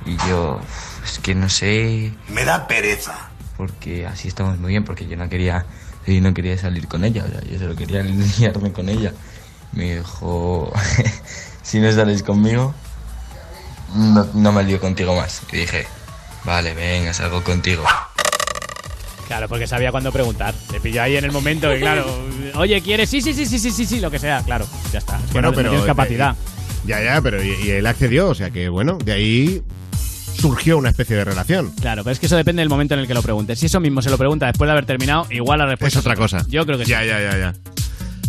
Y 0.06 0.16
yo, 0.28 0.60
"Uf, 0.62 1.04
es 1.04 1.18
que 1.18 1.34
no 1.34 1.48
sé, 1.48 2.12
Me 2.28 2.44
da 2.44 2.66
pereza. 2.66 3.30
porque 3.56 4.06
así 4.06 4.28
estamos 4.28 4.58
muy 4.58 4.70
bien, 4.70 4.84
porque 4.84 5.06
yo 5.06 5.16
no 5.16 5.28
quería, 5.28 5.66
yo 6.06 6.20
no 6.20 6.32
quería 6.32 6.56
salir 6.56 6.86
con 6.88 7.04
ella, 7.04 7.24
o 7.24 7.28
sea, 7.28 7.40
yo 7.42 7.58
solo 7.58 7.74
quería 7.76 8.02
liarme 8.02 8.72
con 8.72 8.88
ella. 8.88 9.12
Me 9.72 9.96
dijo, 9.96 10.72
si 11.62 11.78
no 11.80 11.92
sales 11.92 12.22
conmigo, 12.22 12.74
no, 13.94 14.24
no 14.34 14.52
me 14.52 14.62
lío 14.64 14.80
contigo 14.80 15.14
más. 15.14 15.42
Y 15.52 15.58
dije, 15.58 15.86
vale, 16.44 16.72
venga, 16.74 17.12
salgo 17.12 17.42
contigo. 17.44 17.84
Claro, 19.28 19.46
porque 19.48 19.66
sabía 19.68 19.90
cuándo 19.92 20.10
preguntar. 20.10 20.54
Te 20.70 20.80
pilló 20.80 21.02
ahí 21.02 21.16
en 21.16 21.24
el 21.24 21.30
momento 21.32 21.72
y 21.74 21.78
claro, 21.80 22.06
oye, 22.56 22.80
¿quieres? 22.80 23.08
Sí, 23.10 23.20
sí, 23.20 23.32
sí, 23.34 23.46
sí, 23.46 23.58
sí, 23.58 23.70
sí, 23.70 23.86
sí, 23.86 24.00
lo 24.00 24.10
que 24.10 24.18
sea, 24.18 24.42
claro. 24.42 24.66
Ya 24.92 24.98
está. 24.98 25.16
Es 25.18 25.22
que 25.26 25.32
Bueno, 25.34 25.48
no, 25.48 25.52
no 25.52 25.56
pero, 25.56 25.68
tienes 25.70 25.86
capacidad. 25.86 26.32
eh, 26.32 26.86
ya, 26.86 27.02
ya, 27.04 27.20
pero 27.22 27.42
y, 27.44 27.50
y 27.64 27.70
él 27.70 27.86
accedió, 27.86 28.28
o 28.28 28.34
sea 28.34 28.50
que 28.50 28.68
bueno, 28.70 28.98
de 29.04 29.12
ahí 29.12 29.62
surgió 30.40 30.78
una 30.78 30.88
especie 30.90 31.16
de 31.16 31.24
relación. 31.24 31.70
Claro, 31.80 32.04
pero 32.04 32.12
es 32.12 32.18
que 32.20 32.26
eso 32.26 32.36
depende 32.36 32.60
del 32.62 32.68
momento 32.68 32.94
en 32.94 33.00
el 33.00 33.06
que 33.06 33.14
lo 33.14 33.22
preguntes. 33.22 33.58
Si 33.58 33.66
eso 33.66 33.80
mismo 33.80 34.00
se 34.02 34.08
lo 34.10 34.16
pregunta 34.16 34.46
después 34.46 34.66
de 34.68 34.72
haber 34.72 34.86
terminado, 34.86 35.26
igual 35.30 35.58
la 35.58 35.66
respuesta 35.66 35.98
Es 35.98 36.04
otra 36.06 36.16
cosa. 36.16 36.44
Yo 36.48 36.64
creo 36.64 36.78
que 36.78 36.84
Ya, 36.86 37.00
sí. 37.02 37.08
ya, 37.08 37.20
ya, 37.20 37.36
ya. 37.38 37.54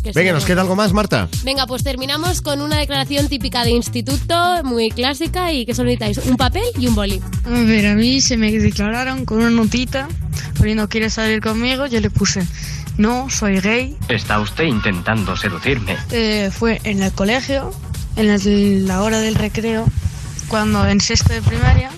Que 0.03 0.11
Venga, 0.11 0.31
¿nos 0.31 0.43
¿no? 0.43 0.47
queda 0.47 0.61
algo 0.61 0.75
más, 0.75 0.93
Marta? 0.93 1.27
Venga, 1.43 1.67
pues 1.67 1.83
terminamos 1.83 2.41
con 2.41 2.61
una 2.61 2.77
declaración 2.77 3.27
típica 3.27 3.63
de 3.63 3.71
instituto, 3.71 4.63
muy 4.63 4.91
clásica 4.91 5.51
y 5.51 5.65
que 5.65 5.73
solo 5.73 5.89
necesitáis 5.89 6.25
un 6.29 6.37
papel 6.37 6.63
y 6.77 6.87
un 6.87 6.95
boli. 6.95 7.21
A 7.45 7.49
ver, 7.49 7.87
a 7.87 7.95
mí 7.95 8.21
se 8.21 8.37
me 8.37 8.51
declararon 8.51 9.25
con 9.25 9.39
una 9.39 9.49
notita 9.49 10.07
poniendo 10.57 10.87
quiere 10.89 11.09
salir 11.09 11.41
conmigo, 11.41 11.85
yo 11.87 11.99
le 11.99 12.09
puse 12.09 12.45
no, 12.99 13.29
soy 13.29 13.61
gay. 13.61 13.95
Está 14.09 14.41
usted 14.41 14.65
intentando 14.65 15.37
seducirme. 15.37 15.95
Eh, 16.11 16.51
fue 16.51 16.81
en 16.83 17.01
el 17.01 17.13
colegio, 17.13 17.71
en 18.17 18.87
la 18.87 19.01
hora 19.03 19.19
del 19.19 19.35
recreo, 19.35 19.85
cuando 20.49 20.85
en 20.85 20.99
sexto 20.99 21.31
de 21.31 21.41
primaria 21.41 21.91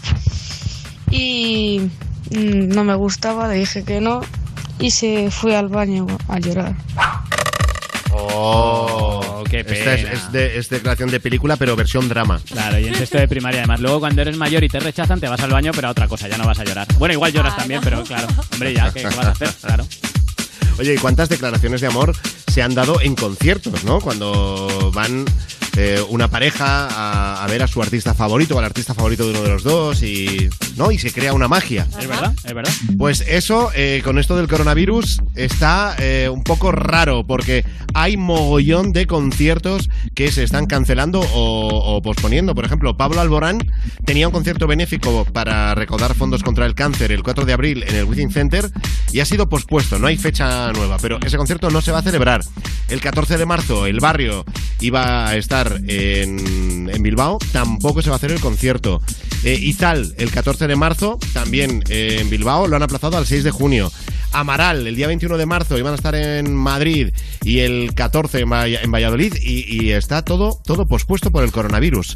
y 1.09 1.89
mm, 2.29 2.67
no 2.69 2.83
me 2.83 2.93
gustaba, 2.93 3.47
le 3.47 3.55
dije 3.55 3.83
que 3.83 3.99
no 3.99 4.21
y 4.77 4.91
se 4.91 5.31
fue 5.31 5.55
al 5.55 5.69
baño 5.69 6.05
a 6.27 6.37
llorar. 6.37 6.75
Oh, 8.13 9.43
qué 9.49 9.59
Esta 9.61 9.73
es, 9.93 10.01
pena. 10.03 10.11
es 10.13 10.31
de, 10.31 10.57
es 10.57 10.69
declaración 10.69 11.09
de 11.09 11.19
película, 11.19 11.55
pero 11.55 11.75
versión 11.75 12.07
drama. 12.09 12.39
Claro, 12.45 12.79
y 12.79 12.87
en 12.87 12.95
sexto 12.95 13.17
de 13.17 13.27
primaria 13.27 13.61
además. 13.61 13.79
Luego 13.79 13.99
cuando 13.99 14.21
eres 14.21 14.37
mayor 14.37 14.63
y 14.63 14.69
te 14.69 14.79
rechazan, 14.79 15.19
te 15.19 15.27
vas 15.27 15.39
al 15.41 15.51
baño, 15.51 15.71
pero 15.73 15.87
a 15.87 15.91
otra 15.91 16.07
cosa, 16.07 16.27
ya 16.27 16.37
no 16.37 16.45
vas 16.45 16.59
a 16.59 16.63
llorar. 16.63 16.87
Bueno, 16.97 17.13
igual 17.13 17.31
lloras 17.33 17.55
también, 17.55 17.81
pero 17.83 18.03
claro, 18.03 18.27
hombre, 18.53 18.73
ya, 18.73 18.91
¿qué, 18.91 19.01
qué 19.01 19.07
vas 19.07 19.25
a 19.25 19.31
hacer? 19.31 19.49
Claro. 19.61 19.85
Oye, 20.79 20.93
¿y 20.95 20.97
cuántas 20.97 21.29
declaraciones 21.29 21.81
de 21.81 21.87
amor 21.87 22.15
se 22.47 22.61
han 22.63 22.73
dado 22.73 23.01
en 23.01 23.15
conciertos, 23.15 23.83
no? 23.83 23.99
Cuando 23.99 24.91
van 24.93 25.25
eh, 25.77 26.03
una 26.09 26.29
pareja 26.29 26.87
a, 26.87 27.43
a 27.43 27.47
ver 27.47 27.63
a 27.63 27.67
su 27.67 27.81
artista 27.81 28.13
favorito 28.13 28.55
o 28.55 28.59
al 28.59 28.65
artista 28.65 28.93
favorito 28.93 29.25
de 29.25 29.31
uno 29.31 29.41
de 29.43 29.49
los 29.49 29.63
dos 29.63 30.03
y, 30.03 30.49
¿no? 30.75 30.91
y 30.91 30.97
se 30.97 31.11
crea 31.11 31.33
una 31.33 31.47
magia. 31.47 31.87
Es 31.99 32.07
verdad, 32.07 32.33
es 32.43 32.53
verdad. 32.53 32.71
Pues 32.97 33.21
eso, 33.21 33.71
eh, 33.73 34.01
con 34.03 34.19
esto 34.19 34.35
del 34.35 34.47
coronavirus, 34.47 35.21
está 35.35 35.95
eh, 35.99 36.29
un 36.29 36.43
poco 36.43 36.71
raro 36.71 37.25
porque 37.25 37.65
hay 37.93 38.17
mogollón 38.17 38.91
de 38.91 39.07
conciertos 39.07 39.89
que 40.15 40.31
se 40.31 40.43
están 40.43 40.65
cancelando 40.65 41.19
o, 41.19 41.67
o 41.95 42.01
posponiendo. 42.01 42.55
Por 42.55 42.65
ejemplo, 42.65 42.97
Pablo 42.97 43.21
Alborán 43.21 43.59
tenía 44.05 44.27
un 44.27 44.33
concierto 44.33 44.67
benéfico 44.67 45.25
para 45.25 45.73
recaudar 45.75 46.15
fondos 46.15 46.43
contra 46.43 46.65
el 46.65 46.75
cáncer 46.75 47.11
el 47.11 47.23
4 47.23 47.45
de 47.45 47.53
abril 47.53 47.83
en 47.87 47.95
el 47.95 48.05
Within 48.05 48.31
Center 48.31 48.69
y 49.11 49.19
ha 49.19 49.25
sido 49.25 49.49
pospuesto, 49.49 49.99
no 49.99 50.07
hay 50.07 50.17
fecha 50.17 50.71
nueva, 50.73 50.97
pero 51.01 51.19
ese 51.25 51.37
concierto 51.37 51.69
no 51.69 51.81
se 51.81 51.91
va 51.91 51.99
a 51.99 52.03
celebrar. 52.03 52.41
El 52.89 53.01
14 53.01 53.37
de 53.37 53.45
marzo 53.45 53.85
el 53.85 53.99
barrio 53.99 54.45
iba 54.79 55.27
a 55.27 55.35
estar 55.35 55.60
en, 55.87 57.01
Bilbao, 57.01 57.39
tampoco 57.51 58.01
se 58.01 58.09
va 58.09 58.15
a 58.15 58.17
hacer 58.17 58.31
el 58.31 58.39
concierto. 58.39 59.01
Eh, 59.43 59.57
Izal, 59.59 60.13
el 60.17 60.29
14 60.29 60.67
de 60.67 60.75
marzo, 60.75 61.17
también 61.33 61.83
eh, 61.89 62.17
en 62.21 62.29
Bilbao, 62.29 62.67
lo 62.67 62.75
han 62.75 62.83
aplazado 62.83 63.17
al 63.17 63.25
6 63.25 63.43
de 63.43 63.51
junio. 63.51 63.91
Amaral, 64.33 64.87
el 64.87 64.95
día 64.95 65.07
21 65.07 65.37
de 65.37 65.45
marzo 65.45 65.77
iban 65.77 65.91
a 65.93 65.95
estar 65.95 66.15
en 66.15 66.55
Madrid 66.55 67.09
y 67.43 67.59
el 67.59 67.93
14 67.93 68.39
en, 68.39 68.49
Valla- 68.49 68.79
en 68.81 68.91
Valladolid 68.91 69.33
y, 69.41 69.83
y 69.85 69.91
está 69.91 70.23
todo, 70.23 70.59
todo 70.65 70.87
pospuesto 70.87 71.31
por 71.31 71.43
el 71.43 71.51
coronavirus. 71.51 72.15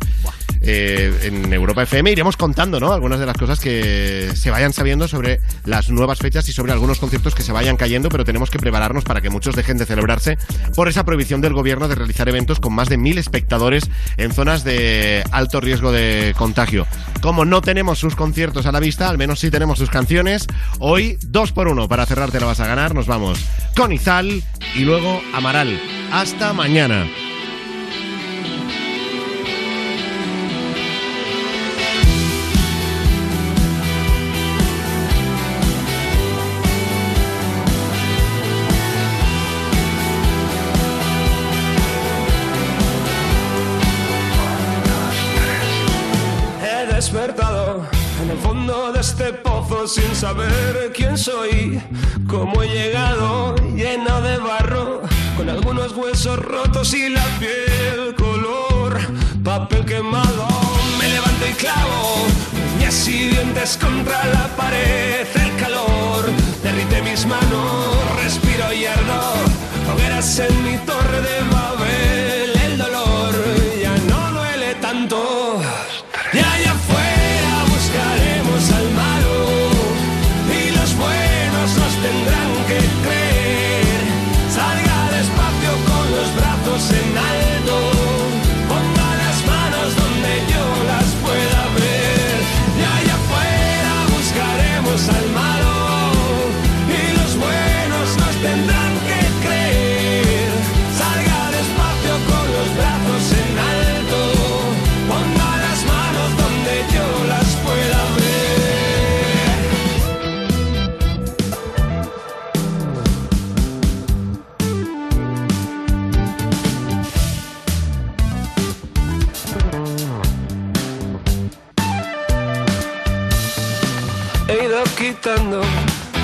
Eh, 0.62 1.14
en 1.24 1.54
Europa 1.54 1.84
FM 1.84 2.12
iremos 2.12 2.38
contando 2.38 2.80
¿no? 2.80 2.92
algunas 2.92 3.20
de 3.20 3.26
las 3.28 3.38
cosas 3.38 3.60
que 3.60 4.32
se 4.36 4.50
vayan 4.50 4.74
sabiendo 4.74 5.08
sobre 5.08 5.40
las 5.66 5.90
nuevas 5.92 6.18
fechas 6.20 6.48
y 6.50 6.54
sobre 6.54 6.72
algunos 6.72 6.98
conciertos 7.00 7.36
que 7.36 7.44
se 7.44 7.52
vayan 7.52 7.78
cayendo, 7.78 8.10
pero 8.10 8.24
tenemos 8.26 8.50
que 8.50 8.58
prepararnos 8.58 9.04
para 9.04 9.22
que 9.22 9.30
muchos 9.30 9.56
dejen 9.56 9.78
de 9.78 9.86
celebrarse 9.86 10.38
por 10.76 10.88
esa 10.88 11.04
prohibición 11.06 11.42
del 11.42 11.54
gobierno 11.54 11.88
de 11.88 11.96
realizar 11.96 12.28
eventos 12.30 12.60
con 12.60 12.74
más 12.74 12.90
de 12.90 12.98
mil 12.98 13.18
espectadores 13.18 13.90
en 14.18 14.32
zonas 14.34 14.64
de 14.64 15.24
alto 15.32 15.62
riesgo 15.62 15.92
de 15.92 16.34
contagio. 16.38 16.88
Como 17.22 17.46
no 17.46 17.62
tenemos 17.62 18.00
sus 18.00 18.16
conciertos 18.16 18.66
a 18.66 18.72
la 18.72 18.80
vista, 18.80 19.10
al 19.10 19.18
menos 19.18 19.40
sí 19.40 19.52
tenemos 19.52 19.78
sus 19.78 19.90
canciones, 19.90 20.48
hoy 20.80 21.18
dos 21.28 21.52
por 21.52 21.68
uno 21.68 21.88
para 21.88 22.05
cerrar 22.06 22.32
te 22.32 22.40
la 22.40 22.48
vas 22.48 22.60
a 22.60 22.68
ganar, 22.68 22.94
nos 22.94 23.08
vamos 23.08 23.40
con 23.76 23.92
Izal 23.92 24.44
y 24.76 24.80
luego 24.80 25.22
Amaral. 25.34 25.80
Hasta 26.12 26.54
mañana. 26.54 27.08
He 46.64 46.94
despertado 46.94 47.86
en 48.24 48.30
el 48.32 48.38
fondo 48.38 48.92
de 48.94 49.02
este 49.02 49.45
sin 49.88 50.16
saber 50.16 50.92
quién 50.96 51.16
soy, 51.16 51.80
cómo 52.28 52.64
he 52.64 52.68
llegado 52.68 53.56
lleno 53.76 54.20
de 54.22 54.38
barro, 54.38 55.02
con 55.38 55.48
algunos 55.48 55.92
huesos 55.96 56.40
rotos 56.40 56.94
y 56.96 57.10
la 57.10 57.24
piel 57.40 58.16
color 58.16 59.00
papel 59.44 59.86
quemado. 59.86 60.48
Me 60.98 61.08
levanto 61.10 61.46
y 61.48 61.54
clavo 61.54 62.26
uñas 62.78 63.08
y 63.08 63.28
dientes 63.28 63.78
contra 63.78 64.26
la 64.26 64.48
pared, 64.56 65.28
el 65.36 65.56
calor 65.58 66.26
derrite 66.64 67.02
mis 67.04 67.26
manos, 67.28 68.16
respiro 68.24 68.74
y 68.74 68.86
ardo, 68.86 69.34
hogueras 69.94 70.40
en 70.40 70.64
mi 70.64 70.78
torre 70.80 71.22
de 71.22 71.42
Babel, 71.52 71.85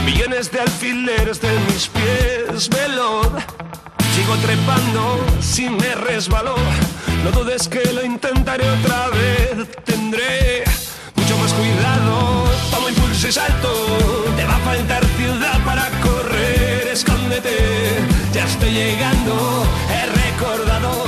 millones 0.06 0.52
de 0.52 0.60
alfileres 0.60 1.42
de 1.42 1.50
mis 1.68 1.88
pies, 1.88 2.70
veloz. 2.70 3.32
Sigo 4.14 4.36
trepando 4.46 5.20
si 5.40 5.70
me 5.70 5.96
resbaló. 5.96 6.56
No 7.24 7.32
dudes 7.32 7.68
que 7.68 7.84
lo 7.94 8.06
intentaré 8.06 8.70
otra 8.70 9.08
vez. 9.10 9.68
Tendré 9.86 10.64
mucho 11.16 11.36
más 11.38 11.52
cuidado. 11.54 12.46
Tomo 12.70 12.90
impulso 12.90 13.28
y 13.28 13.32
salto. 13.32 13.74
Te 14.36 14.46
va 14.46 14.58
a 14.58 14.60
faltar 14.60 15.04
ciudad 15.18 15.60
para 15.66 15.90
correr. 16.02 16.88
Escóndete, 16.92 17.58
ya 18.34 18.46
estoy 18.46 18.72
llegando. 18.72 19.66
He 19.90 20.06
recordado 20.28 21.06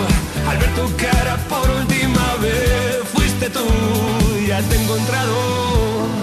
al 0.50 0.58
ver 0.58 0.74
tu 0.74 0.96
cara 0.96 1.38
por 1.48 1.70
última 1.70 2.36
vez. 2.42 3.04
Fuiste 3.14 3.52
tú, 3.52 3.66
ya 4.48 4.62
te 4.64 4.76
he 4.78 4.82
encontrado. 4.82 6.23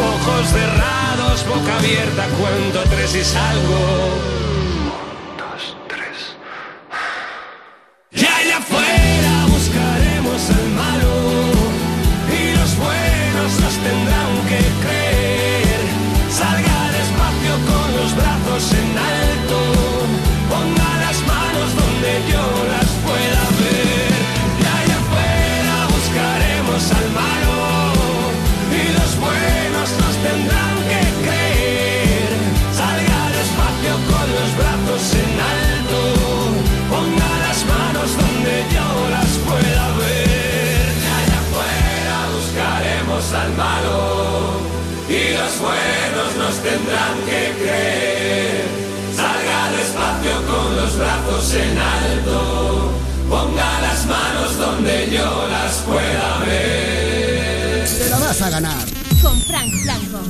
Ojos 0.00 0.48
cerrados, 0.48 1.44
boca 1.46 1.76
abierta, 1.78 2.26
cuento 2.38 2.84
tres 2.88 3.14
y 3.16 3.24
salgo. 3.24 4.38
En 51.38 51.78
alto. 51.78 52.92
Ponga 53.28 53.80
las 53.80 54.06
manos 54.06 54.58
donde 54.58 55.08
yo 55.12 55.48
las 55.48 55.76
pueda 55.82 56.38
ver. 56.44 57.88
Te 57.88 58.10
la 58.10 58.18
vas 58.18 58.42
a 58.42 58.50
ganar. 58.50 58.84
Con 59.22 59.40
Frank 59.42 59.72
Blanco. 59.84 60.20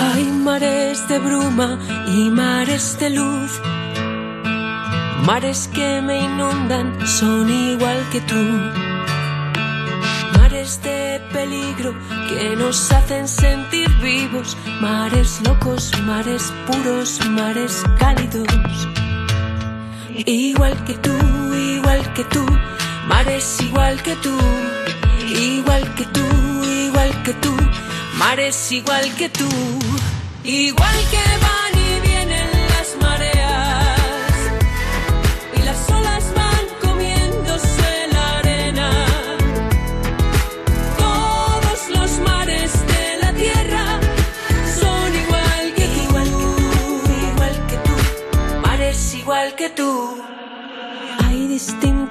Hay 0.00 0.24
mares 0.24 1.08
de 1.08 1.18
bruma 1.18 1.78
y 2.06 2.30
mares 2.30 2.98
de 3.00 3.10
luz. 3.10 3.60
Mares 5.24 5.68
que 5.74 6.00
me 6.02 6.20
inundan 6.20 7.04
son 7.06 7.50
igual 7.50 7.98
que 8.12 8.20
tú. 8.20 8.87
Mares 10.58 10.82
de 10.82 11.20
peligro 11.32 11.94
que 12.28 12.56
nos 12.56 12.90
hacen 12.90 13.28
sentir 13.28 13.88
vivos. 14.02 14.56
Mares 14.80 15.40
locos, 15.44 15.92
mares 16.04 16.52
puros, 16.66 17.20
mares 17.28 17.84
cálidos. 17.96 18.48
Igual 20.26 20.74
que 20.84 20.94
tú, 20.94 21.14
igual 21.54 22.12
que 22.12 22.24
tú. 22.24 22.44
Mares 23.06 23.60
igual 23.60 24.02
que 24.02 24.16
tú. 24.16 24.36
Igual 25.28 25.94
que 25.94 26.04
tú, 26.06 26.26
igual 26.64 27.22
que 27.22 27.34
tú. 27.34 27.54
Mares 28.18 28.72
igual 28.72 29.14
que 29.14 29.28
tú. 29.28 29.48
Igual 30.42 30.96
que 31.12 31.47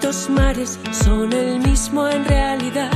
distintos 0.08 0.30
mares, 0.30 0.80
son 0.92 1.34
el 1.34 1.60
mismo 1.60 2.08
en 2.08 2.24
realidad. 2.26 2.92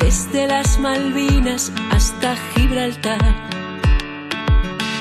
Desde 0.00 0.46
las 0.46 0.78
Malvinas 0.78 1.72
hasta 1.90 2.36
Gibraltar. 2.54 3.18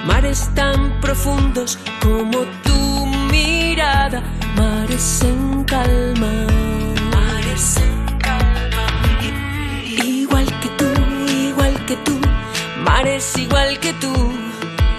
Mares 0.06 0.50
tan 0.56 1.00
profundos 1.02 1.78
como 2.02 2.46
tu 2.64 3.06
mirada. 3.32 4.22
Mares 4.56 5.22
en 5.24 5.64
calma. 5.66 6.48
Mares 7.14 7.78
en 7.78 8.18
calma. 8.20 8.88
Igual 9.84 10.46
que 10.62 10.70
tú, 10.78 10.90
igual 11.30 11.86
que 11.86 11.96
tú. 11.98 12.18
Mares 12.84 13.38
igual 13.38 13.80
que 13.80 13.94
tú. 13.94 14.14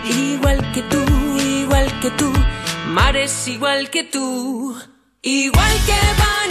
Igual 0.05 0.73
que 0.73 0.82
tú, 0.82 1.05
igual 1.40 2.01
que 2.01 2.10
tú. 2.10 2.31
Mares 2.89 3.48
igual 3.48 3.89
que 3.90 4.05
tú. 4.05 4.98
Igual 5.23 5.73
que 5.85 6.01
van 6.16 6.48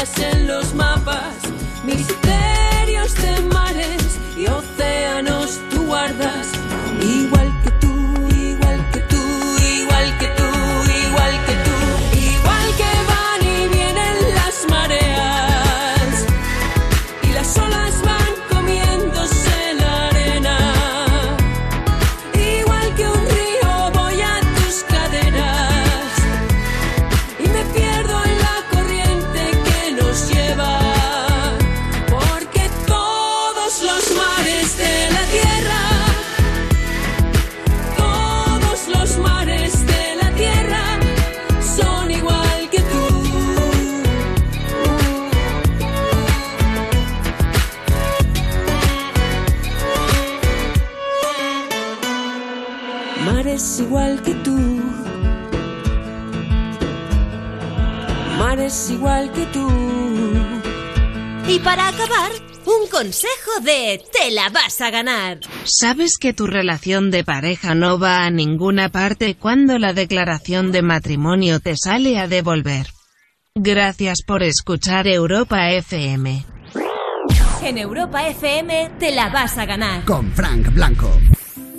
en 0.00 0.46
los 0.46 0.72
mapas. 0.74 1.34
Misterios 1.84 2.29
acabar, 62.00 62.32
un 62.66 62.88
consejo 62.90 63.60
de 63.62 64.02
Te 64.12 64.30
la 64.30 64.48
vas 64.48 64.80
a 64.80 64.90
ganar. 64.90 65.40
¿Sabes 65.64 66.18
que 66.18 66.32
tu 66.32 66.46
relación 66.46 67.10
de 67.10 67.24
pareja 67.24 67.74
no 67.74 67.98
va 67.98 68.24
a 68.24 68.30
ninguna 68.30 68.88
parte 68.88 69.34
cuando 69.34 69.78
la 69.78 69.92
declaración 69.92 70.72
de 70.72 70.82
matrimonio 70.82 71.60
te 71.60 71.76
sale 71.76 72.18
a 72.18 72.28
devolver? 72.28 72.86
Gracias 73.54 74.22
por 74.26 74.42
escuchar 74.42 75.08
Europa 75.08 75.70
FM. 75.70 76.44
En 77.62 77.78
Europa 77.78 78.26
FM 78.28 78.92
te 78.98 79.12
la 79.12 79.28
vas 79.28 79.58
a 79.58 79.66
ganar. 79.66 80.04
Con 80.04 80.32
Frank 80.32 80.72
Blanco. 80.72 81.10